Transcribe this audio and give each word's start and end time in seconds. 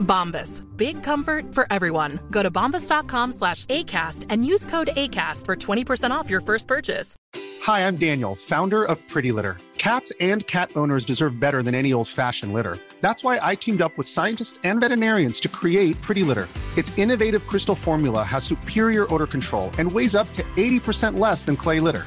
Bombas. 0.00 0.62
Big 0.76 1.02
comfort 1.02 1.54
for 1.54 1.66
everyone. 1.70 2.20
Go 2.30 2.42
to 2.42 2.50
bombas.com 2.50 3.32
slash 3.32 3.66
ACAST 3.66 4.26
and 4.28 4.44
use 4.44 4.66
code 4.66 4.90
ACAST 4.96 5.46
for 5.46 5.56
20% 5.56 6.10
off 6.10 6.28
your 6.28 6.40
first 6.40 6.66
purchase. 6.66 7.16
Hi, 7.62 7.86
I'm 7.86 7.96
Daniel, 7.96 8.34
founder 8.34 8.84
of 8.84 9.06
Pretty 9.08 9.32
Litter. 9.32 9.58
Cats 9.76 10.12
and 10.20 10.46
cat 10.46 10.70
owners 10.76 11.06
deserve 11.06 11.40
better 11.40 11.62
than 11.62 11.74
any 11.74 11.92
old 11.92 12.06
fashioned 12.06 12.52
litter. 12.52 12.76
That's 13.00 13.24
why 13.24 13.38
I 13.42 13.54
teamed 13.54 13.80
up 13.80 13.96
with 13.96 14.06
scientists 14.06 14.58
and 14.62 14.78
veterinarians 14.78 15.40
to 15.40 15.48
create 15.48 16.00
Pretty 16.02 16.22
Litter. 16.22 16.48
Its 16.76 16.96
innovative 16.98 17.46
crystal 17.46 17.74
formula 17.74 18.22
has 18.22 18.44
superior 18.44 19.12
odor 19.12 19.26
control 19.26 19.70
and 19.78 19.90
weighs 19.90 20.14
up 20.14 20.30
to 20.34 20.42
80% 20.56 21.18
less 21.18 21.46
than 21.46 21.56
clay 21.56 21.80
litter. 21.80 22.06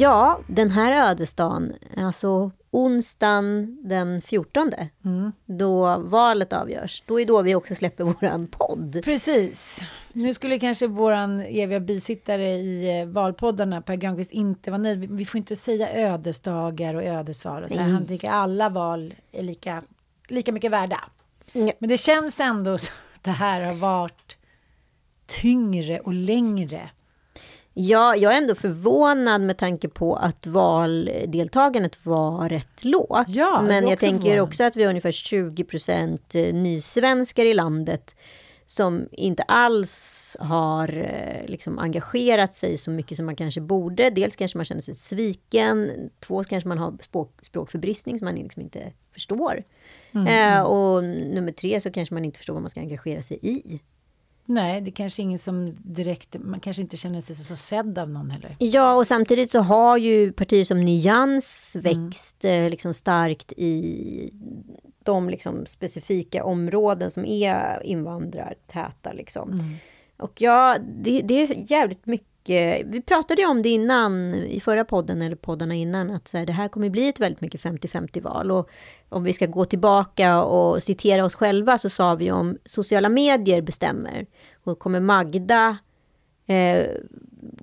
Ja, 0.00 0.40
den 0.46 0.70
här 0.70 1.10
ödesdagen, 1.10 1.72
alltså 1.96 2.50
onsdagen 2.70 3.78
den 3.88 4.22
14, 4.22 4.70
då 5.46 5.98
valet 5.98 6.52
avgörs, 6.52 7.02
då 7.06 7.20
är 7.20 7.24
då 7.26 7.42
vi 7.42 7.54
också 7.54 7.74
släpper 7.74 8.04
våran 8.04 8.46
podd. 8.46 9.00
Precis. 9.04 9.80
Nu 10.12 10.34
skulle 10.34 10.58
kanske 10.58 10.86
våran 10.86 11.40
eviga 11.40 11.80
bisittare 11.80 12.48
i 12.52 13.00
eh, 13.00 13.06
valpoddarna, 13.06 13.82
Per 13.82 13.94
Granqvist, 13.96 14.32
inte 14.32 14.70
vara 14.70 14.82
nöjd. 14.82 15.10
Vi- 15.12 15.24
får 15.24 15.38
inte 15.38 15.56
säga 15.56 15.92
ödesdagar 15.92 16.94
och 16.94 17.02
ödesval. 17.04 17.62
Och 17.64 17.70
så 17.70 17.78
här. 17.78 17.88
Han 17.90 18.06
tycker 18.06 18.30
alla 18.30 18.68
val 18.68 19.14
är 19.32 19.42
lika, 19.42 19.82
lika 20.28 20.52
mycket 20.52 20.70
värda. 20.70 21.00
Ja. 21.52 21.72
Men 21.78 21.88
det 21.88 21.96
känns 21.98 22.40
ändå 22.40 22.78
som 22.78 22.94
att 23.14 23.24
det 23.24 23.30
här 23.30 23.60
har 23.66 23.74
varit 23.74 24.36
tyngre 25.26 26.00
och 26.00 26.14
längre. 26.14 26.90
Ja, 27.74 28.16
jag 28.16 28.32
är 28.32 28.38
ändå 28.38 28.54
förvånad 28.54 29.40
med 29.40 29.58
tanke 29.58 29.88
på 29.88 30.16
att 30.16 30.46
valdeltagandet 30.46 32.06
var 32.06 32.48
rätt 32.48 32.84
lågt. 32.84 33.28
Ja, 33.28 33.62
Men 33.66 33.88
jag 33.88 33.98
tänker 33.98 34.22
förvånad. 34.22 34.48
också 34.48 34.64
att 34.64 34.76
vi 34.76 34.82
har 34.82 34.90
ungefär 34.90 35.12
20 35.12 35.64
procent 35.64 36.34
nysvenskar 36.52 37.44
i 37.44 37.54
landet 37.54 38.16
som 38.66 39.08
inte 39.12 39.42
alls 39.42 40.36
har 40.40 40.88
eh, 40.98 41.46
liksom 41.50 41.78
engagerat 41.78 42.54
sig 42.54 42.76
så 42.76 42.90
mycket 42.90 43.16
som 43.16 43.26
man 43.26 43.36
kanske 43.36 43.60
borde. 43.60 44.10
Dels 44.10 44.36
kanske 44.36 44.58
man 44.58 44.64
känner 44.64 44.80
sig 44.80 44.94
sviken, 44.94 45.90
två 46.20 46.44
kanske 46.44 46.68
man 46.68 46.78
har 46.78 46.94
språk, 47.00 47.38
språkförbristning 47.42 48.18
som 48.18 48.24
man 48.24 48.34
liksom 48.34 48.62
inte 48.62 48.92
förstår. 49.12 49.64
Mm, 50.14 50.26
Eh, 50.26 50.62
och 50.62 51.04
nummer 51.04 51.52
tre 51.52 51.80
så 51.80 51.90
kanske 51.90 52.14
man 52.14 52.24
inte 52.24 52.38
förstår 52.38 52.54
vad 52.54 52.62
man 52.62 52.70
ska 52.70 52.80
engagera 52.80 53.22
sig 53.22 53.38
i. 53.42 53.80
Nej, 54.44 54.80
det 54.80 54.90
kanske 54.90 55.22
ingen 55.22 55.38
som 55.38 55.70
direkt, 55.76 56.36
man 56.40 56.60
kanske 56.60 56.82
inte 56.82 56.96
känner 56.96 57.20
sig 57.20 57.36
så 57.36 57.56
sedd 57.56 57.98
av 57.98 58.10
någon 58.10 58.30
heller. 58.30 58.56
Ja, 58.58 58.94
och 58.94 59.06
samtidigt 59.06 59.50
så 59.50 59.60
har 59.60 59.96
ju 59.96 60.32
partier 60.32 60.64
som 60.64 60.80
Nyans 60.80 61.76
växt 61.80 62.44
eh, 62.44 62.70
liksom 62.70 62.94
starkt 62.94 63.52
i 63.56 64.32
de 65.02 65.28
liksom 65.28 65.66
specifika 65.66 66.44
områden 66.44 67.10
som 67.10 67.24
är 67.24 67.82
invandrartäta. 67.86 69.12
Liksom. 69.12 69.78
Och 70.16 70.40
ja, 70.40 70.76
det, 71.02 71.20
det 71.20 71.42
är 71.42 71.70
jävligt 71.72 72.06
mycket. 72.06 72.28
Vi 72.84 73.02
pratade 73.06 73.42
ju 73.42 73.48
om 73.48 73.62
det 73.62 73.68
innan 73.68 74.34
i 74.34 74.60
förra 74.60 74.84
podden 74.84 75.22
eller 75.22 75.36
poddarna 75.36 75.74
innan 75.74 76.10
att 76.10 76.28
så 76.28 76.38
här, 76.38 76.46
det 76.46 76.52
här 76.52 76.68
kommer 76.68 76.90
bli 76.90 77.08
ett 77.08 77.20
väldigt 77.20 77.40
mycket 77.40 77.60
50-50 77.60 78.22
val. 78.22 78.50
Och 78.50 78.70
om 79.08 79.24
vi 79.24 79.32
ska 79.32 79.46
gå 79.46 79.64
tillbaka 79.64 80.42
och 80.42 80.82
citera 80.82 81.24
oss 81.24 81.34
själva 81.34 81.78
så 81.78 81.88
sa 81.90 82.14
vi 82.14 82.32
om 82.32 82.58
sociala 82.64 83.08
medier 83.08 83.60
bestämmer. 83.60 84.26
Och 84.64 84.78
kommer 84.78 85.00
Magda 85.00 85.76
eh, 86.46 86.86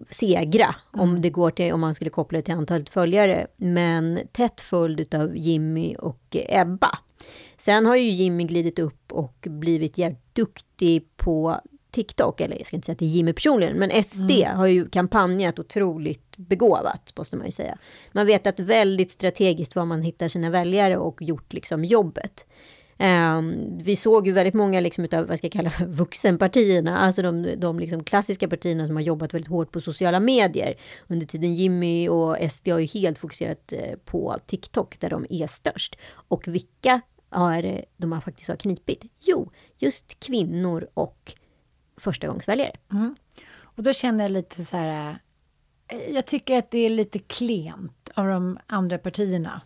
segra 0.09 0.75
om 0.91 1.21
det 1.21 1.29
går 1.29 1.51
till, 1.51 1.73
om 1.73 1.79
man 1.79 1.95
skulle 1.95 2.09
koppla 2.09 2.37
det 2.37 2.41
till 2.41 2.53
antalet 2.53 2.89
följare. 2.89 3.47
Men 3.57 4.19
tätt 4.31 4.61
följd 4.61 5.15
av 5.15 5.37
Jimmy 5.37 5.95
och 5.95 6.35
Ebba. 6.49 6.97
Sen 7.57 7.85
har 7.85 7.95
ju 7.95 8.09
Jimmy 8.09 8.43
glidit 8.43 8.79
upp 8.79 9.11
och 9.11 9.47
blivit 9.49 9.97
jävligt 9.97 10.35
duktig 10.35 11.07
på 11.17 11.61
TikTok, 11.91 12.41
eller 12.41 12.57
jag 12.57 12.67
ska 12.67 12.75
inte 12.75 12.85
säga 12.85 12.97
är 12.99 13.05
Jimmy 13.05 13.33
personligen, 13.33 13.77
men 13.77 14.03
SD 14.03 14.31
har 14.45 14.67
ju 14.67 14.89
kampanjat 14.89 15.59
otroligt 15.59 16.37
begåvat, 16.37 17.13
måste 17.17 17.35
man 17.35 17.45
ju 17.45 17.51
säga. 17.51 17.77
Man 18.11 18.25
vet 18.25 18.47
att 18.47 18.59
väldigt 18.59 19.11
strategiskt 19.11 19.75
var 19.75 19.85
man 19.85 20.01
hittar 20.01 20.27
sina 20.27 20.49
väljare 20.49 20.97
och 20.97 21.21
gjort 21.21 21.53
liksom 21.53 21.85
jobbet. 21.85 22.45
Ehm, 23.01 23.77
vi 23.77 23.95
såg 23.95 24.27
ju 24.27 24.33
väldigt 24.33 24.53
många 24.53 24.79
liksom 24.79 25.03
utav, 25.03 25.27
vad 25.27 25.37
ska 25.37 25.45
jag 25.45 25.51
kalla 25.51 25.69
för, 25.69 25.85
vuxenpartierna, 25.87 26.97
alltså 26.97 27.21
de, 27.21 27.55
de 27.57 27.79
liksom 27.79 28.03
klassiska 28.03 28.47
partierna 28.47 28.87
som 28.87 28.95
har 28.95 29.03
jobbat 29.03 29.33
väldigt 29.33 29.49
hårt 29.49 29.71
på 29.71 29.81
sociala 29.81 30.19
medier. 30.19 30.75
Under 31.07 31.25
tiden 31.25 31.53
Jimmy 31.53 32.09
och 32.09 32.37
SD 32.51 32.67
har 32.67 32.79
ju 32.79 32.85
helt 32.85 33.19
fokuserat 33.19 33.73
eh, 33.73 33.95
på 34.05 34.35
TikTok, 34.45 34.99
där 34.99 35.09
de 35.09 35.25
är 35.29 35.47
störst. 35.47 35.95
Och 36.11 36.47
vilka 36.47 37.01
har 37.29 37.63
eh, 37.63 37.79
de 37.97 38.11
har 38.11 38.21
faktiskt 38.21 38.49
har 38.49 38.55
knipit? 38.55 39.05
Jo, 39.19 39.51
just 39.77 40.19
kvinnor 40.19 40.87
och 40.93 41.33
förstagångsväljare. 41.99 42.71
Mm. 42.91 43.15
Och 43.61 43.83
då 43.83 43.93
känner 43.93 44.23
jag 44.23 44.31
lite 44.31 44.65
så 44.65 44.77
här, 44.77 45.19
eh, 45.87 46.13
jag 46.13 46.25
tycker 46.25 46.57
att 46.57 46.71
det 46.71 46.79
är 46.79 46.89
lite 46.89 47.19
klent 47.19 48.09
av 48.13 48.27
de 48.27 48.57
andra 48.67 48.97
partierna. 48.97 49.61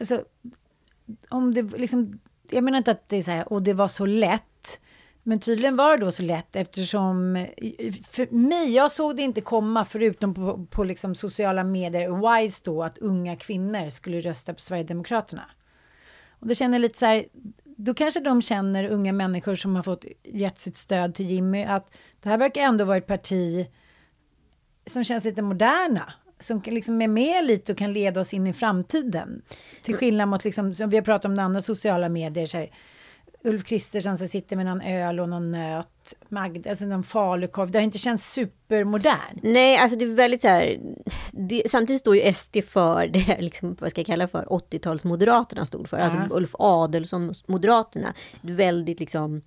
Alltså, 0.00 0.24
om 1.28 1.54
det 1.54 1.62
liksom, 1.62 2.20
jag 2.50 2.64
menar 2.64 2.78
inte 2.78 2.90
att 2.90 3.08
det 3.08 3.16
är 3.16 3.22
så 3.22 3.30
här, 3.30 3.52
och 3.52 3.62
det 3.62 3.74
var 3.74 3.88
så 3.88 4.06
lätt. 4.06 4.78
Men 5.22 5.40
tydligen 5.40 5.76
var 5.76 5.96
det 5.96 6.04
då 6.04 6.12
så 6.12 6.22
lätt 6.22 6.56
eftersom, 6.56 7.46
för 8.10 8.34
mig, 8.34 8.74
jag 8.74 8.92
såg 8.92 9.16
det 9.16 9.22
inte 9.22 9.40
komma 9.40 9.84
förutom 9.84 10.34
på, 10.34 10.66
på 10.70 10.84
liksom 10.84 11.14
sociala 11.14 11.64
medier, 11.64 12.40
wise 12.40 12.62
då, 12.64 12.82
att 12.82 12.98
unga 12.98 13.36
kvinnor 13.36 13.90
skulle 13.90 14.20
rösta 14.20 14.54
på 14.54 14.60
Sverigedemokraterna. 14.60 15.50
Och 16.30 16.46
det 16.46 16.54
känner 16.54 16.74
jag 16.74 16.82
lite 16.82 16.98
så 16.98 17.06
här, 17.06 17.24
då 17.84 17.94
kanske 17.94 18.20
de 18.20 18.42
känner, 18.42 18.90
unga 18.90 19.12
människor 19.12 19.56
som 19.56 19.76
har 19.76 19.82
fått 19.82 20.04
gett 20.24 20.58
sitt 20.58 20.76
stöd 20.76 21.14
till 21.14 21.26
Jimmy, 21.26 21.64
att 21.64 21.94
det 22.22 22.28
här 22.28 22.38
verkar 22.38 22.62
ändå 22.62 22.84
vara 22.84 22.96
ett 22.96 23.06
parti 23.06 23.66
som 24.86 25.04
känns 25.04 25.24
lite 25.24 25.42
moderna. 25.42 26.12
Som 26.38 26.62
liksom 26.66 27.02
är 27.02 27.08
med 27.08 27.46
lite 27.46 27.72
och 27.72 27.78
kan 27.78 27.92
leda 27.92 28.20
oss 28.20 28.34
in 28.34 28.46
i 28.46 28.52
framtiden. 28.52 29.42
Till 29.82 29.96
skillnad 29.96 30.28
mot, 30.28 30.44
liksom, 30.44 30.74
som 30.74 30.90
vi 30.90 30.96
har 30.96 31.04
pratat 31.04 31.24
om 31.24 31.38
andra 31.38 31.62
sociala 31.62 32.08
medier, 32.08 32.46
så 32.46 32.58
här, 32.58 32.70
Ulf 33.44 33.64
Kristersson 33.64 34.18
som 34.18 34.28
sitter 34.28 34.56
med 34.56 34.66
någon 34.66 34.80
öl 34.80 35.20
och 35.20 35.28
någon 35.28 35.50
nöt, 35.50 36.14
Magda, 36.28 36.70
alltså 36.70 36.84
någon 36.84 37.04
falukorv. 37.04 37.70
Det 37.70 37.78
har 37.78 37.84
inte 37.84 37.98
känts 37.98 38.32
supermodernt. 38.32 39.42
Nej, 39.42 39.76
alltså 39.76 39.98
det 39.98 40.04
är 40.04 40.08
väldigt 40.08 40.40
så 40.40 40.48
här... 40.48 40.78
Det, 41.32 41.62
samtidigt 41.70 42.00
står 42.00 42.16
ju 42.16 42.34
SD 42.34 42.56
för 42.68 43.06
det, 43.06 43.40
liksom, 43.40 43.76
vad 43.80 43.90
ska 43.90 44.00
jag 44.00 44.06
kalla 44.06 44.28
för, 44.28 44.44
80-talsmoderaterna 44.44 45.64
stod 45.64 45.88
för. 45.88 45.98
Alltså 45.98 46.18
Ja. 46.18 46.36
Ulf 46.36 46.54
Adelsohn, 46.58 47.34
Moderaterna. 47.46 48.14
Väldigt 48.40 49.00
liksom 49.00 49.42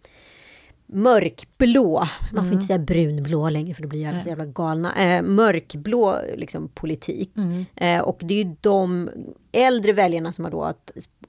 mörkblå, 0.88 2.04
man 2.34 2.46
får 2.46 2.54
inte 2.54 2.66
säga 2.66 2.80
brunblå 2.80 3.50
längre 3.50 3.74
för 3.74 3.82
då 3.82 3.88
blir 3.88 4.04
jag 4.04 4.24
så 4.24 4.30
jävla 4.30 4.46
galna, 4.46 4.96
eh, 4.96 5.22
mörkblå 5.22 6.20
liksom, 6.36 6.70
politik. 6.70 7.32
Eh, 7.76 8.02
och 8.02 8.18
det 8.22 8.34
är 8.34 8.44
ju 8.44 8.56
de 8.62 9.10
äldre 9.52 9.94
väljarna 9.94 10.32
som 10.32 10.46
har 10.46 10.52
då 10.52 10.74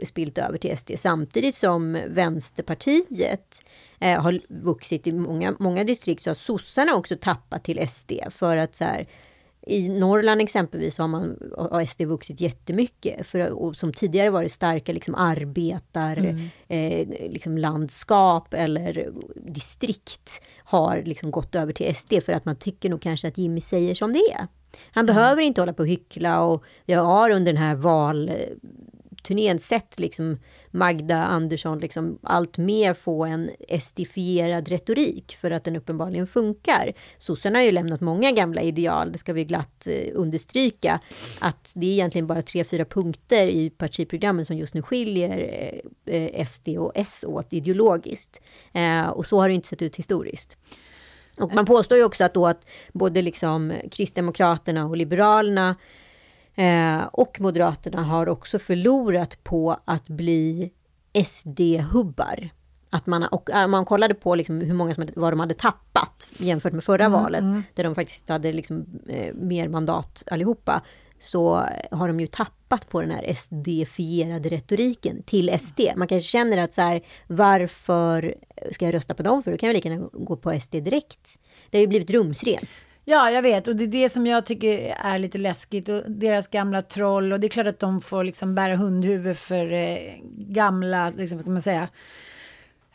spilt 0.04 0.38
över 0.38 0.58
till 0.58 0.76
SD 0.76 0.90
samtidigt 0.96 1.56
som 1.56 1.98
Vänsterpartiet 2.08 3.62
eh, 4.00 4.22
har 4.22 4.40
vuxit 4.48 5.06
i 5.06 5.12
många, 5.12 5.54
många 5.58 5.84
distrikt 5.84 6.22
så 6.22 6.30
har 6.30 6.34
sossarna 6.34 6.94
också 6.94 7.16
tappat 7.20 7.64
till 7.64 7.88
SD 7.88 8.12
för 8.30 8.56
att 8.56 8.74
så 8.74 8.84
här, 8.84 9.06
i 9.68 9.88
Norrland 9.88 10.40
exempelvis 10.40 10.98
har, 10.98 11.08
man, 11.08 11.38
har 11.56 11.84
SD 11.84 12.00
vuxit 12.02 12.40
jättemycket. 12.40 13.26
För, 13.26 13.72
som 13.72 13.92
tidigare 13.92 14.30
var 14.30 14.42
det 14.42 14.48
starka 14.48 14.92
liksom 14.92 15.14
arbetar, 15.14 16.16
Mm. 16.16 16.48
eh, 16.68 17.30
liksom 17.30 17.58
landskap 17.58 18.54
eller 18.54 19.12
distrikt 19.34 20.42
har 20.58 21.02
liksom 21.02 21.30
gått 21.30 21.54
över 21.54 21.72
till 21.72 21.94
SD 21.94 22.12
för 22.24 22.32
att 22.32 22.44
man 22.44 22.56
tycker 22.56 22.90
nog 22.90 23.00
kanske 23.02 23.28
att 23.28 23.38
Jimmy 23.38 23.60
säger 23.60 23.94
som 23.94 24.12
det 24.12 24.18
är. 24.32 24.46
Han 24.92 25.06
behöver 25.06 25.42
inte 25.42 25.60
hålla 25.60 25.72
på 25.72 25.82
och 25.82 25.88
hyckla 25.88 26.40
och 26.42 26.64
jag 26.84 27.00
har 27.04 27.30
under 27.30 27.52
den 27.52 27.62
här 27.62 27.74
turnén 29.26 29.58
sett 29.58 29.98
liksom 29.98 30.38
Magda 30.70 31.16
Andersson 31.16 31.78
liksom 31.78 32.18
allt 32.22 32.58
mer 32.58 32.94
få 32.94 33.24
en 33.24 33.50
estifierad 33.68 34.68
retorik 34.68 35.36
för 35.40 35.50
att 35.50 35.64
den 35.64 35.76
uppenbarligen 35.76 36.26
funkar. 36.26 36.92
Sossarna 37.18 37.58
har 37.58 37.64
ju 37.64 37.72
lämnat 37.72 38.00
många 38.00 38.32
gamla 38.32 38.62
ideal, 38.62 39.12
det 39.12 39.18
ska 39.18 39.32
vi 39.32 39.44
glatt 39.44 39.86
eh, 39.86 40.12
understryka. 40.14 41.00
Att 41.40 41.72
det 41.74 41.86
är 41.86 41.90
egentligen 41.90 42.26
bara 42.26 42.42
tre, 42.42 42.64
fyra 42.64 42.84
punkter 42.84 43.46
i 43.46 43.70
partiprogrammen 43.70 44.46
som 44.46 44.56
just 44.56 44.74
nu 44.74 44.82
skiljer 44.82 45.38
eh, 46.06 46.14
eh, 46.14 46.46
SD 46.46 46.68
och 46.68 46.92
S 46.94 47.24
åt 47.28 47.52
ideologiskt. 47.52 48.40
Och 49.12 49.26
så 49.26 49.40
har 49.40 49.48
det 49.48 49.54
inte 49.54 49.68
sett 49.68 49.82
ut 49.82 49.96
historiskt. 49.96 50.56
Och 51.38 51.54
man 51.54 51.66
påstår 51.66 51.98
ju 51.98 52.04
också 52.04 52.24
att 52.24 52.34
då 52.34 52.46
att 52.46 52.66
både 52.92 53.22
liksom 53.22 53.72
Kristdemokraterna 53.90 54.86
och 54.86 54.96
Liberalerna 54.96 55.76
eh, 56.56 57.04
och 57.12 57.40
Moderaterna 57.40 58.02
har 58.02 58.28
också 58.28 58.58
förlorat 58.58 59.44
på 59.44 59.76
att 59.84 60.08
bli 60.08 60.72
SD-hubbar. 61.24 62.50
Att 62.90 63.06
man, 63.06 63.24
och 63.24 63.50
om 63.50 63.70
man 63.70 63.84
kollade 63.84 64.14
på 64.14 64.34
liksom 64.34 64.60
hur 64.60 64.74
många 64.74 64.94
som 64.94 65.06
vad 65.16 65.32
de 65.32 65.40
hade 65.40 65.54
tappat 65.54 66.28
jämfört 66.38 66.72
med 66.72 66.84
förra 66.84 67.08
valet, 67.08 67.44
där 67.74 67.84
de 67.84 67.94
faktiskt 67.94 68.28
hade 68.28 68.52
liksom, 68.52 68.86
eh, 69.08 69.34
mer 69.34 69.68
mandat 69.68 70.22
allihopa, 70.26 70.82
så 71.18 71.66
har 71.90 72.08
de 72.08 72.20
ju 72.20 72.26
tappat 72.26 72.88
på 72.88 73.00
den 73.00 73.10
här 73.10 73.34
SD-fierade 73.34 74.48
retoriken 74.48 75.22
till 75.22 75.58
SD. 75.60 75.80
Man 75.96 76.08
kanske 76.08 76.28
känner 76.28 76.58
att 76.58 76.74
så 76.74 76.80
här, 76.80 77.00
varför 77.26 78.34
ska 78.72 78.84
jag 78.84 78.94
rösta 78.94 79.14
på 79.14 79.22
dem 79.22 79.42
för? 79.42 79.50
Då 79.50 79.56
kan 79.56 79.66
jag 79.66 79.74
lika 79.74 79.88
gärna 79.88 80.08
gå 80.12 80.36
på 80.36 80.60
SD 80.60 80.72
direkt. 80.72 81.38
Det 81.70 81.78
har 81.78 81.80
ju 81.80 81.86
blivit 81.86 82.10
rumsrent. 82.10 82.84
Ja, 83.08 83.30
jag 83.30 83.42
vet. 83.42 83.68
Och 83.68 83.76
det 83.76 83.84
är 83.84 83.88
det 83.88 84.08
som 84.08 84.26
jag 84.26 84.46
tycker 84.46 84.94
är 84.98 85.18
lite 85.18 85.38
läskigt. 85.38 85.88
Och 85.88 86.02
deras 86.10 86.48
gamla 86.48 86.82
troll. 86.82 87.32
Och 87.32 87.40
det 87.40 87.46
är 87.46 87.48
klart 87.48 87.66
att 87.66 87.80
de 87.80 88.00
får 88.00 88.24
liksom 88.24 88.54
bära 88.54 88.76
hundhuvud 88.76 89.36
för 89.36 89.72
eh, 89.72 89.98
gamla, 90.38 91.10
liksom, 91.10 91.38
vad 91.38 91.44
ska 91.44 91.50
man 91.50 91.62
säga, 91.62 91.88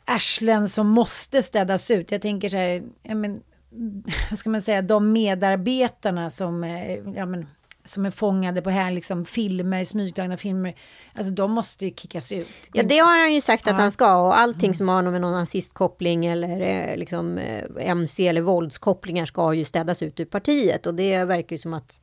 arslen 0.06 0.70
som 0.70 0.88
måste 0.88 1.44
städas 1.44 1.92
ut. 1.92 2.12
Jag 2.12 2.22
tänker 2.22 2.50
så 2.50 2.58
här, 2.58 2.82
ja, 3.04 3.16
men, 3.16 3.42
vad 4.30 4.40
ska 4.40 4.50
man 4.50 4.62
säga, 4.62 4.82
de 4.82 5.12
medarbetarna 5.12 6.30
som, 6.30 6.64
eh, 6.64 6.94
ja, 7.16 7.26
men, 7.26 7.48
som 7.84 8.06
är 8.06 8.12
fångade 8.12 8.62
på 8.62 8.70
här, 8.70 8.92
liksom, 8.92 9.26
filmer, 9.26 9.86
smygtagna 9.86 10.38
filmer. 10.38 10.76
Alltså 11.16 11.34
de 11.34 11.52
måste 11.52 11.86
ju 11.86 11.92
kickas 11.96 12.32
ut. 12.32 12.48
Ja, 12.74 12.84
det 12.84 12.98
har 12.98 13.20
han 13.20 13.34
ju 13.34 13.42
sagt 13.42 13.62
att 13.62 13.68
Ja. 13.68 13.72
Mm. 13.72 13.82
han 13.82 13.92
ska. 13.92 14.16
Och 14.16 14.40
allting 14.40 14.74
som 14.74 14.90
har 14.90 15.02
med 15.02 15.22
någon 15.22 15.32
nazistkoppling 15.32 16.26
eller 16.26 16.62
eh, 16.62 16.98
liksom, 16.98 17.38
eh, 17.38 17.64
MC 17.78 18.28
eller 18.28 18.42
våldskopplingar 18.42 19.26
ska 19.26 19.54
ju 19.54 19.66
städas 19.66 20.04
ut 20.04 20.20
ur 20.20 20.26
partiet. 20.26 20.86
Och 20.86 20.94
det 20.96 21.24
verkar 21.24 21.54
ju 21.56 21.58
som 21.58 21.74
att 21.74 22.02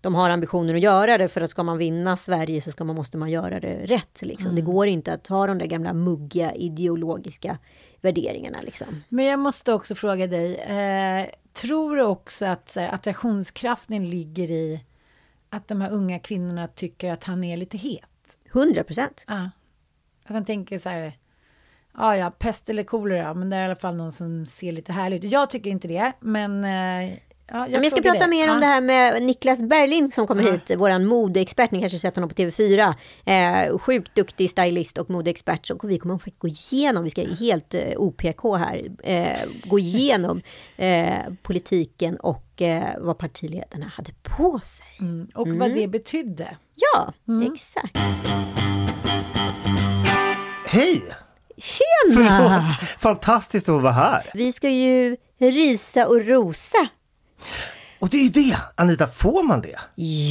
de 0.00 0.14
har 0.14 0.30
ambitioner 0.30 0.74
att 0.74 0.80
göra 0.80 1.18
det. 1.18 1.28
För 1.28 1.40
att 1.40 1.50
ska 1.50 1.62
man 1.62 1.78
vinna 1.78 2.16
Sverige 2.16 2.60
så 2.60 2.70
ska 2.70 2.84
man, 2.84 2.96
måste 2.96 3.18
man 3.18 3.30
göra 3.30 3.60
det 3.60 3.74
rätt. 3.86 4.22
Liksom. 4.22 4.46
Mm. 4.50 4.56
Det 4.56 4.72
går 4.72 4.86
inte 4.86 5.12
att 5.12 5.26
ha 5.26 5.46
de 5.46 5.58
där 5.58 5.66
gamla 5.66 5.92
muggiga 5.92 6.54
ideologiska 6.54 7.58
värderingarna. 8.00 8.58
Liksom. 8.62 9.02
Men 9.08 9.24
jag 9.24 9.38
måste 9.38 9.72
också 9.72 9.94
fråga 9.94 10.26
dig, 10.26 10.54
eh, 10.56 11.26
tror 11.52 11.96
du 11.96 12.02
också 12.02 12.46
att 12.46 12.72
här, 12.76 12.88
attraktionskraften 12.88 14.10
ligger 14.10 14.50
i 14.50 14.80
att 15.50 15.68
de 15.68 15.80
här 15.80 15.90
unga 15.90 16.18
kvinnorna 16.18 16.68
tycker 16.68 17.12
att 17.12 17.24
han 17.24 17.44
är 17.44 17.56
lite 17.56 17.78
het? 17.78 18.38
100 18.54 18.84
procent. 18.84 19.24
Ja. 19.28 19.50
Att 20.24 20.34
han 20.34 20.44
tänker 20.44 20.78
så 20.78 20.88
här, 20.88 21.12
ja 21.96 22.16
ja, 22.16 22.30
pest 22.30 22.70
eller 22.70 22.82
kolera, 22.82 23.34
men 23.34 23.50
det 23.50 23.56
är 23.56 23.62
i 23.62 23.64
alla 23.64 23.76
fall 23.76 23.96
någon 23.96 24.12
som 24.12 24.46
ser 24.46 24.72
lite 24.72 24.92
härlig 24.92 25.24
ut. 25.24 25.32
Jag 25.32 25.50
tycker 25.50 25.70
inte 25.70 25.88
det, 25.88 26.12
men 26.20 26.64
eh, 26.64 27.18
ja, 27.50 27.58
jag, 27.58 27.70
Men 27.70 27.82
jag 27.82 27.92
ska 27.92 28.02
prata 28.02 28.18
dig. 28.18 28.28
mer 28.28 28.48
om 28.48 28.54
Ja. 28.54 28.60
det 28.60 28.66
här 28.66 28.80
med 28.80 29.22
Niklas 29.22 29.62
Berling 29.62 30.10
som 30.12 30.26
kommer 30.26 30.42
Ja. 30.42 30.52
hit, 30.52 30.70
våran 30.78 31.06
modeexpert. 31.06 31.70
Ni 31.70 31.80
kanske 31.80 31.98
sett 31.98 32.16
honom 32.16 32.28
på 32.28 32.34
TV4. 32.34 32.94
Eh, 33.24 33.78
sjukt 33.78 34.14
duktig 34.14 34.50
stylist 34.50 34.98
och 34.98 35.10
modeexpert. 35.10 35.66
Så 35.66 35.78
vi 35.82 35.98
kommer 35.98 36.18
faktiskt 36.18 36.38
gå 36.38 36.48
igenom, 36.48 37.04
vi 37.04 37.10
ska 37.10 37.22
helt 37.40 37.74
eh, 37.74 37.82
OPK 37.96 38.44
här, 38.58 38.82
eh, 39.02 39.48
gå 39.64 39.78
igenom 39.78 40.40
eh, 40.76 41.14
politiken 41.42 42.16
och 42.16 42.62
eh, 42.62 42.82
vad 42.98 43.18
partiledarna 43.18 43.86
hade 43.86 44.10
på 44.22 44.60
sig. 44.64 44.86
Mm, 45.00 45.28
och 45.34 45.48
vad 45.48 45.74
det 45.74 45.88
betydde. 45.88 46.56
Ja, 46.74 47.12
Mm. 47.28 47.52
exakt. 47.52 47.96
Hej! 50.66 51.02
Tjena! 51.56 52.14
Förlåt! 52.38 52.90
Fantastiskt 53.00 53.68
att 53.68 53.82
vara 53.82 53.92
här. 53.92 54.30
Vi 54.34 54.52
ska 54.52 54.68
ju 54.68 55.16
risa 55.38 56.06
och 56.06 56.26
rosa. 56.26 56.78
Och 57.98 58.08
det 58.08 58.16
är 58.16 58.22
ju 58.22 58.28
det, 58.28 58.56
Anita, 58.74 59.06
får 59.06 59.42
man 59.42 59.60
det? 59.60 59.78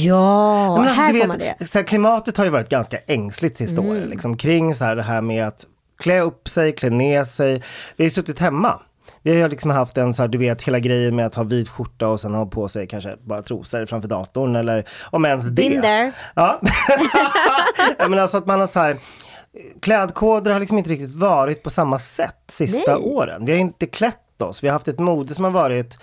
Ja, 0.04 0.76
Men 0.76 0.86
alltså, 0.86 1.02
här 1.02 1.12
du 1.12 1.18
får 1.18 1.18
vet, 1.18 1.28
man 1.28 1.38
det. 1.38 1.44
Mm. 1.44 1.68
Så 1.68 1.78
här, 1.78 1.86
klimatet 1.86 2.36
har 2.36 2.44
ju 2.44 2.50
varit 2.50 2.68
ganska 2.68 2.98
ängsligt 2.98 3.56
sista 3.56 3.80
året, 3.80 4.08
liksom, 4.08 4.36
kring 4.36 4.74
så 4.74 4.84
här, 4.84 4.96
det 4.96 5.02
här 5.02 5.20
med 5.20 5.46
att 5.48 5.66
klä 5.98 6.20
upp 6.20 6.48
sig, 6.48 6.72
klä 6.72 6.90
ner 6.90 7.24
sig. 7.24 7.62
Vi 7.96 8.04
har 8.04 8.06
ju 8.06 8.10
suttit 8.10 8.38
hemma. 8.38 8.80
Vi 9.22 9.40
har 9.40 9.48
liksom 9.48 9.70
haft 9.70 9.98
en 9.98 10.14
så 10.14 10.22
här, 10.22 10.28
du 10.28 10.38
vet, 10.38 10.62
hela 10.62 10.78
grejen 10.78 11.16
med 11.16 11.26
att 11.26 11.34
ha 11.34 11.42
vit 11.42 11.68
skjorta 11.68 12.08
och 12.08 12.20
sen 12.20 12.34
ha 12.34 12.46
på 12.46 12.68
sig 12.68 12.86
kanske 12.86 13.16
bara 13.24 13.42
trosor 13.42 13.84
framför 13.84 14.08
datorn 14.08 14.56
eller 14.56 14.84
om 15.10 15.24
ens 15.24 15.44
det. 15.44 15.52
Been 15.52 15.82
there. 15.82 16.12
Ja. 16.34 16.60
ja 17.98 18.08
men 18.08 18.18
alltså 18.18 18.36
att 18.36 18.46
man 18.46 18.60
har 18.60 18.66
så 18.66 18.80
här, 18.80 18.96
klädkoder 19.80 20.52
har 20.52 20.60
liksom 20.60 20.78
inte 20.78 20.90
riktigt 20.90 21.14
varit 21.14 21.62
på 21.62 21.70
samma 21.70 21.98
sätt 21.98 22.44
sista 22.48 22.94
Nej. 22.94 23.02
åren. 23.04 23.44
Vi 23.44 23.52
har 23.52 23.58
inte 23.58 23.86
klätt 23.86 24.16
oss. 24.44 24.62
Vi 24.62 24.68
har 24.68 24.72
haft 24.72 24.88
ett 24.88 24.98
mode 24.98 25.34
som 25.34 25.44
har 25.44 25.50
varit, 25.50 25.98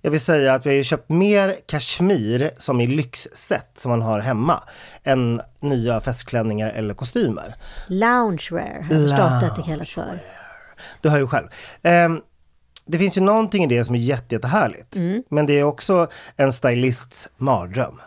jag 0.00 0.10
vill 0.10 0.20
säga 0.20 0.54
att 0.54 0.66
vi 0.66 0.70
har 0.70 0.74
ju 0.74 0.84
köpt 0.84 1.08
mer 1.08 1.58
kashmir 1.66 2.50
som 2.58 2.80
i 2.80 2.86
lyxset 2.86 3.66
som 3.76 3.90
man 3.90 4.02
har 4.02 4.20
hemma 4.20 4.62
än 5.02 5.40
nya 5.60 6.00
festklänningar 6.00 6.70
eller 6.70 6.94
kostymer. 6.94 7.56
Loungewear 7.86 8.82
har 8.82 8.94
jag 8.94 9.08
förstått 9.08 9.50
att 9.50 9.56
det 9.56 9.62
kallas 9.62 9.90
för. 9.90 10.18
Du 11.00 11.08
hör 11.08 11.18
ju 11.18 11.26
själv. 11.26 11.48
Ehm, 11.82 12.20
det 12.86 12.98
finns 12.98 13.16
ju 13.16 13.20
någonting 13.20 13.64
i 13.64 13.66
det 13.66 13.84
som 13.84 13.94
är 13.94 13.98
jätte, 13.98 14.34
jättehärligt. 14.34 14.96
Mm. 14.96 15.22
Men 15.28 15.46
det 15.46 15.52
är 15.52 15.62
också 15.62 16.08
en 16.36 16.52
stylists 16.52 17.28
mardröm. 17.36 18.00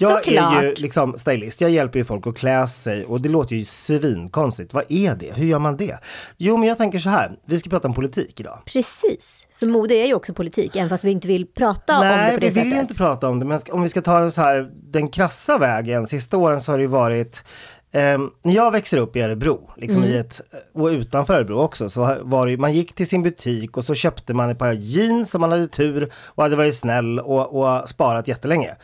Jag 0.00 0.24
Såklart. 0.24 0.56
är 0.56 0.62
ju 0.62 0.74
liksom 0.74 1.18
stylist, 1.18 1.60
jag 1.60 1.70
hjälper 1.70 1.98
ju 1.98 2.04
folk 2.04 2.26
att 2.26 2.36
klä 2.36 2.66
sig 2.66 3.04
och 3.04 3.20
det 3.20 3.28
låter 3.28 3.56
ju 3.56 3.64
svinkonstigt. 3.64 4.74
Vad 4.74 4.84
är 4.88 5.14
det? 5.14 5.32
Hur 5.34 5.46
gör 5.46 5.58
man 5.58 5.76
det? 5.76 5.98
Jo 6.36 6.56
men 6.56 6.68
jag 6.68 6.78
tänker 6.78 6.98
så 6.98 7.08
här, 7.08 7.32
vi 7.46 7.58
ska 7.58 7.70
prata 7.70 7.88
om 7.88 7.94
politik 7.94 8.40
idag. 8.40 8.58
Precis. 8.66 9.46
För 9.60 9.66
mode 9.66 9.94
är 9.94 10.06
ju 10.06 10.14
också 10.14 10.34
politik, 10.34 10.76
även 10.76 10.88
fast 10.88 11.04
vi 11.04 11.10
inte 11.10 11.28
vill 11.28 11.46
prata 11.46 11.94
om 11.98 12.02
det 12.04 12.08
Nej, 12.16 12.28
på 12.30 12.34
vi 12.34 12.40
det 12.40 12.46
vill 12.46 12.54
sättet. 12.54 12.72
ju 12.72 12.80
inte 12.80 12.94
prata 12.94 13.28
om 13.28 13.38
det, 13.40 13.46
men 13.46 13.60
om 13.70 13.82
vi 13.82 13.88
ska 13.88 14.00
ta 14.02 14.20
den 14.20 14.32
så 14.32 14.40
här, 14.42 14.70
den 14.90 15.08
krassa 15.08 15.58
vägen. 15.58 16.06
Sista 16.06 16.36
åren 16.36 16.60
så 16.60 16.72
har 16.72 16.78
det 16.78 16.82
ju 16.82 16.88
varit 16.88 17.44
ehm, 17.92 18.30
när 18.42 18.54
jag 18.54 18.70
växer 18.70 18.98
upp 18.98 19.16
i 19.16 19.20
Örebro, 19.20 19.70
liksom 19.76 20.02
Mm. 20.02 20.14
i 20.14 20.18
ett, 20.18 20.40
och 20.74 20.86
utanför 20.86 21.34
Örebro 21.34 21.58
också, 21.60 21.90
så 21.90 22.16
var 22.22 22.46
det, 22.46 22.56
man 22.56 22.72
gick 22.74 22.94
till 22.94 23.08
sin 23.08 23.22
butik 23.22 23.76
och 23.76 23.84
så 23.84 23.94
köpte 23.94 24.34
man 24.34 24.50
ett 24.50 24.58
par 24.58 24.72
jeans 24.72 25.34
om 25.34 25.40
man 25.40 25.52
hade 25.52 25.68
tur 25.68 26.12
och 26.16 26.42
hade 26.42 26.56
varit 26.56 26.74
snäll 26.76 27.20
och, 27.20 27.60
och 27.82 27.88
sparat 27.88 28.28
jättelänge. 28.28 28.74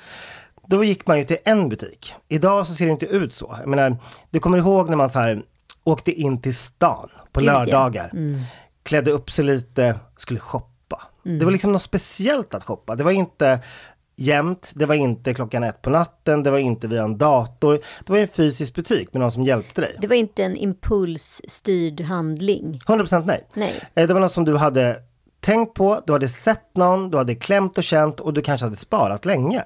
Då 0.70 0.84
gick 0.84 1.06
man 1.06 1.18
ju 1.18 1.24
till 1.24 1.36
en 1.44 1.68
butik. 1.68 2.14
Idag 2.28 2.66
så 2.66 2.74
ser 2.74 2.84
det 2.84 2.90
inte 2.90 3.06
ut 3.06 3.34
så. 3.34 3.56
Jag 3.60 3.68
menar, 3.68 3.96
du 4.30 4.38
kommer 4.40 4.58
ihåg 4.58 4.90
när 4.90 4.96
man 4.96 5.10
så 5.10 5.18
här 5.18 5.42
åkte 5.84 6.12
in 6.12 6.42
till 6.42 6.54
stan 6.54 7.08
på 7.32 7.40
Gud, 7.40 7.48
ja. 7.48 7.52
lördagar, 7.58 8.12
klädde 8.82 9.10
upp 9.10 9.30
sig 9.30 9.44
lite, 9.44 9.98
skulle 10.16 10.40
shoppa. 10.40 11.02
Det 11.22 11.44
var 11.44 11.52
liksom 11.52 11.72
något 11.72 11.82
speciellt 11.82 12.54
att 12.54 12.64
shoppa. 12.64 12.94
Det 12.96 13.04
var 13.04 13.10
inte 13.10 13.60
jämt, 14.16 14.72
det 14.74 14.86
var 14.86 14.94
inte 14.94 15.34
klockan 15.34 15.64
ett 15.64 15.82
på 15.82 15.90
natten, 15.90 16.42
det 16.42 16.50
var 16.50 16.58
inte 16.58 16.88
via 16.88 17.04
en 17.04 17.18
dator. 17.18 17.80
Det 18.06 18.12
var 18.12 18.18
en 18.18 18.28
fysisk 18.28 18.74
butik 18.74 19.12
med 19.12 19.20
någon 19.20 19.30
som 19.30 19.42
hjälpte 19.42 19.80
dig. 19.80 19.96
Det 20.00 20.06
var 20.06 20.16
inte 20.16 20.44
en 20.44 20.56
impulsstyrd 20.56 22.00
handling. 22.00 22.80
100% 22.86 23.22
nej. 23.26 23.46
Nej. 23.54 23.80
Eh, 23.94 24.06
Det 24.06 24.14
var 24.14 24.20
något 24.20 24.32
som 24.32 24.44
du 24.44 24.56
hade 24.56 24.96
tänkt 25.40 25.74
på, 25.74 26.02
du 26.06 26.12
hade 26.12 26.28
sett 26.28 26.76
någon, 26.76 27.10
du 27.10 27.18
hade 27.18 27.34
klämt 27.34 27.78
och 27.78 27.84
känt 27.84 28.20
och 28.20 28.34
du 28.34 28.42
kanske 28.42 28.66
hade 28.66 28.76
sparat 28.76 29.24
länge. 29.24 29.64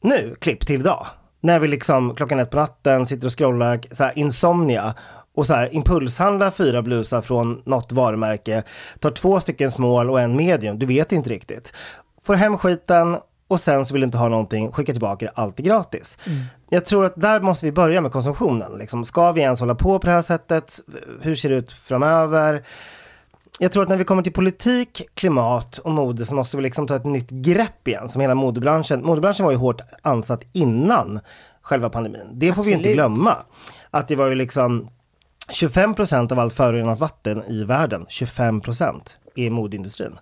Nu, 0.00 0.34
klipp 0.40 0.66
till 0.66 0.80
idag. 0.80 1.06
När 1.40 1.58
vi 1.58 1.68
liksom 1.68 2.14
klockan 2.14 2.40
ett 2.40 2.50
på 2.50 2.56
natten 2.56 3.06
sitter 3.06 3.26
och 3.26 3.38
scrollar, 3.38 3.80
så 3.92 4.04
här, 4.04 4.18
insomnia. 4.18 4.94
och 5.34 5.46
så 5.46 5.54
här 5.54 5.74
impulshandla 5.74 6.50
fyra 6.50 6.82
blusar 6.82 7.20
från 7.20 7.62
något 7.64 7.92
varumärke, 7.92 8.62
tar 8.98 9.10
två 9.10 9.40
stycken 9.40 9.70
small 9.70 10.10
och 10.10 10.20
en 10.20 10.36
medium, 10.36 10.78
du 10.78 10.86
vet 10.86 11.12
inte 11.12 11.30
riktigt. 11.30 11.72
Får 12.22 12.34
hem 12.34 12.58
skiten 12.58 13.16
och 13.48 13.60
sen 13.60 13.86
så 13.86 13.94
vill 13.94 14.00
du 14.00 14.04
inte 14.04 14.18
ha 14.18 14.28
någonting, 14.28 14.72
skicka 14.72 14.92
tillbaka 14.92 15.26
det, 15.26 15.32
allt 15.34 15.58
är 15.58 15.62
gratis. 15.62 16.18
Jag 16.70 16.84
tror 16.84 17.04
att 17.04 17.20
där 17.20 17.40
måste 17.40 17.66
vi 17.66 17.72
börja 17.72 18.00
med 18.00 18.12
konsumtionen. 18.12 18.72
Liksom, 18.78 19.04
ska 19.04 19.32
vi 19.32 19.40
ens 19.40 19.60
hålla 19.60 19.74
på 19.74 19.98
på 19.98 20.06
det 20.06 20.12
här 20.12 20.22
sättet? 20.22 20.80
Hur 21.20 21.34
ser 21.34 21.48
det 21.48 21.54
ut 21.54 21.72
framöver? 21.72 22.62
Jag 23.62 23.72
tror 23.72 23.82
att 23.82 23.88
när 23.88 23.96
vi 23.96 24.04
kommer 24.04 24.22
till 24.22 24.32
politik, 24.32 25.02
klimat 25.14 25.78
och 25.78 25.90
mode 25.90 26.26
så 26.26 26.34
måste 26.34 26.56
vi 26.56 26.62
liksom 26.62 26.86
ta 26.86 26.96
ett 26.96 27.04
nytt 27.04 27.30
grepp 27.30 27.88
igen 27.88 28.08
som 28.08 28.20
hela 28.20 28.34
modebranschen. 28.34 29.02
Modebranschen 29.04 29.44
var 29.44 29.52
ju 29.52 29.58
hårt 29.58 29.80
ansatt 30.02 30.44
innan 30.52 31.20
själva 31.62 31.90
pandemin. 31.90 32.28
Det 32.32 32.52
får 32.52 32.62
vi 32.62 32.70
inte 32.70 32.80
Absolut. 32.80 32.96
glömma. 32.96 33.36
Att 33.90 34.08
det 34.08 34.16
var 34.16 34.26
ju 34.26 34.34
liksom 34.34 34.88
25 35.50 35.94
procent 35.94 36.32
av 36.32 36.38
allt 36.38 36.54
förorenat 36.54 37.00
vatten 37.00 37.44
i 37.44 37.64
världen, 37.64 38.06
25 38.08 38.60
procent 38.60 39.18
är 39.36 39.50
modeindustrin. 39.50 40.18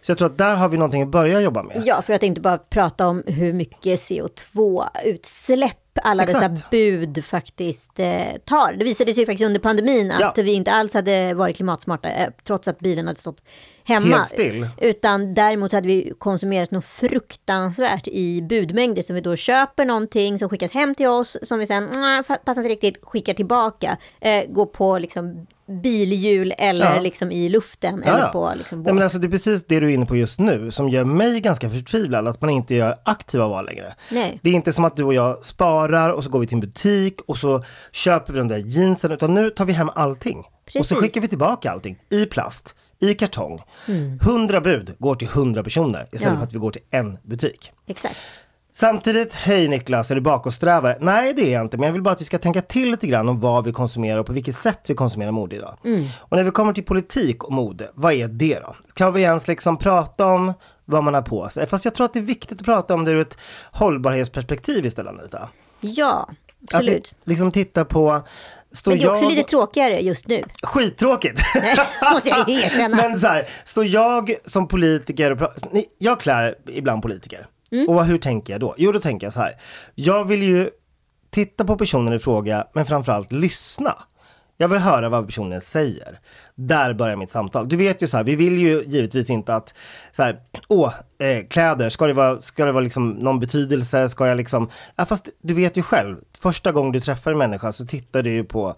Så 0.00 0.10
jag 0.10 0.18
tror 0.18 0.26
att 0.26 0.38
där 0.38 0.56
har 0.56 0.68
vi 0.68 0.76
någonting 0.76 1.02
att 1.02 1.08
börja 1.08 1.40
jobba 1.40 1.62
med. 1.62 1.82
Ja, 1.84 2.02
för 2.02 2.12
att 2.12 2.22
inte 2.22 2.40
bara 2.40 2.58
prata 2.58 3.08
om 3.08 3.22
hur 3.26 3.52
mycket 3.52 4.00
CO2-utsläpp 4.00 5.83
alla 6.02 6.24
dessa 6.26 6.44
Exakt. 6.44 6.70
bud 6.70 7.24
faktiskt 7.24 8.00
eh, 8.00 8.22
tar. 8.44 8.72
Det 8.72 8.84
visade 8.84 9.14
sig 9.14 9.26
faktiskt 9.26 9.46
under 9.46 9.60
pandemin 9.60 10.10
att 10.10 10.20
Ja. 10.20 10.32
vi 10.42 10.52
inte 10.52 10.72
alls 10.72 10.94
hade 10.94 11.34
varit 11.34 11.56
klimatsmarta, 11.56 12.08
eh, 12.10 12.28
trots 12.46 12.68
att 12.68 12.78
bilen 12.78 13.06
hade 13.06 13.18
stått 13.18 13.42
hemma. 13.84 14.16
Helt 14.16 14.28
still. 14.28 14.68
Utan 14.80 15.34
däremot 15.34 15.72
hade 15.72 15.88
vi 15.88 16.12
konsumerat 16.18 16.70
något 16.70 16.84
fruktansvärt 16.84 18.08
i 18.08 18.42
budmängder, 18.42 19.02
som 19.02 19.14
vi 19.14 19.20
då 19.20 19.36
köper 19.36 19.84
någonting 19.84 20.38
som 20.38 20.48
skickas 20.48 20.72
hem 20.72 20.94
till 20.94 21.08
oss, 21.08 21.36
som 21.42 21.58
vi 21.58 21.66
sen, 21.66 21.84
"Nja, 21.84 22.22
fa- 22.28 22.38
passar 22.44 22.62
inte 22.62 22.72
riktigt, 22.72 22.98
skickar 23.04 23.34
tillbaka. 23.34 23.96
Eh, 24.20 24.44
går 24.48 24.66
på 24.66 24.98
liksom 24.98 25.46
bilhjul 25.82 26.54
eller 26.58 26.94
Ja. 26.94 27.00
liksom 27.00 27.30
i 27.32 27.48
luften 27.48 28.02
Ja, 28.06 28.12
eller 28.18 28.28
på 28.28 28.52
liksom 28.58 28.78
Nej, 28.78 28.84
båt. 28.84 28.94
men 28.94 29.02
alltså, 29.02 29.18
det 29.18 29.26
är 29.26 29.30
precis 29.30 29.64
det 29.66 29.80
du 29.80 29.86
är 29.90 29.94
inne 29.94 30.06
på 30.06 30.16
just 30.16 30.38
nu 30.38 30.70
som 30.70 30.88
gör 30.88 31.04
mig 31.04 31.40
ganska 31.40 31.70
förtvivlad, 31.70 32.28
att 32.28 32.40
man 32.40 32.50
inte 32.50 32.74
gör 32.74 32.96
aktiva 33.04 33.48
val 33.48 33.66
längre. 33.66 33.94
Nej. 34.10 34.38
Det 34.42 34.50
är 34.50 34.54
inte 34.54 34.72
som 34.72 34.84
att 34.84 34.96
du 34.96 35.04
och 35.04 35.14
jag 35.14 35.44
sparar 35.44 36.10
och 36.10 36.24
så 36.24 36.30
går 36.30 36.40
vi 36.40 36.46
till 36.46 36.54
en 36.56 36.60
butik 36.60 37.20
och 37.26 37.38
så 37.38 37.64
köper 37.92 38.32
vi 38.32 38.38
de 38.38 38.48
där 38.48 38.58
jeansen, 38.58 39.12
utan 39.12 39.34
nu 39.34 39.50
tar 39.50 39.64
vi 39.64 39.72
hem 39.72 39.90
allting. 39.94 40.38
Och 40.38 40.70
så 40.72 40.78
Precis. 40.78 40.96
skickar 40.98 41.20
vi 41.20 41.28
tillbaka 41.28 41.70
allting 41.70 41.98
i 42.10 42.26
plast, 42.26 42.74
i 43.00 43.14
kartong. 43.14 43.60
100 44.22 44.60
bud 44.60 44.94
går 44.98 45.14
till 45.14 45.28
100 45.28 45.62
personer 45.62 46.06
istället 46.12 46.22
Mm. 46.22 46.32
Ja. 46.34 46.38
för 46.38 46.44
att 46.46 46.52
vi 46.52 46.58
går 46.58 46.70
till 46.70 46.82
en 46.90 47.18
butik. 47.22 47.72
Exakt. 47.86 48.16
Samtidigt, 48.76 49.34
hej 49.34 49.68
Niklas, 49.68 50.10
är 50.10 50.14
du 50.14 50.20
bakåtsträvare? 50.20 50.96
Nej 51.00 51.34
det 51.34 51.42
är 51.42 51.52
jag 51.52 51.62
inte, 51.62 51.76
men 51.76 51.86
jag 51.86 51.92
vill 51.92 52.02
bara 52.02 52.14
att 52.14 52.20
vi 52.20 52.24
ska 52.24 52.38
tänka 52.38 52.60
till 52.60 52.90
lite 52.90 53.06
grann 53.06 53.28
om 53.28 53.40
vad 53.40 53.64
vi 53.64 53.72
konsumerar 53.72 54.18
och 54.18 54.26
på 54.26 54.32
vilket 54.32 54.56
sätt 54.56 54.80
vi 54.88 54.94
konsumerar 54.94 55.30
mode 55.30 55.56
idag. 55.56 55.78
Och 56.18 56.36
när 56.36 56.44
vi 56.44 56.50
kommer 56.50 56.72
till 56.72 56.84
politik 56.84 57.44
och 57.44 57.52
mode, 57.52 57.90
vad 57.94 58.12
är 58.12 58.28
det 58.28 58.58
då? 58.58 58.76
Kan 58.94 59.12
vi 59.12 59.22
ens 59.22 59.48
liksom 59.48 59.76
prata 59.76 60.26
om 60.26 60.52
vad 60.84 61.04
man 61.04 61.14
har 61.14 61.22
på 61.22 61.48
sig? 61.48 61.66
Fast 61.66 61.84
jag 61.84 61.94
tror 61.94 62.04
att 62.04 62.12
det 62.12 62.18
är 62.18 62.22
viktigt 62.24 62.60
att 62.60 62.64
prata 62.64 62.94
om 62.94 63.04
det 63.04 63.10
ur 63.10 63.20
ett 63.20 63.38
hållbarhetsperspektiv 63.72 64.86
istället 64.86 65.12
Anita. 65.12 65.48
Ja, 65.80 66.28
Att 66.68 66.74
absolut. 66.74 67.14
vi 67.24 67.30
liksom 67.30 67.52
titta 67.52 67.84
på, 67.84 68.22
står 68.72 68.90
Men 68.90 68.98
det 68.98 69.04
är 69.04 69.10
också 69.10 69.24
jag... 69.24 69.30
lite 69.30 69.48
tråkigare 69.48 70.00
just 70.00 70.28
nu. 70.28 70.44
Skittråkigt! 70.62 71.40
måste 72.12 72.28
jag 72.28 72.48
erkänna. 72.48 72.96
Men 73.02 73.18
så 73.18 73.26
här, 73.26 73.48
står 73.64 73.84
jag 73.84 74.34
som 74.44 74.68
politiker 74.68 75.30
och 75.30 75.38
pratar, 75.38 75.82
jag 75.98 76.20
klär 76.20 76.54
ibland 76.66 77.02
politiker. 77.02 77.46
Mm. 77.72 77.88
Och 77.88 78.04
hur 78.04 78.18
tänker 78.18 78.52
jag 78.52 78.60
då? 78.60 78.74
Jo, 78.76 78.92
då 78.92 79.00
tänker 79.00 79.26
jag 79.26 79.34
så 79.34 79.40
här. 79.40 79.52
Jag 79.94 80.24
vill 80.24 80.42
ju 80.42 80.70
titta 81.30 81.64
på 81.64 81.76
personen 81.76 82.14
i 82.14 82.18
fråga, 82.18 82.66
men 82.72 82.86
framförallt 82.86 83.32
lyssna. 83.32 83.94
Jag 84.56 84.68
vill 84.68 84.78
höra 84.78 85.08
vad 85.08 85.26
personen 85.26 85.60
säger. 85.60 86.20
Där 86.54 86.94
börjar 86.94 87.16
mitt 87.16 87.30
samtal. 87.30 87.68
Du 87.68 87.76
vet 87.76 88.02
ju 88.02 88.06
så 88.06 88.16
här, 88.16 88.24
vi 88.24 88.36
vill 88.36 88.58
ju 88.58 88.84
givetvis 88.84 89.30
inte 89.30 89.54
att 89.54 89.74
så 90.12 90.22
här, 90.22 90.40
åh, 90.68 90.94
eh, 91.18 91.46
kläder, 91.46 91.88
ska 91.88 92.06
det 92.06 92.12
vara, 92.12 92.40
ska 92.40 92.64
det 92.64 92.72
vara 92.72 92.84
liksom 92.84 93.10
någon 93.10 93.40
betydelse? 93.40 94.08
Ska 94.08 94.26
jag 94.26 94.36
liksom, 94.36 94.70
ja, 94.96 95.06
fast 95.06 95.28
du 95.42 95.54
vet 95.54 95.76
ju 95.76 95.82
själv, 95.82 96.16
första 96.38 96.72
gången 96.72 96.92
du 96.92 97.00
träffar 97.00 97.32
en 97.32 97.38
människa 97.38 97.72
så 97.72 97.86
tittar 97.86 98.22
du 98.22 98.30
ju 98.30 98.44
på 98.44 98.74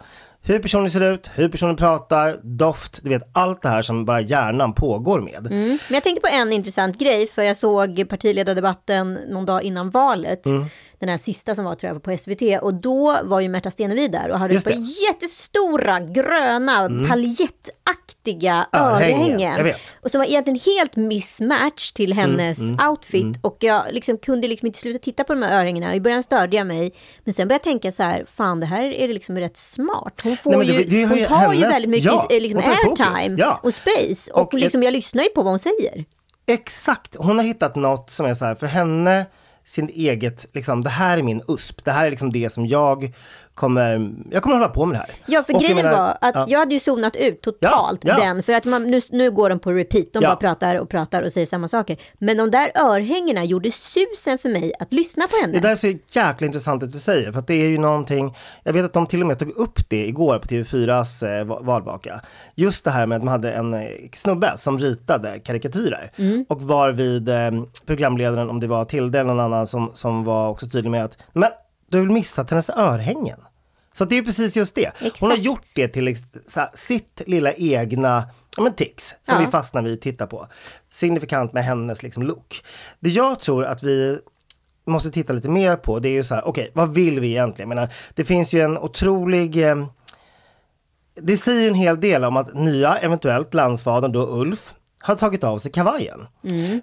hur 0.49 0.59
personen 0.59 0.91
ser 0.91 1.01
ut, 1.01 1.31
hur 1.35 1.49
personen 1.49 1.77
pratar, 1.77 2.41
doft, 2.43 3.01
du 3.03 3.11
vet 3.11 3.29
allt 3.33 3.63
det 3.63 3.69
här 3.69 3.83
som 3.83 4.05
bara 4.05 4.21
hjärnan 4.21 4.73
pågår 4.73 5.21
med. 5.21 5.47
Mm. 5.47 5.69
Men 5.69 5.95
jag 5.95 6.03
tänkte 6.03 6.21
på 6.21 6.37
en 6.37 6.53
intressant 6.53 6.99
grej, 6.99 7.27
för 7.27 7.43
jag 7.43 7.57
såg 7.57 8.09
partiledardebatten 8.09 9.15
någon 9.15 9.47
dag 9.47 9.63
innan 9.63 9.91
valet. 9.91 10.47
Mm. 10.47 10.67
Den 10.99 11.09
här 11.09 11.19
sista 11.19 11.55
som 11.55 11.65
var 11.65 11.75
tror 11.75 11.93
jag 11.93 12.03
på 12.03 12.17
SVT. 12.19 12.43
Och 12.63 12.75
då 12.75 13.19
var 13.25 13.41
ju 13.41 13.49
Märta 13.49 13.71
Stenevi 13.71 14.09
där 14.09 14.31
och 14.31 14.39
hade 14.39 14.55
Just 14.55 14.67
ett 14.67 14.73
par 14.73 14.81
det. 14.81 14.87
Mm. 14.87 14.91
jättestora 15.09 16.01
gröna 16.01 16.89
paljettaktiga 17.09 18.67
Örhängen. 18.73 19.75
Och 20.03 20.11
som 20.11 20.19
var 20.19 20.27
egentligen 20.27 20.61
helt 20.67 20.97
mismatch 20.97 21.93
till 21.93 22.13
Mm, 22.13 22.19
hennes 22.39 22.59
outfit. 22.89 23.37
Och 23.43 23.57
jag 23.61 23.83
liksom 23.91 24.19
kunde 24.19 24.49
liksom 24.49 24.67
inte 24.67 24.79
sluta 24.79 24.99
titta 24.99 25.25
på 25.25 25.35
de 25.35 25.43
här 25.43 25.61
örhängena. 25.61 25.95
I 25.95 26.01
början 26.01 26.23
störde 26.23 26.57
jag 26.57 26.67
mig. 26.67 26.93
Men 27.25 27.35
sen 27.35 27.49
började 27.49 27.55
jag 27.69 27.73
tänka 27.73 27.93
så 27.93 28.03
här, 28.03 28.27
fan 28.37 28.61
det 28.61 28.67
här 28.67 28.85
är 28.85 29.09
liksom 29.09 29.39
rätt 29.39 29.57
smart. 29.57 30.21
Hon 30.23 30.37
får 30.37 30.57
Nej, 30.57 30.67
det- 30.67 30.73
ju, 30.73 30.85
det 30.85 31.03
har 31.03 31.09
hon 31.09 31.19
ju 31.19 31.25
tar 31.25 31.53
ju 31.55 31.61
hennes- 31.61 31.75
väldigt 31.75 31.91
mycket 31.91 32.05
ja, 32.13 32.27
liksom 32.31 32.61
airtime 32.61 33.37
Ja. 33.41 33.61
och 33.63 33.75
space. 33.75 34.33
Och, 34.33 34.41
Och- 34.55 34.55
liksom, 34.55 34.83
jag 34.83 34.93
lyssnar 34.93 35.23
ju 35.23 35.29
på 35.29 35.43
vad 35.43 35.53
hon 35.53 35.59
säger. 35.59 36.05
Exakt, 36.47 37.17
hon 37.19 37.37
har 37.39 37.45
hittat 37.45 37.77
något 37.77 38.11
som 38.11 38.27
är 38.27 38.35
så 38.35 38.45
här 38.45 38.55
för 38.55 38.67
henne, 38.67 39.27
sin 39.67 39.89
eget, 39.89 40.47
liksom 40.53 40.83
det 40.83 40.91
här 40.91 41.19
är 41.19 41.23
min 41.23 41.43
USP, 41.49 41.85
det 41.85 41.91
här 41.91 42.07
är 42.07 42.11
liksom 42.11 42.33
det 42.33 42.53
som 42.53 42.67
jag 42.67 43.13
kommer, 43.55 44.11
jag 44.31 44.43
kommer 44.43 44.57
hålla 44.57 44.69
på 44.69 44.87
med 44.87 44.95
det 44.95 44.99
här. 44.99 45.11
Ja, 45.27 45.43
för 45.43 45.55
Och 45.55 45.61
grejen 45.61 45.77
menar- 45.77 45.93
var 45.99 46.19
att 46.21 46.35
ja. 46.35 46.45
jag 46.49 46.59
hade 46.59 46.75
ju 46.75 46.81
zonat 46.81 47.17
ut 47.17 47.43
totalt 47.43 48.01
Ja, 48.05 48.17
ja. 48.19 48.25
den. 48.25 48.43
För 48.43 48.53
att 48.53 48.65
man, 48.65 48.83
nu, 48.91 49.01
nu 49.11 49.31
går 49.31 49.51
de 49.51 49.59
på 49.59 49.73
repeat. 49.73 50.07
De 50.13 50.21
bara 50.21 50.37
pratar 50.37 50.77
och 50.81 50.89
pratar 50.89 51.23
och 51.23 51.33
säger 51.33 51.47
samma 51.47 51.69
saker. 51.69 51.97
Men 52.19 52.37
de 52.37 52.51
där 52.51 52.71
örhängena 52.75 53.45
gjorde 53.45 53.71
susen 53.71 54.39
för 54.39 54.49
mig 54.49 54.73
att 54.81 54.93
lyssna 54.93 55.27
på 55.27 55.37
henne. 55.43 55.53
Det 55.53 55.61
där 55.61 55.71
är 55.71 55.77
så 55.77 55.93
jäkla 56.11 56.47
intressant 56.47 56.83
att 56.83 56.93
du 56.93 56.99
säger, 56.99 57.33
för 57.33 57.39
att 57.39 57.47
det 57.47 57.55
är 57.55 57.69
ju 57.69 57.79
någonting, 57.79 58.35
jag 58.65 58.73
vet 58.73 58.85
att 58.85 58.93
de 58.93 59.07
till 59.07 59.21
och 59.21 59.27
med 59.27 59.39
tog 59.39 59.51
upp 59.51 59.89
det 59.89 60.07
igår 60.07 60.39
på 60.39 60.49
TV4s 60.49 61.39
eh, 61.41 61.45
va- 61.45 61.59
valvaka. 61.63 62.21
Just 62.55 62.85
det 62.85 62.91
här 62.91 63.07
med 63.07 63.17
att 63.17 63.23
de 63.23 63.29
hade 63.29 63.53
en 63.53 63.75
eh, 63.75 63.81
snubbe 64.15 64.53
som 64.57 64.79
ritade 64.79 65.39
karikatyrer. 65.39 66.13
Och 66.49 66.63
var 66.63 66.91
vid 66.93 67.29
eh, 67.29 67.51
programledaren, 67.87 68.51
om 68.51 68.61
det 68.61 68.67
var 68.67 68.85
Tilde 68.85 69.19
eller 69.21 69.35
någon 69.35 69.41
annan, 69.41 69.56
som, 69.65 69.91
som 69.95 70.25
var 70.25 70.49
också 70.49 70.69
tydlig 70.69 70.91
med 70.91 71.05
att, 71.05 71.19
men 71.33 71.51
du 71.89 71.99
har 71.99 72.05
väl 72.05 72.15
missat 72.15 72.51
hennes 72.51 72.71
örhängen? 72.71 73.39
Så 73.93 74.05
det 74.05 74.19
är 74.19 74.23
precis 74.23 74.57
just 74.57 74.75
det. 74.75 74.93
Hon 75.01 75.31
har 75.31 75.37
Exakt. 75.37 75.45
gjort 75.47 75.67
det 75.77 75.89
till 75.89 76.17
här, 76.57 76.69
sitt 76.75 77.23
lilla 77.27 77.53
egna 77.53 78.29
ja, 78.57 78.63
men 78.63 78.75
tics 78.75 79.17
som 79.23 79.35
Ja. 79.35 79.41
vi 79.41 79.47
fastnar 79.47 79.83
vid 79.83 79.95
och 79.95 80.01
tittar 80.01 80.27
på. 80.27 80.47
Signifikant 80.91 81.53
med 81.53 81.65
hennes 81.65 82.03
liksom, 82.03 82.23
look. 82.23 82.65
Det 83.01 83.11
jag 83.11 83.41
tror 83.41 83.65
att 83.65 83.83
vi 83.83 84.19
måste 84.87 85.11
titta 85.11 85.33
lite 85.33 85.49
mer 85.49 85.77
på 85.77 85.99
det 85.99 86.09
är 86.09 86.13
ju 86.13 86.23
så 86.25 86.35
här, 86.35 86.47
okej, 86.49 86.71
vad 86.75 86.95
vill 86.95 87.21
vi 87.21 87.29
egentligen? 87.31 87.71
Jag 87.71 87.77
menar, 87.77 87.93
det 88.15 88.25
finns 88.25 88.55
ju 88.55 88.61
en 88.61 88.79
otrolig 88.79 89.65
eh, 89.71 89.77
det 91.15 91.37
säger 91.37 91.61
ju 91.63 91.69
en 91.69 91.75
hel 91.75 92.01
del 92.01 92.25
om 92.25 92.37
att 92.37 92.55
nya, 92.55 92.97
eventuellt 92.97 93.55
landsfadern 93.55 94.13
då 94.13 94.27
Ulf, 94.41 94.75
har 94.99 95.15
tagit 95.15 95.45
av 95.45 95.59
sig 95.59 95.73
kavajen. 95.73 96.27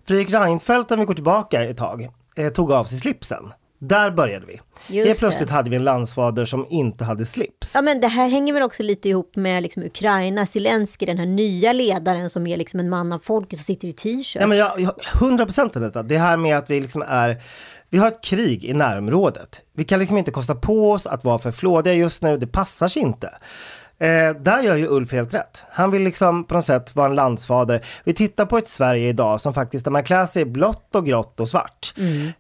Fredrik 0.06 0.30
Reinfeldt, 0.30 0.92
om 0.92 1.00
vi 1.00 1.06
går 1.06 1.13
tillbaka 1.13 1.63
ett 1.63 1.77
tag, 1.77 2.10
tog 2.56 2.72
av 2.72 2.84
sig 2.84 2.98
slipsen. 2.98 3.54
Där 3.88 4.12
började 4.12 4.46
vi. 4.46 4.60
Just 4.88 5.08
Helt 5.08 5.20
plötsligt 5.20 5.48
det. 5.48 5.54
hade 5.54 5.70
vi 5.70 5.75
en 5.75 5.84
landsfader 5.84 6.46
som 6.46 6.68
inte 6.70 7.04
hade 7.04 7.25
slips. 7.25 7.75
Ja, 7.75 7.82
men 7.82 8.02
det 8.02 8.08
här 8.08 8.30
hänger 8.30 8.54
väl 8.54 8.63
också 8.63 8.84
lite 8.84 9.10
ihop 9.10 9.36
med 9.36 9.63
liksom 9.63 9.84
Ukraina, 9.84 10.46
Zelensky, 10.46 11.06
den 11.06 11.18
här 11.18 11.25
nya 11.25 11.74
ledaren 11.74 12.30
som 12.30 12.48
är 12.48 12.58
liksom 12.58 12.80
en 12.80 12.90
man 12.90 13.13
av 13.13 13.20
folket 13.20 13.60
som 13.60 13.63
sitter 13.63 13.88
i 13.88 13.94
t-shirt. 13.94 14.42
Ja, 14.42 14.48
men 14.48 14.58
jag, 14.58 14.80
jag, 14.80 14.94
100% 15.13 15.75
av 15.75 15.82
detta. 15.82 16.04
Det 16.04 16.18
här 16.18 16.38
med 16.38 16.58
att 16.58 16.70
vi 16.70 16.82
liksom 16.82 17.04
är, 17.08 17.42
vi 17.90 17.98
har 17.98 18.08
ett 18.08 18.24
krig 18.24 18.66
i 18.66 18.74
närområdet. 18.74 19.62
Vi 19.74 19.84
kan 19.84 20.00
liksom 20.00 20.18
inte 20.18 20.32
kosta 20.32 20.56
på 20.56 20.92
oss 20.92 21.08
att 21.08 21.24
vara 21.24 21.40
för 21.40 21.52
flådiga 21.52 21.94
just 21.94 22.22
nu, 22.22 22.38
det 22.38 22.48
passar 22.48 22.88
sig 22.88 23.02
inte. 23.02 23.30
Eh, 24.03 24.36
där 24.36 24.62
gör 24.62 24.75
ju 24.75 24.88
Ulf 24.88 25.12
helt 25.12 25.33
rätt. 25.33 25.63
Han 25.72 25.91
vill 25.91 26.01
liksom 26.01 26.43
på 26.43 26.53
något 26.53 26.65
sätt 26.65 26.95
vara 26.95 27.07
en 27.07 27.15
landsfader. 27.15 27.86
Vi 28.03 28.13
tittar 28.13 28.45
på 28.45 28.57
ett 28.57 28.67
Sverige 28.67 29.10
idag 29.10 29.41
som 29.41 29.53
faktiskt, 29.53 29.86
där 29.86 29.91
man 29.91 30.03
klär 30.03 30.25
sig 30.25 30.45
blått 30.45 30.95
och 30.95 31.05
grått 31.05 31.39
och 31.39 31.50
svart. 31.50 31.93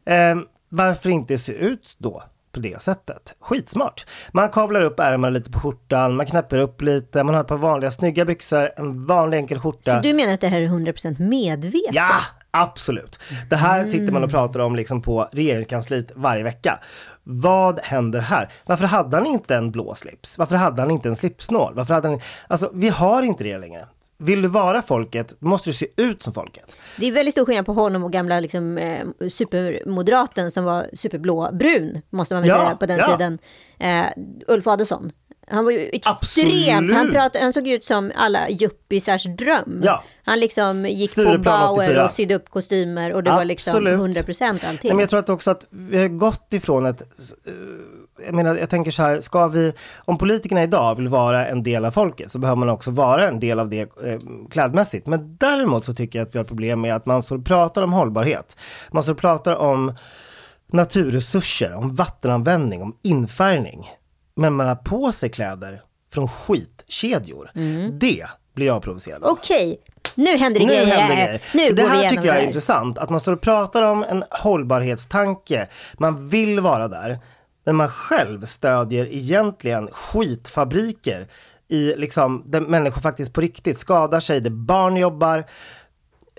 Eh, 0.05 0.35
varför 0.69 1.09
inte 1.09 1.37
se 1.37 1.53
ut 1.53 1.95
då 1.97 2.23
på 2.51 2.59
det 2.59 2.81
sättet? 2.81 3.33
Skitsmart. 3.39 4.05
Man 4.31 4.49
kavlar 4.49 4.81
upp 4.81 4.99
ärmarna 4.99 5.29
lite 5.29 5.51
på 5.51 5.59
skjortan, 5.59 6.15
man 6.15 6.25
knäpper 6.25 6.57
upp 6.57 6.81
lite, 6.81 7.23
man 7.23 7.35
har 7.35 7.41
ett 7.41 7.47
par 7.47 7.57
vanliga 7.57 7.91
snygga 7.91 8.25
byxor, 8.25 8.69
en 8.77 9.05
vanlig 9.05 9.37
enkel 9.37 9.59
skjorta. 9.59 9.95
Så 9.95 10.01
du 10.07 10.13
menar 10.13 10.33
att 10.33 10.41
det 10.41 10.47
här 10.47 10.61
är 10.61 10.67
100% 10.67 11.19
medvetet? 11.19 11.93
Ja, 11.95 12.09
absolut. 12.51 13.19
Det 13.49 13.55
här 13.55 13.83
sitter 13.85 14.11
man 14.11 14.23
och 14.23 14.29
pratar 14.29 14.59
om 14.59 14.75
liksom 14.75 15.01
på 15.01 15.29
regeringskansliet 15.31 16.11
varje 16.15 16.43
vecka. 16.43 16.79
Vad 17.23 17.79
händer 17.79 18.19
här? 18.19 18.51
Varför 18.65 18.85
hade 18.85 19.17
han 19.17 19.25
inte 19.25 19.55
en 19.55 19.71
blå 19.71 19.95
slips? 19.95 20.37
Varför 20.37 20.55
hade 20.55 20.81
han 20.81 20.91
inte 20.91 21.09
en 21.09 21.15
slipsnål? 21.15 21.73
Varför 21.75 21.93
hade 21.93 22.07
han... 22.07 22.19
Alltså, 22.47 22.71
vi 22.73 22.89
har 22.89 23.21
inte 23.23 23.43
det 23.43 23.57
längre. 23.57 23.87
Vill 24.17 24.41
du 24.41 24.47
vara 24.47 24.81
folket, 24.81 25.33
måste 25.39 25.69
du 25.69 25.73
se 25.73 25.87
ut 25.97 26.23
som 26.23 26.33
folket. 26.33 26.75
Det 26.97 27.07
är 27.07 27.11
väldigt 27.11 27.33
stor 27.33 27.45
skillnad 27.45 27.65
på 27.65 27.73
honom 27.73 28.03
och 28.03 28.11
gamla 28.11 28.39
liksom, 28.39 28.77
eh, 28.77 29.29
supermoderaten 29.29 30.51
som 30.51 30.63
var 30.63 30.85
superblåbrun, 30.93 32.01
måste 32.09 32.33
man 32.33 32.41
väl 32.43 32.49
Ja, 32.49 32.57
säga 32.57 32.75
på 32.75 32.85
den 32.85 32.97
ja. 32.97 33.11
tiden. 33.11 33.39
Eh, 33.79 34.05
Ulf 34.47 34.67
Adelsohn. 34.67 35.11
Han 35.47 35.65
var 35.65 35.71
ju 35.71 35.89
extremt, 35.93 36.93
han, 36.93 37.11
pratade, 37.11 37.43
han 37.43 37.53
såg 37.53 37.67
ut 37.67 37.85
som 37.85 38.11
alla 38.15 38.49
yuppisars 38.49 39.23
dröm. 39.23 39.81
Ja. 39.83 40.03
Han 40.23 40.39
liksom 40.39 40.85
gick 40.85 41.11
Stureplan 41.11 41.43
på 41.43 41.75
Bauer 41.75 41.89
84. 41.89 42.05
och 42.05 42.11
sydde 42.11 42.35
upp 42.35 42.49
kostymer 42.49 43.13
och 43.13 43.23
det 43.23 43.31
var 43.31 43.45
liksom 43.45 43.71
Absolut. 43.71 43.99
100% 43.99 44.49
allting. 44.49 44.79
Nej, 44.83 44.93
men 44.93 44.99
jag 44.99 45.09
tror 45.09 45.19
att 45.19 45.29
också 45.29 45.51
att 45.51 45.65
vi 45.69 45.97
har 45.97 46.07
gått 46.07 46.53
ifrån 46.53 46.85
ett 46.85 47.01
eh, 47.01 47.53
jag 48.25 48.33
menar, 48.33 48.55
jag 48.55 48.69
tänker 48.69 48.91
så 48.91 49.03
här, 49.03 49.21
ska 49.21 49.47
vi, 49.47 49.73
om 49.97 50.17
politikerna 50.17 50.63
idag 50.63 50.95
vill 50.95 51.07
vara 51.07 51.47
en 51.47 51.63
del 51.63 51.85
av 51.85 51.91
folket 51.91 52.31
så 52.31 52.39
behöver 52.39 52.59
man 52.59 52.69
också 52.69 52.91
vara 52.91 53.27
en 53.27 53.39
del 53.39 53.59
av 53.59 53.69
det 53.69 53.81
eh, 53.81 54.19
klädmässigt. 54.49 55.07
Men 55.07 55.37
däremot 55.37 55.85
så 55.85 55.93
tycker 55.93 56.19
jag 56.19 56.27
att 56.27 56.35
vi 56.35 56.39
har 56.39 56.45
problem 56.45 56.81
med 56.81 56.95
att 56.95 57.05
man 57.05 57.23
står 57.23 57.37
och 57.37 57.45
pratar 57.45 57.81
om 57.81 57.93
hållbarhet. 57.93 58.57
Man 58.91 59.03
står 59.03 59.13
och 59.13 59.19
pratar 59.19 59.55
om 59.55 59.93
naturresurser, 60.67 61.73
om 61.73 61.95
vattenanvändning, 61.95 62.81
om 62.81 62.97
infärgning. 63.01 63.89
Men 64.35 64.53
man 64.53 64.67
har 64.67 64.75
på 64.75 65.11
sig 65.11 65.29
kläder 65.29 65.81
från 66.13 66.27
skitkedjor. 66.27 67.51
Det 67.91 68.25
blir 68.53 68.67
jag 68.67 68.81
provocerad 68.81 69.23
av. 69.23 69.29
Okej, 69.29 69.79
nu 70.15 70.37
händer 70.37 70.59
det 70.59 70.65
Nu 70.65 70.73
grejer 70.73 70.85
händer 70.85 71.15
här. 71.15 71.25
grejer. 71.25 71.41
Nu 71.53 71.67
För 71.67 71.75
det 71.75 71.81
går 71.81 71.89
vi 71.89 71.95
här 71.95 72.01
igenom 72.01 72.17
tycker 72.17 72.27
jag 72.27 72.35
det 72.35 72.43
är 72.43 72.47
intressant. 72.47 72.97
Att 72.97 73.09
man 73.09 73.19
står 73.19 73.33
och 73.33 73.41
pratar 73.41 73.81
om 73.81 74.03
en 74.03 74.23
hållbarhetstanke. 74.29 75.67
Man 75.93 76.29
vill 76.29 76.59
vara 76.59 76.87
där. 76.87 77.19
Men 77.65 77.75
man 77.75 77.89
själv 77.89 78.45
stödjer 78.45 79.05
egentligen 79.05 79.89
skitfabriker 79.91 81.27
i 81.67 81.95
liksom, 81.95 82.43
där 82.45 82.61
människor 82.61 83.01
faktiskt 83.01 83.33
på 83.33 83.41
riktigt 83.41 83.79
skadar 83.79 84.19
sig, 84.19 84.41
där 84.41 84.49
barn 84.49 84.97
jobbar. 84.97 85.43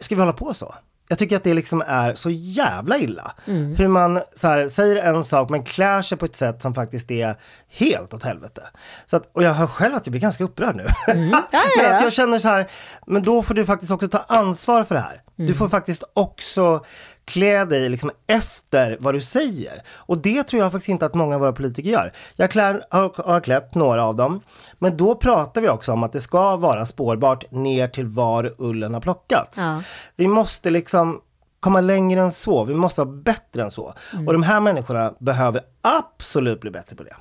Ska 0.01 0.15
vi 0.15 0.21
hålla 0.21 0.33
på 0.33 0.55
så? 0.55 0.75
Jag 1.09 1.19
tycker 1.19 1.37
att 1.37 1.45
det 1.45 1.55
liksom 1.55 1.83
är 1.87 2.15
så 2.15 2.31
jävla 2.31 2.99
illa. 2.99 3.33
Mm. 3.47 3.75
Hur 3.77 3.89
man 3.89 4.21
så 4.35 4.49
här, 4.49 4.69
säger 4.69 4.97
en 4.97 5.25
sak 5.25 5.51
men 5.51 5.65
klär 5.65 6.03
sig 6.03 6.19
på 6.19 6.25
ett 6.25 6.37
sätt 6.37 6.63
som 6.63 6.75
faktiskt 6.75 7.11
är 7.11 7.37
helt 7.69 8.15
åt 8.15 8.23
helvete. 8.23 8.63
Så 9.07 9.17
att, 9.17 9.31
och 9.33 9.43
jag 9.43 9.55
hör 9.55 9.67
själv 9.67 9.95
att 9.95 10.07
jag 10.07 10.11
blir 10.11 10.21
ganska 10.21 10.45
upprörd 10.45 10.77
nu. 10.77 10.87
Mm. 11.09 11.29
Men 11.31 11.41
alltså 11.53 11.79
ja. 11.79 12.03
jag 12.03 12.13
känner 12.13 12.39
så 12.39 12.49
här, 12.49 12.67
men 13.07 13.23
då 13.23 13.43
får 13.43 13.55
du 13.55 13.67
faktiskt 13.67 13.93
också 13.93 14.09
ta 14.09 14.19
ansvar 14.19 14.85
för 14.85 14.95
det 14.95 15.01
här. 15.01 15.23
Mm. 15.39 15.47
Du 15.49 15.55
får 15.55 15.69
faktiskt 15.69 16.05
också 16.15 16.85
klä 17.25 17.65
dig 17.65 17.89
liksom 17.89 18.11
efter 18.27 18.97
vad 19.01 19.15
du 19.15 19.21
säger. 19.21 19.83
Och 19.89 20.19
det 20.19 20.43
tror 20.43 20.63
jag 20.63 20.73
faktiskt 20.73 20.89
inte 20.89 21.07
att 21.07 21.15
många 21.15 21.35
av 21.35 21.41
våra 21.41 21.53
politiker 21.53 21.91
gör. 21.91 22.13
Jag 22.37 22.51
klär, 22.51 22.87
har, 22.91 23.13
har 23.25 23.41
klätt 23.41 23.75
några 23.75 24.05
av 24.05 24.17
dem. 24.17 24.41
Men 24.79 24.97
då 24.97 25.15
pratar 25.15 25.61
vi 25.61 25.69
också 25.69 25.93
om 25.93 26.03
att 26.03 26.13
det 26.13 26.21
ska 26.21 26.57
vara 26.57 26.87
spårbart 26.87 27.51
ner 27.51 27.89
till 27.89 28.07
var 28.07 28.55
ullen 28.59 28.95
har 28.95 29.01
plockats. 29.01 29.59
Ja. 29.59 29.83
Vi 30.17 30.29
måste 30.29 30.71
liksom 30.71 31.21
komma 31.61 31.81
längre 31.81 32.21
än 32.21 32.33
så. 32.33 32.65
Vi 32.65 32.75
måste 32.75 33.01
vara 33.01 33.17
bättre 33.17 33.63
än 33.63 33.71
så. 33.71 33.95
Mm. 34.13 34.27
Och 34.27 34.33
de 34.33 34.43
här 34.43 34.61
människorna 34.61 35.15
behöver 35.19 35.63
absolut 35.83 36.61
bli 36.61 36.71
bättre 36.71 36.97
på 36.97 37.03
det. 37.03 37.17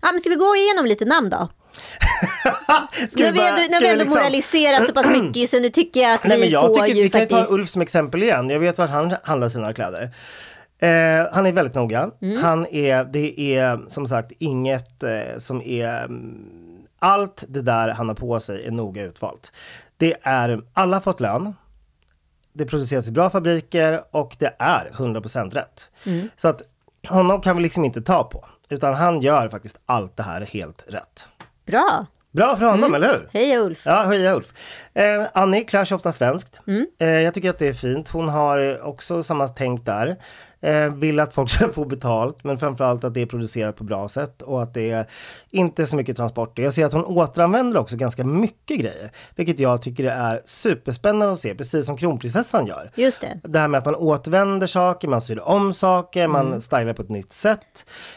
Ja, 0.00 0.12
men 0.12 0.20
ska 0.20 0.30
vi 0.30 0.36
gå 0.36 0.56
igenom 0.56 0.86
lite 0.86 1.04
namn 1.04 1.30
då? 1.30 1.48
Nu 3.16 3.24
har 3.24 3.32
vi 3.32 3.48
ändå, 3.48 3.62
nu 3.70 3.78
vi 3.80 3.88
ändå 3.88 4.04
liksom- 4.04 4.18
moraliserat 4.18 4.86
så 4.86 4.92
pass 4.94 5.06
mycket 5.20 5.50
så 5.50 5.60
nu 5.60 5.68
tycker 5.70 6.00
jag 6.00 6.12
att 6.12 6.24
Nej, 6.24 6.36
vi 6.36 6.42
men 6.42 6.50
jag 6.50 6.66
får 6.66 6.74
tycker 6.74 6.94
ju 6.96 7.02
vi 7.02 7.10
kan 7.10 7.20
ju 7.20 7.26
faktiskt... 7.26 7.48
ta 7.48 7.54
Ulf 7.54 7.70
som 7.70 7.82
exempel 7.82 8.22
igen. 8.22 8.50
Jag 8.50 8.60
vet 8.60 8.78
vart 8.78 8.90
han 8.90 9.14
handlar 9.22 9.48
sina 9.48 9.72
kläder. 9.72 10.02
Eh, 10.78 11.26
han 11.32 11.46
är 11.46 11.52
väldigt 11.52 11.74
noga. 11.74 12.10
Mm. 12.22 12.42
Han 12.42 12.66
är, 12.66 13.04
det 13.04 13.40
är 13.56 13.80
som 13.88 14.06
sagt 14.06 14.32
inget 14.38 15.02
eh, 15.02 15.38
som 15.38 15.62
är... 15.62 16.04
mm, 16.04 16.46
Allt 17.02 17.44
det 17.48 17.62
där 17.62 17.88
han 17.88 18.08
har 18.08 18.14
på 18.14 18.40
sig 18.40 18.66
är 18.66 18.70
noga 18.70 19.02
utvalt. 19.02 19.52
Det 19.96 20.16
är, 20.22 20.60
alla 20.72 20.96
har 20.96 21.00
fått 21.00 21.20
lön. 21.20 21.54
Det 22.52 22.66
produceras 22.66 23.08
i 23.08 23.10
bra 23.10 23.30
fabriker 23.30 24.02
och 24.10 24.36
det 24.38 24.56
är 24.58 24.90
100% 24.96 25.50
rätt. 25.50 25.88
Mm. 26.06 26.28
Så 26.36 26.48
att 26.48 26.62
honom 27.08 27.40
kan 27.40 27.56
vi 27.56 27.62
liksom 27.62 27.84
inte 27.84 28.02
ta 28.02 28.24
på. 28.24 28.44
Utan 28.68 28.94
han 28.94 29.20
gör 29.20 29.48
faktiskt 29.48 29.78
allt 29.86 30.16
det 30.16 30.22
här 30.22 30.40
helt 30.40 30.84
rätt. 30.88 31.26
Bra! 31.70 32.06
Bra 32.32 32.56
för 32.56 32.64
honom, 32.66 32.84
Mm. 32.84 32.94
eller 32.94 33.08
hur? 33.12 33.28
Hej 33.32 33.58
Ulf! 33.58 33.82
Ja, 33.86 34.02
heja 34.02 34.34
Ulf. 34.36 34.52
Eh, 34.94 35.26
Annie 35.34 35.64
klär 35.64 35.84
sig 35.84 35.94
ofta 35.94 36.12
svenskt. 36.12 36.60
Mm. 36.66 36.86
Eh, 36.98 37.08
jag 37.08 37.34
tycker 37.34 37.50
att 37.50 37.58
det 37.58 37.68
är 37.68 37.72
fint. 37.72 38.08
Hon 38.08 38.28
har 38.28 38.82
också 38.86 39.22
samma 39.22 39.48
tänk 39.48 39.86
där. 39.86 40.16
Eh, 40.62 40.94
vill 40.94 41.20
att 41.20 41.34
folk 41.34 41.50
ska 41.50 41.68
få 41.68 41.84
betalt, 41.84 42.44
men 42.44 42.58
framförallt 42.58 43.04
att 43.04 43.14
det 43.14 43.22
är 43.22 43.26
producerat 43.26 43.76
på 43.76 43.84
bra 43.84 44.08
sätt 44.08 44.42
och 44.42 44.62
att 44.62 44.74
det 44.74 44.90
är 44.90 45.06
inte 45.50 45.86
så 45.86 45.96
mycket 45.96 46.16
transporter. 46.16 46.62
Jag 46.62 46.72
ser 46.72 46.84
att 46.86 46.92
hon 46.92 47.04
återanvänder 47.04 47.78
också 47.80 47.96
ganska 47.96 48.24
mycket 48.24 48.80
grejer, 48.80 49.12
vilket 49.36 49.58
jag 49.60 49.82
tycker 49.82 50.04
är 50.04 50.42
superspännande 50.44 51.32
att 51.32 51.40
se, 51.40 51.54
precis 51.54 51.86
som 51.86 51.96
kronprinsessan 51.96 52.66
gör. 52.66 52.90
Just 52.94 53.20
det. 53.20 53.40
Det 53.42 53.58
här 53.58 53.68
med 53.68 53.78
att 53.78 53.84
man 53.84 53.94
återvänder 53.94 54.66
saker, 54.66 55.08
man 55.08 55.20
syr 55.20 55.40
om 55.40 55.72
saker, 55.72 56.26
man 56.28 56.60
stylar 56.60 56.92
på 56.92 57.02
ett 57.02 57.08
nytt 57.08 57.32
sätt. 57.32 57.60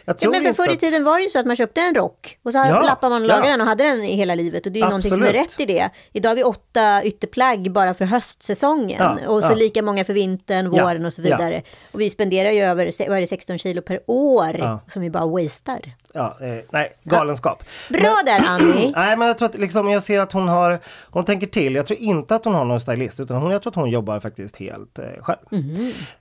Jag 0.06 0.15
Mm. 0.24 0.34
Ja, 0.34 0.39
tror 0.39 0.43
men 0.43 0.56
för 0.56 0.63
förr 0.63 0.71
i 0.71 0.74
att- 0.74 0.80
tiden 0.80 1.04
var 1.04 1.17
det 1.17 1.24
ju 1.24 1.30
så 1.30 1.39
att 1.39 1.45
man 1.45 1.56
köpte 1.56 1.82
en 1.82 1.95
rock 1.95 2.38
och 2.43 2.52
så 2.52 2.58
Ja, 2.58 2.82
lappade 2.82 3.10
man 3.10 3.21
och 3.21 3.28
lagade 3.28 3.45
ja. 3.47 3.52
den 3.52 3.62
och 3.62 3.67
hade 3.67 3.84
den 3.84 4.04
i 4.04 4.15
hela 4.15 4.36
livet. 4.36 4.65
Och 4.65 4.71
det 4.71 4.80
är 4.80 4.82
ju 4.84 4.88
någonting 4.88 5.12
som 5.12 5.24
är 5.24 5.28
Absolut. 5.28 5.45
rätt 5.52 5.60
i 5.60 5.65
det. 5.65 5.89
Idag 6.12 6.30
har 6.30 6.36
vi 6.36 6.43
åtta 6.73 7.03
ytterplagg 7.03 7.71
bara 7.71 7.93
för 7.93 8.05
höstsäsongen. 8.05 9.17
Ja, 9.23 9.27
och 9.29 9.43
så 9.43 9.51
ja. 9.51 9.55
lika 9.55 9.81
många 9.81 10.05
för 10.05 10.13
vintern, 10.13 10.71
Ja, 10.73 10.83
våren 10.83 11.05
och 11.05 11.13
så 11.13 11.21
ja. 11.21 11.23
vidare. 11.23 11.62
Och 11.91 12.01
vi 12.01 12.09
spenderar 12.09 12.51
ju 12.51 12.62
över 12.62 13.07
vad 13.07 13.17
är 13.17 13.21
det, 13.21 13.27
16 13.27 13.57
kilo 13.57 13.81
per 13.81 13.99
år 14.07 14.55
Ja. 14.59 14.79
som 14.89 15.01
vi 15.01 15.09
bara 15.09 15.25
wastear. 15.25 15.79
Ja, 16.13 16.38
eh, 16.41 16.63
nej, 16.71 16.91
galenskap. 17.03 17.63
Bra 17.89 18.21
där 18.25 18.43
Annie! 18.45 18.91
Nej 18.95 19.17
men 19.17 19.27
jag 19.27 19.38
tror 19.38 19.49
att 19.49 19.57
liksom, 19.57 19.89
jag 19.89 20.03
ser 20.03 20.19
att 20.19 20.31
hon 20.31 20.47
har, 20.47 20.79
hon 21.09 21.25
tänker 21.25 21.47
till. 21.47 21.75
Jag 21.75 21.88
tror 21.88 21.99
inte 21.99 22.36
att 22.36 22.45
hon 22.45 22.53
har 22.53 22.65
någon 22.65 22.79
stylist 22.79 23.19
utan 23.19 23.41
hon, 23.41 23.51
jag 23.51 23.62
tror 23.62 23.71
att 23.71 23.75
hon 23.75 23.89
jobbar 23.89 24.19
faktiskt 24.19 24.55
helt 24.55 24.99
eh, 24.99 25.05
själv. 25.21 25.39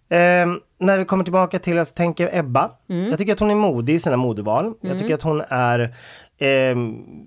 Eh, 0.08 0.46
när 0.78 0.98
vi 0.98 1.04
kommer 1.04 1.24
tillbaka 1.24 1.58
till, 1.58 1.76
jag 1.76 1.94
tänker 1.94 2.38
Ebba. 2.38 2.70
Jag 2.86 3.18
tycker 3.18 3.32
att 3.32 3.40
hon 3.40 3.50
är 3.50 3.54
modig 3.54 3.94
i 3.94 3.98
sina 3.98 4.16
modeval. 4.16 4.74
Jag 4.80 4.98
tycker 4.98 5.14
att 5.14 5.22
hon 5.22 5.42
är 5.48 5.94
eh, 6.38 6.76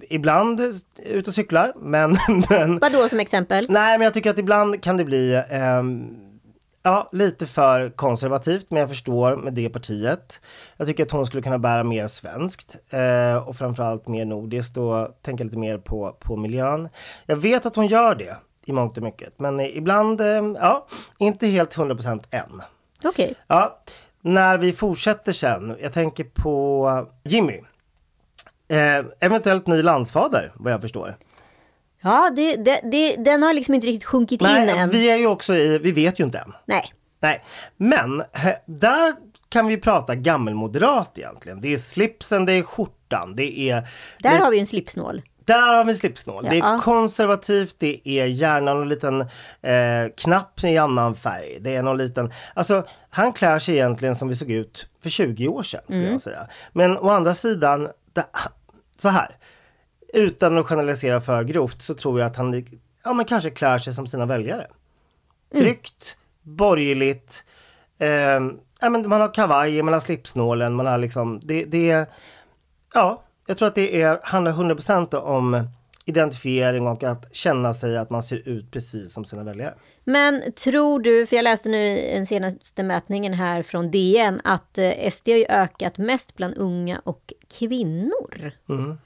ibland 0.10 0.62
ute 1.06 1.30
och 1.30 1.36
cyklar 1.36 1.74
men, 1.76 2.18
men 2.50 2.80
Vad 2.80 2.92
då 2.92 3.10
som 3.10 3.20
exempel? 3.20 3.66
Nej, 3.70 3.98
men 3.98 4.06
jag 4.06 4.14
tycker 4.14 4.30
att 4.30 4.38
ibland 4.38 4.84
kan 4.84 4.98
det 4.98 5.06
bli 5.06 5.44
ehm, 5.50 6.26
ja, 6.86 7.10
lite 7.12 7.48
för 7.48 7.90
konservativt, 7.90 8.66
men 8.70 8.80
jag 8.80 8.90
förstår 8.90 9.36
med 9.36 9.54
det 9.54 9.70
partiet. 9.70 10.42
Jag 10.78 10.88
tycker 10.88 11.04
att 11.04 11.12
hon 11.12 11.26
skulle 11.26 11.44
kunna 11.44 11.60
bära 11.60 11.84
mer 11.84 12.08
svenskt 12.08 12.76
eh, 12.90 13.48
och 13.48 13.56
framförallt 13.56 14.08
mer 14.08 14.26
nordiskt 14.26 14.78
och 14.78 15.20
tänka 15.22 15.44
lite 15.44 15.58
mer 15.58 15.78
på, 15.78 16.18
på 16.20 16.36
miljön. 16.36 16.90
Jag 17.26 17.38
vet 17.38 17.66
att 17.66 17.76
hon 17.76 17.88
gör 17.88 18.16
det 18.16 18.38
i 18.66 18.72
mångt 18.72 18.98
och 18.98 19.04
mycket, 19.04 19.40
men 19.40 19.60
eh, 19.60 19.78
ibland, 19.78 20.22
eh, 20.22 20.54
ja, 20.60 20.88
inte 21.18 21.48
helt 21.48 21.76
100% 21.76 22.24
än. 22.32 22.62
Okej. 23.04 23.36
Ja, 23.48 23.80
när 24.22 24.58
vi 24.58 24.74
fortsätter 24.74 25.32
sen, 25.32 25.78
jag 25.82 25.94
tänker 25.94 26.24
på 26.24 27.08
Jimmy. 27.24 27.62
Eh, 28.68 29.06
eventuellt 29.20 29.68
ny 29.68 29.82
landsfader, 29.82 30.52
vad 30.56 30.74
jag 30.74 30.82
förstår. 30.82 31.18
Ja, 32.02 32.32
det, 32.36 32.56
det, 32.56 32.80
det, 32.92 33.16
den 33.16 33.44
har 33.44 33.54
liksom 33.54 33.74
inte 33.76 33.88
riktigt 33.88 34.06
sjunkit 34.06 34.42
in 34.42 34.48
Nej, 34.48 34.70
än. 34.70 34.70
alltså, 34.70 34.90
vi 34.98 35.10
är 35.10 35.18
ju 35.18 35.28
också 35.28 35.56
i, 35.56 35.78
vi 35.78 35.92
vet 35.92 36.20
ju 36.20 36.24
inte 36.24 36.38
än. 36.38 36.54
Nej. 36.66 36.84
Nej, 37.20 37.44
men 37.78 38.24
he, 38.34 38.56
där 38.66 39.14
kan 39.50 39.68
vi 39.68 39.78
prata 39.78 40.16
gammelmoderat 40.16 41.18
egentligen. 41.18 41.62
Det 41.62 41.74
är 41.74 41.78
slipsen, 41.78 42.46
det 42.46 42.54
är 42.54 42.62
skjortan, 42.64 43.36
det 43.36 43.60
är... 43.70 43.76
Där 44.20 44.32
det, 44.32 44.38
har 44.38 44.52
vi 44.52 44.60
en 44.60 44.68
slipsnål. 44.68 45.22
där 45.46 45.74
har 45.78 45.86
vi 45.86 45.96
slipsnål. 45.96 46.44
Det 46.50 46.56
Ja. 46.58 46.74
är 46.74 46.80
konservativt, 46.80 47.76
det 47.78 48.02
är 48.10 48.26
gärna 48.26 48.74
någon 48.74 48.90
liten 48.90 49.22
eh, 49.62 50.12
knapp 50.18 50.64
i 50.64 50.78
annan 50.78 51.16
färg. 51.16 51.58
Det 51.62 51.76
är 51.76 51.84
någon 51.84 51.98
liten... 51.98 52.32
Alltså, 52.54 52.84
han 53.10 53.34
klär 53.34 53.60
sig 53.60 53.76
egentligen 53.76 54.16
som 54.16 54.28
vi 54.28 54.36
såg 54.36 54.52
ut 54.52 54.88
för 55.04 55.10
20 55.10 55.48
år 55.48 55.64
sedan, 55.64 55.82
skulle 55.90 56.12
jag 56.12 56.22
säga. 56.22 56.48
Men 56.74 56.98
å 56.98 57.10
andra 57.10 57.36
sidan, 57.36 57.90
det, 58.16 58.26
så 58.98 59.10
här. 59.10 59.38
Utan 60.14 60.58
att 60.58 60.66
generalisera 60.66 61.22
för 61.22 61.44
grovt 61.44 61.82
så 61.82 61.94
tror 61.94 62.20
jag 62.20 62.28
att 62.28 62.36
han 62.36 62.66
ja, 63.04 63.14
men 63.14 63.26
kanske 63.26 63.50
klär 63.50 63.80
sig 63.80 63.94
som 63.94 64.08
sina 64.08 64.26
väljare. 64.26 64.68
Tryggt, 65.54 66.18
borgerligt. 66.42 67.44
Eh, 67.98 68.10
ja, 68.80 68.90
men 68.90 69.10
man 69.10 69.22
har 69.22 69.34
kavaj, 69.34 69.82
man 69.82 69.94
har 69.94 70.00
slipsnålen, 70.00 70.76
man 70.76 70.86
har 70.86 70.98
liksom... 70.98 71.40
Det, 71.44 71.66
det. 71.66 72.10
Ja, 72.94 73.24
jag 73.46 73.58
tror 73.58 73.68
att 73.68 73.76
det 73.76 74.02
är, 74.02 74.20
handlar 74.24 74.52
100% 74.52 75.16
om 75.16 75.68
identifiering 76.06 76.88
och 76.88 77.04
att 77.04 77.36
känna 77.36 77.74
sig 77.74 77.98
att 77.98 78.10
man 78.10 78.24
ser 78.24 78.50
ut 78.50 78.72
precis 78.72 79.14
som 79.14 79.26
sina 79.26 79.44
väljare. 79.44 79.74
Men 80.04 80.54
tror 80.54 81.00
du, 81.00 81.26
för 81.26 81.36
jag 81.36 81.44
läste 81.44 81.70
nu 81.70 81.78
i 81.88 82.14
den 82.16 82.26
senaste 82.26 82.84
mätningen 82.84 83.34
här 83.34 83.64
från 83.64 83.92
DN, 83.92 84.42
att 84.44 84.78
eh, 84.78 85.10
SD 85.12 85.30
har 85.30 85.38
ju 85.38 85.46
ökat 85.50 85.98
mest 85.98 86.36
bland 86.36 86.58
unga 86.58 87.02
och 87.04 87.34
kvinnor. 87.60 88.52
Mm. 88.70 88.98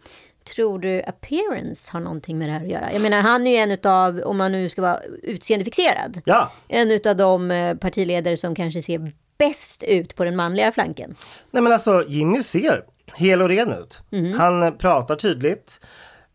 Tror 0.56 0.80
du 0.80 1.02
appearance 1.08 1.92
har 1.94 2.00
någonting 2.00 2.38
med 2.38 2.50
det 2.50 2.54
här 2.54 2.62
att 2.66 2.72
göra? 2.72 2.94
Jag 2.94 3.02
menar, 3.02 3.22
han 3.22 3.48
är 3.48 3.52
ju 3.52 3.58
en 3.58 3.72
utav, 3.72 4.20
om 4.20 4.38
man 4.38 4.52
nu 4.52 4.70
ska 4.70 4.82
vara 4.82 5.00
utseendefixerad, 5.24 6.22
Ja, 6.26 6.52
en 6.68 6.92
utav 6.92 7.16
de 7.18 7.52
eh, 7.52 7.76
partiledare 7.78 8.38
som 8.38 8.56
kanske 8.56 8.82
ser 8.82 9.14
bäst 9.38 9.84
ut 9.84 10.16
på 10.16 10.26
den 10.26 10.36
manliga 10.36 10.72
flanken. 10.72 11.16
nej 11.52 11.64
men 11.64 11.74
alltså 11.74 12.06
Jimmy 12.08 12.44
ser 12.44 12.84
hel 13.16 13.42
och 13.42 13.50
ren 13.50 13.74
ut. 13.74 14.00
Han 14.38 14.64
eh, 14.64 14.72
pratar 14.72 15.16
tydligt. 15.16 15.80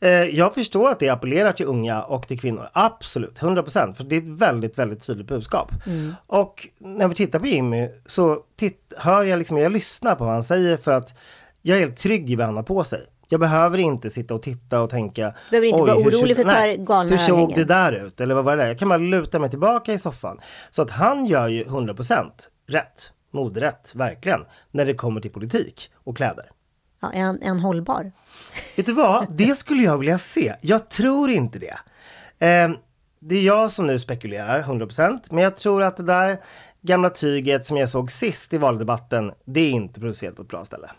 Eh, 0.00 0.10
jag 0.10 0.54
förstår 0.54 0.90
att 0.90 0.98
det 1.00 1.08
appellerar 1.08 1.52
till 1.52 1.66
unga 1.66 2.02
och 2.02 2.28
till 2.28 2.40
kvinnor. 2.40 2.68
Absolut, 2.72 3.38
100% 3.38 3.94
för 3.94 4.04
det 4.04 4.16
är 4.16 4.20
ett 4.20 4.24
väldigt, 4.38 4.78
väldigt 4.78 5.06
tydligt 5.06 5.26
budskap. 5.26 5.72
Och 6.26 6.68
när 6.78 7.08
vi 7.08 7.14
tittar 7.14 7.38
på 7.38 7.46
Jimmy 7.46 7.88
så 8.06 8.38
titt, 8.56 8.92
hör 8.96 9.22
jag 9.22 9.38
liksom, 9.38 9.58
jag 9.58 9.72
lyssnar 9.72 10.14
på 10.14 10.24
vad 10.24 10.32
han 10.32 10.42
säger 10.42 10.76
för 10.76 10.92
att 10.92 11.14
jag 11.62 11.76
är 11.76 11.80
helt 11.80 11.96
trygg 11.96 12.30
i 12.30 12.36
vad 12.36 12.46
han 12.46 12.56
har 12.56 12.62
på 12.62 12.84
sig. 12.84 13.00
Jag 13.28 13.40
behöver 13.40 13.78
inte 13.78 14.10
sitta 14.10 14.34
och 14.34 14.42
titta 14.42 14.82
och 14.82 14.90
tänka. 14.90 15.34
Behöver 15.50 15.66
inte 15.66 15.80
"Oj, 15.82 15.86
vara 15.90 15.98
orolig 15.98 16.36
för 16.36 16.44
nej, 16.44 16.76
galna 16.78 17.10
Hur 17.10 17.18
såg 17.18 17.34
örhängen." 17.38 17.58
det 17.58 17.64
där 17.64 17.92
ut? 17.92 18.20
Eller 18.20 18.34
vad 18.34 18.44
var 18.44 18.56
det 18.56 18.62
där? 18.62 18.68
Jag 18.68 18.78
kan 18.78 18.88
bara 18.88 18.98
luta 18.98 19.38
mig 19.38 19.50
tillbaka 19.50 19.92
i 19.92 19.98
soffan. 19.98 20.38
Så 20.70 20.82
att 20.82 20.90
han 20.90 21.26
gör 21.26 21.48
ju 21.48 21.64
100% 21.64 22.30
rätt. 22.68 23.10
Moderrätt, 23.30 23.92
verkligen. 23.94 24.44
När 24.70 24.86
det 24.86 24.94
kommer 24.94 25.20
till 25.20 25.30
politik 25.32 25.90
och 26.04 26.16
kläder. 26.16 26.50
Är, 27.12 27.22
han, 27.22 27.42
är 27.42 27.48
han 27.48 27.60
hållbar? 27.60 28.12
Vet 28.76 28.86
du 28.86 28.92
vad? 28.92 29.26
Det 29.36 29.54
skulle 29.54 29.82
jag 29.82 29.98
vilja 29.98 30.18
se. 30.18 30.54
Jag 30.60 30.88
tror 30.88 31.30
inte 31.30 31.58
det. 31.58 31.78
Eh, 32.46 32.70
det 33.20 33.34
är 33.36 33.42
jag 33.42 33.70
som 33.70 33.86
nu 33.86 33.98
spekulerar 33.98 34.62
100% 34.62 35.20
men 35.30 35.44
jag 35.44 35.56
tror 35.56 35.82
att 35.82 35.96
det 35.96 36.02
där 36.02 36.38
gamla 36.82 37.10
tyget 37.10 37.66
som 37.66 37.76
jag 37.76 37.88
såg 37.88 38.10
sist 38.10 38.52
i 38.52 38.58
valdebatten, 38.58 39.32
det 39.44 39.60
är 39.60 39.70
inte 39.70 40.00
producerat 40.00 40.36
på 40.36 40.42
ett 40.42 40.48
bra 40.48 40.64
ställe. 40.64 40.90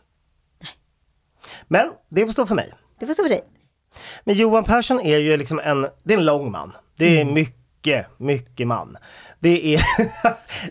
Men 1.67 1.91
det 2.09 2.25
får 2.25 2.33
stå 2.33 2.45
för 2.45 2.55
mig. 2.55 2.73
Det 2.99 3.05
får 3.07 3.13
stå 3.13 3.23
för 3.23 3.29
dig. 3.29 3.43
Men 4.23 4.35
Johan 4.35 4.63
Persson 4.63 4.99
är 4.99 5.17
ju 5.17 5.37
liksom 5.37 5.59
en, 5.59 5.87
det 6.03 6.13
är 6.13 6.17
en 6.17 6.25
lång 6.25 6.51
man. 6.51 6.71
Det 6.97 7.21
är 7.21 7.25
mycket, 7.25 8.19
mycket 8.19 8.67
man. 8.67 8.97
Det 9.39 9.75
är, 9.75 9.81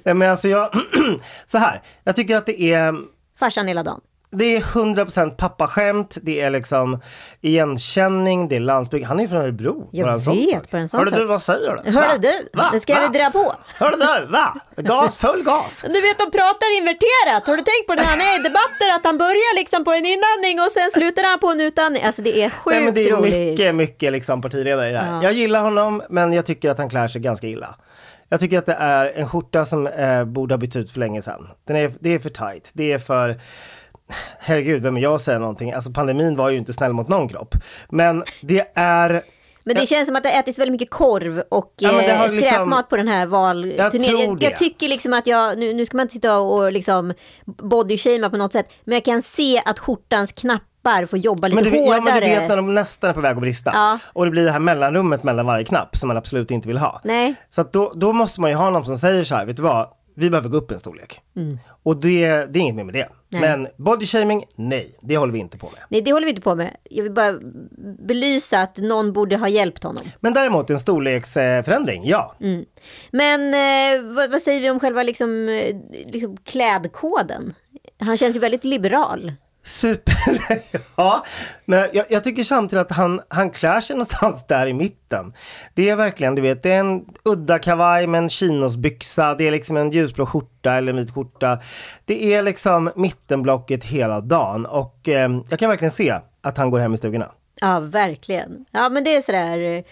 Nej, 0.04 0.14
men 0.14 0.30
alltså 0.30 0.48
jag, 0.48 0.70
så 1.46 1.58
här, 1.58 1.82
jag 2.04 2.16
tycker 2.16 2.36
att 2.36 2.46
det 2.46 2.72
är 2.72 2.94
Farsan 3.36 3.68
hela 3.68 3.82
dagen. 3.82 4.00
Det 4.34 4.56
är 4.56 4.60
100% 4.60 5.30
pappaskämt, 5.30 6.18
det 6.22 6.40
är 6.40 6.50
liksom 6.50 7.00
igenkänning, 7.40 8.48
det 8.48 8.56
är 8.56 8.60
landsbygd. 8.60 9.04
Han 9.04 9.20
är 9.20 9.26
från 9.26 9.40
Örebro. 9.42 9.88
Jag 9.92 10.22
sån 10.22 10.36
vet, 10.36 10.50
sak. 10.50 10.70
bara 10.70 10.78
en 10.80 10.88
sån 10.88 10.98
Hörde 10.98 11.10
sak. 11.10 11.20
du, 11.20 11.24
vad 11.26 11.42
säger 11.42 11.80
du? 11.84 11.90
Hörde 11.90 12.18
du? 12.18 12.48
Va? 12.58 12.70
Nu 12.72 12.80
ska 12.80 12.94
Va? 12.94 13.00
väl 13.00 13.12
dra 13.12 13.30
på. 13.30 13.54
Hörde 13.78 13.96
du, 13.96 14.26
va? 14.32 14.54
Gas, 14.76 15.16
full 15.16 15.42
gas. 15.42 15.84
Du 15.94 16.00
vet, 16.00 16.18
de 16.18 16.30
pratar 16.30 16.78
inverterat. 16.78 17.46
Har 17.46 17.56
du 17.56 17.62
tänkt 17.62 17.86
på 17.86 17.94
det 17.94 18.02
när 18.02 18.08
han 18.08 18.20
är 18.20 18.40
i 18.40 18.42
debatter 18.42 18.96
att 18.96 19.04
han 19.04 19.18
börjar 19.18 19.54
liksom 19.54 19.84
på 19.84 19.92
en 19.92 20.06
inandning 20.06 20.60
och 20.60 20.70
sen 20.72 20.90
slutar 20.90 21.22
han 21.24 21.38
på 21.38 21.46
en 21.48 21.60
utandning? 21.60 22.02
Alltså 22.02 22.22
det 22.22 22.42
är 22.42 22.50
sjukt 22.50 22.76
men 22.84 22.94
det 22.94 23.08
är 23.08 23.10
roligt. 23.16 23.50
mycket, 23.50 23.74
mycket 23.74 24.12
liksom 24.12 24.42
partiledare 24.42 24.88
i 24.88 24.92
det 24.92 24.98
här. 24.98 25.12
Ja. 25.14 25.22
Jag 25.22 25.32
gillar 25.32 25.62
honom, 25.62 26.02
men 26.10 26.32
jag 26.32 26.46
tycker 26.46 26.70
att 26.70 26.78
han 26.78 26.88
klär 26.90 27.08
sig 27.08 27.20
ganska 27.20 27.46
illa. 27.46 27.74
Jag 28.28 28.40
tycker 28.40 28.58
att 28.58 28.66
det 28.66 28.76
är 28.78 29.12
en 29.14 29.28
skjorta 29.28 29.64
som 29.64 29.86
eh, 29.86 30.24
borde 30.24 30.54
ha 30.54 30.58
bytts 30.58 30.76
ut 30.76 30.90
för 30.90 31.00
länge 31.00 31.22
sedan. 31.22 31.48
Den 31.66 31.76
är, 31.76 31.92
det 32.00 32.14
är 32.14 32.18
för 32.18 32.28
tight. 32.28 32.70
Det 32.72 32.92
är 32.92 32.98
för... 32.98 33.40
Herregud, 34.38 34.82
vem 34.82 34.96
är 34.96 35.00
jag 35.00 35.14
att 35.14 35.22
säga 35.22 35.38
någonting? 35.38 35.72
Alltså 35.72 35.90
pandemin 35.92 36.36
var 36.36 36.50
ju 36.50 36.58
inte 36.58 36.72
snäll 36.72 36.92
mot 36.92 37.08
någon 37.08 37.28
kropp. 37.28 37.54
Men 37.88 38.24
det 38.40 38.72
är... 38.74 39.22
Men 39.66 39.76
det 39.76 39.86
känns 39.86 40.06
som 40.06 40.16
att 40.16 40.22
det 40.22 40.30
ätits 40.30 40.58
väldigt 40.58 40.72
mycket 40.72 40.90
korv 40.90 41.42
och 41.48 41.72
Ja, 41.78 42.02
eh, 42.02 42.22
liksom- 42.22 42.42
skräpmat 42.42 42.88
på 42.88 42.96
den 42.96 43.08
här 43.08 43.26
valturnén. 43.26 44.16
Jag 44.16 44.20
Jag, 44.20 44.42
jag 44.42 44.56
tycker 44.56 44.88
liksom 44.88 45.12
att 45.12 45.26
jag, 45.26 45.58
nu, 45.58 45.72
nu 45.74 45.86
ska 45.86 45.96
man 45.96 46.04
inte 46.04 46.12
sitta 46.14 46.38
och 46.38 46.72
liksom 46.72 47.12
bodyshamea 47.44 48.30
på 48.30 48.36
något 48.36 48.52
sätt, 48.52 48.66
men 48.84 48.94
jag 48.94 49.04
kan 49.04 49.22
se 49.22 49.62
att 49.64 49.78
skjortans 49.78 50.32
knappar 50.32 51.06
får 51.06 51.18
jobba 51.18 51.48
lite 51.48 51.62
Men 51.62 51.72
du, 51.72 51.78
hårdare. 51.78 51.96
ja, 51.96 52.00
men 52.04 52.14
du 52.20 52.26
vet 52.26 52.48
när 52.48 52.56
de 52.56 52.74
nästan 52.74 53.10
är 53.10 53.14
på 53.14 53.20
väg 53.20 53.34
att 53.34 53.40
brista. 53.40 53.70
Ja. 53.74 53.98
Och 54.12 54.24
det 54.24 54.30
blir 54.30 54.44
det 54.44 54.50
här 54.52 54.58
mellanrummet 54.58 55.22
mellan 55.22 55.46
varje 55.46 55.64
knapp 55.64 55.96
som 55.96 56.08
man 56.08 56.16
absolut 56.16 56.50
inte 56.50 56.68
vill 56.68 56.78
ha. 56.78 57.00
Nej. 57.04 57.34
Så 57.50 57.60
att 57.60 57.72
då, 57.72 57.92
då 57.96 58.12
måste 58.12 58.40
man 58.40 58.50
ju 58.50 58.56
ha 58.56 58.70
någon 58.70 58.84
som 58.84 58.98
säger 58.98 59.24
så 59.24 59.34
här, 59.34 59.46
vet 59.46 59.56
du 59.56 59.62
vad? 59.62 59.88
Vi 60.14 60.30
behöver 60.30 60.48
gå 60.48 60.56
upp 60.56 60.70
en 60.70 60.78
storlek. 60.78 61.20
Och 61.82 61.96
det, 61.96 62.26
det 62.28 62.58
är 62.58 62.60
inget 62.60 62.74
mer 62.74 62.84
med 62.84 62.94
det. 62.94 63.02
Mm. 63.02 63.14
Nej. 63.28 63.40
Men 63.40 63.68
body 63.76 64.06
shaming, 64.06 64.44
nej, 64.54 64.98
det 65.00 65.16
håller 65.16 65.32
vi 65.32 65.38
inte 65.38 65.58
på 65.58 65.66
med. 65.66 65.80
Nej, 65.88 66.02
det 66.02 66.12
håller 66.12 66.24
vi 66.24 66.30
inte 66.30 66.42
på 66.42 66.54
med. 66.54 66.76
Jag 66.90 67.02
vill 67.02 67.12
bara 67.12 67.38
belysa 67.98 68.60
att 68.60 68.76
någon 68.76 69.12
borde 69.12 69.36
ha 69.36 69.48
hjälpt 69.48 69.82
honom. 69.82 70.02
Men 70.20 70.34
däremot 70.34 70.70
en 70.70 70.78
storleksförändring, 70.78 72.06
ja. 72.06 72.34
Mm. 72.40 72.64
Men 73.10 73.54
eh, 73.54 74.14
vad, 74.14 74.30
vad 74.30 74.42
säger 74.42 74.60
vi 74.60 74.70
om 74.70 74.80
själva 74.80 75.02
liksom, 75.02 75.48
eh, 75.48 75.76
liksom 76.06 76.36
klädkoden? 76.36 77.54
Han 77.98 78.16
känns 78.16 78.36
ju 78.36 78.40
väldigt 78.40 78.64
liberal. 78.64 79.32
Super, 79.66 80.14
ja. 80.96 81.24
Men 81.64 81.88
jag, 81.92 82.06
jag 82.08 82.24
tycker 82.24 82.44
samtidigt 82.44 82.82
att 82.82 82.96
han, 82.96 83.20
han 83.28 83.50
klär 83.50 83.80
sig 83.80 83.96
någonstans 83.96 84.46
där 84.46 84.66
i 84.66 84.72
mitten. 84.72 85.32
Det 85.74 85.90
är 85.90 85.96
verkligen, 85.96 86.34
du 86.34 86.42
vet, 86.42 86.62
det 86.62 86.72
är 86.72 86.80
en 86.80 87.04
udda 87.24 87.58
kavaj 87.58 88.06
med 88.06 88.18
en 88.18 88.28
chinosbyxa, 88.28 89.34
det 89.34 89.46
är 89.46 89.50
liksom 89.50 89.76
en 89.76 89.90
ljusblå 89.90 90.26
skjorta 90.26 90.74
eller 90.74 90.92
en 90.92 90.98
vit 90.98 91.14
skjorta. 91.14 91.58
Det 92.04 92.34
är 92.34 92.42
liksom 92.42 92.90
mittenblocket 92.96 93.84
hela 93.84 94.20
dagen 94.20 94.66
och 94.66 95.08
eh, 95.08 95.30
jag 95.48 95.58
kan 95.58 95.68
verkligen 95.68 95.92
se 95.92 96.18
att 96.42 96.58
han 96.58 96.70
går 96.70 96.78
hem 96.78 96.94
i 96.94 96.96
stugorna. 96.96 97.30
Ja, 97.60 97.80
verkligen. 97.80 98.64
Ja, 98.70 98.88
men 98.88 99.04
det 99.04 99.16
är 99.16 99.20
sådär 99.20 99.58
eh, 99.58 99.82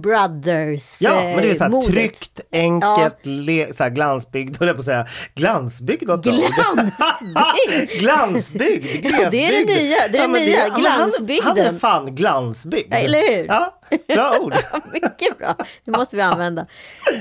brothers 0.00 1.02
Ja, 1.02 1.14
men 1.14 1.36
det 1.36 1.50
är 1.50 1.54
så 1.54 1.64
här 1.64 1.70
eh, 1.70 1.72
modet. 1.72 1.90
tryggt, 1.92 2.40
enkelt, 2.52 3.16
le, 3.22 3.72
så 3.72 3.82
här 3.82 3.90
glansbygd, 3.90 4.58
höll 4.58 4.68
jag 4.68 4.76
på 4.76 4.80
att 4.80 4.84
säga. 4.86 5.06
Glansbygd 5.34 6.08
var. 6.08 6.16
Glansbygd! 6.16 7.90
glansbygd, 8.00 8.84
glesbygd. 9.02 9.30
det 9.30 9.44
är 9.46 9.52
det 9.66 9.74
nya, 9.74 9.96
det 10.12 10.18
är 10.18 10.22
det 10.22 10.28
men 10.28 10.42
nya, 10.42 10.58
ja, 10.58 10.62
men 10.64 10.72
han- 10.72 10.80
glansbygden. 10.80 11.44
Han 11.46 11.58
är 11.58 11.72
fan 11.78 12.14
glansbygd. 12.14 12.88
Ja, 12.92 12.96
eller 12.96 13.36
hur? 13.36 13.46
Ja, 13.46 13.80
bra 14.14 14.38
ord. 14.40 14.54
Mycket 14.92 15.38
bra. 15.38 15.56
Det 15.84 15.90
måste 15.90 16.16
vi 16.16 16.22
använda. 16.22 16.66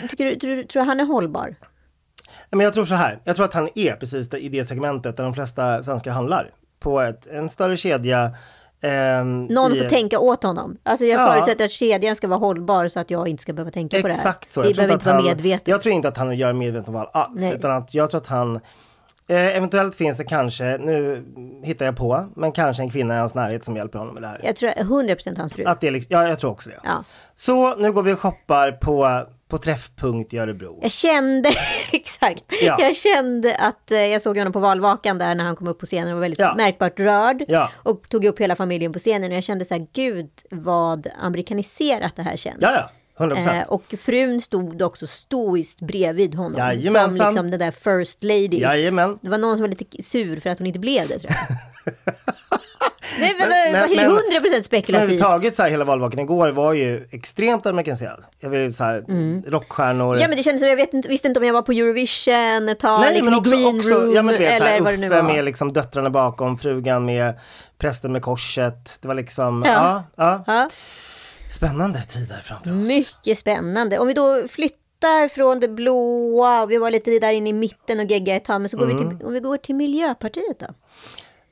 Tycker 0.10 0.26
du, 0.26 0.36
tror, 0.36 0.64
tror 0.64 0.84
han 0.84 1.00
är 1.00 1.06
hållbar? 1.06 1.56
Men 2.50 2.60
jag 2.60 2.74
tror 2.74 2.86
så 2.86 2.96
här, 2.96 3.20
jag 3.24 3.36
tror 3.36 3.46
att 3.46 3.54
han 3.54 3.70
är 3.76 3.94
precis 3.96 4.34
i 4.34 4.50
det 4.50 4.66
segmentet 4.68 5.18
där 5.18 5.24
de 5.24 5.34
flesta 5.34 5.84
svenskar 5.84 6.12
handlar. 6.12 6.52
På 6.80 7.00
ett, 7.02 7.28
en 7.28 7.50
större 7.50 7.78
kedja. 7.78 8.32
Ehm, 8.82 9.46
Någon 9.46 9.74
i- 9.76 9.80
får 9.82 9.90
tänka 9.90 10.20
åt 10.20 10.44
honom. 10.44 10.78
Alltså 10.84 11.06
jag 11.06 11.22
Ja. 11.22 11.32
förutsätter 11.34 11.66
att 11.66 11.72
kedjan 11.72 12.16
ska 12.16 12.28
vara 12.28 12.40
hållbar 12.40 12.88
så 12.88 13.00
att 13.00 13.12
jag 13.12 13.28
inte 13.28 13.42
ska 13.44 13.54
behöva 13.54 13.72
tänka 13.72 14.02
på 14.02 14.08
det 14.08 14.14
här. 14.14 14.20
Exakt 14.20 14.54
så. 14.54 14.62
Vi 14.62 14.74
behöver 14.74 14.94
inte 14.94 15.06
vara 15.06 15.16
han- 15.16 15.26
medvetna. 15.26 15.72
Jag 15.72 15.82
tror 15.82 15.94
inte 15.96 16.08
att 16.08 16.18
han 16.18 16.36
gör 16.38 16.54
medvetet 16.54 16.90
val 16.90 17.10
alls. 17.14 17.42
Nej. 17.42 17.54
Utan 17.56 17.72
att 17.72 17.94
jag 17.94 18.12
tror 18.12 18.22
att 18.22 18.28
han 18.28 18.56
eh, 19.28 19.58
Eventuellt 19.58 19.96
finns 19.96 20.18
det 20.18 20.24
kanske, 20.24 20.64
nu 20.78 21.26
hittar 21.64 21.86
jag 21.86 21.98
på, 21.98 22.26
men 22.36 22.52
kanske 22.52 22.84
en 22.84 22.90
kvinna 22.90 23.16
i 23.16 23.20
hans 23.20 23.36
närhet 23.36 23.66
som 23.66 23.76
hjälper 23.76 24.00
honom 24.00 24.14
med 24.14 24.24
det 24.24 24.28
här. 24.28 24.42
Jag 24.44 24.56
tror 24.56 24.70
100% 24.70 25.38
hans 25.38 25.54
fru. 25.54 25.64
Att 25.66 25.82
det 25.82 25.92
liksom, 25.92 26.16
ja, 26.16 26.28
jag 26.28 26.40
tror 26.40 26.52
också 26.52 26.70
det. 26.70 26.80
Ja. 26.84 27.04
Så 27.36 27.76
nu 27.76 27.92
går 27.92 28.04
vi 28.04 28.14
och 28.14 28.20
shoppar 28.20 28.72
på, 28.72 29.24
på 29.50 29.58
Träffpunkt 29.58 30.34
i 30.34 30.38
Örebro. 30.38 30.80
Jag 30.82 30.92
kände, 30.92 31.50
exakt, 31.92 32.44
Ja. 32.62 32.78
jag 32.80 32.96
kände 32.96 33.56
att 33.56 33.92
eh, 33.92 34.00
jag 34.06 34.22
såg 34.22 34.38
honom 34.38 34.54
på 34.54 34.60
valvakan 34.60 35.18
där 35.18 35.36
när 35.36 35.44
han 35.44 35.56
kom 35.56 35.68
upp 35.68 35.80
på 35.80 35.86
scenen 35.86 36.08
och 36.10 36.14
var 36.14 36.22
väldigt 36.22 36.40
Ja. 36.40 36.54
märkbart 36.58 37.00
rörd. 37.00 37.44
Ja. 37.48 37.70
Och 37.76 38.10
tog 38.10 38.26
upp 38.26 38.40
hela 38.40 38.56
familjen 38.56 38.94
på 38.94 39.00
scenen 39.00 39.32
och 39.32 39.38
jag 39.38 39.44
kände 39.44 39.66
så 39.66 39.74
här, 39.74 39.88
gud 39.94 40.30
vad 40.52 41.08
amerikaniserat 41.22 42.16
det 42.16 42.22
här 42.24 42.38
känns. 42.38 42.58
Ja, 42.62 42.72
ja. 42.74 42.90
100 43.20 43.36
procent. 43.36 43.58
Eh, 43.68 43.74
och 43.74 43.84
frun 44.00 44.42
stod 44.42 44.82
också 44.82 45.08
stoiskt 45.08 45.82
bredvid 45.82 46.36
honom. 46.36 46.54
Som 46.54 46.62
Jajamensan. 46.64 47.28
liksom 47.28 47.52
den 47.52 47.60
där 47.60 47.72
first 47.72 48.24
lady. 48.24 48.60
Jajamän. 48.60 49.20
Det 49.22 49.30
var 49.30 49.38
någon 49.38 49.56
som 49.56 49.62
var 49.62 49.68
lite 49.68 50.04
sur 50.04 50.40
för 50.40 50.50
att 50.50 50.58
hon 50.58 50.68
inte 50.68 50.80
blev 50.80 51.08
det 51.08 51.20
tror 51.20 51.32
jag. 51.34 51.96
Nej 53.20 53.36
men, 53.40 53.50
Men- 53.50 53.90
det 53.90 53.96
men- 53.96 54.12
100% 54.12 54.52
Men 54.52 54.64
spekulativt. 54.64 55.04
överhuvudtaget 55.04 55.56
så 55.56 55.64
här, 55.64 55.70
hela 55.70 55.86
valvakan 55.86 56.20
igår 56.20 56.50
var 56.52 56.74
ju 56.74 57.08
extremt 57.12 57.66
amerikaniserad. 57.66 58.24
Jag 58.40 58.50
vill 58.50 58.74
så 58.74 58.84
här, 58.84 59.04
rockstjärnor. 59.52 60.08
Mm. 60.08 60.22
Ja 60.22 60.28
men 60.28 60.38
det 60.38 60.44
kändes 60.44 60.62
som, 60.62 60.70
jag 60.70 60.76
vet 60.76 60.94
inte, 60.94 61.10
visste 61.10 61.28
inte 61.28 61.40
om 61.40 61.46
jag 61.46 61.54
var 61.54 61.62
på 61.62 61.72
Eurovision 61.72 62.70
ett 62.70 62.80
tag, 62.80 63.00
Nej, 63.02 63.14
liksom 63.14 63.32
men 63.32 63.40
också, 63.40 63.56
i 63.56 63.62
green 63.64 63.80
också 63.80 63.90
room 63.94 64.14
ja, 64.16 64.22
men 64.22 64.38
vet, 64.38 64.52
eller 64.52 64.66
här, 64.66 64.82
vad 64.82 64.94
det 64.94 64.98
nu 64.98 65.10
var. 65.10 65.24
med 65.24 65.46
liksom 65.46 65.74
döttrarna 65.74 66.10
bakom, 66.10 66.58
frugan 66.58 67.06
med 67.06 67.34
prästen 67.78 68.12
med 68.12 68.22
korset. 68.22 68.98
Det 69.02 69.08
var 69.08 69.16
liksom, 69.16 69.64
Ja. 69.66 70.04
ja, 70.16 70.44
ja. 70.48 70.70
Spännande 71.52 72.02
tider 72.10 72.42
framför 72.44 72.70
oss. 72.82 72.88
Mycket 72.88 73.38
spännande. 73.38 74.00
Om 74.00 74.08
vi 74.08 74.14
då 74.14 74.48
flyttar 74.48 75.30
från 75.30 75.60
det 75.60 75.68
blåa, 75.68 76.62
och 76.64 76.72
vi 76.72 76.78
var 76.78 76.92
lite 76.92 77.20
där 77.20 77.34
inne 77.34 77.50
i 77.50 77.54
mitten 77.54 78.00
och 78.00 78.06
gegga 78.06 78.36
ett 78.36 78.46
tag, 78.46 78.62
men 78.62 78.70
så 78.70 78.78
går 78.78 78.86
vi 78.86 78.94
Mm. 78.94 79.18
till, 79.18 79.28
om 79.28 79.34
vi 79.34 79.40
går 79.40 79.58
till 79.58 79.76
Miljöpartiet 79.76 80.60
då? 80.60 80.66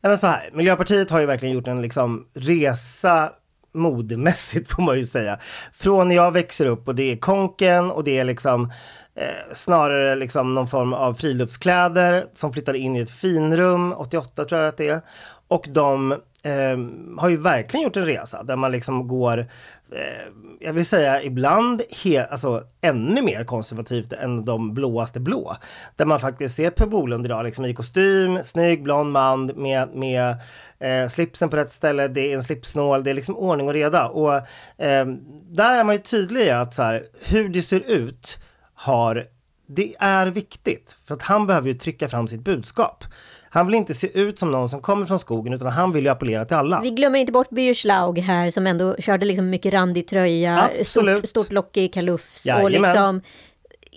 Men 0.08 0.18
så 0.18 0.28
här, 0.28 0.50
Miljöpartiet 0.54 1.10
har 1.10 1.20
ju 1.20 1.26
verkligen 1.26 1.56
gjort 1.56 1.68
en 1.68 1.82
liksom 1.82 2.28
resa 2.34 3.32
modemässigt 3.74 4.72
får 4.72 4.84
man 4.84 4.98
ju 4.98 5.06
säga. 5.06 5.40
Från 5.74 6.08
när 6.08 6.16
jag 6.16 6.32
växer 6.32 6.66
upp 6.66 6.88
och 6.88 6.96
det 6.96 7.12
är 7.12 7.18
konken 7.18 7.92
och 7.92 8.04
det 8.04 8.18
är 8.18 8.24
liksom 8.24 8.72
eh, 9.16 9.54
snarare 9.54 10.16
liksom 10.16 10.56
någon 10.56 10.68
form 10.68 10.94
av 10.94 11.14
friluftskläder 11.14 12.26
som 12.34 12.54
flyttar 12.54 12.74
in 12.74 12.96
i 12.96 13.00
ett 13.00 13.12
finrum, 13.12 13.94
88 13.94 14.46
tror 14.46 14.62
jag 14.62 14.70
att 14.70 14.78
det 14.78 14.88
är. 14.88 15.02
Och 15.48 15.66
de 15.70 16.12
eh, 16.44 16.78
har 17.18 17.30
ju 17.30 17.38
verkligen 17.38 17.84
gjort 17.84 17.98
en 17.98 18.06
resa 18.06 18.44
där 18.44 18.56
man 18.56 18.72
liksom 18.72 19.08
går, 19.08 19.46
Eh, 19.92 20.32
jag 20.60 20.74
vill 20.74 20.86
säga 20.86 21.24
ibland 21.24 21.82
he, 22.04 22.26
alltså, 22.26 22.64
ännu 22.82 23.22
mer 23.22 23.44
konservativt 23.44 24.14
än 24.14 24.46
de 24.46 24.74
blåaste 24.74 25.20
blå. 25.20 25.56
Där 25.96 26.06
man 26.06 26.20
faktiskt 26.20 26.56
ser 26.56 26.70
Per 26.70 26.86
Bolund 26.86 27.26
idag 27.26 27.46
liksom 27.46 27.66
i 27.66 27.74
kostym, 27.74 28.44
snygg 28.44 28.84
blond 28.84 29.12
man 29.12 29.46
med, 29.46 29.90
med 29.96 30.36
eh, 30.80 31.08
slipsen 31.08 31.50
på 31.50 31.58
rätt 31.58 31.72
ställe, 31.72 32.08
det 32.08 32.32
är 32.32 32.36
en 32.36 32.44
slipsnål, 32.44 33.04
det 33.04 33.10
är 33.10 33.14
liksom 33.14 33.38
ordning 33.38 33.68
och 33.68 33.74
reda. 33.74 34.08
Och 34.08 34.36
eh, 34.78 35.06
där 35.50 35.80
är 35.80 35.84
man 35.84 35.96
ju 35.96 36.02
tydlig 36.02 36.42
i 36.42 36.50
att 36.50 36.74
så 36.74 36.84
här, 36.84 37.06
hur 37.22 37.50
det 37.50 37.62
ser 37.62 37.80
ut 37.80 38.38
har 38.74 39.28
det 39.68 39.96
är 40.00 40.28
viktigt 40.28 40.98
för 41.06 41.16
att 41.16 41.22
han 41.22 41.48
behöver 41.48 41.68
ju 41.68 41.74
trycka 41.74 42.10
fram 42.10 42.28
sitt 42.28 42.42
budskap. 42.42 43.04
Han 43.50 43.66
vill 43.66 43.76
inte 43.76 43.94
se 43.94 44.20
ut 44.20 44.40
som 44.40 44.52
någon 44.52 44.70
som 44.70 44.82
kommer 44.82 45.06
från 45.06 45.20
skogen 45.20 45.54
utan 45.54 45.68
han 45.68 45.92
vill 45.92 46.04
ju 46.04 46.10
appellera 46.10 46.46
till 46.46 46.56
alla. 46.58 46.82
Vi 46.82 46.90
glömmer 46.90 47.20
inte 47.20 47.32
bort 47.32 47.50
Birger 47.50 47.74
Schlaug 47.74 48.20
här 48.20 48.52
som 48.52 48.68
ändå 48.68 48.96
körde 49.00 49.26
liksom 49.26 49.50
mycket 49.50 49.74
randig 49.74 50.08
tröja, 50.08 50.70
Absolut. 50.80 51.18
stort, 51.18 51.30
stort 51.30 51.52
lockig 51.52 51.94
kalufs 51.94 52.42
och 52.42 52.46
Jajamän. 52.46 52.72
liksom 52.82 53.22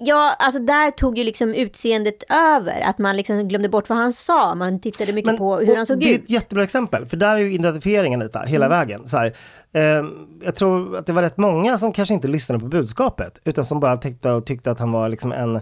Ja, 0.03 0.37
alltså 0.39 0.61
där 0.61 0.91
tog 0.91 1.19
ju 1.19 1.25
liksom 1.25 1.55
utseendet 1.55 2.25
över. 2.31 2.81
Att 2.81 2.99
man 2.99 3.17
liksom 3.17 3.49
glömde 3.49 3.69
bort 3.69 3.89
vad 3.89 3.99
han 3.99 4.13
sa. 4.13 4.55
Man 4.55 4.81
tittade 4.81 5.13
mycket 5.13 5.37
på 5.37 5.57
hur 5.59 5.71
och 5.71 5.77
han 5.77 5.87
såg 5.87 6.01
det 6.01 6.11
är 6.11 6.15
ut. 6.15 6.25
ett 6.25 6.31
jättebra 6.31 6.65
exempel, 6.65 7.07
för 7.07 7.17
där 7.17 7.35
är 7.37 7.39
ju 7.39 7.53
identifieringen 7.55 8.21
lite, 8.21 8.43
hela 8.47 8.67
Mm. 8.67 8.79
vägen. 8.79 9.09
Så 9.09 9.17
här, 9.17 9.27
eh, 9.73 10.05
jag 10.45 10.55
tror 10.55 10.97
att 10.97 11.07
det 11.07 11.13
var 11.13 11.23
rätt 11.23 11.37
många 11.37 11.79
som 11.79 11.93
kanske 11.93 12.15
inte 12.15 12.29
lyssnade 12.29 12.59
på 12.61 12.67
budskapet, 12.67 13.39
utan 13.45 13.65
som 13.65 13.81
bara 13.81 13.97
tänkte 13.97 14.31
och 14.31 14.47
tyckte 14.47 14.71
att 14.71 14.79
han 14.79 14.93
var 14.93 15.09
liksom 15.09 15.33
en 15.33 15.61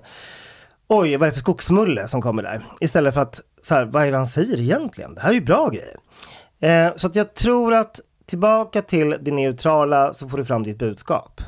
Oj, 0.90 1.16
vad 1.16 1.26
är 1.26 1.30
det 1.30 1.32
för 1.32 1.40
skogsmulle 1.40 2.08
som 2.08 2.22
kommer 2.22 2.42
där? 2.42 2.60
Istället 2.80 3.14
för 3.14 3.20
att, 3.20 3.40
så 3.62 3.74
här, 3.74 3.84
vad 3.84 4.06
är 4.06 4.10
det 4.10 4.16
han 4.16 4.26
säger 4.26 4.60
egentligen? 4.60 5.14
Det 5.14 5.20
här 5.20 5.30
är 5.30 5.34
ju 5.34 5.40
bra 5.40 5.68
grejer. 5.68 5.96
Eh, 6.60 6.96
så 6.96 7.06
att 7.06 7.14
jag 7.14 7.34
tror 7.34 7.74
att 7.74 8.00
tillbaka 8.26 8.82
till 8.82 9.16
det 9.20 9.30
neutrala 9.30 10.14
så 10.14 10.28
får 10.28 10.38
du 10.38 10.44
fram 10.44 10.62
ditt 10.62 10.78
budskap. 10.78 11.40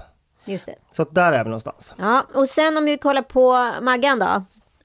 Just 0.44 0.66
det. 0.66 0.74
Så 0.92 1.02
att 1.02 1.14
där 1.14 1.32
är 1.32 1.44
vi 1.44 1.50
någonstans. 1.50 1.92
Ja, 1.98 2.26
och 2.34 2.48
sen 2.48 2.76
om 2.76 2.84
vi 2.84 2.98
kollar 2.98 3.22
på 3.22 3.70
Maggan 3.82 4.18
då. 4.18 4.44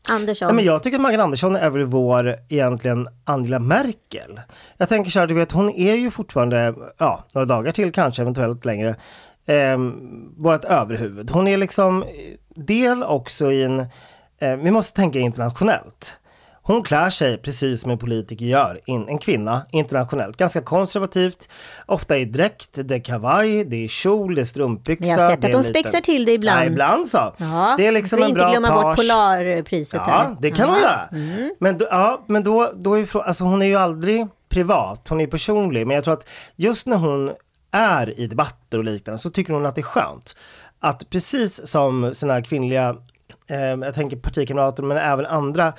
Andersson. 0.09 0.45
Nej, 0.45 0.55
men 0.55 0.65
jag 0.65 0.83
tycker 0.83 0.97
att 0.97 1.01
Magdalena 1.01 1.23
Andersson 1.23 1.55
är 1.55 1.69
väl 1.69 1.85
vår 1.85 2.35
egentligen 2.49 3.07
Angela 3.23 3.59
Merkel. 3.59 4.41
Jag 4.77 4.89
tänker 4.89 5.11
så 5.11 5.19
här, 5.19 5.27
du 5.27 5.33
vet 5.33 5.51
hon 5.51 5.69
är 5.69 5.95
ju 5.95 6.11
fortfarande, 6.11 6.75
ja, 6.97 7.23
några 7.31 7.45
dagar 7.45 7.71
till 7.71 7.91
kanske, 7.91 8.21
eventuellt 8.21 8.65
längre, 8.65 8.95
eh, 9.45 9.77
vårt 10.37 10.65
överhuvud. 10.65 11.31
Hon 11.31 11.47
är 11.47 11.57
liksom 11.57 12.05
del 12.55 13.03
också 13.03 13.51
i 13.51 13.63
en, 13.63 13.79
eh, 14.39 14.55
vi 14.55 14.71
måste 14.71 14.93
tänka 14.93 15.19
internationellt. 15.19 16.17
Hon 16.67 16.83
klär 16.83 17.09
sig 17.09 17.37
precis 17.37 17.81
som 17.81 17.91
en 17.91 17.97
politiker 17.97 18.45
gör, 18.45 18.79
in, 18.85 19.07
en 19.07 19.17
kvinna 19.17 19.65
internationellt. 19.71 20.37
Ganska 20.37 20.61
konservativt, 20.61 21.49
ofta 21.85 22.17
i 22.17 22.25
dräkt, 22.25 22.69
det 22.73 22.95
är 22.95 22.99
kavaj, 22.99 23.65
det 23.65 23.83
är 23.83 23.87
kjol, 23.87 24.35
det 24.35 24.41
är 24.41 24.45
strumpbyxa. 24.45 25.03
Vi 25.03 25.09
har 25.09 25.29
sett 25.29 25.45
att 25.45 25.53
en 25.53 25.63
spexar 25.63 26.01
till 26.01 26.25
det 26.25 26.31
ibland. 26.31 26.59
Ja, 26.59 26.65
ibland 26.65 27.07
så. 27.07 27.33
Ja, 27.37 27.75
det 27.77 27.87
är 27.87 27.91
liksom 27.91 28.21
en 28.23 28.29
inte 28.29 28.39
bra 28.39 28.49
glömma 28.49 28.71
bort 28.71 28.83
page. 28.83 28.95
Polarpriset 28.95 30.01
Ja, 30.07 30.13
här. 30.13 30.35
det 30.39 30.51
kan 30.51 30.69
hon 30.69 30.79
göra. 30.79 31.09
Men, 31.59 31.77
då, 31.77 31.87
ja, 31.91 32.23
men 32.27 32.43
då, 32.43 32.71
då 32.75 32.93
är 32.93 33.05
frå- 33.05 33.23
alltså 33.23 33.43
hon 33.43 33.61
är 33.61 33.65
ju 33.65 33.75
aldrig 33.75 34.27
privat, 34.49 35.09
hon 35.09 35.21
är 35.21 35.27
personlig. 35.27 35.87
Men 35.87 35.95
jag 35.95 36.03
tror 36.03 36.13
att 36.13 36.27
just 36.55 36.87
när 36.87 36.97
hon 36.97 37.31
är 37.71 38.19
i 38.19 38.27
debatter 38.27 38.77
och 38.77 38.83
liknande 38.83 39.19
så 39.21 39.29
tycker 39.29 39.53
hon 39.53 39.65
att 39.65 39.75
det 39.75 39.81
är 39.81 39.83
skönt. 39.83 40.35
Att 40.79 41.09
precis 41.09 41.67
som 41.67 42.13
sina 42.13 42.41
kvinnliga, 42.41 42.95
eh, 43.47 43.57
jag 43.59 43.95
tänker 43.95 44.17
partikamrater 44.17 44.83
men 44.83 44.97
även 44.97 45.25
andra 45.25 45.73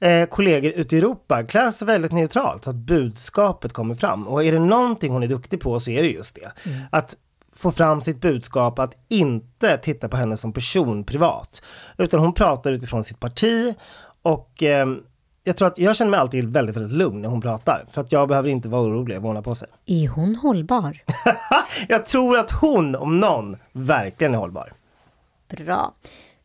eh, 0.00 0.26
kollegor 0.28 0.72
ute 0.72 0.96
i 0.96 0.98
Europa 0.98 1.42
klär 1.42 1.70
sig 1.70 1.86
väldigt 1.86 2.12
neutralt 2.12 2.64
så 2.64 2.70
att 2.70 2.76
budskapet 2.76 3.72
kommer 3.72 3.94
fram. 3.94 4.28
Och 4.28 4.44
är 4.44 4.52
det 4.52 4.58
någonting 4.58 5.12
hon 5.12 5.22
är 5.22 5.26
duktig 5.26 5.60
på 5.60 5.80
så 5.80 5.90
är 5.90 6.02
det 6.02 6.08
just 6.08 6.34
det. 6.34 6.52
Att 6.90 7.16
få 7.52 7.72
fram 7.72 8.00
sitt 8.00 8.20
budskap, 8.20 8.78
att 8.78 8.94
inte 9.08 9.78
titta 9.78 10.08
på 10.08 10.16
henne 10.16 10.36
som 10.36 10.52
person 10.52 11.04
privat. 11.04 11.62
Utan 11.98 12.20
hon 12.20 12.32
pratar 12.34 12.72
utifrån 12.72 13.04
sitt 13.04 13.20
parti 13.20 13.74
och 14.22 14.62
eh, 14.62 14.86
jag 15.44 15.56
tror 15.56 15.68
att 15.68 15.78
jag 15.78 15.96
känner 15.96 16.10
mig 16.10 16.20
alltid 16.20 16.52
väldigt, 16.52 16.76
väldigt 16.76 16.98
lugn 16.98 17.22
när 17.22 17.28
hon 17.28 17.40
pratar. 17.40 17.86
För 17.90 18.00
att 18.00 18.12
jag 18.12 18.28
behöver 18.28 18.48
inte 18.48 18.68
vara 18.68 18.82
orolig 18.82 19.14
vad 19.14 19.24
hon 19.24 19.36
har 19.36 19.42
på 19.42 19.54
sig. 19.54 19.68
Är 19.86 20.08
hon 20.08 20.36
hållbar? 20.36 20.98
Jag 21.88 22.06
tror 22.06 22.38
att 22.38 22.50
hon, 22.50 22.94
om 22.96 23.20
någon, 23.20 23.56
verkligen 23.72 24.34
är 24.34 24.38
hållbar. 24.38 24.72
Bra. 25.48 25.94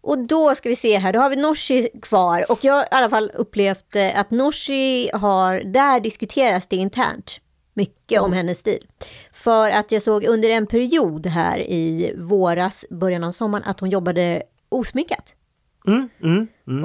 Och 0.01 0.17
då 0.27 0.55
ska 0.55 0.69
vi 0.69 0.75
se 0.75 0.97
här, 0.97 1.13
då 1.13 1.19
har 1.19 1.29
vi 1.29 1.35
Nooshi 1.35 1.89
kvar. 2.01 2.51
Och 2.51 2.63
jag 2.63 2.73
har 2.73 2.83
i 2.83 2.87
alla 2.91 3.09
fall 3.09 3.31
upplevt 3.33 3.95
eh, 3.95 4.19
att 4.19 4.31
Nooshi 4.31 5.09
har, 5.13 5.59
där 5.59 5.99
diskuteras 5.99 6.67
det 6.67 6.75
internt. 6.75 7.39
Mycket 7.73 8.21
om 8.21 8.33
hennes 8.33 8.59
stil. 8.59 8.87
För 9.33 9.69
att 9.71 9.91
jag 9.91 10.01
såg 10.01 10.23
under 10.23 10.49
en 10.49 10.67
period 10.67 11.25
här 11.25 11.59
i 11.59 12.13
våras, 12.17 12.85
början 12.89 13.23
av 13.23 13.31
sommaren, 13.31 13.63
att 13.63 13.79
hon 13.79 13.89
jobbade 13.89 14.43
osminkat. 14.69 15.35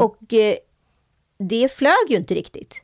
Och 0.00 0.34
eh, 0.34 0.54
det 1.38 1.72
flög 1.72 2.06
ju 2.08 2.16
inte 2.16 2.34
riktigt. 2.34 2.83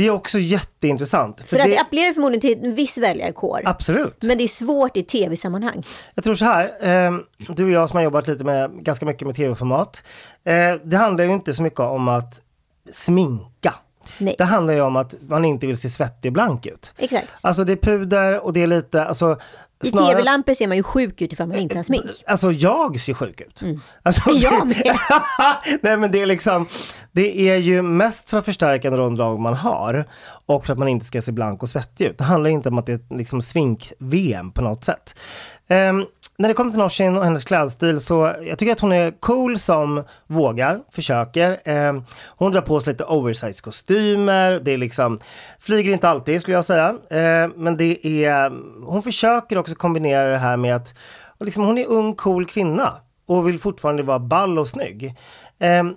Det 0.00 0.06
är 0.06 0.10
också 0.10 0.38
jätteintressant. 0.38 1.42
För 1.42 1.58
att 1.58 1.64
det, 1.64 1.70
det 1.70 1.80
appellerar 1.80 2.12
förmodligen 2.12 2.40
till 2.40 2.64
en 2.64 2.74
viss 2.74 2.98
väljarkår. 2.98 3.62
Absolut. 3.64 4.22
Men 4.22 4.38
det 4.38 4.44
är 4.44 4.48
svårt 4.48 4.96
i 4.96 5.02
tv-sammanhang. 5.02 5.82
Jag 6.14 6.24
tror 6.24 6.34
så 6.34 6.44
här, 6.44 6.64
eh, 6.64 7.18
du 7.48 7.64
och 7.64 7.70
jag 7.70 7.88
som 7.88 7.96
har 7.96 8.04
jobbat 8.04 8.28
lite 8.28 8.44
med, 8.44 8.70
ganska 8.84 9.06
mycket 9.06 9.26
med 9.26 9.36
tv-format. 9.36 10.04
Eh, 10.44 10.74
det 10.84 10.96
handlar 10.96 11.24
ju 11.24 11.32
inte 11.32 11.54
så 11.54 11.62
mycket 11.62 11.80
om 11.80 12.08
att 12.08 12.40
sminka. 12.92 13.74
Nej. 14.18 14.34
Det 14.38 14.44
handlar 14.44 14.74
ju 14.74 14.80
om 14.80 14.96
att 14.96 15.14
man 15.28 15.44
inte 15.44 15.66
vill 15.66 15.76
se 15.76 15.88
svettig 15.88 16.28
och 16.28 16.32
blank 16.32 16.66
ut. 16.66 16.92
Exakt. 16.96 17.28
Alltså 17.42 17.64
det 17.64 17.72
är 17.72 17.76
puder 17.76 18.40
och 18.44 18.52
det 18.52 18.62
är 18.62 18.66
lite, 18.66 19.04
alltså 19.04 19.38
I 19.82 19.86
snarare- 19.86 20.12
tv-lampor 20.14 20.54
ser 20.54 20.66
man 20.68 20.76
ju 20.76 20.82
sjuk 20.82 21.20
ut 21.22 21.32
ifall 21.32 21.48
man 21.48 21.58
inte 21.58 21.76
har 21.76 21.82
smink. 21.82 22.04
Alltså 22.26 22.52
jag 22.52 23.00
ser 23.00 23.14
sjuk 23.14 23.40
ut. 23.40 23.62
Alltså, 24.02 24.30
Jag 24.34 24.66
med. 24.66 24.82
Nej 25.82 25.96
men 25.96 26.10
det 26.12 26.22
är 26.22 26.26
liksom, 26.26 26.66
det 27.12 27.48
är 27.50 27.56
ju 27.56 27.82
mest 27.82 28.28
för 28.28 28.38
att 28.38 28.44
förstärka 28.44 28.90
de 28.90 29.16
drag 29.16 29.38
man 29.40 29.54
har 29.54 30.04
och 30.46 30.66
för 30.66 30.72
att 30.72 30.78
man 30.78 30.88
inte 30.88 31.06
ska 31.06 31.22
se 31.22 31.32
blank 31.32 31.62
och 31.62 31.68
svettig 31.68 32.04
ut. 32.06 32.18
Det 32.18 32.24
handlar 32.24 32.50
inte 32.50 32.68
om 32.68 32.78
att 32.78 32.86
det 32.86 32.92
är 32.92 33.16
liksom 33.16 33.42
svink-VM 33.42 34.52
på 34.52 34.62
något 34.62 34.84
sätt. 34.84 35.14
Ehm, 35.70 36.04
när 36.38 36.48
det 36.48 36.54
kommer 36.54 36.70
till 36.70 36.80
Norsin 36.80 37.16
och 37.16 37.24
hennes 37.24 37.44
klädstil 37.44 38.00
så 38.00 38.34
jag 38.42 38.58
tycker 38.58 38.72
att 38.72 38.80
hon 38.80 38.92
är 38.92 39.10
cool 39.10 39.58
som 39.58 40.04
vågar, 40.26 40.80
försöker. 40.90 41.60
Ehm, 41.64 42.04
hon 42.26 42.52
drar 42.52 42.60
på 42.60 42.80
sig 42.80 42.92
lite 42.92 43.04
oversize 43.04 43.62
kostymer, 43.62 44.58
det 44.62 44.70
är 44.70 44.76
liksom, 44.76 45.18
flyger 45.58 45.92
inte 45.92 46.08
alltid 46.08 46.40
skulle 46.40 46.56
jag 46.56 46.64
säga. 46.64 46.96
Ehm, 47.10 47.52
men 47.56 47.76
det 47.76 48.06
är, 48.24 48.52
hon 48.84 49.02
försöker 49.02 49.58
också 49.58 49.74
kombinera 49.74 50.30
det 50.30 50.38
här 50.38 50.56
med 50.56 50.76
att 50.76 50.94
liksom, 51.40 51.64
hon 51.64 51.78
är 51.78 51.86
ung 51.86 52.14
cool 52.14 52.46
kvinna 52.46 52.92
och 53.26 53.48
vill 53.48 53.58
fortfarande 53.58 54.02
vara 54.02 54.18
ball 54.18 54.58
och 54.58 54.68
snygg. 54.68 55.14
Ehm, 55.58 55.94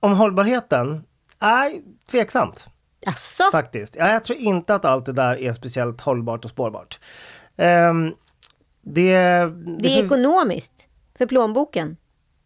om 0.00 0.12
hållbarheten? 0.12 1.04
Nej, 1.40 1.82
tveksamt 2.10 2.68
Alltså, 3.06 3.44
faktiskt. 3.52 3.96
Ja, 3.98 4.12
jag 4.12 4.24
tror 4.24 4.38
inte 4.38 4.74
att 4.74 4.84
allt 4.84 5.06
det 5.06 5.12
där 5.12 5.36
är 5.36 5.52
speciellt 5.52 6.00
hållbart 6.00 6.44
och 6.44 6.50
spårbart. 6.50 7.00
Ehm, 7.56 8.14
det, 8.82 9.12
det 9.78 9.88
är 9.98 10.04
ekonomiskt 10.04 10.88
för 11.18 11.26
plånboken. 11.26 11.96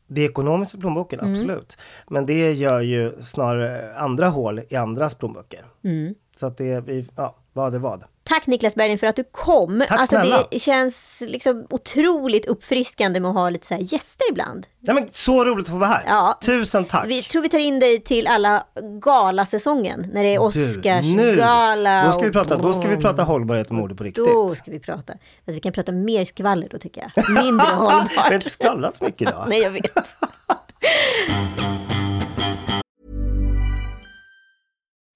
det 0.07 0.21
är 0.21 0.29
ekonomiskt 0.31 0.73
för 0.73 0.79
plånboken, 0.79 1.21
Mm. 1.21 1.33
absolut. 1.33 1.79
Men 2.09 2.27
det 2.27 2.53
gör 2.53 2.81
ju 2.81 3.23
snarare 3.23 3.95
andra 3.97 4.29
hål 4.29 4.61
i 4.69 4.77
andras 4.77 5.15
plånböcker. 5.15 5.65
Mm. 5.85 6.15
Så 6.37 6.47
att 6.47 6.57
det 6.59 6.73
är, 6.73 7.05
ja, 7.17 7.37
vad 7.53 7.75
är 7.75 7.79
vad. 7.79 8.05
Tack 8.29 8.47
Niklas 8.47 8.75
Bergen 8.75 8.99
för 8.99 9.07
att 9.07 9.17
du 9.17 9.25
kom. 9.25 9.85
Tack 9.89 9.99
alltså, 10.01 10.17
snälla. 10.17 10.47
det 10.51 10.59
känns 10.59 11.23
liksom 11.27 11.67
otroligt 11.71 12.47
uppfriskande 12.47 13.21
med 13.21 13.29
att 13.29 13.35
ha 13.37 13.51
lite 13.51 13.67
så 13.67 13.75
gäster 13.81 14.25
ibland. 14.31 14.67
Nej, 14.81 14.95
men 14.95 15.09
så 15.13 15.45
roligt 15.45 15.67
att 15.67 15.71
få 15.71 15.77
vara 15.79 15.91
här. 15.91 16.05
Ja. 16.07 16.39
Tusen 16.45 16.85
tack. 16.85 17.07
Vi 17.07 17.23
tror 17.23 17.43
vi 17.43 17.49
tar 17.49 17.59
in 17.59 17.79
dig 17.81 18.01
till 18.01 18.27
alla 18.27 18.67
galasäsongen 19.01 20.11
när 20.13 20.23
det 20.23 20.35
är 20.35 20.39
Oscarsgala. 20.43 22.05
Då 22.07 22.13
ska 22.13 22.23
vi 22.23 22.29
och- 22.29 22.33
prata, 22.33 22.57
då 22.57 22.73
ska 22.73 22.89
vi 22.89 22.97
prata 22.97 23.23
hållbarhet 23.23 23.67
och 23.69 23.75
mode 23.75 23.95
på 23.95 24.05
riktigt. 24.05 24.25
Då 24.27 24.49
ska 24.49 24.71
vi 24.71 24.81
prata. 24.81 25.13
Alltså, 25.13 25.19
vi 25.55 25.61
kan 25.61 25.73
prata 25.73 25.93
mer 25.93 26.25
skvaller 26.25 26.69
då 26.71 26.79
tycker 26.79 27.11
jag. 27.17 27.31
Mindre 27.45 27.67
Vi 27.71 27.75
har 27.75 27.91
hållbart. 27.93 28.33
inte 28.33 28.51
skvallrat 28.51 28.97
så 28.97 29.05
mycket 29.05 29.29
idag. 29.29 29.47
Nej, 29.49 29.61
jag 29.63 29.71
vet. 29.71 29.97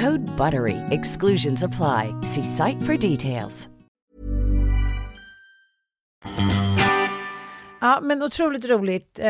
Code 0.00 0.26
BUTTERY. 0.36 0.76
Exclusions 0.90 1.62
apply. 1.64 2.12
See 2.22 2.42
site 2.44 2.82
for 2.82 2.96
details. 3.10 3.68
Ja, 7.80 8.00
men 8.02 8.22
otroligt 8.22 8.64
roligt. 8.64 9.18
Eh, 9.18 9.28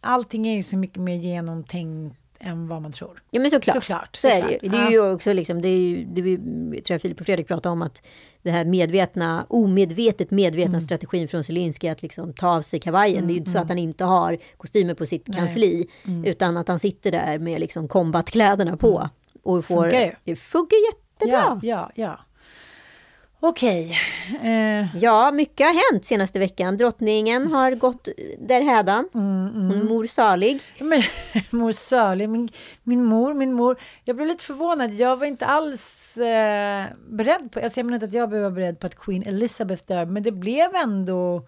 allting 0.00 0.48
är 0.48 0.56
ju 0.56 0.62
så 0.62 0.76
mycket 0.76 0.98
mer 1.02 1.14
genomtänkt 1.16 2.16
än 2.40 2.68
vad 2.68 2.82
man 2.82 2.92
tror. 2.92 3.22
Ja 3.30 3.40
men 3.40 3.50
såklart. 3.50 3.74
Såklart, 3.76 4.16
Så 4.16 4.28
är 4.28 4.42
det 4.42 4.58
ju. 4.62 4.68
Det 4.68 4.76
är 4.76 4.90
ju 4.90 5.12
också 5.12 5.32
liksom, 5.32 5.62
det 5.62 5.68
är 5.68 5.76
ju, 5.78 6.04
det 6.04 6.20
är, 6.20 6.24
ju- 6.26 6.36
tror 6.80 6.94
jag 6.94 7.02
Filip 7.02 7.20
och 7.20 7.26
Fredrik 7.26 7.48
pratade 7.48 7.72
om 7.72 7.82
att 7.82 8.02
det 8.42 8.50
här 8.50 8.64
medvetna, 8.64 9.46
omedvetet 9.48 10.30
medvetna 10.30 10.68
Mm. 10.76 10.80
strategin 10.80 11.28
från 11.28 11.44
Zelenskyj 11.44 11.88
att 11.90 12.02
liksom 12.02 12.32
ta 12.32 12.48
av 12.56 12.62
sig 12.62 12.80
kavajen. 12.80 13.26
det 13.26 13.32
är 13.32 13.34
ju 13.34 13.38
inte 13.38 13.50
så 13.50 13.58
att 13.58 13.68
han 13.68 13.78
inte 13.78 14.04
har 14.04 14.38
kostymer 14.56 14.94
på 14.94 15.06
sitt 15.06 15.36
kansli. 15.36 15.86
Mm. 16.06 16.24
Utan 16.24 16.56
att 16.56 16.68
han 16.68 16.78
sitter 16.78 17.10
där 17.12 17.38
med 17.38 17.60
liksom 17.60 17.88
combatkläderna 17.88 18.76
på. 18.76 19.08
Och 19.48 19.64
får, 19.64 19.82
Funkar 19.82 20.00
ju. 20.00 20.12
Det 20.24 20.36
funkar 20.36 20.76
jättebra. 20.92 21.60
Ja, 21.62 21.90
ja, 21.94 22.04
ja. 22.06 22.18
Okej. 23.40 23.98
Eh, 24.42 24.96
Ja, 24.96 25.30
mycket 25.30 25.66
har 25.66 25.92
hänt 25.92 26.04
senaste 26.04 26.38
veckan. 26.38 26.76
Drottningen 26.76 27.52
har 27.52 27.70
gått 27.72 28.08
därhädan. 28.38 29.08
Hon 29.12 29.86
mor 29.86 30.06
salig. 30.06 30.60
men, 30.80 31.02
mor 31.50 31.72
Sörli, 31.72 32.26
min, 32.26 32.48
min 32.82 33.04
mor, 33.04 33.34
min 33.34 33.52
mor. 33.52 33.76
Jag 34.04 34.16
blev 34.16 34.28
lite 34.28 34.44
förvånad. 34.44 34.92
Jag 34.94 35.16
var 35.16 35.26
inte 35.26 35.46
alls 35.46 36.16
eh, 36.16 36.84
beredd 37.08 37.52
på, 37.52 37.60
alltså 37.60 37.80
jag 37.80 37.84
menar 37.86 37.96
inte 37.96 38.06
att 38.06 38.12
jag 38.12 38.30
behöver 38.30 38.48
vara 38.50 38.54
beredd 38.56 38.80
på 38.80 38.86
att 38.86 38.94
Queen 38.98 39.22
Elizabeth 39.22 39.82
dör, 39.86 40.04
men 40.04 40.22
det 40.22 40.32
blev 40.32 40.74
ändå 40.74 41.42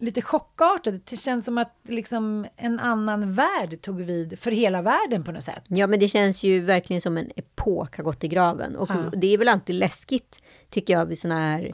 lite 0.00 0.22
chockartat. 0.22 1.06
Det 1.06 1.16
känns 1.16 1.44
som 1.44 1.58
att 1.58 1.76
liksom 1.88 2.46
en 2.56 2.80
annan 2.80 3.34
värld 3.34 3.80
tog 3.82 4.00
vid 4.00 4.38
för 4.38 4.50
hela 4.50 4.82
världen 4.82 5.24
på 5.24 5.32
något 5.32 5.44
sätt. 5.44 5.64
Ja, 5.68 5.86
men 5.86 6.00
det 6.00 6.08
känns 6.08 6.42
ju 6.42 6.60
verkligen 6.60 7.00
som 7.00 7.16
en 7.16 7.30
epok 7.36 7.96
har 7.96 8.04
gått 8.04 8.24
i 8.24 8.28
graven. 8.28 8.76
Och 8.76 8.90
Ja. 8.90 9.10
det 9.16 9.34
är 9.34 9.38
väl 9.38 9.48
alltid 9.48 9.74
läskigt, 9.74 10.42
tycker 10.70 10.92
jag, 10.94 11.06
vid 11.06 11.18
såna 11.18 11.36
här, 11.38 11.72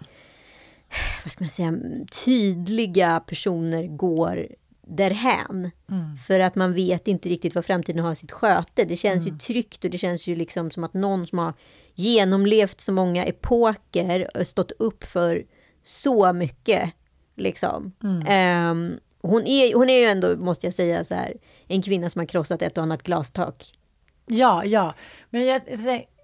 vad 1.25 1.33
ska 1.33 1.45
man 1.45 1.51
säga, 1.51 1.75
tydliga 2.25 3.21
personer 3.21 3.87
går 3.87 4.49
därhän. 4.87 5.71
För 6.27 6.41
att 6.41 6.55
man 6.55 6.75
vet 6.75 7.09
inte 7.09 7.29
riktigt 7.29 7.55
vad 7.55 7.65
framtiden 7.65 8.05
har 8.05 8.13
i 8.13 8.17
sitt 8.17 8.33
sköte. 8.33 8.85
Det 8.85 8.97
känns 8.97 9.27
ju 9.27 9.39
tryggt 9.39 9.85
och 9.85 9.91
det 9.91 9.99
känns 9.99 10.27
ju 10.27 10.37
liksom 10.37 10.71
som 10.71 10.85
att 10.85 10.95
någon 10.95 11.27
som 11.27 11.39
har 11.39 11.53
genomlevt 11.95 12.81
så 12.81 12.93
många 12.93 13.25
epoker 13.25 14.31
och 14.37 14.47
stått 14.47 14.73
upp 14.73 15.05
för 15.05 15.45
så 15.83 16.33
mycket. 16.33 16.95
Liksom. 17.37 17.92
Ehm, 18.27 18.99
hon, 19.20 19.47
är, 19.47 19.75
hon 19.75 19.90
är 19.90 19.99
ju 19.99 20.05
ändå, 20.05 20.37
måste 20.37 20.66
jag 20.66 20.75
säga, 20.75 21.05
så 21.05 21.14
här, 21.14 21.35
en 21.68 21.83
kvinna 21.83 22.11
som 22.11 22.18
har 22.18 22.27
krossat 22.27 22.62
ett 22.62 22.77
och 22.77 22.83
annat 22.83 23.03
glastak. 23.03 23.73
Ja, 24.27 24.64
ja. 24.64 24.94
Men 25.31 25.44
jag, 25.47 25.61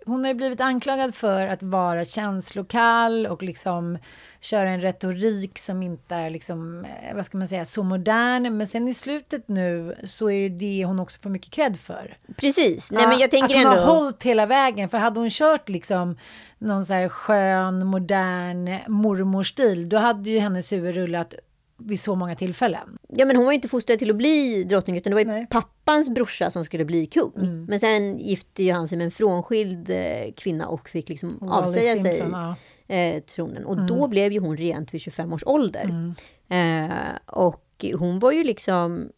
hon 0.07 0.21
har 0.21 0.29
ju 0.29 0.35
blivit 0.35 0.61
anklagad 0.61 1.15
för 1.15 1.47
att 1.47 1.63
vara 1.63 2.05
känslokall 2.05 3.27
och 3.27 3.43
liksom 3.43 3.99
köra 4.41 4.71
en 4.71 4.81
retorik 4.81 5.59
som 5.59 5.83
inte 5.83 6.15
är 6.15 6.31
liksom, 6.31 6.85
eh, 6.85 7.15
vad 7.17 7.27
ska 7.27 7.39
man 7.39 7.49
säga, 7.49 7.65
så 7.65 7.83
modern. 7.83 8.57
Men 8.57 8.67
sen 8.67 8.89
i 8.89 8.95
slutet 8.95 9.49
nu 9.49 9.97
så 10.05 10.31
är 10.31 10.49
det 10.49 10.57
det 10.57 10.85
hon 10.85 11.01
också 11.01 11.21
får 11.21 11.31
mycket 11.31 11.51
cred 11.51 11.81
för. 11.81 12.17
Precis. 12.37 12.93
Nej, 12.93 13.07
men 13.07 13.19
jag 13.19 13.31
tänker 13.31 13.57
att 13.57 13.65
hon 13.65 13.73
ändå... 13.73 13.83
har 13.83 13.95
hållit 13.95 14.23
hela 14.23 14.47
vägen. 14.47 14.89
För 14.89 14.99
hade 14.99 15.21
hon 15.21 15.31
kört 15.31 15.69
liksom 15.69 16.17
någon 16.61 16.85
så 16.85 16.95
här 16.95 17.09
skön, 17.09 17.87
modern 17.87 18.79
mormorstil, 18.89 19.89
då 19.89 19.97
hade 19.97 20.31
ju 20.31 20.39
hennes 20.39 20.73
huvud 20.73 20.95
rullat 20.95 21.35
vid 21.79 22.01
så 22.01 22.15
många 22.15 22.35
tillfällen. 22.37 22.99
Ja, 23.09 23.25
men 23.25 23.37
hon 23.37 23.45
var 23.45 23.53
ju 23.53 23.55
inte 23.55 23.69
fostrad 23.69 23.99
till 23.99 24.11
att 24.11 24.17
bli 24.17 24.65
drottning, 24.65 24.97
utan 24.97 25.11
det 25.11 25.15
var 25.15 25.21
ju 25.21 25.27
Nej. 25.27 25.37
Mm. 25.37 25.47
pappans 25.47 26.09
brorsa 26.09 26.51
som 26.51 26.65
skulle 26.65 26.85
bli 26.85 27.07
kung. 27.07 27.65
Men 27.69 27.81
sen 27.81 28.19
gifte 28.19 28.63
ju 28.63 28.73
han 28.73 28.89
sig 28.89 28.99
med 28.99 29.05
en 29.05 29.11
frånskild 29.11 29.91
eh, 29.91 30.33
kvinna 30.37 30.69
och 30.69 30.89
fick 30.89 31.09
liksom 31.09 31.39
Wallis 31.41 31.69
avsäga 31.69 32.03
sig 32.03 32.15
Simpson, 32.15 32.31
ja. 32.33 32.57
Mm. 32.89 33.17
eh, 33.17 33.23
tronen. 33.23 33.65
Och 33.65 33.87
då 33.87 34.09
blev 34.09 34.33
ju 34.33 34.41
hon 34.41 34.57
regent 34.57 34.95
vid 34.95 35.01
25 35.01 35.33
års 35.33 35.45
ålder. 35.47 36.15
Eh, 36.49 36.91
och 37.27 37.85
hon 37.99 38.19
var 38.19 38.33
ju 38.33 38.45
liksom... 38.45 39.09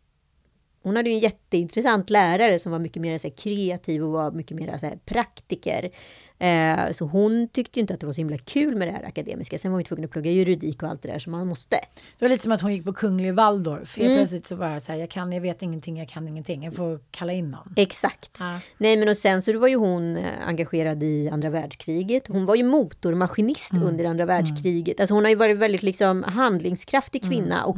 Hon 0.85 0.96
hade 0.96 1.11
ju 1.11 1.14
en 1.14 1.20
jätteintressant 1.20 2.11
lärare 2.11 2.59
som 2.59 2.72
var 2.72 2.78
mycket 2.78 3.02
mer 3.02 3.18
så 3.18 3.28
här, 3.28 3.35
kreativ 3.35 4.05
och 4.05 4.11
var 4.11 4.31
mycket 4.31 4.57
mer 4.57 4.78
så 4.78 4.87
här, 4.87 4.98
praktiker. 5.05 5.90
Eh, 6.42 6.92
så 6.92 7.05
hon 7.05 7.48
tyckte 7.48 7.81
inte 7.81 7.94
att 7.94 8.00
det 8.00 8.07
var 8.07 8.12
så 8.12 8.20
himla 8.20 8.38
kul 8.38 8.76
med 8.76 8.88
det 8.88 8.92
här 8.92 9.05
akademiska. 9.05 9.59
Sen 9.59 9.72
var 9.72 9.78
ju 9.78 9.85
tvungen 9.85 10.05
att 10.05 10.11
plugga 10.11 10.31
juridik 10.31 10.83
och 10.83 10.88
allt 10.88 11.02
det 11.02 11.09
där 11.09 11.18
som 11.18 11.33
man 11.33 11.46
måste. 11.46 11.76
Det 12.18 12.24
var 12.24 12.28
lite 12.28 12.42
som 12.42 12.52
att 12.52 12.61
hon 12.61 12.72
gick 12.72 12.85
på 12.85 12.92
Kunglig 12.92 13.35
Waldorf. 13.35 13.96
Helt 13.96 14.07
Mm. 14.07 14.18
plötsligt 14.18 14.46
så 14.46 14.57
bara 14.57 14.81
så 14.81 14.92
här, 14.92 14.98
jag 14.98 15.11
kan, 15.11 15.33
jag 15.33 15.40
vet 15.40 15.62
ingenting, 15.62 15.98
jag 15.98 16.09
kan 16.09 16.28
ingenting. 16.28 16.64
Jag 16.64 16.74
får 16.74 17.00
kalla 17.11 17.33
in 17.33 17.50
någon. 17.50 17.74
Exakt. 17.76 18.37
Ja. 18.38 18.61
Nej 18.78 18.96
men 18.96 19.09
och 19.09 19.16
sen 19.16 19.42
så 19.42 19.59
var 19.59 19.68
ju 19.68 19.76
hon 19.76 20.16
eh, 20.16 20.24
engagerad 20.46 21.02
i 21.02 21.28
andra 21.28 21.50
världskriget. 21.50 22.28
Hon 22.28 22.46
var 22.46 22.55
ju 22.55 22.62
motormaskinist 22.62 23.72
Mm. 23.72 23.85
under 23.88 24.05
andra 24.05 24.26
världskriget. 24.26 25.00
Alltså 25.00 25.14
hon 25.14 25.24
har 25.24 25.31
ju 25.31 25.37
varit 25.37 25.57
väldigt 25.59 25.83
liksom 25.83 26.22
handlingskraftig 26.22 27.22
Mm. 27.24 27.33
kvinna 27.37 27.64
och 27.64 27.76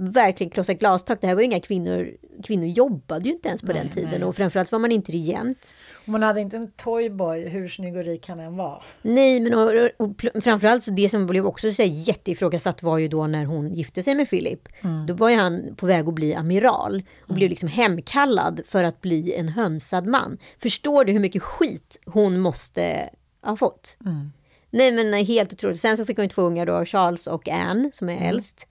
verkligen 0.00 0.50
krossat 0.50 0.78
glastak. 0.78 1.20
Det 1.20 1.26
här 1.26 1.34
var 1.34 1.42
ju 1.42 1.46
inga 1.46 1.60
kvinnor, 1.60 2.10
kvinnor 2.44 2.66
jobbade 2.66 3.28
ju 3.28 3.34
inte 3.34 3.48
ens 3.48 3.62
på 3.62 3.72
den 3.72 3.90
tiden 3.90 4.10
nej. 4.10 4.24
och 4.24 4.36
framförallt 4.36 4.72
var 4.72 4.78
man 4.78 4.92
inte 4.92 5.12
regent. 5.12 5.74
Och 5.94 6.08
man 6.08 6.22
hade 6.22 6.40
inte 6.40 6.56
en 6.56 6.70
toyboy, 6.70 7.48
hur 7.48 7.68
snygg 7.68 7.96
och 7.96 8.04
rik 8.04 8.28
han 8.28 8.40
än 8.40 8.56
var. 8.56 8.82
Nej, 9.02 9.40
men 9.40 9.54
och, 9.54 9.68
och, 9.96 10.08
pl- 10.08 10.40
framförallt 10.40 10.82
så 10.82 10.90
det 10.90 11.08
som 11.08 11.26
blev 11.26 11.46
också 11.46 11.72
så 11.72 11.82
här 11.82 11.90
jätteifrågasatt 11.90 12.82
var 12.82 12.98
ju 12.98 13.08
då 13.08 13.26
när 13.26 13.44
hon 13.44 13.74
gifte 13.74 14.02
sig 14.02 14.14
med 14.14 14.30
Philip. 14.30 14.68
Mm. 14.80 15.06
Då 15.06 15.14
var 15.14 15.28
ju 15.28 15.36
han 15.36 15.74
på 15.76 15.86
väg 15.86 16.08
att 16.08 16.14
bli 16.14 16.34
amiral 16.34 17.02
och 17.20 17.34
blev 17.34 17.50
liksom 17.50 17.68
hemkallad 17.68 18.60
för 18.68 18.84
att 18.84 19.00
bli 19.00 19.34
en 19.34 19.48
hönsad 19.48 20.06
man. 20.06 20.38
Förstår 20.58 21.04
du 21.04 21.12
hur 21.12 21.20
mycket 21.20 21.42
skit 21.42 21.98
hon 22.06 22.38
måste 22.40 23.10
ha 23.42 23.56
fått? 23.56 23.96
Mm. 24.04 24.32
Nej 24.70 24.92
men 24.92 25.10
nej, 25.10 25.24
helt 25.24 25.52
otroligt. 25.52 25.80
Sen 25.80 25.96
så 25.96 26.04
fick 26.04 26.16
hon 26.16 26.24
ju 26.24 26.28
två 26.28 26.42
ungar 26.42 26.66
då, 26.66 26.84
Charles 26.84 27.26
och 27.26 27.48
Anne 27.48 27.90
som 27.92 28.08
är 28.08 28.12
Mm. 28.16 28.28
äldst. 28.28 28.66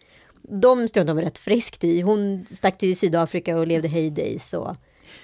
De 0.48 0.88
struntade 0.88 1.20
hon 1.20 1.24
rätt 1.24 1.38
friskt 1.38 1.84
i. 1.84 2.02
Hon 2.02 2.46
stack 2.46 2.78
till 2.78 2.98
Sydafrika 2.98 3.58
och 3.58 3.68
levde 3.68 3.88
heydays. 3.88 4.54
Och... 4.54 4.76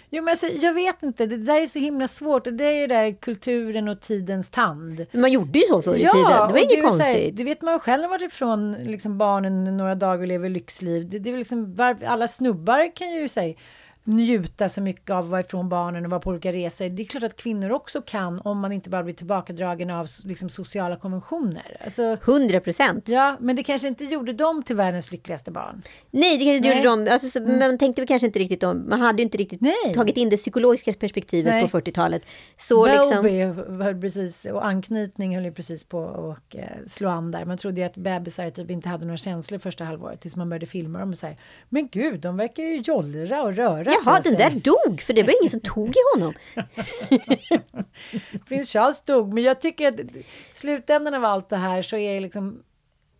Jo, 0.09 0.23
men 0.23 0.31
alltså, 0.31 0.47
jag 0.47 0.73
vet 0.73 1.03
inte, 1.03 1.25
det 1.25 1.37
där 1.37 1.61
är 1.61 1.67
så 1.67 1.79
himla 1.79 2.07
svårt. 2.07 2.43
Det 2.43 2.65
är 2.65 2.81
ju 2.81 2.87
där 2.87 3.11
kulturen 3.11 3.87
och 3.87 4.01
tidens 4.01 4.49
tand. 4.49 5.05
Men 5.11 5.21
man 5.21 5.31
gjorde 5.31 5.59
ju 5.59 5.65
så 5.67 5.81
förr 5.81 5.95
i 5.95 5.97
tiden. 5.97 6.47
Det 6.47 6.53
var 6.53 6.57
inget 6.57 6.71
så 6.71 6.97
här, 6.97 7.13
konstigt. 7.13 7.37
det 7.37 7.43
vet 7.43 7.61
man 7.61 7.79
själv 7.79 8.03
har 8.03 8.09
varit 8.09 8.33
ifrån 8.33 8.73
liksom, 8.73 9.17
barnen 9.17 9.77
några 9.77 9.95
dagar 9.95 10.21
och 10.21 10.27
lever 10.27 10.49
lyxliv. 10.49 11.09
Det, 11.09 11.19
det 11.19 11.29
är 11.29 11.37
liksom, 11.37 11.75
alla 12.05 12.27
snubbar 12.27 12.95
kan 12.95 13.11
ju 13.11 13.27
säga 13.27 13.55
njuta 14.03 14.69
så 14.69 14.81
mycket 14.81 15.09
av 15.09 15.23
att 15.23 15.29
vara 15.29 15.41
ifrån 15.41 15.69
barnen 15.69 16.05
och 16.05 16.11
vara 16.11 16.21
på 16.21 16.29
olika 16.29 16.53
resor. 16.53 16.89
Det 16.89 17.03
är 17.03 17.07
klart 17.07 17.23
att 17.23 17.35
kvinnor 17.35 17.71
också 17.71 18.01
kan 18.01 18.41
om 18.43 18.59
man 18.59 18.71
inte 18.71 18.89
bara 18.89 19.03
blir 19.03 19.13
tillbakadragen 19.13 19.89
av 19.89 20.07
liksom, 20.23 20.49
sociala 20.49 20.95
konventioner. 20.95 21.77
Alltså, 21.85 22.17
100 22.25 22.59
procent. 22.59 23.07
ja, 23.07 23.37
men 23.39 23.55
det 23.55 23.63
kanske 23.63 23.87
inte 23.87 24.03
gjorde 24.03 24.33
dem 24.33 24.63
till 24.63 24.75
världens 24.75 25.11
lyckligaste 25.11 25.51
barn. 25.51 25.81
Nej, 26.11 26.37
det 26.37 26.45
kanske 26.45 26.55
inte. 26.55 26.69
Mm. 26.69 26.83
gjorde 26.83 27.05
de. 27.05 27.11
Alltså, 27.13 27.29
så, 27.29 27.41
Man 27.41 27.77
tänkte 27.77 28.01
väl 28.01 28.07
kanske 28.07 28.25
inte 28.25 28.39
riktigt 28.39 28.63
om, 28.63 28.85
man 28.89 29.01
hade 29.01 29.21
inte 29.23 29.37
riktigt 29.37 29.61
Nej. 29.61 29.93
tagit 29.95 30.17
in 30.17 30.29
det 30.29 30.37
psykologiska 30.37 30.93
perspektivet 30.93 31.53
Nej. 31.53 31.69
på 31.69 31.79
40-talet. 31.79 32.21
Så 32.57 32.85
liksom, 32.85 33.23
Welby 33.23 33.83
höll 33.83 34.01
precis, 34.01 34.45
och 34.45 34.65
anknytning 34.65 35.35
höll 35.35 35.45
ju 35.45 35.51
precis 35.51 35.83
på 35.83 36.35
att 36.37 36.55
eh, 36.55 36.63
slå 36.87 37.09
an 37.09 37.31
där. 37.31 37.45
Man 37.45 37.57
trodde 37.57 37.81
ju 37.81 37.87
att 37.87 37.97
bebisar 37.97 38.49
typ 38.49 38.71
inte 38.71 38.89
hade 38.89 39.05
några 39.05 39.17
känslor 39.17 39.59
första 39.59 39.83
halvåret 39.83 40.21
tills 40.21 40.35
man 40.35 40.49
började 40.49 40.65
filma 40.65 40.99
dem 40.99 41.09
och 41.09 41.17
säga 41.17 41.35
Men 41.69 41.87
gud, 41.87 42.19
de 42.19 42.37
verkar 42.37 42.63
ju 42.63 42.77
jollra 42.77 43.43
och 43.43 43.55
röra 43.55 43.92
jaha, 44.05 44.13
den 44.13 44.23
sig." 44.23 44.35
där 44.35 44.49
dog, 44.49 45.01
för 45.01 45.13
det 45.13 45.23
var 45.23 45.41
ingen 45.41 45.49
som 45.49 45.59
tog 45.73 45.89
i 45.89 45.99
honom. 46.15 46.33
Prins 48.47 48.69
Charles 48.73 49.01
dog, 49.01 49.33
men 49.33 49.43
jag 49.43 49.61
tycker 49.61 49.87
att 49.87 49.99
i 49.99 50.25
slutändan 50.53 51.13
av 51.13 51.25
allt 51.25 51.49
det 51.49 51.57
här 51.57 51.81
så 51.81 51.97
är 51.97 52.13
det 52.13 52.19
liksom 52.19 52.63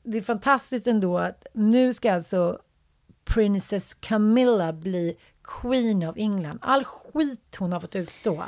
det 0.04 0.18
är 0.18 0.22
fantastiskt 0.22 0.88
ändå 0.88 1.18
att 1.18 1.48
nu 1.54 1.94
ska 1.94 2.14
alltså 2.14 2.60
Princess 3.26 3.94
Camilla 3.94 4.74
bli 4.74 5.18
Queen 5.44 6.04
of 6.04 6.18
England. 6.18 6.60
All 6.62 6.84
skit 6.84 7.56
hon 7.60 7.74
har 7.74 7.80
fått 7.80 7.96
utstå. 7.96 8.44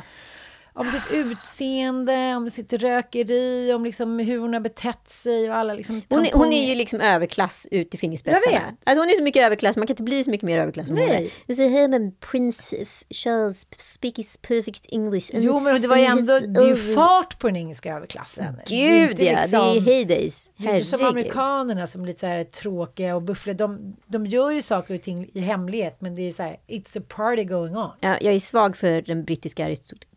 Om 0.77 0.91
sitt 0.91 1.11
utseende, 1.11 2.35
om 2.35 2.49
sitt 2.49 2.73
rökeri, 2.73 3.73
om 3.73 3.83
liksom 3.85 4.19
hur 4.19 4.39
hon 4.39 4.53
har 4.53 4.59
betett 4.59 5.09
sig 5.09 5.49
och 5.49 5.55
alla 5.55 5.73
liksom 5.73 6.01
Hon 6.09 6.25
är, 6.25 6.33
hon 6.33 6.53
är 6.53 6.69
ju 6.69 6.75
liksom 6.75 7.01
överklass 7.01 7.67
ut 7.71 7.95
i 7.95 7.97
fingerspetsarna. 7.97 8.41
Jag 8.45 8.51
vet. 8.51 8.63
Alltså 8.83 9.01
hon 9.01 9.09
är 9.09 9.17
så 9.17 9.23
mycket 9.23 9.43
överklass, 9.45 9.77
man 9.77 9.87
kan 9.87 9.93
inte 9.93 10.03
bli 10.03 10.23
så 10.23 10.29
mycket 10.29 10.45
mer 10.45 10.57
överklass 10.57 10.89
än 10.89 10.97
hon 10.97 11.03
är. 11.05 11.09
Nej. 11.09 11.31
Du 11.47 11.55
säger, 11.55 11.69
hey, 11.69 11.87
men 11.87 12.11
Prince 12.31 12.85
Charles 13.09 13.67
speaks 13.77 14.37
perfect 14.37 14.85
English. 14.89 15.31
Jo, 15.33 15.59
men 15.59 15.81
det 15.81 15.87
var 15.87 15.97
ju 15.97 16.05
ändå, 16.05 16.39
det 16.39 16.61
är 16.61 16.67
ju 16.67 16.95
fart 16.95 17.39
på 17.39 17.47
den 17.47 17.55
engelska 17.55 17.95
överklassen. 17.95 18.59
Gud 18.67 19.11
ja, 19.11 19.15
det 19.15 19.29
är 19.29 19.41
liksom- 19.41 19.85
heydays. 19.85 20.51
Det 20.57 20.67
är 20.67 20.73
inte 20.75 20.89
som 20.89 20.99
Herregud. 20.99 21.19
amerikanerna 21.19 21.87
som 21.87 22.01
är 22.03 22.07
lite 22.07 22.19
så 22.19 22.25
här 22.27 22.43
tråkiga 22.43 23.15
och 23.15 23.21
buffliga. 23.21 23.55
De, 23.55 23.95
de 24.07 24.25
gör 24.25 24.51
ju 24.51 24.61
saker 24.61 24.95
och 24.95 25.01
ting 25.01 25.29
i 25.33 25.39
hemlighet, 25.39 25.97
men 25.99 26.15
det 26.15 26.21
är 26.21 26.31
så 26.31 26.43
här, 26.43 26.57
it's 26.67 26.99
a 26.99 27.03
party 27.07 27.43
going 27.43 27.75
on. 27.77 27.89
Ja, 27.99 28.17
jag 28.21 28.33
är 28.33 28.39
svag 28.39 28.77
för 28.77 29.01
den 29.01 29.23
brittiska 29.25 29.65
aristokratin, 29.65 30.14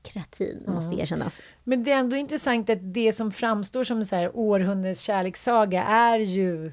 måste 0.67 0.97
erkännas. 0.97 1.43
Men 1.65 1.85
det 1.85 1.93
är 1.93 1.99
ändå 1.99 2.17
intressant 2.17 2.71
att 2.71 2.95
det 2.95 3.13
som 3.13 3.33
framstår 3.33 3.85
som 3.85 3.99
en 3.99 4.07
så 4.07 4.17
här 4.17 4.31
århundradets 4.37 5.01
kärlekssaga 5.03 5.85
är 5.85 6.19
ju 6.19 6.73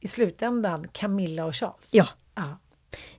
i 0.00 0.08
slutändan 0.08 0.88
Camilla 0.92 1.44
och 1.44 1.54
Charles. 1.56 1.88
Ja. 1.92 2.08
Ja. 2.34 2.58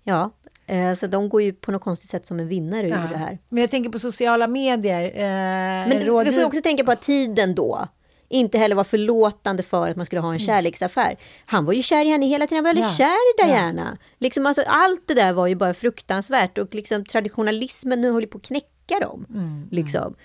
Ja, 0.03 0.31
eh, 0.67 0.93
så 0.95 1.07
de 1.07 1.29
går 1.29 1.41
ju 1.41 1.53
på 1.53 1.71
något 1.71 1.81
konstigt 1.81 2.09
sätt 2.09 2.27
som 2.27 2.39
en 2.39 2.47
vinnare 2.47 2.87
ur 2.87 2.91
det 3.11 3.17
här. 3.17 3.37
Men 3.49 3.61
jag 3.61 3.71
tänker 3.71 3.89
på 3.89 3.99
sociala 3.99 4.47
medier. 4.47 5.03
Eh, 5.05 5.89
Men 5.89 6.01
råd- 6.01 6.27
vi 6.27 6.33
får 6.33 6.43
också 6.45 6.61
tänka 6.61 6.83
på 6.83 6.91
att 6.91 7.01
tiden 7.01 7.55
då 7.55 7.87
Inte 8.31 8.57
heller 8.57 8.75
vara 8.75 8.83
förlåtande 8.85 9.63
för 9.63 9.89
att 9.89 9.95
man 9.95 10.05
skulle 10.05 10.21
ha 10.21 10.33
en 10.33 10.39
kärleksaffär. 10.39 11.17
Han 11.45 11.65
var 11.65 11.73
ju 11.73 11.81
kär 11.83 12.05
i 12.05 12.09
henne 12.09 12.25
hela 12.25 12.47
tiden, 12.47 12.65
han 12.65 12.75
var 12.75 12.81
väldigt 12.83 12.99
Ja. 12.99 13.05
kär 13.05 13.45
i 13.45 13.47
Diana. 13.47 13.97
Liksom, 14.17 14.45
alltså, 14.45 14.63
allt 14.67 15.07
det 15.07 15.13
där 15.13 15.33
var 15.33 15.47
ju 15.47 15.55
bara 15.55 15.73
fruktansvärt 15.73 16.57
och 16.57 16.75
liksom, 16.75 17.05
traditionalismen 17.05 18.01
nu 18.01 18.09
håller 18.11 18.27
på 18.27 18.37
att 18.37 18.43
knäcka 18.43 18.67
dem. 18.99 19.25
Mm, 19.33 19.67
Liksom. 19.71 20.15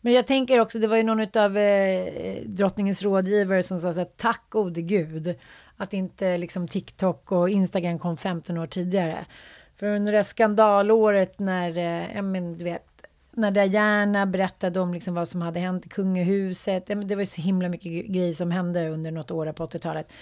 Men 0.00 0.12
jag 0.12 0.26
tänker 0.26 0.60
också, 0.60 0.78
det 0.78 0.86
var 0.86 0.96
ju 0.96 1.02
någon 1.02 1.20
av 1.42 1.56
eh, 1.58 2.42
drottningens 2.46 3.02
rådgivare 3.02 3.62
som 3.62 3.78
sa 3.80 3.92
så 3.92 3.98
här, 4.00 4.08
tack 4.16 4.42
gode 4.48 4.82
gud 4.82 5.34
att 5.76 5.92
inte 5.94 6.36
liksom 6.36 6.68
TikTok 6.68 7.32
och 7.32 7.48
Instagram 7.50 7.98
kom 7.98 8.16
15 8.16 8.58
år 8.58 8.66
tidigare. 8.66 9.26
För 9.76 9.86
under 9.86 10.12
det 10.12 10.24
skandalåret 10.24 11.38
när, 11.38 11.68
eh, 12.16 12.22
men, 12.22 12.54
du 12.54 12.64
vet, 12.64 12.86
när 13.30 13.50
Diana 13.50 14.26
berättade 14.26 14.80
om 14.80 14.94
liksom 14.94 15.14
vad 15.14 15.28
som 15.28 15.42
hade 15.42 15.60
hänt 15.60 15.86
i 15.86 15.88
kungahuset. 15.88 16.86
Det 16.86 17.14
var 17.14 17.22
ju 17.22 17.26
så 17.26 17.40
himla 17.42 17.68
mycket 17.68 17.92
gre- 17.92 18.12
grejer 18.12 18.32
som 18.32 18.50
hände 18.50 18.88
under 18.88 19.10
något 19.10 19.30
år 19.30 19.52
på 19.52 19.66
80-talet. 19.66 20.12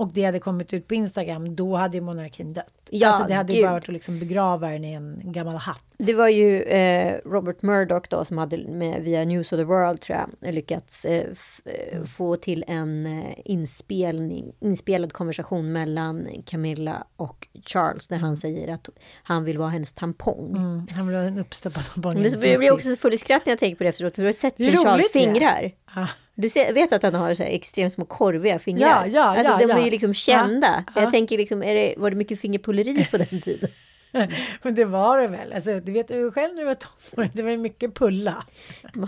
Och 0.00 0.12
det 0.12 0.24
hade 0.24 0.40
kommit 0.40 0.74
ut 0.74 0.88
på 0.88 0.94
Instagram, 0.94 1.56
då 1.56 1.76
hade 1.76 1.96
ju 1.96 2.00
monarkin 2.00 2.52
dött. 2.52 2.74
Ja, 2.90 3.08
alltså 3.08 3.28
det 3.28 3.34
hade 3.34 3.52
ju 3.52 3.62
bara 3.62 3.72
varit 3.72 3.84
att 3.84 3.92
liksom 3.92 4.18
begrava 4.18 4.68
den 4.68 4.84
i 4.84 4.92
en 4.92 5.20
gammal 5.24 5.56
hatt. 5.56 5.84
Det 5.98 6.14
var 6.14 6.28
ju 6.28 6.62
eh, 6.62 7.18
Robert 7.24 7.62
Murdoch 7.62 8.06
då 8.10 8.24
som 8.24 8.38
hade 8.38 8.58
med, 8.68 9.02
via 9.02 9.24
News 9.24 9.52
of 9.52 9.58
the 9.58 9.64
World 9.64 10.00
tror 10.00 10.18
jag 10.40 10.54
lyckats 10.54 11.04
eh, 11.04 11.26
eh, 11.64 12.04
få 12.04 12.36
till 12.36 12.64
en 12.66 13.06
eh, 13.06 13.34
inspelning, 13.44 14.52
inspelad 14.60 15.12
konversation 15.12 15.72
mellan 15.72 16.28
Camilla 16.46 17.06
och 17.16 17.48
Charles 17.66 18.08
där 18.08 18.16
han 18.16 18.36
säger 18.36 18.68
att 18.68 18.88
han 19.22 19.44
vill 19.44 19.58
vara 19.58 19.68
hennes 19.68 19.92
tampong. 19.92 20.56
Mm, 20.56 20.86
han 20.90 21.06
vill 21.06 21.16
ha 21.16 21.22
en 21.22 21.38
uppstoppad 21.38 21.84
tampong. 21.84 22.14
Men 22.14 22.30
så 22.30 22.38
blir 22.38 22.62
jag 22.62 22.74
också 22.74 22.96
full 22.96 23.14
i 23.14 23.18
skratt 23.18 23.46
när 23.46 23.52
jag 23.52 23.58
tänker 23.58 23.76
på 23.76 23.82
det 23.82 23.88
efteråt. 23.88 24.14
för 24.14 24.22
Du 24.22 24.28
har 24.28 24.32
sett 24.32 24.54
Det 24.56 24.76
Charles 24.76 24.94
roligt 24.94 25.12
fingrar. 25.12 25.72
Ah. 25.84 26.08
Du 26.34 26.48
ser, 26.48 26.72
vet 26.72 26.92
att 26.92 27.02
han 27.02 27.14
har 27.14 27.34
så 27.34 27.42
här 27.42 27.50
extremt 27.50 27.92
små 27.92 28.04
korviga 28.04 28.58
fingrar. 28.58 28.88
Ja, 28.88 29.06
ja, 29.06 29.22
alltså, 29.22 29.52
ja, 29.52 29.58
de 29.58 29.70
ja. 29.70 29.78
är 29.78 29.84
ju 29.84 29.90
liksom 29.90 30.14
kända. 30.14 30.84
Ja, 30.86 30.92
ja. 30.94 31.02
Jag 31.02 31.12
tänker 31.12 31.38
liksom, 31.38 31.60
det, 31.60 31.94
var 31.96 32.10
det 32.10 32.16
mycket 32.16 32.40
fingerpulleri 32.40 33.06
på 33.10 33.16
den 33.16 33.40
tiden? 33.40 33.70
Men 34.62 34.74
det 34.74 34.84
var 34.84 35.18
det 35.18 35.28
väl. 35.28 35.52
Alltså, 35.52 35.80
du 35.80 35.92
vet 35.92 36.08
du 36.08 36.30
själv 36.30 36.54
när 36.54 36.62
du 36.62 36.66
var 36.66 36.74
tonåring, 36.74 37.30
det 37.34 37.42
var 37.42 37.50
ju 37.50 37.56
mycket 37.56 37.94
pulla. 37.94 38.44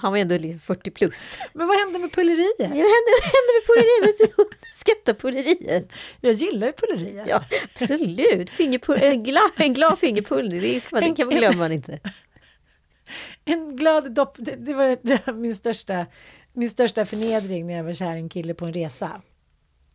Han 0.02 0.12
var 0.12 0.18
ändå 0.18 0.38
liksom 0.38 0.60
40 0.60 0.90
plus. 0.90 1.36
Men 1.52 1.66
vad 1.66 1.78
hände 1.78 1.98
med 1.98 2.12
pulleriet? 2.12 2.54
Ja, 2.58 2.66
vad 2.66 2.76
hände, 2.76 3.10
vad 3.22 3.32
hände 3.32 3.52
med 3.58 3.66
pulleriet? 3.66 4.34
Skatta 4.74 5.14
pulleriet. 5.14 5.92
Jag 6.20 6.32
gillar 6.32 6.66
ju 6.66 6.72
pulleriet. 6.72 7.26
Ja, 7.28 7.42
absolut. 7.74 8.50
Fingerpull, 8.50 8.98
en, 9.02 9.22
glad, 9.22 9.50
en 9.56 9.74
glad 9.74 9.98
fingerpullning, 9.98 10.60
det, 10.60 11.00
det 11.00 11.14
kan 11.16 11.26
man 11.26 11.36
glömma 11.36 11.72
inte. 11.72 11.98
En 13.44 13.76
glad 13.76 14.12
dopp, 14.12 14.36
det, 14.38 14.74
var, 14.74 14.98
det 15.02 15.26
var 15.26 15.34
min 15.34 15.54
största, 15.54 16.06
min 16.52 16.70
största 16.70 17.06
förnedring 17.06 17.66
när 17.66 17.74
jag 17.74 17.84
var 17.84 17.92
kär 17.92 18.16
i 18.16 18.18
en 18.18 18.28
kille 18.28 18.54
på 18.54 18.64
en 18.66 18.72
resa. 18.72 19.22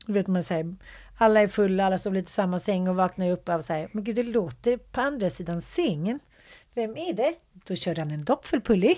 Du 0.06 0.14
vet 0.14 0.28
man 0.28 0.44
säger, 0.44 0.76
alla 1.18 1.42
är 1.42 1.48
fulla, 1.48 1.86
alla 1.86 1.98
sover 1.98 2.16
lite 2.16 2.30
i 2.30 2.32
samma 2.32 2.60
säng 2.60 2.88
och 2.88 2.96
vaknar 2.96 3.32
upp 3.32 3.50
av 3.50 3.62
så 3.62 3.74
här, 3.74 3.90
men 3.92 4.04
gud 4.04 4.16
det 4.16 4.24
låter 4.24 4.78
på 4.78 5.02
andra 5.02 5.30
sidan 5.30 5.62
sängen. 5.62 6.20
Vem 6.74 6.98
är 6.98 7.14
det? 7.14 7.34
Då 7.54 7.76
körde 7.76 8.02
han 8.02 8.12
en 8.12 8.26
doppfull 8.26 8.62
pulli. 8.62 8.98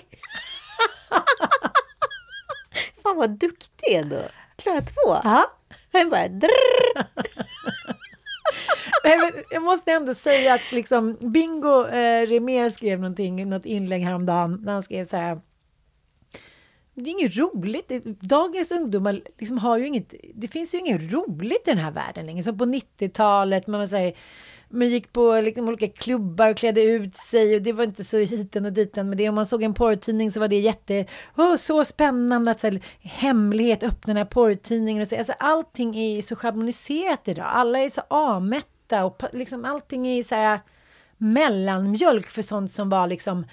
Fan 3.02 3.16
vad 3.16 3.30
duktig 3.30 3.94
ändå. 3.94 4.22
Klara 4.56 4.80
två. 4.80 5.20
Ja. 5.24 5.44
Han 5.92 6.10
bara 6.10 6.28
drrrr. 6.28 7.04
Nej, 9.04 9.18
men 9.18 9.32
jag 9.50 9.62
måste 9.62 9.92
ändå 9.92 10.14
säga 10.14 10.54
att 10.54 10.72
liksom 10.72 11.16
Bingo 11.20 11.86
eh, 11.86 12.26
Remer 12.26 12.70
skrev 12.70 13.00
någonting, 13.00 13.48
något 13.48 13.64
inlägg 13.64 14.02
häromdagen. 14.02 14.64
Där 14.64 14.72
han 14.72 14.82
skrev 14.82 15.04
så 15.04 15.16
här. 15.16 15.40
Det 17.00 17.10
är 17.10 17.20
inget 17.20 17.36
roligt. 17.36 17.92
Dagens 18.20 18.72
ungdomar 18.72 19.20
liksom 19.38 19.58
har 19.58 19.78
ju 19.78 19.86
inget. 19.86 20.14
Det 20.34 20.48
finns 20.48 20.74
ju 20.74 20.78
inget 20.78 21.12
roligt 21.12 21.68
i 21.68 21.70
den 21.70 21.78
här 21.78 21.90
världen 21.90 22.26
längre. 22.26 22.42
Som 22.42 22.58
på 22.58 22.64
90-talet. 22.64 23.66
Man, 23.66 23.88
säger, 23.88 24.14
man 24.68 24.88
gick 24.88 25.12
på 25.12 25.40
liksom, 25.40 25.68
olika 25.68 25.88
klubbar 25.88 26.50
och 26.50 26.56
klädde 26.56 26.82
ut 26.82 27.16
sig. 27.16 27.56
Och 27.56 27.62
det 27.62 27.72
var 27.72 27.84
inte 27.84 28.04
så 28.04 28.18
hiten 28.18 28.64
och 28.64 28.72
diten 28.72 29.08
med 29.08 29.18
det. 29.18 29.28
Om 29.28 29.34
man 29.34 29.46
såg 29.46 29.62
en 29.62 29.74
porrtidning 29.74 30.30
så 30.30 30.40
var 30.40 30.48
det 30.48 30.60
jätte. 30.60 31.06
oh, 31.36 31.56
så 31.56 31.84
spännande 31.84 32.50
att 32.50 32.60
så 32.60 32.66
här, 32.66 32.80
hemlighet 33.00 33.82
öppna 33.82 34.14
den 34.14 34.16
här 34.16 34.24
porrtidningen. 34.24 35.02
Och 35.02 35.08
så, 35.08 35.16
alltså, 35.16 35.32
allting 35.38 35.96
är 35.96 36.16
ju 36.16 36.22
så 36.22 36.36
schabloniserat 36.36 37.28
idag. 37.28 37.46
Alla 37.48 37.78
är 37.78 37.88
så 37.88 38.02
avmätta. 38.08 39.04
Och 39.04 39.22
liksom, 39.32 39.64
allting 39.64 40.06
är 40.06 40.22
så 40.22 40.34
här 40.34 40.60
mellanmjölk 41.18 42.26
för 42.26 42.42
sånt 42.42 42.72
som 42.72 42.88
var 42.88 43.06
liksom 43.06 43.46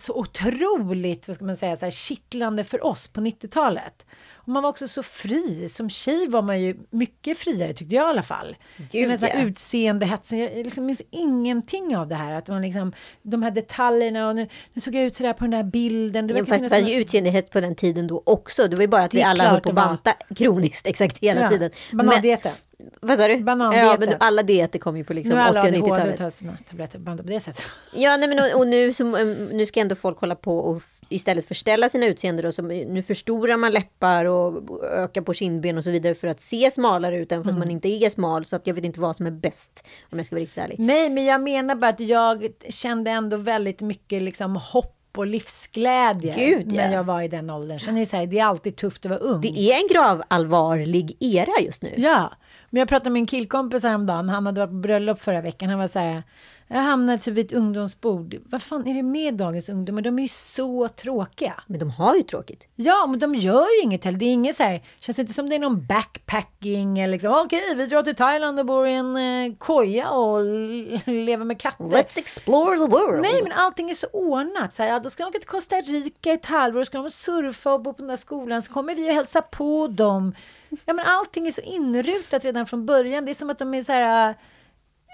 så 0.00 0.14
otroligt, 0.14 1.28
vad 1.28 1.34
ska 1.34 1.44
man 1.44 1.56
säga, 1.56 1.76
så 1.76 1.86
här, 1.86 1.90
kittlande 1.90 2.64
för 2.64 2.84
oss 2.86 3.08
på 3.08 3.20
90-talet. 3.20 4.06
Och 4.34 4.48
man 4.48 4.62
var 4.62 4.70
också 4.70 4.88
så 4.88 5.02
fri. 5.02 5.68
Som 5.68 5.90
tjej 5.90 6.28
var 6.28 6.42
man 6.42 6.60
ju 6.62 6.76
mycket 6.90 7.38
friare, 7.38 7.74
tyckte 7.74 7.94
jag 7.94 8.06
i 8.06 8.10
alla 8.10 8.22
fall. 8.22 8.56
Gud, 8.92 9.08
Den 9.10 9.18
här 9.18 9.46
utseendehetsen, 9.46 10.38
jag 10.38 10.56
liksom 10.56 10.86
minns 10.86 11.02
ingenting 11.10 11.96
av 11.96 12.08
det 12.08 12.14
här. 12.14 12.34
Att 12.38 12.48
man 12.48 12.62
liksom, 12.62 12.92
de 13.22 13.42
här 13.42 13.50
detaljerna 13.50 14.28
och 14.28 14.36
nu, 14.36 14.48
nu 14.72 14.80
såg 14.80 14.94
jag 14.94 15.04
ut 15.04 15.16
sådär 15.16 15.32
på 15.32 15.44
den 15.44 15.50
där 15.50 15.62
bilden. 15.62 16.26
Det 16.26 16.34
verkar 16.34 16.46
fast 16.46 16.64
det 16.64 16.70
var 16.70 16.76
ju 16.78 16.82
någon- 16.84 16.92
utseendehet 17.02 17.50
på 17.50 17.60
den 17.60 17.74
tiden 17.74 18.06
då 18.06 18.22
också. 18.26 18.68
Det 18.68 18.76
var 18.76 18.82
ju 18.82 18.88
bara 18.88 19.02
att 19.02 19.14
vi 19.14 19.22
alla 19.22 19.50
höll 19.50 19.60
på 19.60 19.68
att 19.68 19.74
var. 19.76 19.86
banta 19.86 20.12
kroniskt 20.36 20.86
exakt 20.86 21.18
hela 21.18 21.40
Ja, 21.40 21.48
tiden. 21.48 21.70
banandieten. 21.92 22.52
Vad 23.00 23.18
sa 23.18 23.28
du? 23.28 23.38
Banandieten. 23.38 23.88
Ja, 23.88 23.96
men 23.98 24.14
alla 24.20 24.42
dieter 24.42 24.78
kom 24.78 24.96
ju 24.96 25.04
på 25.04 25.12
liksom 25.12 25.34
nu 25.34 25.40
har 25.40 25.48
alla 25.48 25.60
80 25.60 25.68
och 25.68 25.74
ADHD 25.76 25.90
och 25.90 25.96
90-talet. 25.96 26.18
tar 26.18 26.30
sina 26.30 26.58
tabletter 26.70 26.98
banda 26.98 27.22
på 27.22 27.28
det 27.28 27.40
sättet. 27.40 27.64
Ja, 27.94 28.16
nej, 28.16 28.28
men 28.28 28.38
och, 28.38 28.60
och 28.60 28.66
nu, 28.66 28.92
som, 28.92 29.14
um, 29.14 29.32
nu 29.32 29.66
ska 29.66 29.80
ändå 29.80 29.94
folk 29.94 30.18
hålla 30.20 30.34
på 30.34 30.58
och 30.58 30.82
istället 31.08 31.48
förställa 31.48 31.88
sina 31.88 32.06
utseenden. 32.06 32.44
Då, 32.44 32.52
så 32.52 32.62
nu 32.62 33.02
förstorar 33.02 33.56
man 33.56 33.72
läppar 33.72 34.24
och 34.24 34.84
ökar 34.84 35.22
på 35.22 35.34
kindben 35.34 35.78
och 35.78 35.84
så 35.84 35.90
vidare 35.90 36.14
för 36.14 36.28
att 36.28 36.40
se 36.40 36.70
smalare 36.70 37.18
ut, 37.18 37.32
även 37.32 37.44
fast 37.44 37.56
Mm. 37.56 37.68
man 37.68 37.70
inte 37.70 37.88
är 37.88 38.10
smal. 38.10 38.44
Så 38.44 38.56
att 38.56 38.66
jag 38.66 38.74
vet 38.74 38.84
inte 38.84 39.00
vad 39.00 39.16
som 39.16 39.26
är 39.26 39.30
bäst, 39.30 39.86
om 40.12 40.18
jag 40.18 40.26
ska 40.26 40.36
vara 40.36 40.42
riktigt 40.42 40.58
ärlig. 40.64 40.76
Nej, 40.78 41.10
men 41.10 41.24
jag 41.24 41.40
menar 41.40 41.74
bara 41.74 41.90
att 41.90 42.00
jag 42.00 42.46
kände 42.68 43.10
ändå 43.10 43.36
väldigt 43.36 43.80
mycket 43.80 44.22
liksom 44.22 44.56
hopp 44.56 44.92
och 45.16 45.26
livsglädje 45.26 46.34
Gud, 46.38 46.72
ja. 46.72 46.74
när 46.74 46.92
jag 46.92 47.04
var 47.04 47.22
i 47.22 47.28
den 47.28 47.50
åldern. 47.50 47.78
Sen 47.78 47.96
är 47.96 48.00
det 48.00 48.06
så 48.06 48.16
här, 48.16 48.26
det 48.26 48.38
är 48.38 48.44
alltid 48.44 48.76
tufft 48.76 49.06
att 49.06 49.10
vara 49.10 49.20
ung. 49.20 49.40
Det 49.40 49.60
är 49.60 49.76
en 49.76 49.88
gravallvarlig 49.90 51.16
era 51.20 51.52
just 51.62 51.82
nu. 51.82 51.92
Ja, 51.96 52.32
men 52.76 52.80
jag 52.80 52.88
pratade 52.88 53.10
med 53.10 53.20
en 53.20 53.26
killkompis 53.26 53.82
häromdagen. 53.82 54.28
Han 54.28 54.46
hade 54.46 54.60
varit 54.60 54.70
på 54.70 54.74
bröllop 54.74 55.22
förra 55.22 55.40
veckan. 55.40 55.68
Han 55.68 55.78
var 55.78 55.88
så 55.88 55.98
här, 55.98 56.22
jag 56.68 56.80
hamnade 56.80 57.18
typ 57.18 57.34
vid 57.34 57.46
ett 57.46 57.52
ungdomsbord. 57.52 58.36
Vad 58.44 58.62
fan 58.62 58.86
är 58.86 58.94
det 58.94 59.02
med 59.02 59.34
dagens 59.34 59.68
ungdomar? 59.68 60.02
De 60.02 60.18
är 60.18 60.22
ju 60.22 60.28
så 60.28 60.88
tråkiga. 60.88 61.54
Men 61.66 61.78
de 61.78 61.90
har 61.90 62.14
ju 62.14 62.22
tråkigt. 62.22 62.68
Ja, 62.76 63.06
men 63.06 63.18
de 63.18 63.34
gör 63.34 63.66
ju 63.78 63.82
inget 63.82 64.04
heller. 64.04 64.18
Det 64.18 64.24
är 64.24 64.32
inget 64.32 64.56
så 64.56 64.62
här, 64.62 64.82
känns 65.00 65.18
inte 65.18 65.32
som 65.32 65.48
det 65.48 65.54
är 65.54 65.58
någon 65.58 65.86
backpacking 65.86 66.98
eller 66.98 67.12
liksom, 67.12 67.32
okej, 67.32 67.74
vi 67.76 67.86
drar 67.86 68.02
till 68.02 68.16
Thailand 68.16 68.60
och 68.60 68.66
bor 68.66 68.86
i 68.86 68.92
en 68.92 69.16
eh, 69.16 69.56
koja 69.58 70.10
och 70.10 70.44
lever 71.06 71.44
med 71.44 71.60
katter. 71.60 71.84
Let's 71.84 72.18
explore 72.18 72.76
the 72.76 72.90
world. 72.90 73.22
Nej, 73.22 73.42
men 73.42 73.52
allting 73.52 73.90
är 73.90 73.94
så 73.94 74.06
ordnat. 74.06 74.74
Så 74.74 74.82
här, 74.82 74.90
ja, 74.90 74.98
då 74.98 75.10
ska 75.10 75.22
de 75.22 75.28
åka 75.28 75.38
till 75.38 75.48
Costa 75.48 75.76
Rica 75.76 76.30
i 76.30 76.32
ett 76.32 76.46
halvår, 76.46 76.84
ska 76.84 76.98
de 76.98 77.10
surfa 77.10 77.74
och 77.74 77.82
bo 77.82 77.92
på 77.92 77.98
den 77.98 78.08
där 78.08 78.16
skolan, 78.16 78.62
så 78.62 78.72
kommer 78.72 78.94
vi 78.94 79.10
och 79.10 79.14
hälsa 79.14 79.42
på 79.42 79.86
dem. 79.86 80.34
Ja, 80.68 80.92
men 80.92 81.06
allting 81.06 81.46
är 81.46 81.50
så 81.52 81.60
inrutat 81.60 82.44
redan 82.44 82.66
från 82.66 82.86
början. 82.86 83.24
Det 83.24 83.32
är 83.32 83.34
som 83.34 83.50
att 83.50 83.58
de 83.58 83.74
är 83.74 83.82
så 83.82 83.92
här... 83.92 84.34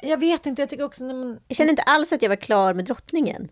Jag 0.02 0.16
vet 0.16 0.46
inte, 0.46 0.62
jag 0.62 0.68
tycker 0.68 0.84
också 0.84 1.04
när 1.04 1.14
man... 1.14 1.40
Jag 1.48 1.56
känner 1.56 1.70
inte 1.70 1.82
alls 1.82 2.12
att 2.12 2.22
jag 2.22 2.28
var 2.28 2.36
klar 2.36 2.74
med 2.74 2.84
drottningen. 2.84 3.48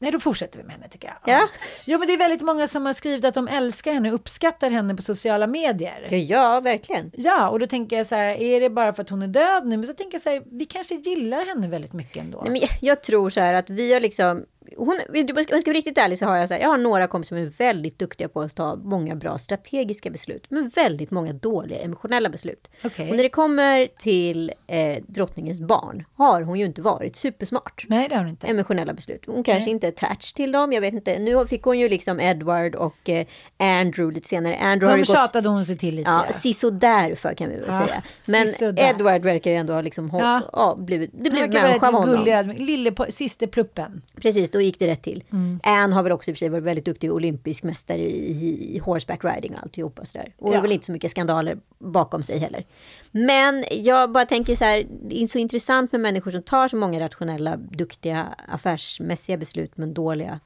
Nej, 0.00 0.12
då 0.12 0.20
fortsätter 0.20 0.58
vi 0.58 0.64
med 0.64 0.72
henne 0.72 0.88
tycker 0.88 1.08
jag. 1.08 1.34
Ja. 1.34 1.48
Jo, 1.84 1.98
men 1.98 2.08
det 2.08 2.14
är 2.14 2.18
väldigt 2.18 2.40
många 2.40 2.66
som 2.66 2.86
har 2.86 2.92
skrivit 2.92 3.24
att 3.24 3.34
de 3.34 3.48
älskar 3.48 3.92
henne 3.92 4.08
och 4.08 4.14
uppskattar 4.14 4.70
henne 4.70 4.94
på 4.94 5.02
sociala 5.02 5.46
medier. 5.46 6.06
Ja, 6.10 6.16
ja 6.16 6.60
verkligen. 6.60 7.12
Ja, 7.16 7.48
och 7.48 7.58
då 7.58 7.66
tänker 7.66 7.96
jag 7.96 8.06
så 8.06 8.14
här, 8.14 8.28
är 8.28 8.60
det 8.60 8.70
bara 8.70 8.92
för 8.92 9.02
att 9.02 9.10
hon 9.10 9.22
är 9.22 9.26
död 9.26 9.66
nu? 9.66 9.76
Men 9.76 9.86
så 9.86 9.94
tänker 9.94 10.14
jag 10.14 10.22
så 10.22 10.30
här, 10.30 10.42
vi 10.46 10.64
kanske 10.64 10.94
gillar 10.94 11.46
henne 11.46 11.68
väldigt 11.68 11.92
mycket 11.92 12.22
ändå. 12.22 12.40
Nej, 12.42 12.50
men 12.50 12.60
jag, 12.60 12.70
jag 12.80 13.02
tror 13.02 13.30
så 13.30 13.40
här 13.40 13.54
att 13.54 13.70
vi 13.70 13.92
har 13.92 14.00
liksom... 14.00 14.44
Hon, 14.76 14.88
om 15.08 15.14
jag 15.26 15.44
ska 15.44 15.54
vara 15.54 15.72
riktigt 15.72 15.98
ärlig 15.98 16.18
så 16.18 16.26
har 16.26 16.36
jag 16.36 16.48
så 16.48 16.54
här, 16.54 16.60
jag 16.60 16.68
har 16.68 16.78
några 16.78 17.06
kompisar 17.06 17.36
som 17.36 17.46
är 17.46 17.52
väldigt 17.58 17.98
duktiga 17.98 18.28
på 18.28 18.40
att 18.40 18.54
ta 18.54 18.76
många 18.76 19.14
bra 19.16 19.38
strategiska 19.38 20.10
beslut. 20.10 20.46
Men 20.48 20.68
väldigt 20.68 21.10
många 21.10 21.32
dåliga 21.32 21.78
emotionella 21.78 22.28
beslut. 22.28 22.70
Okej. 22.84 23.10
Och 23.10 23.16
när 23.16 23.22
det 23.22 23.28
kommer 23.28 23.86
till 23.98 24.52
eh, 24.66 25.02
drottningens 25.06 25.60
barn 25.60 26.04
har 26.14 26.42
hon 26.42 26.58
ju 26.58 26.66
inte 26.66 26.82
varit 26.82 27.16
supersmart. 27.16 27.84
Nej, 27.88 28.08
det 28.08 28.14
har 28.14 28.22
hon 28.22 28.30
inte. 28.30 28.46
Emotionella 28.46 28.94
beslut. 28.94 29.22
Hon 29.26 29.44
kanske 29.44 29.70
inte 29.70 29.86
är 29.86 29.92
attached 29.92 30.34
till 30.34 30.52
dem. 30.52 30.72
Jag 30.72 30.80
vet 30.80 30.94
inte. 30.94 31.18
Nu 31.18 31.46
fick 31.46 31.62
hon 31.62 31.78
ju 31.78 31.88
liksom 31.88 32.20
Edward 32.20 32.74
och 32.74 33.08
eh, 33.08 33.26
Andrew 33.56 34.14
lite 34.14 34.28
senare. 34.28 34.56
Andrew 34.56 34.86
har 34.86 34.96
De 34.96 34.98
ju 34.98 35.06
gått... 35.06 35.16
tjatade 35.16 35.48
hon 35.48 35.64
sig 35.64 35.78
till 35.78 35.94
lite. 35.94 36.10
Ja, 36.10 36.24
ja. 36.26 36.32
sisådär 36.32 37.14
för 37.14 37.34
kan 37.34 37.48
vi 37.48 37.56
väl 37.56 37.64
Ja, 37.68 37.86
säga. 37.86 38.02
Men 38.26 38.46
sisådär. 38.46 38.90
Edward 38.90 39.22
verkar 39.22 39.50
ju 39.50 39.56
ändå 39.56 39.72
ha 39.72 39.80
liksom, 39.80 40.10
ja. 40.12 40.18
Ja. 40.18 40.50
Ja, 40.52 40.76
blivit, 40.84 41.10
det 41.12 41.30
blev 41.30 41.52
människa 41.52 41.88
av 41.88 41.94
honom. 41.94 42.54
lille 42.56 42.92
siste 43.08 43.46
pluppen. 43.46 44.02
Precis, 44.22 44.50
då 44.58 44.62
gick 44.62 44.78
det 44.78 44.86
rätt 44.86 45.02
till. 45.02 45.24
Mm. 45.32 45.60
Anne 45.62 45.94
har 45.94 46.02
väl 46.02 46.12
också 46.12 46.30
i 46.30 46.32
och 46.32 46.36
för 46.36 46.38
sig 46.38 46.48
varit 46.48 46.64
väldigt 46.64 46.84
duktig 46.84 47.12
olympisk 47.12 47.62
mästare 47.62 47.98
i, 47.98 48.30
i, 48.30 48.76
i 48.76 48.78
horseback 48.78 49.24
riding 49.24 49.54
och 49.54 49.62
alltihopa 49.62 50.04
sådär. 50.04 50.34
Och 50.38 50.54
Ja. 50.54 50.60
väl 50.60 50.72
inte 50.72 50.86
så 50.86 50.92
mycket 50.92 51.10
skandaler 51.10 51.58
bakom 51.78 52.22
sig 52.22 52.38
heller. 52.38 52.64
Men 53.10 53.64
jag 53.70 54.12
bara 54.12 54.26
tänker 54.26 54.56
så 54.56 54.64
här, 54.64 54.86
det 55.08 55.22
är 55.22 55.26
så 55.26 55.38
intressant 55.38 55.92
med 55.92 56.00
människor 56.00 56.30
som 56.30 56.42
tar 56.42 56.68
så 56.68 56.76
många 56.76 57.00
rationella, 57.00 57.56
duktiga, 57.56 58.26
affärsmässiga 58.48 59.36
beslut 59.36 59.76
men 59.76 59.94
dåliga 59.94 60.40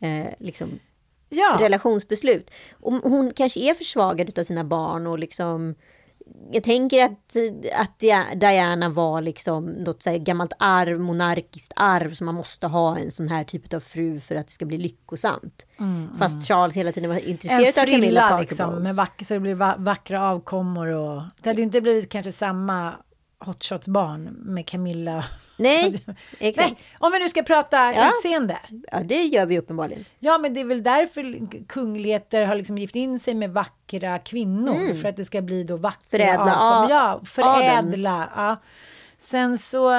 eh, 0.00 0.26
liksom, 0.38 0.78
Ja. 1.28 1.56
relationsbeslut. 1.60 2.50
Och 2.72 2.92
hon 2.92 3.30
kanske 3.30 3.60
är 3.60 3.74
försvagad 3.74 4.38
av 4.38 4.42
sina 4.44 4.64
barn 4.64 5.06
och 5.06 5.18
liksom 5.18 5.74
jag 6.52 6.62
tänker 6.62 7.04
att, 7.04 7.36
att 7.74 7.98
Diana 8.40 8.88
var 8.88 9.22
liksom 9.22 9.66
något 9.66 10.02
så 10.02 10.18
gammalt 10.18 10.52
arv, 10.58 11.00
monarkiskt 11.00 11.72
arv, 11.76 12.14
som 12.14 12.26
man 12.26 12.34
måste 12.34 12.66
ha 12.66 12.98
en 12.98 13.10
sån 13.10 13.28
här 13.28 13.44
typ 13.44 13.74
av 13.74 13.80
fru 13.80 14.20
för 14.20 14.34
att 14.34 14.46
det 14.46 14.52
ska 14.52 14.64
bli 14.64 14.78
lyckosamt. 14.78 15.66
Mm, 15.78 16.08
Fast 16.18 16.34
mm. 16.34 16.44
Charles 16.44 16.76
hela 16.76 16.92
tiden 16.92 17.10
var 17.10 17.28
intresserad 17.28 17.88
av 17.88 17.92
Camilla 17.92 18.28
Parker 18.28 18.40
liksom, 18.40 18.82
med 18.82 18.94
vack, 18.94 19.22
så 19.26 19.34
det 19.34 19.40
blir 19.40 19.84
vackra 19.84 20.22
avkommor 20.22 20.86
och 20.86 21.22
det 21.42 21.50
hade 21.50 21.60
ju 21.60 21.64
inte 21.64 21.80
blivit 21.80 22.10
kanske 22.10 22.32
samma 22.32 22.92
hotshots 23.38 23.88
barn 23.88 24.22
med 24.24 24.66
Camilla. 24.66 25.24
Nej, 25.56 26.04
exakt. 26.38 26.68
Nej, 26.68 26.78
om 26.98 27.12
vi 27.12 27.18
nu 27.18 27.28
ska 27.28 27.42
prata 27.42 27.92
ja. 27.92 28.10
utseende. 28.10 28.58
Ja, 28.92 29.00
det 29.00 29.22
gör 29.22 29.46
vi 29.46 29.58
uppenbarligen. 29.58 30.04
Ja, 30.18 30.38
men 30.38 30.54
det 30.54 30.60
är 30.60 30.64
väl 30.64 30.82
därför 30.82 31.48
kungligheter 31.66 32.46
har 32.46 32.54
liksom 32.54 32.78
gift 32.78 32.96
in 32.96 33.18
sig 33.18 33.34
med 33.34 33.50
vackra 33.50 34.18
kvinnor. 34.18 34.74
Mm. 34.74 34.96
För 34.96 35.08
att 35.08 35.16
det 35.16 35.24
ska 35.24 35.42
bli 35.42 35.64
då 35.64 35.76
vackra 35.76 36.08
Förädla 36.10 36.56
av, 36.56 36.90
Ja, 36.90 37.20
förädla. 37.24 38.30
Ja. 38.36 38.56
Sen 39.18 39.58
så... 39.58 39.90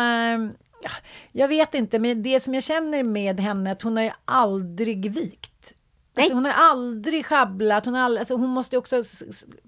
Ja, 0.83 0.91
jag 1.31 1.47
vet 1.47 1.73
inte, 1.73 1.99
men 1.99 2.23
det 2.23 2.39
som 2.39 2.53
jag 2.53 2.63
känner 2.63 3.03
med 3.03 3.39
henne, 3.39 3.71
att 3.71 3.81
hon 3.81 3.97
har 3.97 4.03
ju 4.03 4.11
aldrig 4.25 5.11
vikt. 5.11 5.73
Alltså, 6.17 6.33
hon 6.33 6.45
har 6.45 6.53
aldrig 6.53 7.25
schabblat. 7.25 7.85
Hon, 7.85 7.93
har 7.93 8.01
all, 8.01 8.17
alltså, 8.17 8.35
hon 8.35 8.49
måste 8.49 8.77
också 8.77 9.03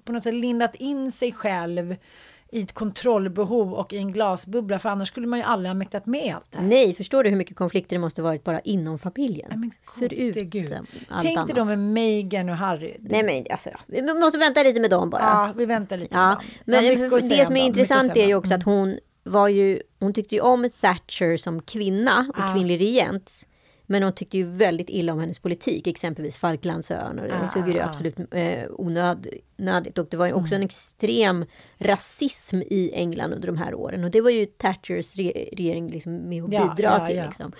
på 0.03 0.11
något 0.11 0.23
sätt 0.23 0.33
lindat 0.33 0.75
in 0.75 1.11
sig 1.11 1.31
själv 1.31 1.95
i 2.49 2.61
ett 2.61 2.73
kontrollbehov 2.73 3.73
och 3.73 3.93
i 3.93 3.97
en 3.97 4.11
glasbubbla 4.11 4.79
för 4.79 4.89
annars 4.89 5.07
skulle 5.07 5.27
man 5.27 5.39
ju 5.39 5.45
aldrig 5.45 5.69
ha 5.69 5.73
mäktat 5.73 6.05
med 6.05 6.35
allt 6.35 6.51
det 6.51 6.57
här. 6.57 6.65
Nej, 6.65 6.95
förstår 6.95 7.23
du 7.23 7.29
hur 7.29 7.37
mycket 7.37 7.55
konflikter 7.55 7.95
det 7.95 7.99
måste 7.99 8.21
varit 8.21 8.43
bara 8.43 8.59
inom 8.59 8.99
familjen? 8.99 9.47
Nej, 9.49 9.59
men 9.59 9.71
Förutom 9.99 10.85
allt 11.09 11.23
Tänk 11.23 11.47
dig 11.47 11.55
då 11.55 11.65
med 11.65 11.79
Meghan 11.79 12.49
och 12.49 12.57
Harry. 12.57 12.95
Nej 12.99 13.23
men 13.23 13.45
alltså, 13.51 13.69
vi 13.85 14.13
måste 14.13 14.37
vänta 14.37 14.63
lite 14.63 14.79
med 14.79 14.89
dem 14.89 15.09
bara. 15.09 15.21
Ja, 15.21 15.53
vi 15.57 15.65
väntar 15.65 15.97
lite 15.97 16.15
ja. 16.15 16.41
med 16.65 16.83
dem. 16.83 17.09
Men 17.09 17.29
det 17.29 17.45
som 17.45 17.57
är 17.57 17.65
intressant 17.65 18.17
är 18.17 18.27
ju 18.27 18.35
också 18.35 18.53
att 18.53 18.63
hon 18.63 18.99
var 19.23 19.47
ju, 19.47 19.81
hon 19.99 20.13
tyckte 20.13 20.35
ju 20.35 20.41
om 20.41 20.69
Thatcher 20.81 21.37
som 21.37 21.61
kvinna 21.61 22.25
och 22.33 22.39
ja. 22.39 22.53
kvinnlig 22.53 22.79
regent. 22.79 23.46
Men 23.89 24.03
hon 24.03 24.13
tyckte 24.13 24.37
ju 24.37 24.43
väldigt 24.43 24.89
illa 24.89 25.13
om 25.13 25.19
hennes 25.19 25.39
politik, 25.39 25.87
exempelvis 25.87 26.37
Falklandsöarna. 26.37 27.21
Och 27.21 27.31
hon 27.31 27.49
tycker 27.49 27.73
det 27.73 27.85
ah. 27.85 27.89
absolut 27.89 28.15
eh, 28.31 28.63
onödigt. 28.69 29.97
Och 29.97 30.07
det 30.09 30.17
var 30.17 30.25
ju 30.27 30.33
också 30.33 30.53
mm. 30.53 30.61
en 30.61 30.65
extrem 30.65 31.45
rasism 31.77 32.61
i 32.61 32.91
England 32.93 33.33
under 33.33 33.47
de 33.47 33.57
här 33.57 33.73
åren. 33.73 34.03
Och 34.03 34.11
det 34.11 34.21
var 34.21 34.29
ju 34.29 34.45
Thatchers 34.45 35.15
re 35.15 35.31
regering 35.51 35.89
liksom 35.91 36.29
med 36.29 36.43
att 36.43 36.49
bidra 36.49 36.71
ja, 36.77 36.99
ja, 36.99 37.07
till. 37.07 37.21
Liksom. 37.25 37.51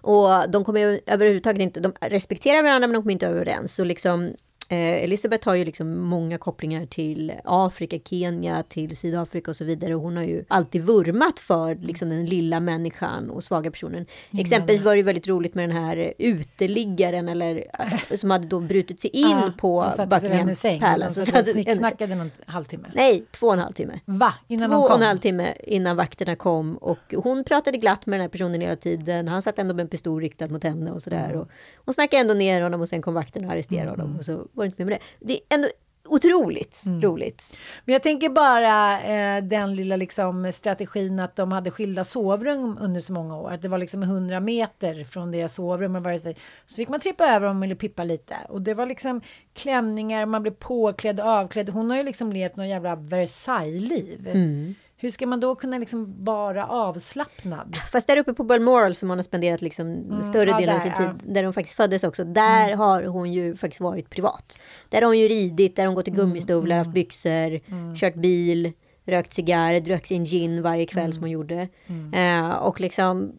Och 0.00 0.50
de 0.50 0.64
kommer 0.64 1.00
överhuvudtaget 1.06 1.62
inte, 1.62 1.80
de 1.80 1.92
respekterar 2.00 2.62
varandra 2.62 2.88
men 2.88 2.94
de 2.94 3.02
kommer 3.02 3.12
inte 3.12 3.26
överens. 3.26 3.78
Och 3.78 3.86
liksom, 3.86 4.34
Eh, 4.68 5.04
Elisabeth 5.04 5.48
har 5.48 5.54
ju 5.54 5.64
liksom 5.64 5.98
många 5.98 6.38
kopplingar 6.38 6.86
till 6.86 7.32
Afrika, 7.44 7.98
Kenya, 8.04 8.62
till 8.62 8.96
Sydafrika 8.96 9.50
och 9.50 9.56
så 9.56 9.64
vidare. 9.64 9.94
Och 9.94 10.00
hon 10.00 10.16
har 10.16 10.24
ju 10.24 10.44
alltid 10.48 10.82
vurmat 10.82 11.40
för 11.40 11.74
liksom, 11.74 12.08
den 12.08 12.26
lilla 12.26 12.60
människan 12.60 13.30
och 13.30 13.44
svaga 13.44 13.70
personen. 13.70 14.06
Mm. 14.30 14.42
Exempelvis 14.42 14.82
var 14.82 14.96
det 14.96 15.02
väldigt 15.02 15.28
roligt 15.28 15.54
med 15.54 15.68
den 15.68 15.76
här 15.76 16.12
uteliggaren 16.18 17.28
eller, 17.28 17.64
eh, 17.78 18.16
som 18.16 18.30
hade 18.30 18.46
då 18.46 18.60
brutit 18.60 19.00
sig 19.00 19.10
in 19.10 19.28
ja, 19.28 19.52
på 19.58 19.92
Buckingham 20.10 20.80
Palace. 20.80 21.20
Och 21.20 21.28
satt 21.28 21.48
snicksnackade 21.48 22.14
någon 22.14 22.30
halvtimme. 22.46 22.88
Nej, 22.94 23.24
två 23.30 23.46
och 23.46 23.52
en 23.52 23.58
halv 23.58 23.72
timme. 23.72 24.00
Va? 24.04 24.34
Innan 24.48 24.70
två 24.70 24.76
och 24.76 24.96
en 24.96 25.02
halv 25.02 25.18
timme 25.18 25.54
innan 25.64 25.96
vakterna 25.96 26.36
kom. 26.36 26.76
Och 26.76 27.14
hon 27.14 27.44
pratade 27.44 27.78
glatt 27.78 28.06
med 28.06 28.18
den 28.18 28.22
här 28.22 28.28
personen 28.28 28.60
hela 28.60 28.76
tiden. 28.76 29.28
Han 29.28 29.42
satt 29.42 29.58
ändå 29.58 29.74
med 29.74 29.82
en 29.82 29.88
pistol 29.88 30.20
riktad 30.20 30.48
mot 30.48 30.64
henne 30.64 30.90
och 30.90 31.02
sådär. 31.02 31.28
Mm. 31.28 31.40
Och 31.40 31.48
hon 31.84 31.94
snackade 31.94 32.20
ändå 32.20 32.34
ner 32.34 32.62
honom 32.62 32.80
och 32.80 32.88
sen 32.88 33.02
kom 33.02 33.14
vakterna 33.14 33.46
och 33.46 33.52
arresterade 33.52 33.88
mm. 33.88 34.00
honom. 34.00 34.18
Och 34.18 34.24
så 34.24 34.46
var 34.56 34.64
inte 34.64 34.84
med, 34.84 34.86
med 34.86 35.00
det. 35.00 35.26
Det 35.26 35.34
är 35.34 35.40
ändå 35.54 35.68
otroligt 36.08 36.82
mm. 36.86 37.00
roligt. 37.00 37.56
Men 37.84 37.92
jag 37.92 38.02
tänker 38.02 38.28
bara 38.28 39.00
eh, 39.00 39.44
den 39.44 39.74
lilla 39.74 39.96
liksom, 39.96 40.52
strategin 40.52 41.20
att 41.20 41.36
de 41.36 41.52
hade 41.52 41.70
skilda 41.70 42.04
sovrum 42.04 42.78
under 42.80 43.00
så 43.00 43.12
många 43.12 43.36
år. 43.36 43.52
Att 43.52 43.62
det 43.62 43.68
var 43.68 43.78
liksom 43.78 44.02
100 44.02 44.40
meter 44.40 45.04
från 45.04 45.32
deras 45.32 45.54
sovrum. 45.54 45.96
Och 45.96 46.20
så, 46.20 46.34
så 46.66 46.76
fick 46.76 46.88
man 46.88 47.00
trippa 47.00 47.24
över 47.24 47.46
man 47.46 47.60
ville 47.60 47.74
pippa 47.74 48.04
lite. 48.04 48.36
Och 48.48 48.62
det 48.62 48.74
var 48.74 48.86
liksom 48.86 49.20
klänningar, 49.54 50.26
man 50.26 50.42
blev 50.42 50.54
påklädd 50.54 51.20
och 51.20 51.26
avklädd. 51.26 51.68
Hon 51.68 51.90
har 51.90 51.96
ju 51.96 52.02
liksom 52.02 52.32
levt 52.32 52.56
något 52.56 52.68
jävla 52.68 52.96
Versailles-liv. 52.96 54.28
Mm. 54.28 54.74
Hur 54.98 55.10
ska 55.10 55.26
man 55.26 55.40
då 55.40 55.54
kunna 55.54 55.78
liksom 55.78 56.24
vara 56.24 56.66
avslappnad? 56.66 57.76
Fast 57.92 58.06
där 58.06 58.16
uppe 58.16 58.32
på 58.34 58.44
Balmoral 58.44 58.94
som 58.94 59.08
hon 59.08 59.18
har 59.18 59.22
spenderat 59.22 59.62
liksom 59.62 59.86
mm, 59.86 60.22
större 60.22 60.50
ja, 60.50 60.58
delen 60.58 60.76
av 60.76 60.80
sin 60.80 60.94
tid, 60.94 61.06
ja. 61.06 61.32
där 61.32 61.44
hon 61.44 61.52
faktiskt 61.52 61.76
föddes 61.76 62.04
också, 62.04 62.24
där 62.24 62.66
mm. 62.66 62.78
har 62.78 63.04
hon 63.04 63.32
ju 63.32 63.56
faktiskt 63.56 63.80
varit 63.80 64.10
privat. 64.10 64.60
Där 64.88 65.02
har 65.02 65.06
hon 65.06 65.18
ju 65.18 65.28
ridit, 65.28 65.76
där 65.76 65.82
har 65.82 65.86
hon 65.86 65.94
gått 65.94 66.08
i 66.08 66.10
gummistövlar, 66.10 66.76
mm. 66.76 66.86
haft 66.86 66.94
byxor, 66.94 67.60
mm. 67.66 67.96
kört 67.96 68.14
bil, 68.14 68.72
rökt 69.04 69.34
cigarr, 69.34 69.80
druckit 69.80 70.06
sin 70.06 70.24
gin 70.24 70.62
varje 70.62 70.86
kväll 70.86 71.12
som 71.12 71.22
hon 71.22 71.30
gjorde. 71.30 71.68
Uh, 71.88 72.50
och 72.50 72.80
liksom, 72.80 73.38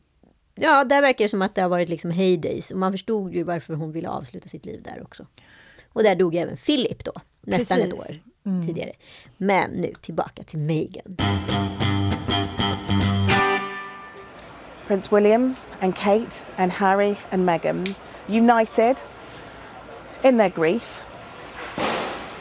ja, 0.55 0.84
där 0.84 1.01
verkar 1.01 1.26
det 1.26 1.30
som 1.30 1.41
att 1.41 1.55
det 1.55 1.62
har 1.62 1.70
varit 1.70 1.89
liksom 1.89 2.12
heydays. 2.12 2.72
Och 2.72 2.78
man 2.78 2.91
förstod 2.91 3.36
ju 3.36 3.43
varför 3.43 3.74
hon 3.74 3.91
ville 3.91 4.10
avsluta 4.10 4.49
sitt 4.49 4.66
liv 4.66 4.82
där 4.84 5.03
också. 5.03 5.28
Och 5.89 6.03
där 6.03 6.16
dog 6.16 6.36
även 6.36 6.58
Philip 6.58 7.03
då, 7.03 7.14
nästan 7.41 7.78
Precis. 7.78 7.93
ett 7.93 7.99
år 7.99 8.22
mm. 8.47 8.65
tidigare. 8.65 8.91
Men 9.37 9.71
nu 9.71 9.93
tillbaka 10.01 10.43
till 10.43 10.59
Meghan. 10.59 11.17
Prince 14.87 15.11
William 15.11 15.55
and 15.81 15.95
Kate 15.95 16.43
and 16.57 16.71
Harry 16.71 17.17
and 17.31 17.45
Meghan 17.45 17.95
united 18.27 18.97
in 20.23 20.37
their 20.37 20.49
grief 20.49 21.03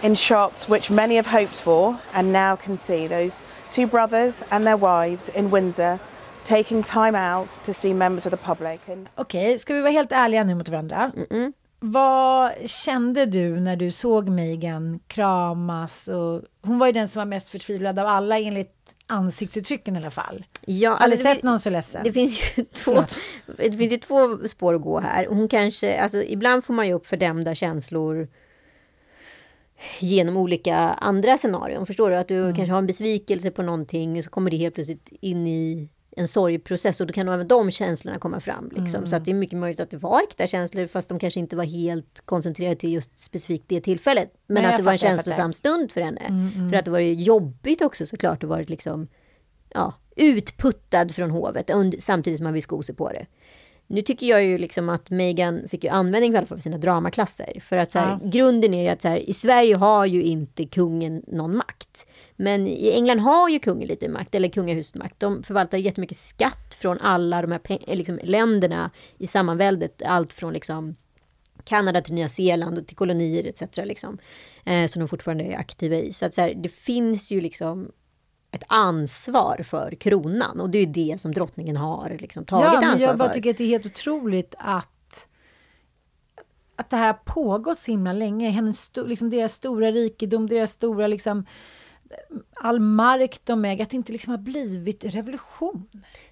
in 0.02 0.14
shots 0.14 0.68
which 0.68 0.90
many 0.90 1.16
have 1.16 1.26
hoped 1.26 1.56
for 1.56 1.98
and 2.14 2.32
now 2.32 2.56
can 2.56 2.76
see 2.76 3.08
those 3.08 3.40
two 3.70 3.86
brothers 3.86 4.42
and 4.50 4.64
their 4.64 4.76
wives 4.76 5.28
in 5.30 5.50
Windsor 5.50 5.98
taking 6.44 6.82
time 6.82 7.14
out 7.14 7.48
to 7.64 7.74
see 7.74 7.92
members 7.92 8.26
of 8.26 8.30
the 8.30 8.36
public. 8.36 8.80
And... 8.88 9.08
Okej, 9.16 9.18
okay, 9.18 9.58
ska 9.58 9.74
vi 9.74 9.80
vara 9.80 9.92
helt 9.92 10.12
ärliga 10.12 10.44
nu 10.44 10.54
mot 10.54 10.68
varandra? 10.68 11.12
Mm 11.16 11.26
-mm. 11.30 11.52
Vad 11.78 12.52
kände 12.64 13.26
du 13.26 13.60
när 13.60 13.76
du 13.76 13.90
såg 13.90 14.28
Megan 14.28 15.00
kramas? 15.06 16.08
Och, 16.08 16.42
hon 16.62 16.78
var 16.78 16.86
ju 16.86 16.92
den 16.92 17.08
som 17.08 17.20
var 17.20 17.26
mest 17.26 17.48
förtvivlad 17.48 17.98
av 17.98 18.06
alla 18.06 18.38
enligt 18.38 18.96
ansiktsuttrycken 19.06 19.96
i 19.96 19.98
alla 19.98 20.10
fall. 20.10 20.44
Ja, 20.66 20.90
Har 20.90 20.96
alltså, 20.96 21.22
sett 21.22 21.42
någon 21.42 21.60
så 21.60 21.70
ledsen? 21.70 22.04
Det 22.04 22.12
finns 22.12 22.40
ju 22.40 22.64
två, 22.72 23.04
det 23.56 23.72
finns 23.72 23.92
ju 23.92 23.96
två 23.96 24.48
spår 24.48 24.74
att 24.74 24.82
gå 24.82 25.00
här. 25.00 25.26
Hon 25.26 25.48
kanske, 25.48 26.00
alltså 26.00 26.22
ibland 26.22 26.64
får 26.64 26.74
man 26.74 26.86
ju 26.86 26.92
upp 26.92 27.06
fördämda 27.06 27.54
känslor 27.54 28.28
genom 29.98 30.36
olika 30.36 30.76
andra 30.76 31.38
scenarion. 31.38 31.86
Förstår 31.86 32.10
du? 32.10 32.16
Att 32.16 32.28
du 32.28 32.42
mm. 32.42 32.54
kanske 32.54 32.72
har 32.72 32.78
en 32.78 32.86
besvikelse 32.86 33.50
på 33.50 33.62
någonting 33.62 34.18
och 34.18 34.24
så 34.24 34.30
kommer 34.30 34.50
det 34.50 34.56
helt 34.56 34.74
plötsligt 34.74 35.12
in 35.20 35.46
i 35.46 35.88
en 36.18 36.28
sorgprocess 36.28 37.00
och 37.00 37.06
då 37.06 37.12
kan 37.12 37.28
även 37.28 37.48
de 37.48 37.70
känslorna 37.70 38.18
komma 38.18 38.40
fram. 38.40 38.68
Liksom. 38.68 38.98
Mm. 38.98 39.10
Så 39.10 39.16
att 39.16 39.24
det 39.24 39.30
är 39.30 39.34
mycket 39.34 39.58
möjligt 39.58 39.80
att 39.80 39.90
det 39.90 39.96
var 39.96 40.22
äkta 40.22 40.46
känslor 40.46 40.86
fast 40.86 41.08
de 41.08 41.18
kanske 41.18 41.40
inte 41.40 41.56
var 41.56 41.64
helt 41.64 42.22
koncentrerade 42.24 42.76
till 42.76 42.92
just 42.92 43.18
specifikt 43.18 43.64
det 43.68 43.80
tillfället. 43.80 44.32
Men 44.46 44.62
Nej, 44.62 44.72
att 44.72 44.78
det 44.78 44.82
var 44.82 44.92
en 44.92 44.98
känslosam 44.98 45.52
stund 45.52 45.92
för 45.92 46.00
henne. 46.00 46.20
Mm, 46.20 46.50
mm. 46.54 46.70
För 46.70 46.76
att 46.76 46.84
det 46.84 46.90
var 46.90 47.00
jobbigt 47.00 47.82
också 47.82 48.06
såklart 48.06 48.42
att 48.42 48.48
varit 48.48 48.70
liksom 48.70 49.08
ja, 49.74 49.94
utputtad 50.16 51.14
från 51.14 51.30
hovet 51.30 51.70
samtidigt 51.98 52.38
som 52.38 52.44
man 52.44 52.52
vill 52.52 52.62
sko 52.62 52.82
sig 52.82 52.94
på 52.94 53.08
det. 53.08 53.26
Nu 53.86 54.02
tycker 54.02 54.26
jag 54.26 54.44
ju 54.44 54.58
liksom 54.58 54.88
att 54.88 55.10
Meghan 55.10 55.68
fick 55.68 55.84
ju 55.84 55.90
användning 55.90 56.32
i 56.32 56.36
alla 56.36 56.46
fall 56.46 56.58
för 56.58 56.62
sina 56.62 56.78
dramaklasser. 56.78 57.60
För 57.64 57.76
att 57.76 57.92
så 57.92 57.98
här, 57.98 58.18
ja. 58.22 58.28
grunden 58.30 58.74
är 58.74 58.82
ju 58.82 58.88
att 58.88 59.02
så 59.02 59.08
här, 59.08 59.18
i 59.18 59.32
Sverige 59.32 59.76
har 59.76 60.06
ju 60.06 60.22
inte 60.22 60.64
kungen 60.64 61.22
någon 61.26 61.56
makt. 61.56 62.06
Men 62.36 62.66
i 62.66 62.90
England 62.90 63.18
har 63.18 63.48
ju 63.48 63.58
kungen 63.58 63.88
lite 63.88 64.08
makt, 64.08 64.34
eller 64.34 64.48
kungahuset 64.48 64.94
makt. 64.94 65.20
De 65.20 65.42
förvaltar 65.42 65.78
jättemycket 65.78 66.16
skatt 66.16 66.74
från 66.78 66.98
alla 67.00 67.42
de 67.42 67.52
här 67.52 67.94
liksom, 67.96 68.18
länderna 68.22 68.90
i 69.18 69.26
sammanväldet. 69.26 70.02
Allt 70.02 70.32
från 70.32 70.52
liksom 70.52 70.96
Kanada 71.64 72.00
till 72.00 72.14
Nya 72.14 72.28
Zeeland 72.28 72.78
och 72.78 72.86
till 72.86 72.96
kolonier 72.96 73.46
etc. 73.46 73.76
Liksom, 73.76 74.18
eh, 74.64 74.86
som 74.88 75.00
de 75.00 75.08
fortfarande 75.08 75.44
är 75.44 75.56
aktiva 75.56 75.96
i. 75.96 76.12
Så 76.12 76.26
att 76.26 76.34
så 76.34 76.40
här, 76.40 76.54
det 76.54 76.68
finns 76.68 77.30
ju 77.30 77.40
liksom 77.40 77.92
ett 78.50 78.64
ansvar 78.66 79.62
för 79.64 79.90
kronan 79.90 80.60
och 80.60 80.70
det 80.70 80.78
är 80.78 80.86
det 80.86 81.20
som 81.20 81.32
drottningen 81.32 81.76
har 81.76 82.16
liksom 82.20 82.44
tagit 82.44 82.64
ja, 82.64 82.76
ansvar 82.76 82.98
för. 82.98 83.06
Jag 83.06 83.18
bara 83.18 83.32
tycker 83.32 83.50
att 83.50 83.56
det 83.56 83.64
är 83.64 83.68
helt 83.68 83.86
otroligt 83.86 84.54
att 84.58 84.92
att 86.76 86.90
det 86.90 86.96
här 86.96 87.06
har 87.06 87.34
pågått 87.34 87.78
så 87.78 87.90
himla 87.90 88.12
länge. 88.12 88.50
Hennes, 88.50 88.90
liksom 88.96 89.30
deras 89.30 89.54
stora 89.54 89.92
rikedom, 89.92 90.48
deras 90.48 90.70
stora 90.70 91.06
liksom 91.06 91.46
all 92.54 92.80
mark 92.80 93.40
de 93.44 93.64
äger, 93.64 93.82
att 93.82 93.90
det 93.90 93.96
inte 93.96 94.12
liksom 94.12 94.30
har 94.30 94.38
blivit 94.38 95.04
revolution. 95.04 95.88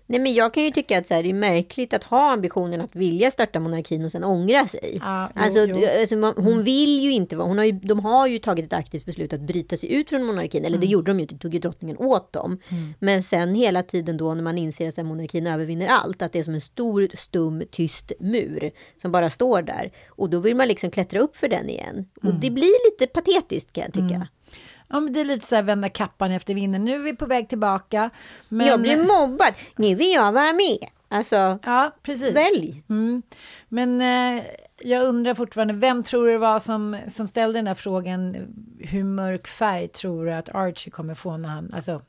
Nej, 0.07 0.21
men 0.21 0.35
jag 0.35 0.55
kan 0.55 0.63
ju 0.63 0.71
tycka 0.71 0.99
att 0.99 1.07
så 1.07 1.15
här, 1.15 1.23
det 1.23 1.31
är 1.31 1.35
märkligt 1.35 1.95
att 1.95 2.05
ha 2.05 2.33
ambitionen 2.33 2.81
att 2.81 2.97
vilja 2.97 3.31
störta 3.31 3.61
monarkin 3.61 4.05
och 4.05 4.13
sen 4.13 4.25
ångra 4.25 4.69
sig. 4.69 4.99
Ja, 5.03 5.31
jo, 5.35 5.43
alltså, 5.43 5.61
jo. 5.61 6.01
alltså, 6.01 6.17
man, 6.17 6.35
hon 6.37 6.63
vill 6.63 7.01
ju 7.01 7.13
inte 7.13 7.37
vara... 7.37 7.49
Hon 7.49 7.59
har 7.59 7.65
ju, 7.65 7.73
de 7.73 8.01
har 8.01 8.27
ju 8.27 8.39
tagit 8.39 8.67
ett 8.67 8.73
aktivt 8.73 9.05
beslut 9.05 9.33
att 9.33 9.41
bryta 9.41 9.77
sig 9.77 9.93
ut 9.93 10.09
från 10.09 10.25
monarkin. 10.25 10.65
Eller 10.65 10.79
det 10.79 10.87
gjorde 10.87 11.11
de 11.11 11.21
ju, 11.21 11.27
det 11.27 11.39
tog 11.39 11.55
ju 11.55 11.61
drottningen 11.61 11.97
åt 11.97 12.33
dem. 12.33 12.59
Men 12.99 13.23
sen 13.23 13.55
hela 13.55 13.83
tiden 13.83 14.17
då 14.17 14.35
när 14.35 14.43
man 14.43 14.59
inser 14.59 14.89
att 14.89 14.97
här, 14.97 15.05
monarkin 15.05 15.47
övervinner 15.47 15.87
allt, 15.87 16.23
att 16.23 16.33
det 16.33 16.39
är 16.39 16.43
som 16.43 16.55
en 16.55 16.61
stor, 16.61 17.09
stum, 17.15 17.63
tyst 17.71 18.13
mur 18.21 18.71
som 19.03 19.13
bara 19.13 19.31
står 19.31 19.63
där. 19.63 19.93
Och 20.09 20.31
då 20.31 20.39
vill 20.39 20.57
man 20.57 20.69
liksom 20.69 20.91
klättra 20.91 21.21
upp 21.21 21.37
för 21.37 21.49
den 21.49 21.69
igen. 21.69 22.09
Och 22.23 22.35
det 22.35 22.51
blir 22.51 22.91
lite 22.91 23.13
patetiskt 23.13 23.73
kan 23.73 23.85
jag 23.85 23.93
tycka. 23.93 24.29
Ja, 24.89 25.01
men 25.01 25.13
det 25.13 25.21
är 25.21 25.25
lite 25.25 25.47
så 25.47 25.55
här 25.55 25.63
vända 25.63 25.89
kappan 25.89 26.31
efter 26.31 26.55
vinden. 26.55 26.85
Nu 26.85 26.95
är 26.95 26.99
vi 26.99 27.15
på 27.17 27.27
väg 27.27 27.49
tillbaka. 27.49 28.11
Men... 28.49 28.67
Jag 28.67 28.81
blir 28.81 28.97
mobbad, 28.97 29.55
nu 29.77 29.95
vill 29.95 30.13
jag 30.13 30.33
vara 30.33 30.53
med. 30.53 30.89
Alltså, 31.09 31.59
Ja, 31.65 31.97
precis. 32.03 32.35
välj. 32.35 32.83
Mm. 32.89 33.23
Men 33.69 34.01
eh, 34.01 34.45
jag 34.81 35.05
undrar 35.05 35.35
fortfarande, 35.35 35.75
vem 35.75 36.03
tror 36.03 36.27
du 36.27 36.33
det 36.33 36.39
var 36.39 36.61
som, 36.61 36.99
som 37.09 37.29
ställde 37.29 37.59
den 37.59 37.67
här 37.67 37.75
frågan? 37.75 38.35
Hur 38.79 39.05
mörk 39.05 39.47
färg 39.47 39.89
tror 39.89 40.27
du 40.27 40.33
att 40.33 40.55
Archie 40.55 40.91
kommer 40.91 41.15
få 41.15 41.37
när 41.37 41.49
han, 41.49 41.73
alltså 41.75 42.03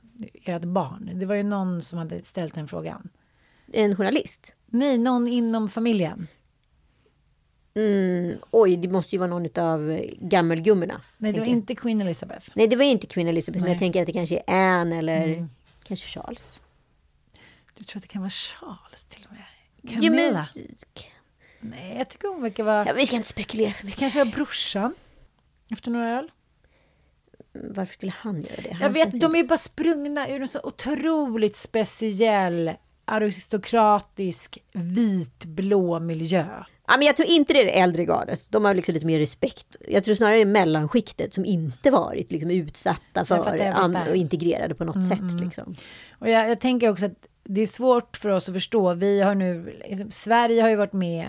ert 0.45 0.61
barn? 0.61 1.09
Det 1.13 1.25
var 1.25 1.35
ju 1.35 1.43
någon 1.43 1.81
som 1.81 1.97
hade 1.97 2.23
ställt 2.23 2.53
den 2.53 2.67
frågan. 2.67 3.09
En 3.73 3.95
journalist. 3.95 4.55
Nej, 4.65 4.97
någon 4.97 5.27
inom 5.27 5.69
familjen. 5.69 6.27
Mm, 7.75 8.37
oj, 8.51 8.77
det 8.77 8.87
måste 8.87 9.15
ju 9.15 9.19
vara 9.19 9.29
någon 9.29 9.59
av 9.59 10.01
gammelgummorna. 10.19 11.01
Nej, 11.17 11.33
det 11.33 11.39
var 11.39 11.47
jag. 11.47 11.51
inte 11.53 11.75
Queen 11.75 12.01
Elizabeth. 12.01 12.49
Nej, 12.53 12.67
det 12.67 12.75
var 12.75 12.83
inte 12.83 13.07
Queen 13.07 13.27
Elizabeth, 13.27 13.61
men 13.63 13.65
Nej. 13.65 13.73
jag 13.73 13.79
tänker 13.79 13.99
att 14.01 14.05
det 14.07 14.13
kanske 14.13 14.43
är 14.47 14.53
Anne 14.79 14.97
eller 14.97 15.27
Mm. 15.27 15.49
kanske 15.83 16.07
Charles. 16.19 16.61
Du 17.77 17.83
tror 17.83 17.97
att 17.99 18.03
det 18.03 18.07
kan 18.07 18.21
vara 18.21 18.29
Charles 18.29 19.03
till 19.09 19.27
och 19.29 19.31
med? 19.35 19.93
Camilla? 19.93 20.47
men, 20.55 21.69
Nej, 21.71 21.97
jag 21.97 22.09
tycker 22.09 22.27
hon 22.27 22.41
verkar 22.41 22.63
vara... 22.63 22.85
ja, 22.87 22.93
vi 22.93 23.05
ska 23.05 23.15
inte 23.15 23.27
spekulera 23.29 23.73
för 23.73 23.85
mycket. 23.85 23.99
Kanske 23.99 24.23
var 24.23 24.31
brorsan? 24.31 24.93
Efter 25.69 25.91
några 25.91 26.17
öl? 26.17 26.31
Varför 27.53 27.93
skulle 27.93 28.13
han 28.17 28.35
göra 28.41 28.61
det? 28.63 28.73
Han 28.73 28.81
Jag 28.81 28.89
vet, 28.89 29.21
de 29.21 29.33
är 29.33 29.37
ju 29.37 29.47
bara 29.47 29.57
sprungna 29.57 30.29
ur 30.29 30.41
en 30.41 30.47
så 30.47 30.59
otroligt 30.63 31.55
speciell 31.55 32.71
aristokratisk 33.05 34.57
vitblå 34.73 35.99
miljö. 35.99 36.63
Ja, 36.87 36.97
men 36.97 37.05
jag 37.05 37.15
tror 37.15 37.29
inte 37.29 37.53
det 37.53 37.61
är 37.61 37.65
det 37.65 37.79
äldre 37.79 38.05
gardet. 38.05 38.41
De 38.49 38.65
har 38.65 38.73
liksom 38.73 38.93
lite 38.93 39.05
mer 39.05 39.19
respekt. 39.19 39.77
Jag 39.87 40.03
tror 40.03 40.15
snarare 40.15 40.35
det 40.35 40.41
är 40.41 40.45
mellanskiktet 40.45 41.33
som 41.33 41.45
inte 41.45 41.91
varit 41.91 42.31
liksom 42.31 42.51
utsatta 42.51 43.25
för 43.25 44.09
och 44.09 44.15
integrerade 44.15 44.75
på 44.75 44.83
något 44.83 45.05
sätt. 45.05 45.41
Liksom. 45.41 45.75
Och 46.19 46.29
jag, 46.29 46.49
jag 46.49 46.61
tänker 46.61 46.89
också 46.89 47.05
att 47.05 47.27
det 47.43 47.61
är 47.61 47.67
svårt 47.67 48.17
för 48.17 48.29
oss 48.29 48.49
att 48.49 48.55
förstå. 48.55 48.93
Vi 48.93 49.21
har 49.21 49.35
nu, 49.35 49.79
liksom, 49.89 50.11
Sverige 50.11 50.61
har 50.61 50.69
ju 50.69 50.75
varit 50.75 50.93
med 50.93 51.27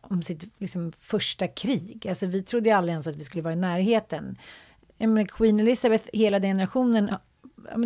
om 0.00 0.22
sitt 0.22 0.60
liksom, 0.60 0.92
första 0.98 1.48
krig. 1.48 2.06
Alltså, 2.08 2.26
vi 2.26 2.42
trodde 2.42 2.68
ju 2.68 2.74
aldrig 2.74 2.92
ens 2.92 3.06
att 3.06 3.16
vi 3.16 3.24
skulle 3.24 3.42
vara 3.42 3.52
i 3.52 3.56
närheten. 3.56 4.38
Menar, 4.98 5.24
Queen 5.24 5.60
Elizabeth, 5.60 6.08
hela 6.12 6.38
den 6.38 6.50
generationen, 6.50 7.14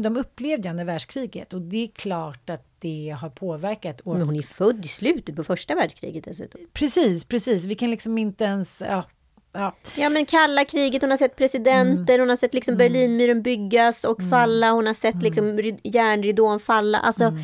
de 0.03 0.17
upplevde 0.17 0.69
ju 0.69 0.71
andra 0.71 0.85
världskriget 0.85 1.53
och 1.53 1.61
det 1.63 1.85
är 1.85 1.89
klart 1.89 2.51
att 2.51 2.65
det 2.79 3.17
har 3.21 3.29
påverkat. 3.31 4.01
Men 4.05 4.23
hon 4.23 4.37
är 4.37 4.43
född 4.43 4.85
i 4.85 4.89
slutet 4.89 5.37
på 5.37 5.45
första 5.45 5.75
världskriget 5.75 6.25
dessutom. 6.25 6.61
Precis, 6.73 7.25
precis. 7.25 7.65
Vi 7.65 7.75
kan 7.75 7.91
liksom 7.91 8.19
inte 8.19 8.45
ens... 8.45 8.83
Ja, 8.87 9.05
ja. 9.53 9.75
Ja 9.97 10.09
men 10.09 10.27
kalla 10.27 10.65
kriget, 10.65 11.03
hon 11.03 11.11
har 11.11 11.19
sett 11.19 11.37
presidenter, 11.37 12.15
Mm. 12.15 12.21
hon 12.21 12.29
har 12.29 12.37
sett 12.37 12.55
liksom 12.55 12.77
Berlinmuren 12.77 13.43
byggas 13.43 14.05
och 14.05 14.19
falla, 14.31 14.71
hon 14.71 14.87
har 14.87 14.95
sett 14.95 15.23
liksom 15.23 15.45
rid- 15.59 15.81
järnridån 15.85 16.61
falla. 16.61 16.99
Alltså 16.99 17.25
Mm. 17.25 17.41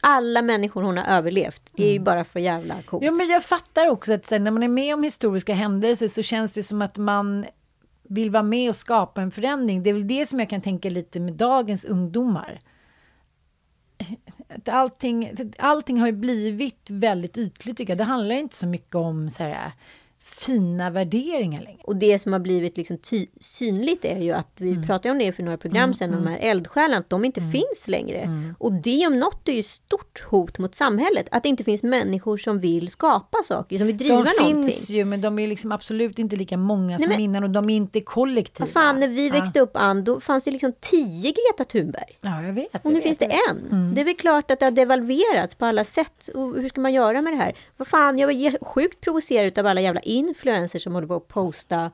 alla 0.00 0.42
människor 0.42 0.82
hon 0.82 0.96
har 0.98 1.04
överlevt. 1.04 1.62
Det 1.76 1.86
är 1.88 1.92
ju 1.92 1.98
bara 2.00 2.24
för 2.24 2.40
jävla 2.40 2.74
coolt. 2.82 3.04
Ja, 3.04 3.10
men 3.10 3.28
jag 3.28 3.44
fattar 3.44 3.88
också 3.88 4.12
att 4.12 4.26
sen, 4.26 4.44
när 4.44 4.50
man 4.50 4.62
är 4.62 4.68
med 4.68 4.94
om 4.94 5.02
historiska 5.02 5.54
händelser 5.54 6.08
så 6.08 6.22
känns 6.22 6.52
det 6.52 6.62
som 6.62 6.82
att 6.82 6.96
man 6.96 7.44
vill 8.14 8.30
vara 8.30 8.42
med 8.42 8.68
och 8.68 8.76
skapa 8.76 9.22
en 9.22 9.30
förändring. 9.30 9.82
Det 9.82 9.90
är 9.90 9.94
väl 9.94 10.08
det 10.08 10.26
som 10.26 10.40
jag 10.40 10.50
kan 10.50 10.60
tänka 10.60 10.90
lite 10.90 11.20
med 11.20 11.34
dagens 11.34 11.84
ungdomar. 11.84 12.58
Att 14.48 14.68
allting, 14.68 15.30
allting 15.58 16.00
har 16.00 16.06
ju 16.06 16.12
blivit 16.12 16.90
väldigt 16.90 17.38
ytligt 17.38 17.76
tycker 17.76 17.90
jag. 17.90 17.98
Det 17.98 18.04
handlar 18.04 18.34
inte 18.34 18.56
så 18.56 18.66
mycket 18.66 18.94
om 18.94 19.28
så 19.28 19.42
här, 19.42 19.72
fina 20.46 20.90
värderingar 20.90 21.62
längre. 21.62 21.80
Och 21.84 21.96
det 21.96 22.18
som 22.18 22.32
har 22.32 22.40
blivit 22.40 22.76
liksom 22.76 22.98
ty- 22.98 23.26
synligt 23.40 24.04
är 24.04 24.18
ju 24.20 24.32
att 24.32 24.48
vi 24.56 24.70
Mm. 24.70 24.86
pratade 24.86 25.10
om 25.12 25.18
det 25.18 25.32
för 25.32 25.42
några 25.42 25.58
program 25.58 25.94
sedan, 25.94 26.10
de 26.10 26.26
här 26.26 26.38
eldsjälarna, 26.38 26.96
att 26.96 27.10
de 27.10 27.24
inte 27.24 27.40
finns 27.40 27.88
längre. 27.88 28.18
Mm. 28.18 28.54
Och 28.58 28.72
det 28.72 29.06
om 29.06 29.18
något 29.18 29.48
är 29.48 29.52
ju 29.52 29.62
stort 29.62 30.22
hot 30.30 30.58
mot 30.58 30.74
samhället. 30.74 31.28
Att 31.30 31.42
det 31.42 31.48
inte 31.48 31.64
finns 31.64 31.82
människor 31.82 32.36
som 32.38 32.60
vill 32.60 32.90
skapa 32.90 33.38
saker, 33.44 33.78
som 33.78 33.86
vill 33.86 33.96
driva 33.96 34.14
De 34.14 34.22
någonting. 34.40 34.62
finns 34.62 34.90
ju, 34.90 35.04
men 35.04 35.20
de 35.20 35.38
är 35.38 35.46
liksom 35.46 35.72
absolut 35.72 36.18
inte 36.18 36.36
lika 36.36 36.56
många 36.56 36.98
som 36.98 37.08
men- 37.08 37.20
innan 37.20 37.44
och 37.44 37.50
de 37.50 37.70
är 37.70 37.76
inte 37.76 38.00
kollektiva. 38.00 38.66
Vad 38.66 38.72
fan, 38.72 39.00
när 39.00 39.08
vi 39.08 39.26
Ja. 39.28 39.32
växte 39.32 39.60
upp, 39.60 39.70
Ann, 39.76 40.04
då 40.04 40.20
fanns 40.20 40.44
det 40.44 40.50
liksom 40.50 40.72
tio 40.80 41.32
Greta 41.32 41.64
Thunberg. 41.70 42.18
Ja, 42.20 42.42
jag 42.42 42.52
vet. 42.52 42.74
Och 42.74 42.90
nu 42.90 42.94
vet, 42.94 43.02
finns 43.02 43.18
det 43.18 43.24
en. 43.50 43.58
Mm. 43.70 43.94
Det 43.94 44.00
är 44.00 44.04
väl 44.04 44.14
klart 44.16 44.50
att 44.50 44.58
det 44.60 44.66
har 44.66 44.70
devalverats 44.70 45.54
på 45.54 45.64
alla 45.64 45.84
sätt. 45.84 46.28
Och 46.34 46.54
hur 46.60 46.68
ska 46.68 46.80
man 46.80 46.92
göra 46.92 47.22
med 47.22 47.32
det 47.32 47.36
här? 47.36 47.52
Vad 47.76 47.88
fan, 47.88 48.18
jag 48.18 48.26
var 48.26 48.64
sjukt 48.64 49.00
provocerad 49.00 49.58
av 49.58 49.66
alla 49.66 49.80
jävla 49.80 50.00
influencers 50.32 50.82
som 50.82 50.94
håller 50.94 51.06
på 51.06 51.14
att 51.14 51.28
posta. 51.28 51.90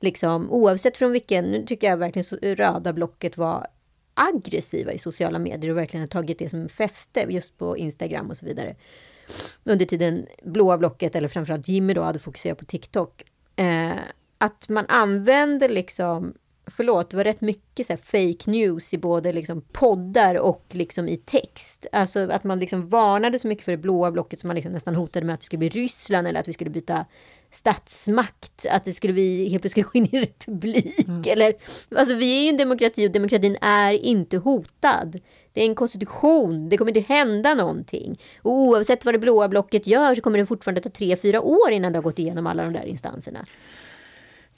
Liksom, 0.00 0.50
oavsett 0.50 0.96
från 0.96 1.12
vilken, 1.12 1.44
nu 1.44 1.66
tycker 1.66 1.86
jag 1.86 1.96
verkligen 1.96 2.24
så, 2.24 2.36
röda 2.36 2.92
blocket 2.92 3.36
var 3.36 3.66
aggressiva 4.14 4.92
i 4.92 4.98
sociala 4.98 5.38
medier 5.38 5.70
och 5.70 5.76
verkligen 5.76 6.02
har 6.02 6.08
tagit 6.08 6.38
det 6.38 6.48
som 6.48 6.68
fäste 6.68 7.26
just 7.28 7.58
på 7.58 7.76
Instagram 7.76 8.30
och 8.30 8.36
så 8.36 8.46
vidare. 8.46 8.76
Under 9.64 9.86
tiden 9.86 10.26
blåa 10.42 10.78
blocket, 10.78 11.16
eller 11.16 11.28
framförallt 11.28 11.68
Jimmy 11.68 11.94
då, 11.94 12.02
hade 12.02 12.18
fokuserat 12.18 12.58
på 12.58 12.64
TikTok. 12.64 13.24
Eh, 13.56 13.92
att 14.38 14.68
man 14.68 14.84
använder 14.88 15.68
liksom 15.68 16.34
Förlåt, 16.70 17.10
det 17.10 17.16
var 17.16 17.24
rätt 17.24 17.40
mycket 17.40 17.86
så 17.86 17.92
här 17.92 17.98
fake 17.98 18.50
news 18.50 18.94
i 18.94 18.98
både 18.98 19.32
liksom 19.32 19.60
poddar 19.60 20.34
och 20.34 20.64
liksom 20.70 21.08
i 21.08 21.16
text. 21.16 21.86
Alltså 21.92 22.30
att 22.30 22.44
man 22.44 22.58
liksom 22.58 22.88
varnade 22.88 23.38
så 23.38 23.48
mycket 23.48 23.64
för 23.64 23.72
det 23.72 23.78
blåa 23.78 24.10
blocket 24.10 24.40
som 24.40 24.48
man 24.48 24.54
liksom 24.54 24.72
nästan 24.72 24.94
hotade 24.94 25.26
med 25.26 25.34
att 25.34 25.40
det 25.40 25.46
skulle 25.46 25.58
bli 25.58 25.68
Ryssland 25.68 26.26
eller 26.26 26.40
att 26.40 26.48
vi 26.48 26.52
skulle 26.52 26.70
byta 26.70 27.06
statsmakt. 27.52 28.66
Att 28.70 28.84
det 28.84 28.92
skulle 28.92 29.12
vi 29.12 29.48
helt 29.48 29.62
plötsligt 29.62 29.86
gå 29.86 29.90
in 29.98 30.08
i 30.12 30.20
republik. 30.20 31.26
Eller, 31.26 31.54
alltså 31.96 32.14
vi 32.14 32.38
är 32.38 32.42
ju 32.42 32.48
en 32.48 32.56
demokrati 32.56 33.08
och 33.08 33.12
demokratin 33.12 33.56
är 33.60 33.92
inte 33.94 34.36
hotad. 34.36 35.20
Det 35.52 35.60
är 35.62 35.66
en 35.66 35.74
konstitution, 35.74 36.68
det 36.68 36.76
kommer 36.76 36.96
inte 36.96 37.14
hända 37.14 37.54
någonting. 37.54 38.20
Och 38.42 38.52
oavsett 38.52 39.04
vad 39.04 39.14
det 39.14 39.18
blåa 39.18 39.48
blocket 39.48 39.86
gör 39.86 40.14
så 40.14 40.20
kommer 40.20 40.38
det 40.38 40.46
fortfarande 40.46 40.80
ta 40.80 40.88
tre, 40.88 41.16
fyra 41.16 41.40
år 41.40 41.70
innan 41.72 41.92
det 41.92 41.98
har 41.98 42.02
gått 42.02 42.18
igenom 42.18 42.46
alla 42.46 42.62
de 42.62 42.72
där 42.72 42.84
instanserna. 42.84 43.46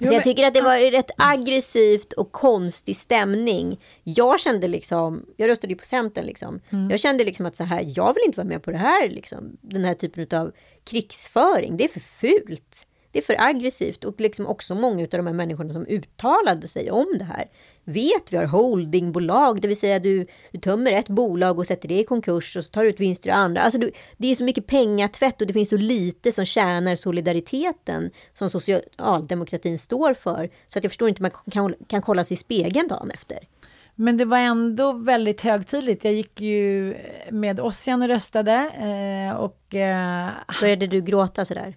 Jo, 0.00 0.06
så 0.06 0.12
jag 0.14 0.18
men- 0.18 0.24
tycker 0.24 0.46
att 0.46 0.54
det 0.54 0.62
var 0.62 0.90
rätt 0.90 1.10
aggressivt 1.16 2.12
och 2.12 2.32
konstig 2.32 2.96
stämning. 2.96 3.80
Jag 4.04 4.40
kände 4.40 4.68
liksom, 4.68 5.26
jag 5.36 5.48
röstade 5.48 5.72
ju 5.72 5.78
på 5.78 5.84
Centern 5.84 6.24
liksom. 6.26 6.60
Mm. 6.70 6.90
Jag 6.90 7.00
kände 7.00 7.24
liksom 7.24 7.46
att 7.46 7.56
så 7.56 7.64
här, 7.64 7.84
jag 7.86 8.14
vill 8.14 8.22
inte 8.26 8.36
vara 8.36 8.48
med 8.48 8.62
på 8.62 8.70
det 8.70 8.78
här 8.78 9.08
liksom. 9.08 9.56
Den 9.60 9.84
här 9.84 9.94
typen 9.94 10.38
av 10.38 10.52
krigsföring, 10.88 11.76
det 11.76 11.84
är 11.84 11.88
för 11.88 12.00
fult. 12.00 12.86
Det 13.12 13.18
är 13.18 13.22
för 13.22 13.36
aggressivt 13.38 14.04
och 14.04 14.20
liksom 14.20 14.46
också 14.46 14.74
många 14.74 15.02
av 15.02 15.08
de 15.08 15.26
här 15.26 15.34
människorna 15.34 15.72
som 15.72 15.86
uttalade 15.86 16.68
sig 16.68 16.90
om 16.90 17.06
det 17.18 17.24
här 17.24 17.48
vet 17.88 18.32
vi 18.32 18.36
har 18.36 18.44
holdingbolag, 18.44 19.60
det 19.60 19.68
vill 19.68 19.76
säga 19.76 19.98
du, 19.98 20.26
du 20.52 20.58
tömmer 20.60 20.92
ett 20.92 21.08
bolag 21.08 21.58
och 21.58 21.66
sätter 21.66 21.88
det 21.88 22.00
i 22.00 22.04
konkurs 22.04 22.56
och 22.56 22.64
så 22.64 22.70
tar 22.70 22.82
du 22.82 22.88
ut 22.88 23.00
vinster 23.00 23.30
i 23.30 23.32
andra. 23.32 23.60
Alltså 23.60 23.78
du, 23.78 23.90
det 24.16 24.30
är 24.30 24.34
så 24.34 24.44
mycket 24.44 24.66
pengatvätt 24.66 25.40
och 25.40 25.46
det 25.46 25.52
finns 25.52 25.68
så 25.68 25.76
lite 25.76 26.32
som 26.32 26.44
tjänar 26.44 26.96
solidariteten 26.96 28.10
som 28.34 28.50
socialdemokratin 28.50 29.78
står 29.78 30.14
för. 30.14 30.50
Så 30.68 30.78
att 30.78 30.84
jag 30.84 30.90
förstår 30.90 31.08
inte 31.08 31.22
hur 31.22 31.30
man 31.30 31.50
kan, 31.50 31.74
kan 31.86 32.02
kolla 32.02 32.24
sig 32.24 32.34
i 32.34 32.38
spegeln 32.38 32.88
dagen 32.88 33.10
efter. 33.10 33.38
Men 34.00 34.16
det 34.16 34.24
var 34.24 34.38
ändå 34.38 34.92
väldigt 34.92 35.40
högtidligt. 35.40 36.04
Jag 36.04 36.14
gick 36.14 36.40
ju 36.40 36.96
med 37.30 37.60
Ossian 37.60 38.02
och 38.02 38.08
röstade. 38.08 38.52
Eh, 38.52 39.36
och, 39.36 39.74
eh, 39.74 40.28
Började 40.60 40.86
du 40.86 41.00
gråta 41.00 41.44
sådär? 41.44 41.76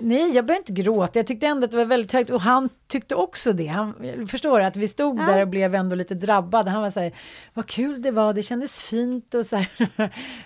nej, 0.00 0.34
jag 0.34 0.46
började 0.46 0.60
inte 0.68 0.82
gråta. 0.82 1.18
Jag 1.18 1.26
tyckte 1.26 1.46
ändå 1.46 1.64
att 1.64 1.70
det 1.70 1.76
var 1.76 1.84
väldigt 1.84 2.12
högt. 2.12 2.30
Och 2.30 2.40
han 2.40 2.68
tyckte 2.86 3.14
också 3.14 3.52
det. 3.52 3.66
Han 3.66 3.94
förstår 4.28 4.60
att 4.60 4.76
vi 4.76 4.88
stod 4.88 5.18
Ja. 5.20 5.22
där 5.26 5.42
och 5.42 5.48
blev 5.48 5.74
ändå 5.74 5.96
lite 5.96 6.14
drabbade. 6.14 6.70
Han 6.70 6.82
var 6.82 6.90
så 6.90 7.00
här, 7.00 7.12
vad 7.54 7.66
kul 7.66 8.02
det 8.02 8.10
var, 8.10 8.32
det 8.32 8.42
kändes 8.42 8.80
fint 8.80 9.34
och 9.34 9.46
så 9.46 9.56
här. 9.56 9.68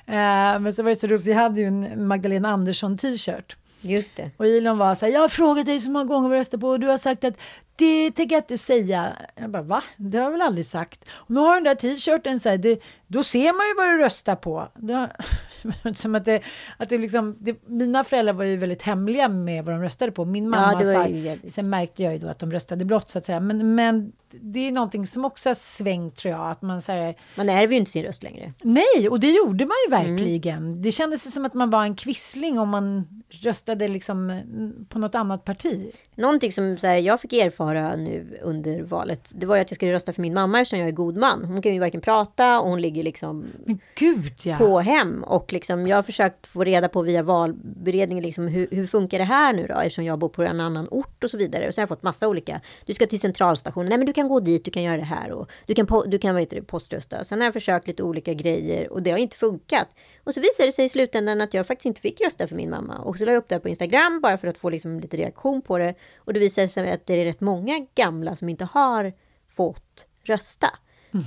eh, 0.06 0.60
men 0.60 0.72
så 0.74 0.82
var 0.82 0.90
det 0.90 0.96
så 0.96 1.06
roligt, 1.06 1.26
vi 1.26 1.32
hade 1.32 1.60
ju 1.60 1.66
en 1.66 2.06
Magdalena 2.06 2.48
Andersson 2.48 2.96
t-shirt. 2.98 3.56
Just 3.86 4.16
det. 4.16 4.30
Och 4.36 4.46
Elon 4.46 4.78
var 4.78 4.94
så 4.94 5.06
här, 5.06 5.12
jag 5.12 5.20
har 5.20 5.28
frågat 5.28 5.66
dig 5.66 5.80
så 5.80 5.90
många 5.90 6.04
gånger 6.04 6.28
vad 6.28 6.36
du 6.36 6.40
röstar 6.40 6.58
på 6.58 6.68
och 6.68 6.80
du 6.80 6.86
har 6.86 6.98
sagt 6.98 7.24
att 7.24 7.34
det 7.78 8.10
tänker 8.10 8.36
jag 8.36 8.42
inte 8.42 8.58
säga. 8.58 9.12
Jag 9.34 9.50
bara, 9.50 9.62
va? 9.62 9.82
Det 9.96 10.18
har 10.18 10.24
jag 10.24 10.30
väl 10.30 10.42
aldrig 10.42 10.66
sagt. 10.66 11.04
Och 11.10 11.30
nu 11.30 11.40
har 11.40 11.54
den 11.54 11.64
där 11.64 11.74
t-shirten 11.74 12.40
så 12.40 12.48
här, 12.48 12.58
det, 12.58 12.80
då 13.06 13.22
ser 13.22 13.52
man 13.52 13.66
ju 13.66 13.74
vad 13.76 13.86
du 13.98 14.04
röstar 14.04 14.36
på. 14.36 14.68
Då, 14.74 15.08
Som 15.94 16.14
att 16.14 16.24
det, 16.24 16.40
att 16.76 16.88
det 16.88 16.98
liksom, 16.98 17.36
det, 17.40 17.56
mina 17.66 18.04
föräldrar 18.04 18.32
var 18.32 18.44
ju 18.44 18.56
väldigt 18.56 18.82
hemliga 18.82 19.28
med 19.28 19.64
vad 19.64 19.74
de 19.74 19.82
röstade 19.82 20.12
på. 20.12 20.24
Min 20.24 20.48
mamma 20.50 20.72
Ja, 20.72 20.78
det 20.78 20.94
var 20.98 21.06
ju 21.06 21.38
sen 21.48 21.70
märkte 21.70 22.02
jag 22.02 22.12
ju 22.12 22.18
då 22.18 22.28
att 22.28 22.38
de 22.38 22.52
röstade 22.52 22.84
blått 22.84 23.10
så 23.10 23.18
att 23.18 23.26
säga. 23.26 23.40
Men, 23.40 23.74
men 23.74 24.12
det 24.40 24.58
är 24.68 24.72
någonting 24.72 25.06
som 25.06 25.24
också 25.24 25.48
har 25.50 25.54
svängt 25.54 26.16
tror 26.16 26.34
jag. 26.34 26.50
Att 26.50 26.62
man 26.62 26.82
säger 26.82 27.14
Man 27.36 27.48
ärver 27.48 27.72
ju 27.72 27.78
inte 27.78 27.90
sin 27.90 28.04
röst 28.04 28.22
längre. 28.22 28.52
nej, 28.62 29.08
och 29.10 29.20
det 29.20 29.30
gjorde 29.30 29.66
man 29.66 29.76
ju 29.88 29.94
Mm. 29.96 30.10
verkligen. 30.16 30.82
Det 30.82 30.92
kändes 30.92 31.26
ju 31.26 31.30
som 31.30 31.44
att 31.44 31.54
man 31.54 31.70
var 31.70 31.82
en 31.82 31.96
kvissling 31.96 32.58
om 32.58 32.68
man 32.68 33.06
röstade 33.42 33.88
liksom 33.88 34.30
mm, 34.30 34.86
på 34.88 34.98
något 34.98 35.14
annat 35.14 35.44
parti. 35.44 35.92
Någonting 36.14 36.52
som 36.52 36.76
här, 36.82 36.96
jag 36.96 37.20
fick 37.20 37.32
erfara 37.32 37.96
nu 37.96 38.38
under 38.42 38.82
valet, 38.82 39.32
det 39.34 39.46
var 39.46 39.56
ju 39.56 39.62
att 39.62 39.70
jag 39.70 39.76
skulle 39.76 39.92
rösta 39.92 40.12
för 40.12 40.22
min 40.22 40.34
mamma 40.34 40.60
eftersom 40.60 40.78
jag 40.78 40.88
är 40.88 40.92
god 40.92 41.16
man. 41.16 41.44
Hon 41.44 41.62
kan 41.62 41.74
ju 41.74 41.80
varken 41.80 42.00
prata 42.00 42.60
och 42.60 42.68
hon 42.68 42.80
ligger 42.80 43.02
liksom 43.02 43.46
gud 43.94 44.32
ja! 44.44 44.56
på 44.56 44.80
hem. 44.80 45.24
Och 45.24 45.52
liksom, 45.52 45.86
jag 45.86 45.96
har 45.96 46.02
försökt 46.02 46.46
få 46.46 46.64
reda 46.64 46.88
på 46.88 47.02
via 47.02 47.22
valberedningen, 47.22 48.24
liksom, 48.24 48.48
hur, 48.48 48.68
hur 48.70 48.86
funkar 48.86 49.18
det 49.18 49.24
här 49.24 49.52
nu 49.52 49.66
då? 49.66 49.74
Eftersom 49.74 50.04
jag 50.04 50.18
bor 50.18 50.28
på 50.28 50.42
en 50.42 50.60
annan 50.60 50.88
ort 50.90 51.24
och 51.24 51.30
så 51.30 51.36
vidare. 51.36 51.68
Och 51.68 51.74
så 51.74 51.80
har 51.80 51.82
jag 51.82 51.88
fått 51.88 52.02
massa 52.02 52.28
olika, 52.28 52.60
du 52.86 52.94
ska 52.94 53.06
till 53.06 53.20
centralstationen, 53.20 53.88
nej 53.88 53.98
men 53.98 54.06
du 54.06 54.12
kan 54.12 54.28
gå 54.28 54.40
dit, 54.40 54.64
du 54.64 54.70
kan 54.70 54.82
göra 54.82 54.96
det 54.96 55.02
här 55.02 55.32
och 55.32 55.50
du 55.66 55.74
kan, 55.74 55.86
du 56.06 56.18
kan 56.18 56.34
vad 56.34 56.42
heter 56.42 56.56
det, 56.56 56.62
poströsta. 56.62 57.24
Sen 57.24 57.40
har 57.40 57.46
jag 57.46 57.54
försökt 57.54 57.86
lite 57.86 58.02
olika 58.02 58.34
grejer 58.34 58.92
och 58.92 59.02
det 59.02 59.10
har 59.10 59.18
inte 59.18 59.36
funkat. 59.36 59.88
Och 60.26 60.34
så 60.34 60.40
visade 60.40 60.68
det 60.68 60.72
sig 60.72 60.84
i 60.84 60.88
slutändan 60.88 61.40
att 61.40 61.54
jag 61.54 61.66
faktiskt 61.66 61.86
inte 61.86 62.00
fick 62.00 62.20
rösta 62.20 62.48
för 62.48 62.56
min 62.56 62.70
mamma. 62.70 62.98
Och 62.98 63.18
så 63.18 63.24
la 63.24 63.32
jag 63.32 63.38
upp 63.38 63.48
det 63.48 63.54
här 63.54 63.60
på 63.60 63.68
Instagram 63.68 64.20
bara 64.20 64.38
för 64.38 64.48
att 64.48 64.58
få 64.58 64.70
liksom 64.70 65.00
lite 65.00 65.16
reaktion 65.16 65.62
på 65.62 65.78
det. 65.78 65.94
Och 66.16 66.32
det 66.32 66.40
visade 66.40 66.68
sig 66.68 66.90
att 66.90 67.06
det 67.06 67.14
är 67.14 67.24
rätt 67.24 67.40
många 67.40 67.86
gamla 67.94 68.36
som 68.36 68.48
inte 68.48 68.64
har 68.64 69.12
fått 69.48 70.06
rösta. 70.22 70.68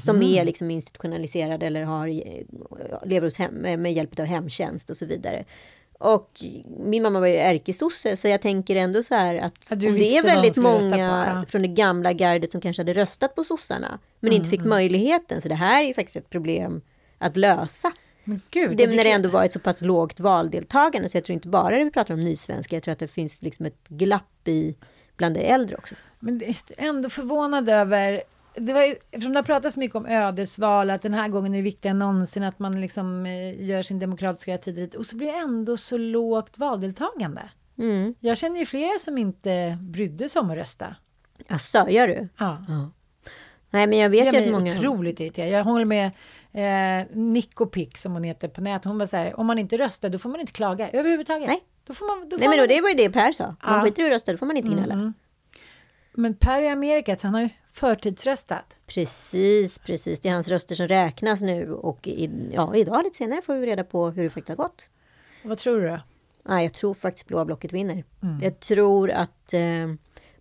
Som 0.02 0.22
är 0.22 0.46
liksom 0.46 0.72
institutionaliserade 0.72 1.66
eller 1.66 1.82
har, 1.82 2.08
eh, 2.08 2.44
lever 3.06 3.28
hos 3.28 3.36
hem, 3.36 3.54
med 3.54 3.94
hjälp 3.94 4.20
av 4.20 4.26
hemtjänst 4.26 4.90
och 4.90 4.98
så 4.98 5.06
vidare. 5.06 5.46
Och 6.00 6.44
min 6.80 7.04
mamma 7.04 7.20
var 7.20 7.28
ju 7.28 7.36
ärkesosse 7.36 8.18
så 8.18 8.28
jag 8.28 8.42
tänker 8.42 8.76
ändå 8.76 9.04
så 9.04 9.16
här 9.16 9.36
att 9.36 9.80
du 9.80 9.88
om 9.88 9.94
det 9.94 10.18
är 10.18 10.24
väldigt 10.24 10.58
rösta 10.58 10.62
på, 10.62 10.82
många 10.82 11.26
ja. 11.28 11.46
från 11.50 11.62
det 11.62 11.68
gamla 11.68 12.14
gardet 12.14 12.52
som 12.52 12.62
kanske 12.62 12.82
hade 12.82 12.94
röstat 12.94 13.36
på 13.36 13.44
sossarna 13.44 14.00
men 14.20 14.34
inte 14.34 14.48
Mm, 14.48 14.60
fick 14.60 14.68
möjligheten. 14.68 15.42
Så 15.42 15.48
det 15.48 15.56
här 15.56 15.84
är 15.84 15.88
ju 15.88 15.94
faktiskt 15.94 16.18
ett 16.18 16.30
problem 16.30 16.82
att 17.18 17.38
lösa. 17.38 17.92
Gud, 18.24 18.78
Det, 18.78 18.86
det 18.86 18.96
när 18.96 19.04
det 19.04 19.12
ändå 19.12 19.30
var 19.30 19.44
ett 19.44 19.54
så 19.54 19.60
pass 19.60 19.82
lågt 19.82 20.20
valdeltagande 20.20 21.10
så 21.10 21.18
jag 21.18 21.26
tror 21.26 21.34
inte 21.34 21.48
bara 21.48 21.78
det 21.78 21.84
vi 21.84 21.92
pratar 21.92 22.14
om 22.14 22.24
nysvenska. 22.24 22.76
Jag 22.76 22.84
tror 22.84 22.92
att 22.92 23.00
det 23.00 23.08
finns 23.08 23.42
liksom 23.42 23.66
ett 23.66 23.88
glapp 23.88 24.48
i 24.48 24.76
bland 25.18 25.36
de 25.36 25.40
äldre 25.42 25.76
också. 25.78 25.96
Men 26.20 26.38
det 26.38 26.46
är 26.46 26.56
ändå 26.78 27.10
förvånad 27.10 27.70
över 27.70 28.22
det 28.56 28.74
var 28.74 28.84
ju, 28.84 28.96
eftersom 29.12 29.34
det 29.34 29.40
har 29.40 29.44
pratats 29.44 29.78
mycket 29.78 29.96
om 29.96 30.06
ödesval, 30.06 30.90
att 30.90 31.02
den 31.02 31.14
här 31.14 31.28
gången 31.28 31.54
är 31.54 31.58
det 31.58 31.64
viktigare 31.64 31.92
än 31.92 32.00
någonsin 32.00 32.44
att 32.44 32.60
man 32.60 32.82
liksom 32.82 33.26
eh, 33.26 33.66
gör 33.66 33.82
sin 33.82 34.00
demokratiska 34.00 34.58
tid 34.58 34.96
och 34.96 35.06
så 35.06 35.16
blir 35.16 35.28
det 35.28 35.38
ändå 35.38 35.78
så 35.78 35.98
lågt 35.98 36.58
valdeltagande. 36.58 37.50
Mm. 37.78 38.16
Jag 38.20 38.38
känner 38.38 38.60
ju 38.60 38.66
flera 38.66 39.00
som 39.00 39.18
inte 39.18 39.78
brydde 39.82 40.30
sig 40.30 40.40
om 40.40 40.52
att 40.52 40.58
rösta. 40.58 40.96
Asså, 41.48 41.90
gör 41.90 42.08
du? 42.08 42.28
Ja. 42.38 42.66
Nej, 43.70 43.88
men 43.88 43.98
jag 43.98 44.10
vet 44.10 44.26
Jag 44.26 44.34
ju 44.34 44.40
att 44.40 44.46
blir 44.46 44.54
många... 44.54 44.76
otroligt 44.76 45.20
irriterad. 45.20 45.50
Jag 45.50 45.64
håller 45.64 45.86
med 45.86 46.12
eh, 46.54 47.06
Nico 47.14 47.66
Pick 47.66 47.98
som 47.98 48.14
hon 48.14 48.24
heter 48.24 48.48
på 48.48 48.62
nätet. 48.62 48.86
Hon 48.86 48.98
var 48.98 49.06
så 49.06 49.18
här, 49.18 49.40
om 49.40 49.46
man 49.48 49.60
inte 49.60 49.78
röstar 49.78 50.10
då 50.10 50.20
får 50.20 50.30
man 50.30 50.40
inte 50.40 50.52
klaga 50.52 50.90
överhuvudtaget. 50.90 51.48
Nej. 51.48 51.60
Då 51.84 51.94
får 51.94 52.06
man, 52.08 52.30
då 52.30 52.36
får 52.36 52.40
Nej, 52.40 52.50
men 52.50 52.58
man... 52.58 52.68
då, 52.68 52.74
det 52.76 52.82
var 52.82 52.90
ju 52.90 52.96
det 52.96 53.10
Per 53.10 53.32
sa. 53.32 53.46
Om 53.46 53.56
man 53.64 53.78
Ja. 53.78 53.84
skiter 53.84 54.04
i 54.04 54.06
att 54.06 54.12
rösta, 54.12 54.32
då 54.32 54.38
får 54.38 54.46
man 54.46 54.58
inte 54.58 54.70
gnälla. 54.72 54.94
Mm. 54.94 55.14
Men 56.14 56.34
Per 56.34 56.62
i 56.62 56.68
Amerika, 56.70 57.16
så 57.16 57.28
han 57.28 57.34
har 57.34 57.42
ju 57.42 57.50
förtidsröstat. 57.74 58.76
Precis, 58.88 59.80
precis. 59.80 60.20
Det 60.20 60.30
är 60.30 60.34
hans 60.34 60.48
röster 60.48 60.76
som 60.76 60.88
räknas 60.88 61.42
nu. 61.42 61.74
Och 61.74 62.08
i, 62.08 62.50
ja, 62.54 62.76
idag 62.76 63.04
lite 63.04 63.18
senare 63.18 63.42
får 63.42 63.56
vi 63.56 63.68
reda 63.68 63.84
på 63.84 64.10
hur 64.10 64.24
det 64.24 64.30
faktiskt 64.30 64.50
har 64.50 64.56
gått. 64.66 64.90
Vad 65.44 65.58
tror 65.58 65.82
du 65.82 65.88
då? 65.88 66.00
Nej, 66.44 66.64
jag 66.66 66.74
tror 66.74 66.94
faktiskt 66.94 67.28
blåa 67.28 67.46
blocket 67.46 67.74
vinner. 67.74 68.04
Mm. 68.24 68.40
Jag 68.42 68.60
tror 68.60 69.12
att 69.12 69.54
eh, 69.54 69.88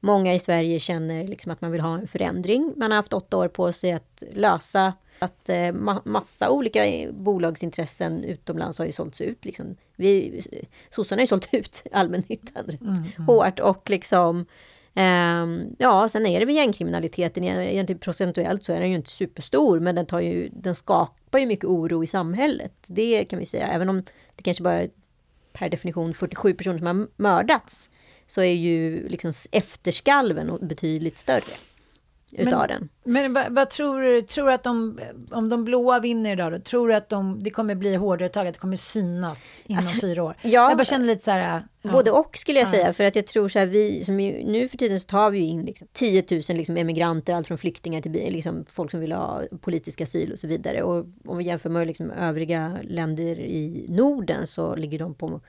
många 0.01 0.35
i 0.35 0.39
Sverige 0.39 0.79
känner 0.79 1.27
liksom 1.27 1.53
att 1.53 1.61
man 1.61 1.73
vill 1.73 1.81
ha 1.81 1.95
en 1.99 2.09
förändring. 2.09 2.73
Man 2.77 2.91
har 2.91 2.97
haft 2.97 3.13
åtta 3.13 3.37
år 3.37 3.49
på 3.49 3.73
sig 3.73 3.93
att 3.93 4.23
lösa 4.33 4.93
att 5.19 5.49
eh, 5.49 5.55
ma- 5.55 6.03
massa 6.05 6.51
olika 6.51 6.83
bolagsintressen 7.13 8.25
utomlands 8.25 8.79
har 8.79 8.87
ju 8.87 8.93
sålts 8.93 9.21
ut. 9.21 9.45
Liksom. 9.45 9.77
Vi, 9.97 10.43
sossarna 10.91 11.21
har 11.21 11.23
ju 11.23 11.27
sålt 11.27 11.49
ut 11.55 11.85
allmännyttan 11.93 12.65
rätt 12.67 12.81
hårt 13.27 13.61
och 13.61 13.91
liksom 13.91 14.47
ehm, 14.95 15.77
ja, 15.79 16.09
sen 16.09 16.27
är 16.27 16.41
det 16.41 16.47
väl 16.47 16.55
gängkriminaliteten. 16.55 17.45
Egentligen 17.45 17.99
procentuellt 17.99 18.65
så 18.65 18.73
är 18.73 18.81
den 18.81 18.91
ju 18.91 18.97
inte 18.97 19.11
superstor, 19.11 19.81
men 19.81 19.95
den, 19.95 20.07
tar 20.07 20.21
ju, 20.21 20.49
den 20.53 20.75
skapar 20.75 21.39
ju 21.39 21.47
mycket 21.47 21.65
oro 21.65 22.05
i 22.05 22.07
samhället. 22.07 22.73
Det 22.87 23.25
kan 23.25 23.39
vi 23.39 23.47
säga, 23.47 23.67
även 23.67 23.89
om 23.89 24.03
det 24.37 24.43
kanske 24.43 24.63
bara 24.63 24.83
är 24.83 24.91
per 25.53 25.69
definition 25.69 26.15
47 26.15 26.55
personer 26.55 26.79
som 26.79 26.87
har 26.87 27.07
mördats, 27.17 27.91
så 28.27 28.41
är 28.41 28.53
ju 28.55 29.09
liksom 29.09 29.33
efterskalven 29.53 30.59
betydligt 30.61 31.19
större 31.19 31.43
utav 32.33 32.59
Men- 32.59 32.69
den. 32.69 32.89
Men 33.05 33.33
vad, 33.33 33.53
vad 33.53 33.71
tror 33.71 34.01
du? 34.01 34.23
Tror 34.23 34.47
du 34.47 34.53
att 34.53 34.63
de, 34.63 35.01
om 35.31 35.49
de 35.49 35.65
blåa 35.65 36.01
vinner 36.01 36.33
idag 36.33 36.53
då, 36.53 36.59
tror 36.59 36.89
du 36.89 36.95
att 36.95 37.09
de, 37.09 37.39
det 37.43 37.51
kommer 37.51 37.75
bli 37.75 37.95
hårdare 37.97 38.29
tag, 38.29 38.47
att 38.47 38.55
det 38.55 38.61
kommer 38.61 38.77
synas 38.77 39.63
inom 39.67 39.79
Alltså, 39.79 40.01
fyra 40.01 40.23
år? 40.23 40.35
ja. 40.43 40.51
jag 40.69 40.77
bara 40.77 40.85
känner 40.85 41.07
lite 41.07 41.25
så 41.25 41.31
här... 41.31 41.63
ja. 41.83 41.93
Både 41.93 42.11
och 42.11 42.37
skulle 42.37 42.59
jag 42.59 42.67
Ja. 42.67 42.71
säga. 42.71 42.93
För 42.93 43.05
att 43.05 43.17
jag 43.17 43.27
tror 43.27 43.49
så 43.49 43.59
här, 43.59 43.67
vi 43.67 44.05
som 44.05 44.21
ju, 44.21 44.45
nu 44.45 44.69
för 44.69 44.77
tiden 44.79 45.01
så 45.01 45.07
tar 45.07 45.31
vi 45.31 45.39
ju 45.39 45.45
in 45.45 45.63
liksom 45.65 45.89
10 45.93 46.25
000 46.31 46.41
liksom 46.57 46.77
emigranter, 46.77 47.35
allt 47.35 47.47
från 47.47 47.59
flyktingar 47.59 48.01
till 48.01 48.13
liksom 48.13 48.65
folk 48.69 48.91
som 48.91 49.01
vill 49.01 49.13
ha 49.13 49.43
politisk 49.61 50.01
asyl 50.01 50.33
och 50.33 50.39
så 50.39 50.47
vidare. 50.47 50.83
Och 50.83 51.07
om 51.27 51.39
vi 51.39 51.45
jämför 51.45 51.71
med 51.71 51.87
liksom 51.87 52.11
övriga 52.11 52.79
länder 52.83 53.41
i 53.41 53.87
Norden 53.89 54.47
så 54.47 54.77
ligger 54.77 54.99
de 54.99 55.15
på 55.15 55.41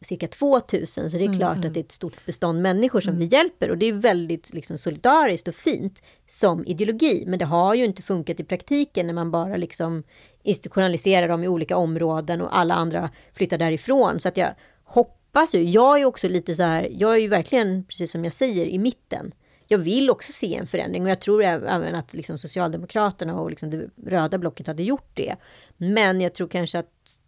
cirka 0.00 0.26
2000. 0.26 1.10
Så 1.10 1.16
det 1.16 1.22
är 1.22 1.26
Mm, 1.26 1.38
klart 1.38 1.64
att 1.64 1.74
det 1.74 1.80
är 1.80 1.84
ett 1.84 1.92
stort 1.92 2.26
bestånd 2.26 2.62
människor 2.62 3.00
som 3.00 3.18
vi 3.18 3.24
hjälper. 3.24 3.70
Och 3.70 3.78
det 3.78 3.86
är 3.86 3.92
väldigt 3.92 4.54
liksom 4.54 4.78
solidariskt 4.78 5.48
och 5.48 5.54
fint 5.54 6.02
som 6.28 6.66
ideologi. 6.66 7.24
Men 7.26 7.38
det 7.38 7.44
har 7.44 7.74
ju 7.74 7.84
inte 7.84 8.02
funkat 8.02 8.40
i 8.40 8.44
praktiken 8.44 9.06
när 9.06 9.14
man 9.14 9.30
bara 9.30 9.56
liksom 9.56 10.02
institutionaliserar 10.42 11.28
dem 11.28 11.44
i 11.44 11.48
olika 11.48 11.76
områden 11.76 12.40
och 12.40 12.58
alla 12.58 12.74
andra 12.74 13.10
flyttar 13.34 13.58
därifrån. 13.58 14.20
Så 14.20 14.28
att 14.28 14.36
jag 14.36 14.54
hoppas 14.84 15.54
ju, 15.54 15.62
jag 15.62 16.00
är 16.00 16.04
också 16.04 16.28
lite 16.28 16.54
så 16.54 16.62
här, 16.62 16.88
jag 16.92 17.14
är 17.14 17.20
ju 17.20 17.28
verkligen, 17.28 17.84
precis 17.84 18.10
som 18.12 18.24
jag 18.24 18.32
säger, 18.32 18.66
i 18.66 18.78
mitten. 18.78 19.32
Jag 19.66 19.78
vill 19.78 20.10
också 20.10 20.32
se 20.32 20.54
en 20.56 20.66
förändring 20.66 21.02
och 21.02 21.10
jag 21.10 21.20
tror 21.20 21.42
även 21.42 21.94
att 21.94 22.14
liksom 22.14 22.38
Socialdemokraterna 22.38 23.40
och 23.40 23.50
liksom 23.50 23.70
det 23.70 23.86
röda 24.06 24.38
blocket 24.38 24.66
hade 24.66 24.82
gjort 24.82 25.10
det. 25.14 25.36
Men 25.76 26.20
jag 26.20 26.34
tror 26.34 26.48
kanske 26.48 26.78
att 26.78 27.18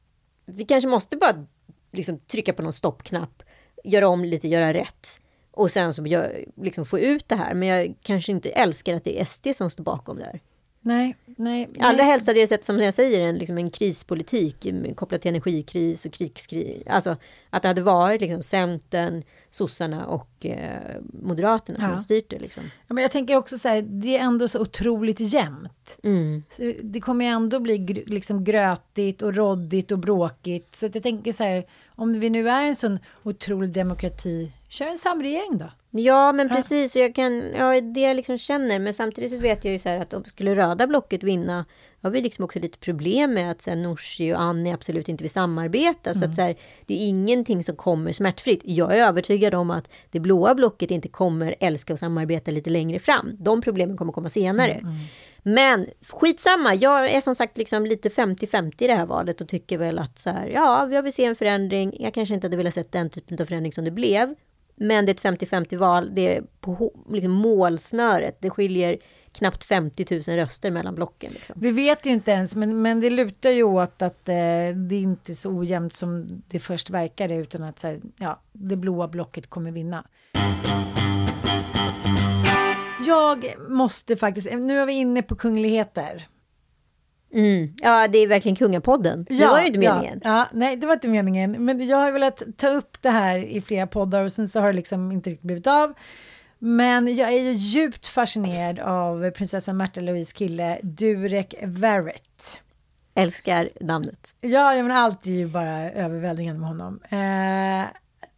vi 0.46 0.64
kanske 0.64 0.88
måste 0.88 1.16
bara 1.16 1.46
liksom 1.96 2.18
trycka 2.18 2.52
på 2.52 2.62
någon 2.62 2.72
stoppknapp, 2.72 3.42
göra 3.84 4.08
om 4.08 4.24
lite, 4.24 4.48
göra 4.48 4.72
rätt 4.74 5.20
och 5.50 5.70
sen 5.70 5.94
så 5.94 6.06
gör, 6.06 6.44
liksom 6.62 6.86
få 6.86 6.98
ut 6.98 7.28
det 7.28 7.36
här. 7.36 7.54
Men 7.54 7.68
jag 7.68 7.94
kanske 8.02 8.32
inte 8.32 8.50
älskar 8.50 8.94
att 8.94 9.04
det 9.04 9.20
är 9.20 9.24
SD 9.24 9.46
som 9.54 9.70
står 9.70 9.84
bakom 9.84 10.16
det 10.18 10.24
här. 10.24 10.40
Nej, 10.86 11.16
nej. 11.26 11.68
Allra 11.80 12.02
helst 12.02 12.26
hade 12.26 12.40
jag 12.40 12.48
sett, 12.48 12.64
som 12.64 12.80
jag 12.80 12.94
säger, 12.94 13.20
en, 13.28 13.38
liksom 13.38 13.58
en 13.58 13.70
krispolitik 13.70 14.66
kopplat 14.96 15.22
till 15.22 15.28
energikris 15.28 16.06
och 16.06 16.12
krigskris. 16.12 16.82
Alltså 16.86 17.16
att 17.50 17.62
det 17.62 17.68
hade 17.68 17.82
varit 17.82 18.20
liksom 18.20 18.42
Centern, 18.42 19.22
sossarna 19.50 20.06
och 20.06 20.46
eh, 20.46 21.00
Moderaterna 21.22 21.78
som 21.78 21.90
Ja. 21.90 21.98
styrt 21.98 22.30
det. 22.30 22.38
Liksom. 22.38 22.62
Ja, 22.88 22.94
men 22.94 23.02
jag 23.02 23.10
tänker 23.12 23.36
också 23.36 23.58
så 23.58 23.68
här, 23.68 23.82
det 23.82 24.16
är 24.16 24.20
ändå 24.20 24.48
så 24.48 24.60
otroligt 24.60 25.20
jämnt. 25.20 25.98
Mm. 26.02 26.42
Så 26.50 26.72
det 26.82 27.00
kommer 27.00 27.24
ju 27.24 27.30
ändå 27.30 27.60
bli 27.60 27.78
gr- 27.78 28.04
liksom 28.10 28.44
grötigt 28.44 29.22
och 29.22 29.34
roddigt 29.36 29.92
och 29.92 29.98
bråkigt. 29.98 30.74
Så 30.76 30.86
jag 30.92 31.02
tänker 31.02 31.32
så 31.32 31.44
här, 31.44 31.66
om 31.96 32.20
vi 32.20 32.30
nu 32.30 32.48
är 32.48 32.62
en 32.62 32.76
sån 32.76 32.98
otrolig 33.22 33.70
demokrati, 33.70 34.52
kör 34.68 34.86
en 34.86 34.96
samregering 34.96 35.58
då. 35.58 35.70
Ja, 36.00 36.32
men 36.32 36.48
precis. 36.48 36.96
Och 36.96 37.02
jag 37.02 37.14
kan, 37.14 37.42
ja, 37.56 37.80
det 37.80 38.00
jag 38.00 38.16
liksom 38.16 38.38
känner. 38.38 38.78
Men 38.78 38.94
samtidigt 38.94 39.30
så 39.30 39.38
vet 39.38 39.64
jag 39.64 39.72
ju 39.72 39.78
så 39.78 39.88
här 39.88 40.00
att 40.00 40.14
om 40.14 40.24
skulle 40.24 40.56
röda 40.56 40.86
blocket 40.86 41.22
vinna, 41.22 41.64
har 42.02 42.10
vi 42.10 42.20
liksom 42.20 42.44
också 42.44 42.58
lite 42.58 42.78
problem 42.78 43.34
med 43.34 43.50
att 43.50 43.62
så 43.62 43.70
här, 43.70 43.76
Nooshi 43.76 44.32
och 44.32 44.40
Annie 44.40 44.72
absolut 44.72 45.08
inte 45.08 45.24
vill 45.24 45.30
samarbeta. 45.30 46.14
Så 46.14 46.24
att 46.24 46.34
så 46.34 46.42
här, 46.42 46.56
det 46.86 46.94
är 46.94 47.08
ingenting 47.08 47.64
som 47.64 47.76
kommer 47.76 48.12
smärtfritt. 48.12 48.60
Jag 48.64 48.92
är 48.92 48.96
övertygad 48.96 49.54
om 49.54 49.70
att 49.70 49.92
det 50.10 50.20
blåa 50.20 50.54
blocket 50.54 50.90
inte 50.90 51.08
kommer 51.08 51.54
älska 51.60 51.92
att 51.92 52.00
samarbeta 52.00 52.50
lite 52.50 52.70
längre 52.70 52.98
fram. 52.98 53.36
De 53.38 53.62
problemen 53.62 53.96
kommer 53.96 54.12
komma 54.12 54.30
senare. 54.30 54.80
Men 55.46 55.86
skitsamma, 56.08 56.74
jag 56.74 57.10
är 57.10 57.20
som 57.20 57.34
sagt 57.34 57.58
liksom 57.58 57.86
lite 57.86 58.08
50-50 58.08 58.82
i 58.82 58.86
det 58.86 58.94
här 58.94 59.06
valet 59.06 59.40
och 59.40 59.48
tycker 59.48 59.78
väl 59.78 59.98
att 59.98 60.18
så 60.18 60.30
här, 60.30 60.46
ja, 60.46 60.88
jag 60.90 61.02
vill 61.02 61.12
se 61.12 61.24
en 61.24 61.36
förändring. 61.36 61.96
Jag 62.00 62.14
kanske 62.14 62.34
inte 62.34 62.46
hade 62.46 62.56
velat 62.56 62.74
se 62.74 62.84
den 62.90 63.10
typen 63.10 63.38
av 63.40 63.46
förändring 63.46 63.72
som 63.72 63.84
det 63.84 63.90
blev. 63.90 64.34
Men 64.76 65.06
det 65.06 65.24
är 65.24 65.32
ett 65.32 65.40
50-50 65.40 65.76
val, 65.76 66.10
det 66.14 66.36
är 66.36 66.42
på 66.60 66.92
liksom 67.10 67.32
målsnöret. 67.32 68.36
Det 68.40 68.50
skiljer 68.50 68.98
knappt 69.32 69.64
50 69.64 70.06
000 70.10 70.36
röster 70.36 70.70
mellan 70.70 70.94
blocken. 70.94 71.32
Liksom. 71.32 71.56
Vi 71.58 71.70
vet 71.70 72.06
ju 72.06 72.10
inte 72.10 72.30
ens, 72.30 72.54
men, 72.54 72.82
men 72.82 73.00
det 73.00 73.10
lutar 73.10 73.50
ju 73.50 73.62
åt 73.62 74.02
att 74.02 74.28
eh, 74.28 74.34
det 74.34 74.94
är 74.94 75.02
inte 75.02 75.32
är 75.32 75.34
så 75.34 75.50
ojämnt 75.50 75.94
som 75.94 76.42
det 76.46 76.60
först 76.60 76.90
verkade, 76.90 77.34
utan 77.34 77.62
att 77.62 77.78
så 77.78 77.86
här, 77.86 78.00
ja, 78.18 78.40
det 78.52 78.76
blåa 78.76 79.08
blocket 79.08 79.50
kommer 79.50 79.70
vinna. 79.70 80.04
Jag 83.06 83.54
måste 83.68 84.16
faktiskt, 84.16 84.52
nu 84.52 84.78
är 84.80 84.86
vi 84.86 84.92
inne 84.92 85.22
på 85.22 85.36
kungligheter. 85.36 86.28
Mm. 87.34 87.74
Ja, 87.76 88.08
det 88.08 88.18
är 88.18 88.28
verkligen 88.28 88.56
Kungapodden. 88.56 89.26
det 89.28 89.46
var 89.46 89.60
ju 89.60 89.66
inte 89.66 89.78
meningen. 89.78 90.20
Ja, 90.24 90.30
ja, 90.38 90.48
nej, 90.52 90.76
det 90.76 90.86
var 90.86 90.94
inte 90.94 91.08
meningen. 91.08 91.64
Men 91.64 91.86
jag 91.86 91.96
har 91.96 92.12
velat 92.12 92.42
ta 92.56 92.68
upp 92.68 93.02
det 93.02 93.10
här 93.10 93.38
i 93.38 93.60
flera 93.60 93.86
poddar 93.86 94.24
och 94.24 94.32
sen 94.32 94.48
så 94.48 94.60
har 94.60 94.66
det 94.66 94.72
liksom 94.72 95.12
inte 95.12 95.30
riktigt 95.30 95.46
blivit 95.46 95.66
av. 95.66 95.94
Men 96.58 97.16
jag 97.16 97.32
är 97.32 97.40
ju 97.40 97.52
djupt 97.52 98.06
fascinerad 98.06 98.78
av 98.78 99.30
prinsessan 99.30 99.76
Märta 99.76 100.00
Louise 100.00 100.34
kille 100.34 100.78
Durek 100.82 101.54
Verrett. 101.62 102.60
Älskar 103.14 103.70
namnet. 103.80 104.36
Ja, 104.40 104.74
jag 104.74 104.86
menar 104.86 105.00
allt 105.00 105.26
är 105.26 105.30
ju 105.30 105.46
bara 105.46 105.90
överväldigande 105.90 106.60
med 106.60 106.68
honom. 106.68 107.00
Eh, 107.02 107.86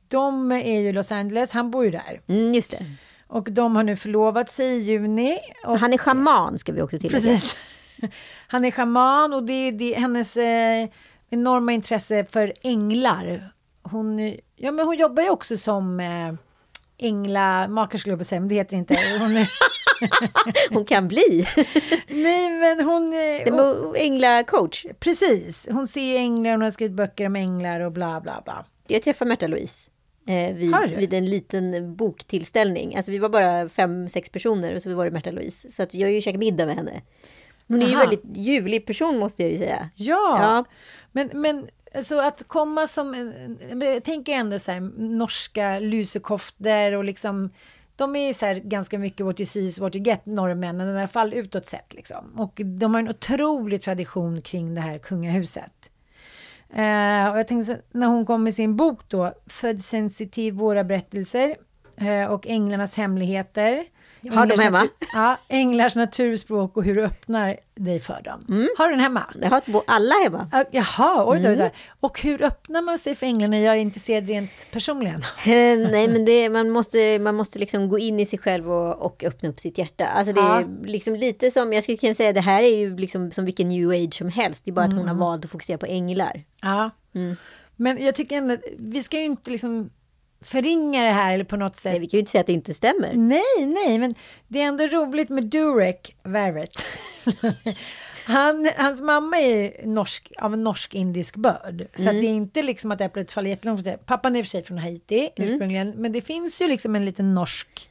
de 0.08 0.52
är 0.52 0.80
ju 0.80 0.92
Los 0.92 1.12
Angeles, 1.12 1.52
han 1.52 1.70
bor 1.70 1.84
ju 1.84 1.90
där. 1.90 2.20
Mm, 2.26 2.54
just 2.54 2.70
det. 2.70 2.84
Och 3.28 3.52
de 3.52 3.76
har 3.76 3.82
nu 3.82 3.96
förlovat 3.96 4.50
sig 4.50 4.66
i 4.66 4.78
juni. 4.78 5.38
Och, 5.64 5.78
Han 5.78 5.92
är 5.92 5.98
schaman 5.98 6.58
ska 6.58 6.72
vi 6.72 6.82
också 6.82 6.98
tillägga. 6.98 7.18
Precis. 7.18 7.56
Han 8.46 8.64
är 8.64 8.70
schaman 8.70 9.32
och 9.32 9.42
det 9.42 9.52
är, 9.52 9.72
det 9.72 9.94
är 9.94 10.00
hennes 10.00 10.36
eh, 10.36 10.88
enorma 11.30 11.72
intresse 11.72 12.24
för 12.24 12.52
änglar. 12.62 13.52
Hon, 13.82 14.36
ja, 14.56 14.72
men 14.72 14.86
hon 14.86 14.96
jobbar 14.96 15.22
ju 15.22 15.30
också 15.30 15.56
som 15.56 16.00
eh, 16.00 16.34
jag 18.10 18.18
på 18.18 18.24
säga, 18.24 18.40
men 18.40 18.48
det 18.48 18.54
heter 18.54 18.76
inte. 18.76 18.96
Hon, 19.18 19.36
är, 19.36 19.48
Hon 20.70 20.84
kan 20.84 21.08
bli. 21.08 21.48
nej, 22.08 22.50
men 22.50 22.84
hon... 22.84 23.12
Eh, 23.12 24.02
änglacoach. 24.02 24.86
precis, 24.98 25.68
hon 25.70 25.88
ser 25.88 26.16
änglar, 26.16 26.50
hon 26.50 26.62
har 26.62 26.70
skrivit 26.70 26.96
böcker 26.96 27.26
om 27.26 27.36
änglar 27.36 27.80
och 27.80 27.92
bla 27.92 28.20
bla 28.20 28.42
bla. 28.44 28.64
Jag 28.86 29.02
träffade 29.02 29.28
Märta 29.28 29.46
Louise. 29.46 29.90
Eh, 30.26 30.54
vid, 30.54 30.74
vid 30.96 31.14
en 31.14 31.24
liten 31.26 31.96
boktillställning. 31.96 32.96
Alltså 32.96 33.12
vi 33.12 33.18
var 33.18 33.28
bara 33.28 33.68
fem, 33.68 34.08
sex 34.08 34.30
personer 34.30 34.74
och 34.74 34.82
så 34.82 34.94
var 34.94 35.04
det 35.04 35.10
Märta 35.10 35.30
Louise. 35.30 35.70
Så 35.70 35.82
att 35.82 35.94
jag 35.94 36.06
har 36.08 36.12
ju 36.12 36.20
käkat 36.20 36.38
middag 36.38 36.66
med 36.66 36.76
henne. 36.76 37.02
Hon 37.68 37.82
är 37.82 37.86
ju 37.86 37.92
en 37.92 37.98
väldigt 37.98 38.22
ljuvlig 38.34 38.86
person 38.86 39.18
måste 39.18 39.42
jag 39.42 39.50
ju 39.52 39.58
säga. 39.58 39.90
Ja, 39.94 40.38
Ja. 40.40 40.64
men, 41.12 41.30
men 41.34 41.66
alltså 41.94 42.18
att 42.18 42.42
komma 42.48 42.86
som, 42.86 43.32
tänker 44.04 44.32
ändå 44.32 44.58
så 44.58 44.70
här, 44.72 44.80
norska 44.98 45.78
lusekoftor 45.78 46.92
och 46.94 47.04
liksom, 47.04 47.50
de 47.96 48.16
är 48.16 48.32
så 48.32 48.46
här 48.46 48.54
ganska 48.54 48.98
mycket 48.98 49.26
what 49.26 49.40
you 49.40 49.46
see 49.46 49.60
is 49.66 49.78
what 49.78 49.94
you 49.96 50.04
get, 50.04 50.26
norrmännen, 50.26 50.88
i 50.96 50.98
alla 50.98 51.08
fall 51.08 51.34
utåt 51.34 51.66
sett 51.68 51.94
liksom. 51.94 52.40
Och 52.40 52.60
de 52.64 52.94
har 52.94 53.00
en 53.00 53.08
otrolig 53.08 53.82
tradition 53.82 54.40
kring 54.42 54.74
det 54.74 54.80
här 54.80 54.98
kungahuset. 54.98 55.90
Eh, 56.76 57.30
och 57.30 57.38
jag 57.38 57.48
tänkte 57.48 57.80
när 57.92 58.06
hon 58.06 58.26
kom 58.26 58.42
med 58.42 58.54
sin 58.54 58.76
bok 58.76 59.00
då, 59.08 59.32
Född 59.46 59.84
sensitiv, 59.84 60.54
våra 60.54 60.84
berättelser 60.84 61.56
eh, 61.96 62.32
och 62.32 62.46
Änglarnas 62.46 62.94
hemligheter. 62.94 63.84
Har 64.30 64.46
de 64.46 64.52
Änglars 64.52 64.60
hemma? 64.64 64.78
natur- 64.78 65.08
Ja, 65.12 65.36
Änglars 65.48 65.94
naturspråk 65.94 66.76
och 66.76 66.84
hur 66.84 66.94
du 66.94 67.04
öppnar 67.04 67.56
dig 67.74 68.00
för 68.00 68.22
dem. 68.22 68.44
Mm. 68.48 68.68
Har 68.78 68.86
du 68.88 68.92
den 68.94 69.00
hemma? 69.00 69.34
Det 69.40 69.46
har 69.46 69.62
alla 69.86 70.14
hemma. 70.24 70.48
Ja, 70.52 70.64
Jaha, 70.70 71.24
oj 71.32 71.40
då, 71.40 71.48
oj 71.48 71.56
då. 71.56 71.62
Mm. 71.62 71.72
Och 72.00 72.20
hur 72.20 72.42
öppnar 72.42 72.82
man 72.82 72.98
sig 72.98 73.14
för 73.14 73.26
änglarna? 73.26 73.58
Jag 73.58 73.74
är 73.76 73.80
intresserad 73.80 74.28
rent 74.28 74.50
personligen. 74.72 75.22
Eh, 75.46 75.78
Nej, 75.90 76.08
men 76.08 76.24
det, 76.24 76.48
man 76.48 76.70
måste, 76.70 77.18
man 77.18 77.34
måste 77.34 77.58
liksom 77.58 77.88
gå 77.88 77.98
in 77.98 78.20
i 78.20 78.26
sig 78.26 78.38
själv 78.38 78.70
och, 78.72 79.02
och 79.06 79.24
öppna 79.24 79.48
upp 79.48 79.60
sitt 79.60 79.78
hjärta. 79.78 80.06
Alltså 80.06 80.32
det 80.32 80.40
är 80.40 80.60
Ja. 80.60 80.66
liksom 80.84 81.14
lite 81.14 81.50
som, 81.50 81.72
jag 81.72 81.82
skulle 81.82 81.98
kunna 81.98 82.14
säga, 82.14 82.32
det 82.32 82.40
här 82.40 82.62
är 82.62 82.76
ju 82.76 82.96
liksom 82.96 83.32
som 83.32 83.44
vilken 83.44 83.68
new 83.68 83.90
age 83.90 84.14
som 84.14 84.28
helst. 84.28 84.64
Det 84.64 84.70
är 84.70 84.72
bara 84.72 84.84
att 84.84 84.90
hon 84.92 84.98
har 85.02 85.08
Mm. 85.14 85.18
valt 85.18 85.44
att 85.44 85.50
fokusera 85.50 85.78
på 85.78 85.86
änglar. 85.86 86.44
Ja. 86.62 86.90
Mm. 87.14 87.36
Men 87.76 88.04
jag 88.04 88.14
tycker 88.14 88.36
ändå 88.36 88.56
vi 88.78 89.02
ska 89.02 89.18
ju 89.18 89.24
inte 89.24 89.50
liksom 89.50 89.90
förringa 90.46 91.04
det 91.04 91.10
här 91.10 91.34
eller 91.34 91.44
på 91.44 91.56
något 91.56 91.76
sätt. 91.76 91.92
Nej, 91.92 92.00
vi 92.00 92.06
kan 92.06 92.18
ju 92.18 92.20
inte 92.20 92.30
säga 92.30 92.40
att 92.40 92.46
det 92.46 92.52
inte 92.52 92.74
stämmer. 92.74 93.12
Nej, 93.14 93.66
nej, 93.66 93.98
men 93.98 94.14
det 94.48 94.60
är 94.60 94.64
ändå 94.66 94.86
roligt 94.86 95.28
med 95.28 95.44
Durek 95.44 96.16
Verrett. 96.22 96.84
Han, 98.26 98.70
hans 98.76 99.00
mamma 99.00 99.38
är 99.38 99.86
norsk, 99.86 100.32
av 100.38 100.52
en 100.54 100.64
norsk-indisk 100.64 101.36
börd. 101.36 101.86
Så 101.96 102.02
Mm. 102.02 102.16
det 102.16 102.26
är 102.26 102.30
inte 102.30 102.62
liksom 102.62 102.92
att 102.92 103.00
äpplet 103.00 103.32
faller 103.32 103.50
jättelångt. 103.50 104.06
Pappan 104.06 104.36
är 104.36 104.40
i 104.40 104.42
och 104.42 104.46
för 104.46 104.50
sig 104.50 104.62
från 104.64 104.78
Haiti 104.78 105.30
Mm. 105.36 105.50
ursprungligen. 105.50 105.90
Men 105.96 106.12
det 106.12 106.22
finns 106.22 106.62
ju 106.62 106.68
liksom 106.68 106.96
en 106.96 107.04
liten 107.04 107.34
norsk 107.34 107.90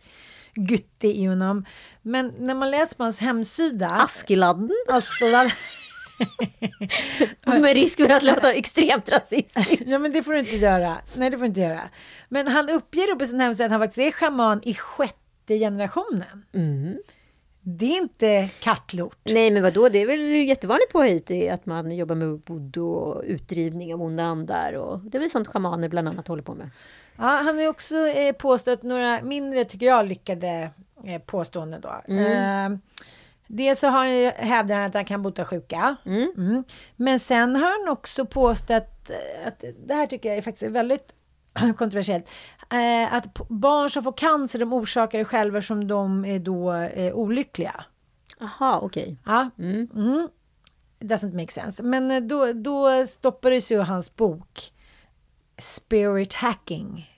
gutte 0.53 1.07
i 1.07 1.25
honom. 1.25 1.65
Men 2.01 2.33
när 2.39 2.55
man 2.55 2.71
läser 2.71 2.95
på 2.95 3.03
hans 3.03 3.19
hemsida. 3.19 3.87
Askeladden. 3.89 4.69
Askeladden. 4.89 5.51
Med 7.61 7.73
risk 7.73 7.97
för 7.97 8.09
att 8.09 8.23
låta 8.23 8.53
extremt 8.53 9.11
rasistisk. 9.11 9.81
ja 9.85 9.99
men 9.99 10.11
det 10.11 10.23
får 10.23 10.33
du 10.33 10.39
inte 10.39 10.55
göra. 10.55 10.97
Nej 11.17 11.29
det 11.29 11.37
får 11.37 11.43
du 11.43 11.47
inte 11.47 11.59
göra. 11.59 11.89
Men 12.29 12.47
han 12.47 12.69
uppger 12.69 13.07
då 13.07 13.19
på 13.19 13.25
sin 13.25 13.39
hemsida 13.39 13.65
att 13.65 13.71
han 13.71 13.81
faktiskt 13.81 14.07
är 14.07 14.11
schaman 14.11 14.61
i 14.63 14.73
sjätte 14.73 15.57
generationen. 15.59 16.45
Mm. 16.53 16.97
Det 17.67 17.85
är 17.85 18.01
inte 18.01 18.49
kattlort. 18.59 19.19
Nej, 19.23 19.51
men 19.51 19.63
vadå? 19.63 19.89
Det 19.89 20.01
är 20.01 20.07
väl 20.07 20.21
jättevanligt 20.21 20.91
på 20.91 20.99
Haiti 20.99 21.49
att 21.49 21.65
man 21.65 21.91
jobbar 21.91 22.15
med 22.15 22.41
voodoo 22.45 22.87
och 22.87 23.23
utdrivning 23.25 23.93
av 23.93 24.01
onda 24.01 24.23
andar. 24.23 24.73
Och 24.73 24.99
det 24.99 25.17
är 25.17 25.19
väl 25.19 25.29
sånt 25.29 25.47
schamaner 25.47 25.89
bland 25.89 26.07
annat 26.07 26.27
håller 26.27 26.43
på 26.43 26.55
med. 26.55 26.69
Ja, 27.17 27.23
han 27.23 27.57
har 27.57 27.67
också 27.67 28.07
eh, 28.07 28.33
påstått 28.33 28.83
några 28.83 29.21
mindre, 29.21 29.65
tycker 29.65 29.85
jag, 29.85 30.05
lyckade 30.05 30.69
eh, 31.05 31.21
påståenden 31.21 31.81
då. 31.81 32.01
Mm. 32.07 32.73
Eh, 32.73 32.79
Dels 33.47 33.79
så 33.79 33.87
har 33.87 33.97
han 33.97 34.17
ju, 34.17 34.25
hävdar 34.25 34.75
han 34.75 34.83
att 34.85 34.93
han 34.93 35.05
kan 35.05 35.21
bota 35.21 35.45
sjuka. 35.45 35.95
Mm. 36.05 36.63
Men 36.95 37.19
sen 37.19 37.55
har 37.55 37.79
han 37.79 37.93
också 37.93 38.25
påstått, 38.25 39.11
att 39.45 39.63
det 39.85 39.93
här 39.93 40.07
tycker 40.07 40.29
jag 40.29 40.37
är 40.37 40.41
faktiskt 40.41 40.71
väldigt 40.71 41.13
kontroversiellt, 41.77 42.29
eh, 42.71 43.13
att 43.13 43.47
barn 43.49 43.89
som 43.89 44.03
får 44.03 44.13
cancer 44.13 44.59
de 44.59 44.73
orsakar 44.73 45.19
det 45.19 45.25
själva 45.25 45.61
som 45.61 45.87
de 45.87 46.25
är 46.25 46.39
då 46.39 46.73
eh, 46.73 47.13
olyckliga. 47.13 47.85
Jaha, 48.39 48.79
okej. 48.79 49.17
Ja. 49.25 49.49
Mm. 49.59 50.29
Doesn't 50.99 51.35
make 51.35 51.51
sense. 51.51 51.83
Men 51.83 52.11
eh, 52.11 52.21
då, 52.21 52.53
då 52.53 53.07
stoppades 53.07 53.71
ju 53.71 53.79
hans 53.79 54.15
bok 54.15 54.71
Spirit 55.57 56.33
Hacking. 56.33 57.14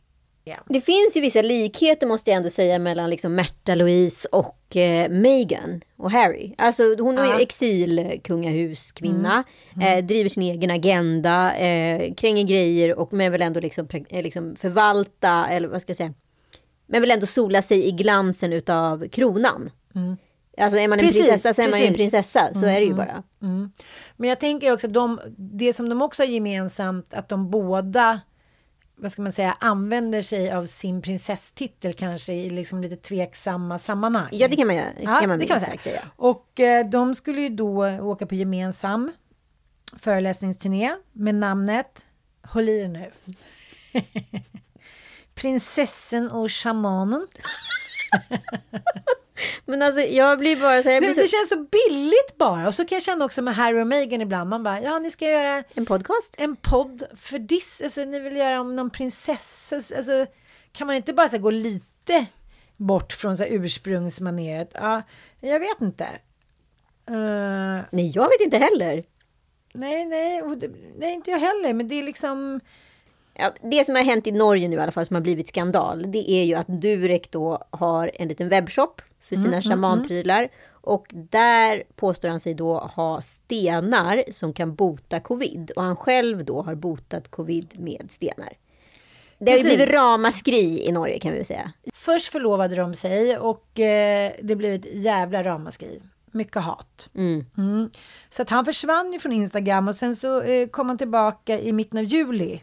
Ja. 0.48 0.56
Det 0.66 0.82
finns 0.82 1.18
ju 1.18 1.22
vissa 1.22 1.42
likheter 1.42 2.08
måste 2.08 2.30
jag 2.30 2.38
ändå 2.38 2.50
säga 2.50 2.80
mellan 2.80 3.10
liksom 3.10 3.36
Märta 3.36 3.76
Louise 3.76 4.28
och 4.32 4.76
eh, 4.78 5.10
Meghan 5.10 5.82
och 5.98 6.12
Harry. 6.12 6.54
Alltså 6.58 6.84
hon 7.00 7.16
Ja. 7.16 7.26
ju 7.40 7.44
exilkungahuskvinna, 7.44 9.44
eh, 9.82 10.06
driver 10.06 10.30
sin 10.30 10.44
egen 10.44 10.72
agenda, 10.72 11.56
eh, 11.56 12.14
kränger 12.14 12.44
grejer 12.44 13.00
och 13.00 13.14
men 13.14 13.32
vill 13.32 13.42
ändå 13.42 13.60
liksom, 13.60 13.88
eh, 14.10 14.24
liksom 14.24 14.56
förvalta, 14.56 15.48
eller 15.50 15.68
vad 15.68 15.82
ska 15.82 15.90
jag 15.90 15.98
säga, 15.98 16.14
men 16.88 17.02
vill 17.02 17.12
ändå 17.12 17.26
sola 17.28 17.62
sig 17.62 17.88
i 17.88 17.92
glansen 17.92 18.54
utav 18.54 19.08
kronan. 19.10 19.70
Alltså 20.60 20.78
är 20.80 20.88
man 20.88 21.00
en 21.00 21.06
Precis, 21.06 21.22
prinsessa 21.28 21.54
så 21.54 21.62
är 21.62 21.70
man 21.72 21.80
ju 21.80 21.86
en 21.86 21.94
precis. 21.94 22.12
prinsessa, 22.12 22.54
så 22.54 22.66
är 22.66 22.74
det 22.80 22.86
ju 22.86 22.94
Mm, 22.94 22.98
bara. 22.98 23.24
Mm. 23.42 23.72
Men 24.18 24.30
jag 24.30 24.40
tänker 24.40 24.74
också 24.74 24.88
att 24.88 24.94
de, 24.94 25.20
det 25.38 25.74
som 25.74 25.90
de 25.90 26.02
också 26.02 26.24
har 26.24 26.28
gemensamt, 26.28 27.14
att 27.14 27.30
de 27.30 27.50
båda, 27.50 28.22
vad 29.00 29.12
ska 29.12 29.22
man 29.22 29.32
säga, 29.32 29.58
använder 29.60 30.22
sig 30.22 30.52
av 30.52 30.66
sin 30.66 31.02
prinsesstitel 31.02 31.94
kanske 31.94 32.34
i 32.34 32.50
liksom 32.50 32.82
lite 32.82 32.96
tveksamma 32.96 33.80
sammanhang. 33.80 34.30
Ja, 34.32 34.48
det 34.48 34.56
kan 34.56 34.68
man 34.68 34.76
göra. 34.76 34.88
Ja, 35.00 35.20
kan 35.20 35.30
man 35.30 35.40
det 35.40 35.46
kan 35.46 35.56
man 35.56 35.70
säga. 35.70 35.80
säga. 35.82 36.02
Och 36.16 36.60
eh, 36.60 36.90
de 36.90 37.16
skulle 37.16 37.42
ju 37.42 37.50
då 37.50 37.86
åka 38.02 38.26
på 38.26 38.36
gemensam 38.36 39.12
föreläsningsturné 39.98 40.96
med 41.14 41.36
namnet, 41.36 42.06
håll 42.44 42.70
i 42.70 42.80
er 42.80 42.88
nu, 42.88 43.12
Prinsessan 45.36 46.32
och 46.32 46.52
shamanen. 46.52 47.28
Men 49.66 49.82
alltså 49.82 50.02
jag 50.02 50.40
blir 50.40 50.56
bara 50.56 50.84
så 50.84 50.90
här, 50.90 50.96
jag 50.96 51.04
Det, 51.04 51.08
blir 51.08 51.14
så... 51.14 51.22
det 51.22 51.28
känns 51.28 51.50
så 51.50 51.56
billigt 51.72 52.38
bara. 52.38 52.68
Och 52.68 52.76
så 52.76 52.86
kan 52.86 52.96
jag 52.96 53.04
känna 53.04 53.26
också 53.26 53.42
med 53.42 53.56
Harry 53.56 53.82
och 53.82 53.88
Meghan 53.88 54.22
ibland. 54.22 54.50
Man 54.50 54.64
bara, 54.64 54.82
ja 54.82 55.00
ni 55.00 55.12
ska 55.12 55.26
göra 55.30 55.64
en 55.74 55.86
podcast. 55.86 56.36
En 56.38 56.56
podd 56.56 57.04
för 57.16 57.40
dis. 57.40 57.82
Alltså 57.84 58.02
ni 58.02 58.20
vill 58.20 58.36
göra 58.38 58.60
om 58.62 58.76
någon 58.76 58.90
prinsessa. 58.90 59.76
Alltså 59.76 60.26
kan 60.72 60.88
man 60.88 60.96
inte 60.96 61.14
bara 61.14 61.30
så 61.30 61.38
gå 61.38 61.52
lite 61.52 62.26
bort 62.78 63.14
från 63.14 63.38
så 63.38 63.44
här, 63.44 63.52
ursprungsmaneret? 63.52 64.72
Ja, 64.74 65.02
jag 65.40 65.60
vet 65.60 65.82
inte. 65.82 66.06
Eh, 67.10 67.84
Nej, 67.92 68.08
jag 68.16 68.30
vet 68.30 68.42
inte 68.42 68.58
heller. 68.58 69.04
nej, 69.74 70.06
nej, 70.06 70.42
nej, 70.98 71.14
inte 71.14 71.32
jag 71.32 71.40
heller. 71.40 71.74
Men 71.74 71.88
det 71.88 71.96
är 72.00 72.04
liksom... 72.04 72.60
Ja, 73.40 73.52
det 73.72 73.86
som 73.86 73.96
har 73.96 74.04
hänt 74.04 74.28
i 74.28 74.32
Norge 74.32 74.68
nu 74.68 74.76
i 74.76 74.80
alla 74.80 74.92
fall 74.92 75.06
som 75.06 75.16
har 75.16 75.22
blivit 75.22 75.48
skandal 75.48 76.12
det 76.12 76.32
är 76.32 76.44
ju 76.44 76.54
att 76.54 76.68
Durek 76.68 77.32
då 77.32 77.64
har 77.70 78.12
en 78.14 78.28
liten 78.28 78.50
webbshop 78.50 79.02
för 79.28 79.36
sina 79.36 79.48
Mm, 79.48 79.54
mm, 79.54 79.62
shamanprylar. 79.62 80.50
Och 80.72 81.08
där 81.12 81.84
påstår 81.96 82.30
han 82.30 82.40
sig 82.40 82.54
då 82.54 82.80
ha 82.80 83.22
stenar 83.22 84.24
som 84.32 84.54
kan 84.54 84.76
bota 84.76 85.20
covid. 85.20 85.72
Och 85.76 85.84
han 85.84 85.96
själv 85.96 86.46
då 86.46 86.62
har 86.62 86.76
botat 86.76 87.32
covid 87.32 87.80
med 87.80 88.12
stenar. 88.12 88.54
Det 89.40 89.52
har 89.52 89.58
ju 89.58 89.64
blivit 89.64 89.90
ramaskri 89.90 90.88
i 90.88 90.92
Norge 90.92 91.20
kan 91.20 91.34
vi 91.34 91.44
säga. 91.44 91.72
Först 91.94 92.32
förlovade 92.32 92.76
de 92.76 92.94
sig 92.94 93.38
och 93.38 93.80
eh, 93.80 94.32
det 94.42 94.56
blev 94.56 94.74
ett 94.74 94.94
jävla 94.94 95.44
ramaskri. 95.44 96.02
Mycket 96.32 96.64
hat. 96.64 97.10
Mm. 97.16 97.46
Mm. 97.58 97.90
Så 98.30 98.42
att 98.42 98.50
han 98.50 98.66
försvann 98.66 99.14
ju 99.14 99.20
från 99.20 99.32
Instagram 99.32 99.88
och 99.88 99.96
sen 99.96 100.16
så 100.16 100.42
eh, 100.42 100.68
kom 100.68 100.88
han 100.88 100.98
tillbaka 100.98 101.60
i 101.60 101.74
mitten 101.74 102.00
av 102.00 102.04
juli. 102.04 102.62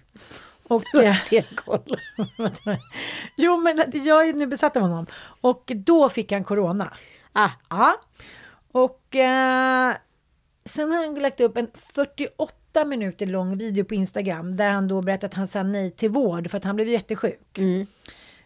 Och, 0.69 0.95
eh, 0.95 1.17
jo, 3.37 3.61
men 3.61 3.77
jag 3.93 4.29
är 4.29 4.33
nu 4.33 4.47
besatt 4.47 4.77
av 4.77 4.83
honom. 4.83 5.07
Och 5.41 5.73
då 5.75 6.09
fick 6.09 6.33
han 6.33 6.45
corona. 6.45 6.93
Ah. 7.33 7.51
Ja. 7.71 8.01
Och 8.73 9.17
eh, 9.17 9.95
sen 10.65 10.93
har 10.93 11.05
han 11.05 11.15
lagt 11.15 11.41
upp 11.41 11.57
en 11.57 11.69
48 11.75 12.85
minuter 12.85 13.27
lång 13.27 13.59
video 13.59 13.85
på 13.85 13.95
Instagram 13.95 14.57
där 14.57 14.71
han 14.71 14.89
då 14.89 15.03
berättar 15.03 15.29
att 15.29 15.35
han 15.35 15.47
sa 15.47 15.62
nej 15.62 15.91
till 15.91 16.11
vård 16.11 16.51
för 16.51 16.59
att 16.59 16.65
han 16.65 16.77
blev 16.77 16.89
jättesjuk. 16.89 17.59
Mm. 17.59 17.87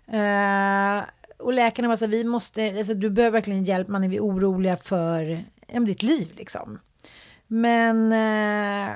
Eh, 0.09 1.05
och 1.39 1.53
läkarna 1.53 1.89
var 1.89 1.97
så 1.97 2.05
här, 2.05 2.13
vi 2.13 2.25
måste, 2.25 2.79
alltså, 2.79 2.95
du 2.95 3.11
behöver 3.11 3.33
verkligen 3.33 3.65
hjälp, 3.65 3.89
man 3.89 4.05
är 4.05 4.21
oroliga 4.21 4.77
för 4.77 5.45
ja, 5.67 5.81
ditt 5.81 6.03
liv 6.03 6.33
liksom. 6.37 6.79
Men 7.47 8.13
eh, 8.13 8.95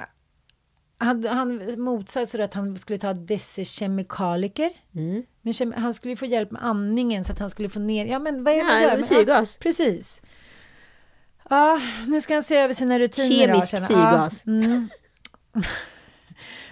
han, 1.05 1.27
han 1.27 1.81
motsatte 1.81 2.27
sig 2.27 2.43
att 2.43 2.55
han 2.55 2.79
skulle 2.79 2.99
ta 2.99 3.13
desikemikaliker. 3.13 4.71
Mm. 4.95 5.23
Men 5.43 5.53
kem- 5.53 5.75
han 5.77 5.95
skulle 5.95 6.13
ju 6.13 6.17
få 6.17 6.27
hjälp 6.27 6.51
med 6.51 6.65
andningen 6.65 7.25
så 7.25 7.33
att 7.33 7.39
han 7.39 7.51
skulle 7.51 7.69
få 7.69 7.79
ner, 7.81 8.07
ja 8.07 8.19
men 8.19 8.45
vad 8.45 8.55
är 8.55 8.59
det 8.59 8.83
Ja, 8.83 8.89
man 8.89 8.99
gör? 8.99 9.03
syrgas. 9.03 9.57
Ja, 9.59 9.63
precis. 9.63 10.23
Ja, 11.51 11.81
nu 12.07 12.21
ska 12.21 12.35
han 12.35 12.43
se 12.43 12.57
över 12.57 12.75
sina 12.75 12.99
rutiner. 12.99 13.47
då, 13.49 13.53
Kemisk 13.53 13.69
känner- 13.71 13.87
syrgas. 13.87 14.43
Ja, 14.47 14.53
mm. 14.53 14.89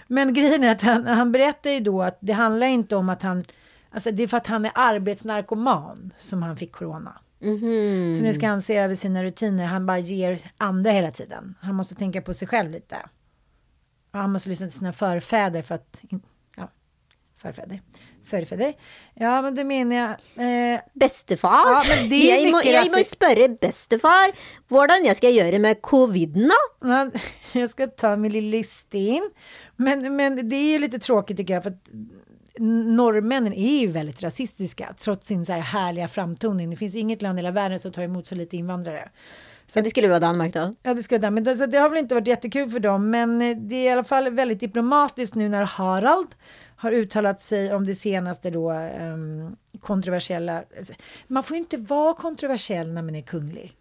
Men 0.06 0.34
grejen 0.34 0.64
är 0.64 0.72
att 0.72 0.82
han, 0.82 1.06
han 1.06 1.32
berättar 1.32 1.70
ju 1.70 1.80
då 1.80 2.02
att 2.02 2.18
det 2.20 2.32
handlar 2.32 2.66
inte 2.66 2.96
om 2.96 3.08
att 3.08 3.22
han, 3.22 3.44
alltså 3.90 4.10
det 4.10 4.22
är 4.22 4.28
för 4.28 4.36
att 4.36 4.46
han 4.46 4.64
är 4.64 4.72
arbetsnarkoman 4.74 6.12
som 6.18 6.42
han 6.42 6.56
fick 6.56 6.72
corona. 6.72 7.18
Mhm. 7.38 8.14
Så 8.16 8.22
nu 8.22 8.34
ska 8.34 8.48
han 8.48 8.62
se 8.62 8.76
över 8.76 8.94
sina 8.94 9.22
rutiner. 9.24 9.66
Han 9.66 9.86
bara 9.86 9.98
ger 9.98 10.40
andra 10.58 10.90
hela 10.90 11.10
tiden. 11.10 11.54
Han 11.60 11.74
måste 11.74 11.94
tänka 11.94 12.22
på 12.22 12.34
sig 12.34 12.48
själv 12.48 12.70
lite. 12.70 12.96
Han 14.12 14.32
måste 14.32 14.48
lyssna 14.48 14.66
till 14.66 14.78
sina 14.78 14.92
förfäder 14.92 15.62
för 15.62 15.74
att... 15.74 16.00
Ja, 16.56 16.70
förfäder. 17.42 17.80
Förfäder. 18.24 18.74
Ja, 19.14 19.42
men 19.42 19.54
det 19.54 19.64
menar 19.64 19.96
jag. 19.96 20.10
Eh, 20.74 20.80
Bestefar, 20.94 21.48
Ja, 21.66 21.84
men 21.88 22.08
det 22.08 22.16
är 22.16 22.36
jeg, 22.36 22.50
må, 22.52 22.58
mycket 22.58 22.72
jeg 22.72 22.90
må 22.90 22.96
rasism. 22.96 23.16
spørre 23.16 23.48
bestefar 23.60 24.32
hvordan 24.68 25.04
jeg 25.04 25.16
skal 25.16 25.34
gjøre 25.34 25.58
med 25.58 25.80
coviden, 25.82 26.52
man, 26.84 27.10
jag 27.52 27.70
ska 27.70 27.86
ta 27.86 28.16
min 28.16 28.32
lilla 28.32 28.56
listin. 28.56 29.30
Men, 29.76 30.16
men 30.16 30.48
det 30.48 30.56
är 30.56 30.72
ju 30.72 30.78
lite 30.78 30.98
tråkigt 30.98 31.36
tycker 31.36 31.54
jag. 31.54 31.62
För 31.62 31.70
att 31.70 31.90
norrmännen 32.58 33.52
är 33.54 33.80
ju 33.80 33.86
väldigt 33.86 34.22
rasistiska. 34.22 34.94
Trots 34.98 35.26
sin 35.26 35.46
så 35.46 35.52
här 35.52 35.60
härliga 35.60 36.08
framtoning. 36.08 36.70
Det 36.70 36.76
finns 36.76 36.94
ju 36.94 36.98
inget 36.98 37.22
land 37.22 37.38
i 37.38 37.42
hela 37.42 37.50
världen 37.50 37.80
som 37.80 37.92
tar 37.92 38.02
emot 38.02 38.26
så 38.26 38.34
lite 38.34 38.56
invandrare. 38.56 39.08
Så 39.70 39.80
det 39.80 39.90
skulle 39.90 40.08
vara 40.08 40.20
Danmark 40.20 40.54
då? 40.54 40.72
Ja, 40.82 40.94
det 40.94 41.18
det. 41.18 41.30
Men 41.30 41.44
det, 41.44 41.56
så 41.56 41.66
det 41.66 41.78
har 41.78 41.88
väl 41.88 41.98
inte 41.98 42.14
varit 42.14 42.28
jättekul 42.28 42.70
för 42.70 42.80
dem. 42.80 43.10
Men 43.10 43.42
eh, 43.42 43.56
det 43.56 43.74
är 43.74 43.84
i 43.84 43.88
alla 43.88 44.04
fall 44.04 44.30
väldigt 44.30 44.60
diplomatiskt 44.60 45.34
nu 45.34 45.48
när 45.48 45.62
Harald 45.62 46.28
har 46.76 46.92
uttalat 46.92 47.40
sig 47.40 47.74
om 47.74 47.86
det 47.86 47.94
senaste 47.94 48.50
då 48.50 48.70
ehm, 48.70 49.56
kontroversiella. 49.80 50.62
alltså, 50.78 50.92
Man 51.26 51.42
får 51.42 51.56
ju 51.56 51.60
inte 51.60 51.76
vara 51.76 52.14
kontroversiell 52.14 52.92
när 52.92 53.02
man 53.02 53.14
är 53.14 53.22
kunglig. 53.22 53.76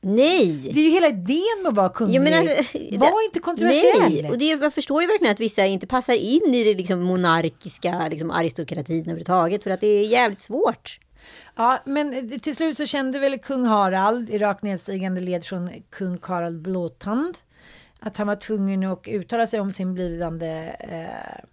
Nej! 0.00 0.70
Det 0.74 0.80
är 0.80 0.84
ju 0.84 0.90
hela 0.90 1.08
idén 1.08 1.58
med 1.62 1.68
att 1.68 1.76
vara 1.76 1.88
kunglig. 1.88 2.16
Jo, 2.16 2.22
men 2.22 2.34
alltså, 2.34 2.54
Var 2.98 3.24
inte 3.24 3.40
kontroversiell. 3.40 4.22
Nej, 4.22 4.30
och 4.30 4.38
det, 4.38 4.44
jag 4.44 4.74
förstår 4.74 5.02
ju 5.02 5.08
verkligen 5.08 5.32
att 5.32 5.40
vissa 5.40 5.66
inte 5.66 5.86
passar 5.86 6.14
in 6.14 6.54
i 6.54 6.64
det 6.64 6.74
liksom 6.74 7.00
monarkiska 7.00 8.08
liksom 8.08 8.30
aristokratin 8.30 9.00
överhuvudtaget. 9.00 9.62
För 9.62 9.70
att 9.70 9.80
det 9.80 9.86
är 9.86 10.04
jävligt 10.04 10.40
svårt. 10.40 10.98
Ja, 11.54 11.82
men 11.84 12.14
eh, 12.14 12.38
till 12.38 12.56
slut 12.56 12.76
så 12.76 12.86
kände 12.86 13.18
väl 13.18 13.38
kung 13.38 13.64
Harald 13.64 14.30
i 14.30 14.38
rakt 14.38 14.62
nedstigande 14.62 15.20
led 15.20 15.44
från 15.44 15.70
kung 15.90 16.18
Karl 16.18 16.52
Blåtand 16.58 17.38
att 18.00 18.16
han 18.16 18.26
var 18.26 18.36
tvungen 18.36 18.84
att 18.84 19.08
uttala 19.08 19.46
sig 19.46 19.60
om 19.60 19.72
sin 19.72 19.94
blivande 19.94 20.76
eh, 20.80 21.44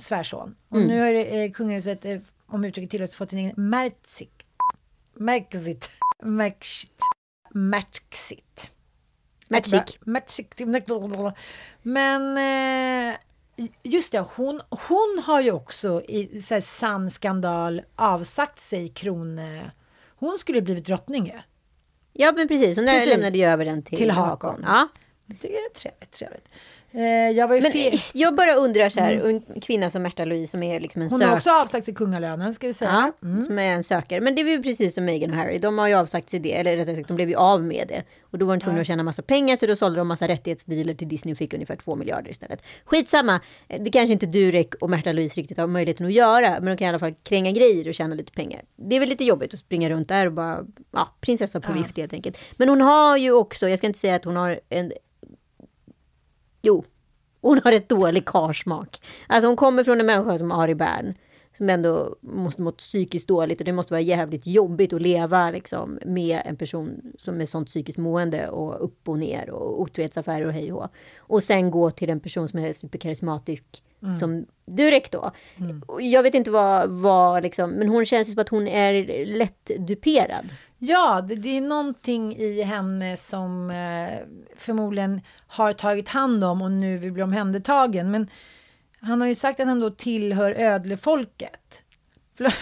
svärson. 0.00 0.56
Och 0.68 0.76
Mm. 0.76 0.88
nu 0.88 1.00
har 1.00 1.36
eh, 1.36 1.50
kungahuset, 1.50 2.04
eh, 2.04 2.18
om 2.46 2.64
uttrycket 2.64 2.90
tillåts, 2.90 3.16
fått 3.16 3.30
sin 3.30 3.38
egen 3.38 3.54
Mertzig. 3.56 4.30
Merksit. 5.14 5.90
Merksit. 6.22 7.00
Merksit. 7.54 8.70
Mertzig. 9.50 9.98
Mertzig. 10.00 10.46
Men 11.82 12.36
eh, 12.36 13.16
just 13.82 14.12
det, 14.12 14.24
hon, 14.34 14.60
hon 14.70 15.22
har 15.26 15.40
ju 15.40 15.52
också 15.52 16.02
i 16.08 16.42
så 16.42 16.54
här, 16.54 16.60
sann 16.60 17.10
skandal 17.10 17.82
avsagt 17.96 18.58
sig 18.60 18.88
kron... 18.88 19.40
Hon 20.20 20.38
skulle 20.38 20.62
blivit 20.62 20.84
drottning 20.86 21.26
ju. 21.26 21.40
Ja, 22.12 22.32
men 22.32 22.48
precis. 22.48 22.76
Hon 22.76 22.86
Precis. 22.86 23.08
lämnade 23.08 23.38
ju 23.38 23.44
över 23.44 23.64
den 23.64 23.82
till, 23.82 23.98
Till. 23.98 24.10
Hakon. 24.10 24.64
Ja. 24.66 24.88
Det 25.26 25.56
är 25.56 25.68
trevligt, 25.74 26.10
trevligt. 26.10 26.48
Eh, 26.92 27.02
jag 27.30 27.50
Men 27.50 27.64
eh, 27.64 28.00
jag 28.14 28.34
bara 28.34 28.54
undrar 28.54 28.88
så 28.88 29.00
här, 29.00 29.12
en 29.28 29.60
kvinna 29.60 29.90
som 29.90 30.02
Märta 30.02 30.24
Louise 30.24 30.50
som 30.50 30.62
är 30.62 30.80
liksom 30.80 31.02
en 31.02 31.10
Hon 31.10 31.20
har 31.20 31.28
sök... 31.28 31.36
också 31.36 31.50
avsagt 31.50 31.84
sig 31.84 31.94
kungalönen, 31.94 32.54
ska 32.54 32.66
vi 32.66 32.72
säga. 32.72 33.12
Ja, 33.20 33.42
som 33.42 33.58
är 33.58 33.62
en 33.72 33.84
sökare. 33.84 34.20
Men 34.20 34.34
det 34.34 34.42
är 34.42 34.46
ju 34.46 34.62
precis 34.62 34.94
som 34.94 35.04
Meghan 35.04 35.30
och 35.30 35.36
Harry. 35.36 35.58
De 35.58 35.78
har 35.78 35.88
ju 35.88 35.94
avsagt 35.94 36.30
sig 36.30 36.40
det, 36.40 36.54
eller 36.54 36.76
rättare 36.76 36.96
sagt, 36.96 37.08
de 37.08 37.14
blev 37.14 37.28
ju 37.28 37.34
av 37.34 37.62
med 37.64 37.84
det. 37.88 38.02
Och 38.30 38.38
då 38.38 38.46
var 38.46 38.56
de 38.56 38.60
tvungna 38.60 38.78
Ja. 38.78 38.80
att 38.80 38.86
tjäna 38.86 39.02
massa 39.02 39.22
pengar, 39.22 39.56
så 39.56 39.66
då 39.66 39.76
sålde 39.76 39.98
de 40.00 40.08
massa 40.08 40.28
rättighetsdealer 40.28 40.94
till 40.94 41.08
Disney 41.08 41.32
och 41.34 41.38
fick 41.38 41.54
ungefär 41.54 41.76
två 41.76 41.96
miljarder 41.96 42.30
istället. 42.30 42.62
Skitsamma, 42.84 43.40
Eh, 43.68 43.82
det 43.82 43.90
kanske 43.90 44.12
inte 44.12 44.26
Durek 44.26 44.74
och 44.74 44.90
Märta 44.90 45.12
Louise 45.12 45.40
riktigt 45.40 45.58
har 45.58 45.66
möjligheten 45.66 46.06
att 46.06 46.12
göra, 46.12 46.50
men 46.50 46.64
de 46.66 46.76
kan 46.76 46.86
i 46.86 46.88
alla 46.88 46.98
fall 46.98 47.14
kränga 47.22 47.50
grejer 47.52 47.88
och 47.88 47.94
tjäna 47.94 48.14
lite 48.14 48.32
pengar. 48.32 48.62
Det 48.76 48.96
är 48.96 49.00
väl 49.00 49.08
lite 49.08 49.24
jobbigt 49.24 49.52
att 49.54 49.58
springa 49.60 49.90
runt 49.90 50.08
där 50.08 50.26
och 50.26 50.32
bara, 50.32 50.64
ja, 50.92 51.08
prinsessa 51.20 51.60
på 51.60 51.70
Ja. 51.70 51.82
vift 51.82 51.96
helt 51.96 52.12
enkelt. 52.12 52.38
Men 52.56 52.68
hon 52.68 52.80
har 52.80 53.16
ju 53.16 53.32
också, 53.32 53.68
jag 53.68 53.78
ska 53.78 53.86
inte 53.86 53.98
säga 53.98 54.14
att 54.14 54.24
hon 54.24 54.36
har 54.36 54.60
en 54.68 54.92
Jo, 56.62 56.84
hon 57.40 57.60
har 57.64 57.72
ett 57.72 57.88
dålig 57.88 58.24
karsmak. 58.26 59.00
Alltså 59.26 59.46
hon 59.48 59.56
kommer 59.56 59.84
från 59.84 60.00
en 60.00 60.06
människa 60.06 60.38
som 60.38 60.52
Ari 60.52 60.74
Bern. 60.74 61.14
Som 61.56 61.70
ändå 61.70 62.16
måste 62.20 62.62
mått 62.62 62.76
psykiskt 62.76 63.28
dåligt 63.28 63.58
och 63.60 63.64
det 63.64 63.72
måste 63.72 63.92
vara 63.92 64.00
jävligt 64.00 64.46
jobbigt 64.46 64.92
att 64.92 65.02
leva 65.02 65.50
liksom, 65.50 65.98
med 66.06 66.42
en 66.44 66.56
person 66.56 67.12
som 67.18 67.40
är 67.40 67.46
sånt 67.46 67.68
psykiskt 67.68 67.98
mående 67.98 68.48
och 68.48 68.84
upp 68.84 69.08
och 69.08 69.18
ner 69.18 69.50
och 69.50 69.80
otrohetsaffärer 69.80 70.46
och 70.46 70.52
hej 70.52 70.72
och. 70.72 70.88
Och 71.18 71.42
sen 71.42 71.70
gå 71.70 71.90
till 71.90 72.10
en 72.10 72.20
person 72.20 72.48
som 72.48 72.58
är 72.58 72.72
superkarismatisk 72.72 73.64
Mm. 74.02 74.14
som 74.14 74.46
Durek 74.66 75.10
då. 75.10 75.30
Och 75.86 76.02
Jag 76.02 76.22
vet 76.22 76.34
inte 76.34 76.50
vad, 76.50 76.90
vad 76.90 77.42
liksom, 77.42 77.70
men 77.70 77.88
hon 77.88 78.04
känns 78.04 78.28
ju 78.28 78.32
som 78.32 78.40
att 78.40 78.48
hon 78.48 78.68
är 78.68 79.26
lätt 79.26 79.70
duperad. 79.78 80.54
Ja, 80.78 81.24
det, 81.28 81.34
det 81.34 81.56
är 81.56 81.60
någonting 81.60 82.36
i 82.36 82.62
henne 82.62 83.16
som 83.16 83.70
eh, 83.70 84.18
förmodligen 84.56 85.20
har 85.46 85.72
tagit 85.72 86.08
hand 86.08 86.44
om 86.44 86.62
och 86.62 86.70
nu 86.70 86.98
vill 86.98 87.12
bli 87.12 87.22
omhändertagen. 87.22 88.10
Men 88.10 88.28
han 89.00 89.20
har 89.20 89.28
ju 89.28 89.34
sagt 89.34 89.60
att 89.60 89.66
han 89.66 89.80
då 89.80 89.90
tillhör 89.90 90.50
ödlefolket. 90.50 91.82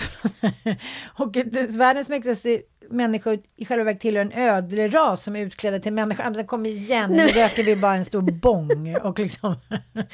Och 1.18 1.36
världens 1.76 2.08
mäktigaste 2.08 2.62
människor 2.90 3.38
i 3.56 3.64
själva 3.64 3.84
verket 3.84 4.00
tillhör 4.00 4.22
en 4.22 4.32
ödleras 4.32 5.22
som 5.22 5.36
är 5.36 5.40
utklädda 5.40 5.78
till 5.78 5.92
människor. 5.92 6.30
Men 6.30 6.46
Kom 6.46 6.66
igen, 6.66 7.10
nu 7.10 7.26
röker 7.26 7.62
vi 7.62 7.76
bara 7.76 7.94
en 7.94 8.04
stor 8.04 8.20
bång. 8.20 8.96
Och 8.96 9.18
liksom. 9.18 9.56
Nej, 9.92 10.06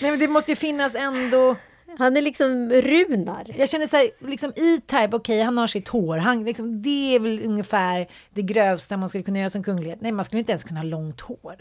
men 0.00 0.18
det 0.18 0.28
måste 0.28 0.52
ju 0.52 0.56
finnas 0.56 0.94
ändå... 0.94 1.56
Han 1.98 2.16
är 2.16 2.22
liksom 2.22 2.70
Runar. 2.70 3.54
Jag 3.58 3.68
känner 3.68 3.86
så 3.86 3.96
här, 3.96 4.10
liksom 4.28 4.50
E-Type, 4.56 5.16
okej 5.16 5.42
han 5.42 5.58
har 5.58 5.66
sitt 5.66 5.88
hår, 5.88 6.16
han, 6.18 6.44
liksom, 6.44 6.82
det 6.82 7.14
är 7.14 7.18
väl 7.20 7.40
ungefär 7.44 8.06
det 8.30 8.42
grövsta 8.42 8.96
man 8.96 9.08
skulle 9.08 9.24
kunna 9.24 9.38
göra 9.38 9.50
som 9.50 9.62
kunglighet. 9.62 10.00
Nej, 10.00 10.12
man 10.12 10.24
skulle 10.24 10.40
inte 10.40 10.52
ens 10.52 10.64
kunna 10.64 10.80
ha 10.80 10.84
långt 10.84 11.20
hår. 11.20 11.56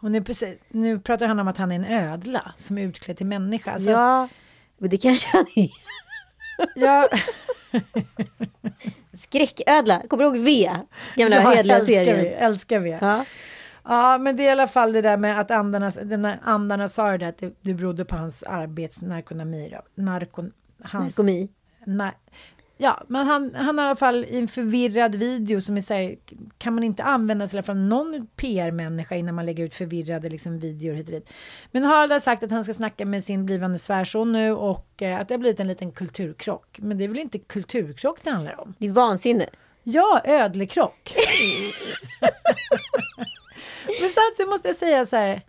Och 0.00 0.10
nu, 0.10 0.22
precis, 0.22 0.54
nu 0.68 0.98
pratar 0.98 1.26
han 1.26 1.40
om 1.40 1.48
att 1.48 1.56
han 1.56 1.70
är 1.72 1.76
en 1.76 1.84
ödla 1.84 2.52
som 2.56 2.78
är 2.78 2.82
utklädd 2.82 3.16
till 3.16 3.26
människa. 3.26 3.70
Alltså, 3.72 3.90
Ja, 3.90 4.28
men 4.78 4.90
det 4.90 4.96
kanske 4.96 5.28
han 5.32 5.46
är. 5.56 5.70
ja, 6.74 7.08
Skräcködla, 9.20 10.02
kommer 10.08 10.24
du 10.24 10.28
ihåg 10.30 10.44
V? 10.44 10.70
Gamla 11.16 11.36
ja, 11.36 11.50
hedliga 11.50 11.76
älskar 11.76 11.86
vi, 12.00 12.04
serien. 12.04 12.34
älskar 12.38 12.78
vi. 12.78 12.90
Ja. 13.00 13.24
Ja. 13.84 14.18
men 14.18 14.36
det 14.36 14.42
är 14.42 14.46
i 14.46 14.50
alla 14.50 14.66
fall 14.66 14.92
det 14.92 15.02
där 15.02 15.16
med 15.16 15.40
att 15.40 15.50
andarna, 15.50 15.90
den 15.90 16.22
där 16.22 16.38
andarna 16.42 16.88
sa 16.88 17.12
ju 17.12 17.18
det 17.18 17.28
att 17.28 17.38
det, 17.38 17.54
det 17.60 17.74
berodde 17.74 18.04
på 18.04 18.16
hans 18.16 18.42
arbetsnarkonomi. 18.42 19.72
Då. 19.72 20.02
Narkon, 20.02 20.52
hans, 20.82 21.18
Narkomi. 21.18 21.48
Nej. 21.84 22.12
Ja, 22.76 23.02
men 23.08 23.26
han, 23.26 23.54
han 23.54 23.78
har 23.78 23.84
i 23.84 23.88
alla 23.88 23.96
fall 23.96 24.24
i 24.24 24.38
en 24.38 24.48
förvirrad 24.48 25.14
video 25.14 25.60
som 25.60 25.76
är 25.76 25.80
så 25.80 25.94
här, 25.94 26.16
kan 26.58 26.74
man 26.74 26.84
inte 26.84 27.02
använda 27.02 27.48
sig 27.48 27.62
från 27.62 27.88
någon 27.88 28.26
PR-människa 28.36 29.14
innan 29.14 29.34
man 29.34 29.46
lägger 29.46 29.64
ut 29.64 29.74
förvirrade 29.74 30.28
liksom, 30.28 30.58
videor 30.58 30.94
hit 30.94 31.06
och 31.06 31.12
dit. 31.12 31.30
Men 31.70 31.82
Harald 31.82 32.12
har 32.12 32.18
sagt 32.18 32.42
att 32.42 32.50
han 32.50 32.64
ska 32.64 32.74
snacka 32.74 33.06
med 33.06 33.24
sin 33.24 33.46
blivande 33.46 33.78
svärson 33.78 34.32
nu 34.32 34.52
och 34.52 35.02
eh, 35.02 35.20
att 35.20 35.28
det 35.28 35.34
har 35.34 35.38
blivit 35.38 35.60
en 35.60 35.68
liten 35.68 35.92
kulturkrock. 35.92 36.78
Men 36.82 36.98
det 36.98 37.04
är 37.04 37.08
väl 37.08 37.18
inte 37.18 37.38
kulturkrock 37.38 38.18
det 38.22 38.30
handlar 38.30 38.60
om? 38.60 38.74
Det 38.78 38.86
är 38.86 38.92
vansinne. 38.92 39.46
Ja, 39.82 40.20
ödlekrock. 40.24 41.16
men 44.00 44.10
samtidigt 44.10 44.50
måste 44.50 44.68
jag 44.68 44.76
säga 44.76 45.06
så 45.06 45.16
här, 45.16 45.42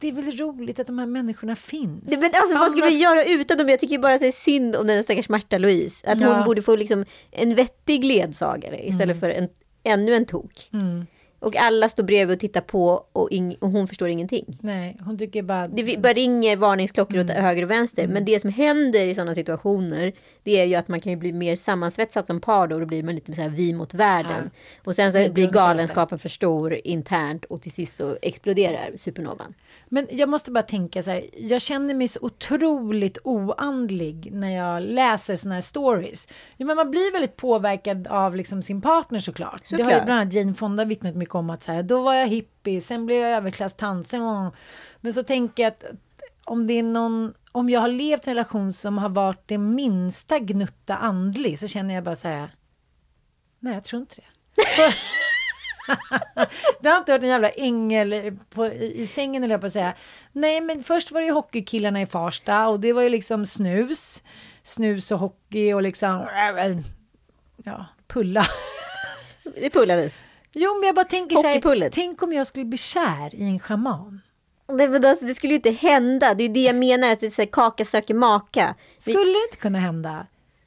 det 0.00 0.08
är 0.08 0.12
väl 0.12 0.36
roligt 0.38 0.78
att 0.78 0.86
de 0.86 0.98
här 0.98 1.06
människorna 1.06 1.56
finns. 1.56 2.04
Men 2.10 2.24
alltså, 2.24 2.58
vad 2.58 2.70
skulle 2.70 2.84
Annars- 2.84 2.94
vi 2.94 2.98
göra 3.02 3.24
utan 3.24 3.58
dem? 3.58 3.68
Jag 3.68 3.80
tycker 3.80 3.98
bara 3.98 4.14
att 4.14 4.20
det 4.20 4.26
är 4.28 4.32
synd 4.32 4.76
om 4.76 4.86
den 4.86 5.04
stackars 5.04 5.28
Märta 5.28 5.58
Louise. 5.58 6.06
Att 6.10 6.20
Ja. 6.20 6.34
hon 6.36 6.44
borde 6.44 6.62
få 6.62 6.76
liksom 6.76 7.04
en 7.30 7.54
vettig 7.54 8.04
ledsagare 8.04 8.86
istället 8.88 9.20
för 9.20 9.30
en, 9.30 9.48
ännu 9.84 10.14
en 10.14 10.24
tok. 10.26 10.68
Mm. 10.72 11.06
Och 11.38 11.56
alla 11.56 11.88
står 11.88 12.02
bredvid 12.04 12.34
och 12.36 12.40
tittar 12.40 12.60
på 12.60 13.04
och, 13.12 13.30
ing- 13.30 13.56
och 13.60 13.70
hon 13.70 13.88
förstår 13.88 14.08
ingenting. 14.08 14.58
Nej, 14.62 14.96
hon 15.04 15.18
tycker 15.18 15.42
bara... 15.42 15.68
Det 15.68 16.00
bara 16.00 16.12
ringer 16.12 16.56
varningsklockor 16.56 17.18
åt 17.20 17.30
Mm. 17.30 17.42
höger 17.44 17.62
och 17.62 17.70
vänster. 17.70 18.06
Men 18.06 18.24
det 18.24 18.40
som 18.40 18.50
händer 18.50 19.06
i 19.06 19.14
sådana 19.14 19.34
situationer, 19.34 20.12
det 20.44 20.60
är 20.60 20.64
ju 20.64 20.74
att 20.74 20.88
man 20.88 21.00
kan 21.00 21.12
ju 21.12 21.16
bli 21.16 21.32
mer 21.32 21.56
sammansvetsad 21.56 22.26
som 22.26 22.40
par 22.40 22.66
då. 22.66 22.78
Då 22.78 22.86
blir 22.86 23.02
man 23.02 23.14
lite 23.14 23.34
så 23.34 23.40
här 23.40 23.48
vi 23.48 23.72
mot 23.72 23.94
världen. 23.94 24.50
Och 24.84 24.96
sen 24.96 25.12
så 25.12 25.18
Det 25.18 25.34
blir 25.34 25.50
galenskapen 25.50 26.18
för 26.18 26.28
stor 26.28 26.80
internt 26.84 27.44
och 27.44 27.62
till 27.62 27.72
sist 27.72 27.96
så 27.96 28.16
exploderar 28.22 28.96
supernovan. 28.96 29.54
Men 29.88 30.06
jag 30.10 30.28
måste 30.28 30.50
bara 30.50 30.62
tänka 30.62 31.02
så 31.02 31.10
här, 31.10 31.24
jag 31.38 31.62
känner 31.62 31.94
mig 31.94 32.08
så 32.08 32.18
otroligt 32.22 33.18
oandlig 33.24 34.28
när 34.32 34.56
jag 34.56 34.82
läser 34.82 35.36
såna 35.36 35.54
här 35.54 35.62
stories. 35.62 36.28
Ja, 36.56 36.66
men 36.66 36.76
man 36.76 36.90
blir 36.90 37.12
väldigt 37.12 37.36
påverkad 37.36 38.06
av 38.06 38.36
liksom 38.36 38.62
sin 38.62 38.80
partner 38.80 39.18
såklart. 39.18 39.62
Det 39.70 39.76
har 39.76 39.78
ju 39.78 39.84
Såklart. 39.84 40.04
bland 40.04 40.20
annat 40.20 40.32
Jane 40.32 40.54
Fonda 40.54 40.84
vittnat 40.84 41.14
mycket 41.14 41.34
om 41.34 41.50
att 41.50 41.62
så 41.62 41.72
här, 41.72 41.82
då 41.82 42.02
var 42.02 42.14
jag 42.14 42.28
hippie, 42.28 42.80
sen 42.80 43.06
blev 43.06 43.18
jag 43.18 43.30
överklasstant, 43.30 44.06
sen 44.06 44.50
Men 45.00 45.12
så 45.12 45.22
tänker 45.22 45.62
jag 45.62 45.70
att 45.70 45.84
om 46.44 46.66
det 46.66 46.72
är 46.72 46.82
någon, 46.82 47.34
om 47.52 47.70
jag 47.70 47.80
har 47.80 47.88
levt 47.88 48.26
i 48.26 48.30
en 48.30 48.36
relation 48.36 48.72
som 48.72 48.98
har 48.98 49.08
varit 49.08 49.42
det 49.48 49.58
minsta 49.58 50.38
gnutta 50.38 50.96
andlig 50.96 51.58
så 51.58 51.68
känner 51.68 51.94
jag 51.94 52.04
bara 52.04 52.16
så 52.16 52.28
här, 52.28 52.50
nej 53.60 53.74
jag 53.74 53.84
tror 53.84 54.00
inte 54.00 54.14
det. 54.16 54.24
Det 56.80 56.88
har 56.88 56.98
inte 56.98 57.12
varit 57.12 57.22
en 57.22 57.28
jävla 57.28 57.50
ängel 57.50 58.36
på, 58.50 58.66
i, 58.66 59.02
i 59.02 59.06
sängen 59.06 59.44
eller 59.44 59.58
på 59.58 59.66
att 59.66 59.72
säga. 59.72 59.94
Nej, 60.32 60.60
men 60.60 60.84
först 60.84 61.10
var 61.10 61.20
det 61.20 61.26
ju 61.26 61.32
hockeykillarna 61.32 62.02
i 62.02 62.06
Farsta 62.06 62.68
och 62.68 62.80
det 62.80 62.92
var 62.92 63.02
ju 63.02 63.08
liksom 63.08 63.46
snus. 63.46 64.22
Snus 64.62 65.10
och 65.10 65.18
hockey 65.18 65.72
och 65.72 65.82
liksom, 65.82 66.26
ja, 67.64 67.86
pulla. 68.06 68.46
Det 69.44 69.70
pullades. 69.70 70.24
Jo, 70.52 70.74
men 70.78 70.86
jag 70.86 70.94
bara 70.94 71.04
tänker 71.04 71.36
så 71.36 71.46
här, 71.46 71.90
tänk 71.90 72.22
om 72.22 72.32
jag 72.32 72.46
skulle 72.46 72.64
bli 72.64 72.78
kär 72.78 73.34
i 73.34 73.42
en 73.44 73.58
schaman. 73.60 74.20
Det, 74.66 74.88
men 74.88 75.04
alltså, 75.04 75.24
det 75.24 75.34
skulle 75.34 75.52
ju 75.52 75.56
inte 75.56 75.70
hända. 75.70 76.34
Det 76.34 76.44
är 76.44 76.48
det 76.48 76.62
jag 76.62 76.76
menar, 76.76 77.12
att 77.12 77.20
det 77.20 77.26
är 77.26 77.30
så 77.30 77.42
här, 77.42 77.46
kaka 77.52 77.84
söker 77.84 78.14
maka. 78.14 78.74
Vi, 79.06 79.12
Skulle 79.12 79.32
det 79.32 79.44
inte 79.50 79.56
kunna 79.56 79.78
hända? 79.78 80.26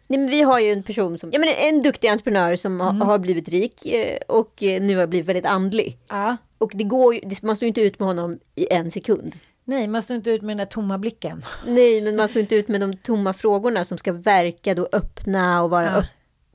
nej, 0.10 0.20
men 0.20 0.30
vi 0.30 0.42
har 0.42 0.60
ju 0.60 0.72
en 0.74 0.84
person 0.84 1.20
som, 1.20 1.30
ja, 1.34 1.40
men 1.40 1.50
en 1.76 1.82
duktig 1.82 2.08
entreprenör 2.08 2.56
som 2.56 2.82
Mm. 2.82 3.02
har 3.02 3.18
blivit 3.20 3.50
rik 3.50 3.86
eh, 3.86 4.18
och 4.28 4.64
eh, 4.64 4.82
nu 4.82 4.98
har 4.98 5.08
blivit 5.08 5.28
väldigt 5.30 5.46
andlig. 5.46 5.98
Ja. 6.08 6.38
Och 6.58 6.72
det 6.74 6.84
går 6.84 7.16
ju, 7.16 7.22
man 7.42 7.56
står 7.56 7.66
ju 7.66 7.68
inte 7.68 7.82
ut 7.82 8.00
med 8.00 8.08
honom 8.08 8.40
i 8.56 8.74
en 8.74 8.92
sekund. 8.92 9.36
Nej, 9.64 9.88
man 9.88 10.02
står 10.02 10.16
inte 10.18 10.30
ut 10.32 10.42
med 10.42 10.50
den 10.50 10.58
där 10.58 10.66
tomma 10.66 10.98
blicken. 10.98 11.46
Nej, 11.68 12.02
men 12.02 12.16
man 12.16 12.28
står 12.28 12.40
inte 12.40 12.56
ut 12.56 12.68
med 12.68 12.82
de 12.82 12.98
tomma 12.98 13.34
frågorna 13.34 13.86
som 13.86 13.98
ska 13.98 14.12
verka 14.14 14.74
då 14.76 14.90
öppna 14.92 15.64
och 15.64 15.70
vara 15.70 15.86
Ja. 15.86 16.04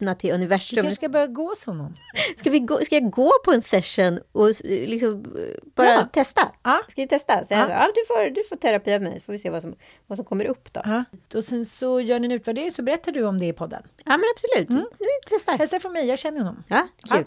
Öppna 0.03 0.15
till 0.15 0.29
Du 0.29 0.35
universum. 0.35 0.77
kanske 0.77 0.95
ska 0.97 1.09
börja 1.09 1.27
gå 1.27 1.49
hos 1.49 1.65
honom. 1.67 1.97
Ska, 2.37 2.51
vi 2.51 2.59
gå, 2.61 2.79
ska 2.85 2.95
jag 2.95 3.11
gå 3.11 3.31
på 3.45 3.53
en 3.53 3.63
session 3.63 4.19
och 4.33 4.51
liksom 4.65 5.25
eh, 5.39 5.43
bara 5.75 5.89
Ja. 5.95 6.03
testa? 6.13 6.41
Ja. 6.63 6.81
Ska 6.91 7.03
vi 7.03 7.09
testa? 7.09 7.39
Så 7.39 7.55
Ja. 7.55 7.67
ja, 7.71 7.89
du, 7.95 8.05
får, 8.07 8.31
du 8.31 8.45
får 8.49 8.57
terapi 8.57 8.95
av 8.95 9.03
mig, 9.03 9.21
får 9.27 9.33
vi 9.33 9.39
se 9.39 9.51
vad 9.51 9.63
som, 9.63 9.75
vad 10.07 10.19
som 10.19 10.25
kommer 10.25 10.45
upp 10.45 10.73
då. 10.73 10.81
Ja. 10.85 11.05
Och 11.35 11.45
sen 11.45 11.65
så 11.65 12.01
gör 12.01 12.19
ni 12.19 12.27
en 12.27 12.33
utvärdering 12.33 12.73
så 12.73 12.83
berättar 12.83 13.13
du 13.13 13.25
om 13.25 13.39
det 13.39 13.47
i 13.47 13.53
podden. 13.53 13.83
Ja, 14.05 14.11
men 14.11 14.25
absolut. 14.37 14.71
Mm. 14.71 14.85
Vi 14.99 15.07
testar. 15.27 15.59
Hälsa 15.59 15.81
från 15.81 15.93
mig, 15.93 16.07
jag 16.09 16.19
känner 16.19 16.39
honom. 16.39 16.65
Ja, 16.69 16.89
kul. 17.11 17.27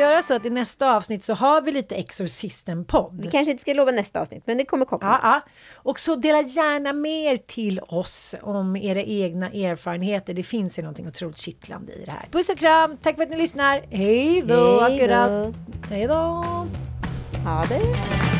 Göra 0.00 0.22
så 0.22 0.34
att 0.34 0.46
i 0.46 0.50
nästa 0.50 0.96
avsnitt 0.96 1.24
så 1.24 1.34
har 1.34 1.60
vi 1.62 1.72
lite 1.72 1.94
Exorcisten-podd? 1.94 3.20
Vi 3.20 3.30
kanske 3.30 3.50
inte 3.50 3.60
ska 3.60 3.72
lova 3.72 3.90
nästa 3.90 4.20
avsnitt, 4.20 4.42
men 4.46 4.58
det 4.58 4.64
kommer 4.64 4.84
komma. 4.84 5.00
Ja, 5.02 5.18
ja. 5.22 5.40
Och 5.76 6.00
så 6.00 6.16
dela 6.16 6.40
gärna 6.40 6.92
med 6.92 7.32
er 7.32 7.36
till 7.36 7.80
oss 7.80 8.34
om 8.42 8.76
era 8.76 9.02
egna 9.02 9.50
erfarenheter. 9.50 10.34
Det 10.34 10.42
finns 10.42 10.78
ju 10.78 10.82
någonting 10.82 11.08
otroligt 11.08 11.38
kittlande 11.38 11.92
i 11.92 12.04
det 12.04 12.10
här. 12.12 12.28
Puss 12.30 12.48
och 12.48 12.58
kram, 12.58 12.96
tack 13.02 13.16
för 13.16 13.22
att 13.22 13.30
ni 13.30 13.36
lyssnar. 13.36 13.82
Hej 13.90 14.42
då. 14.42 14.80
Hej 15.90 16.06
då. 16.06 16.14
Ha 17.44 17.64
det. 17.68 18.39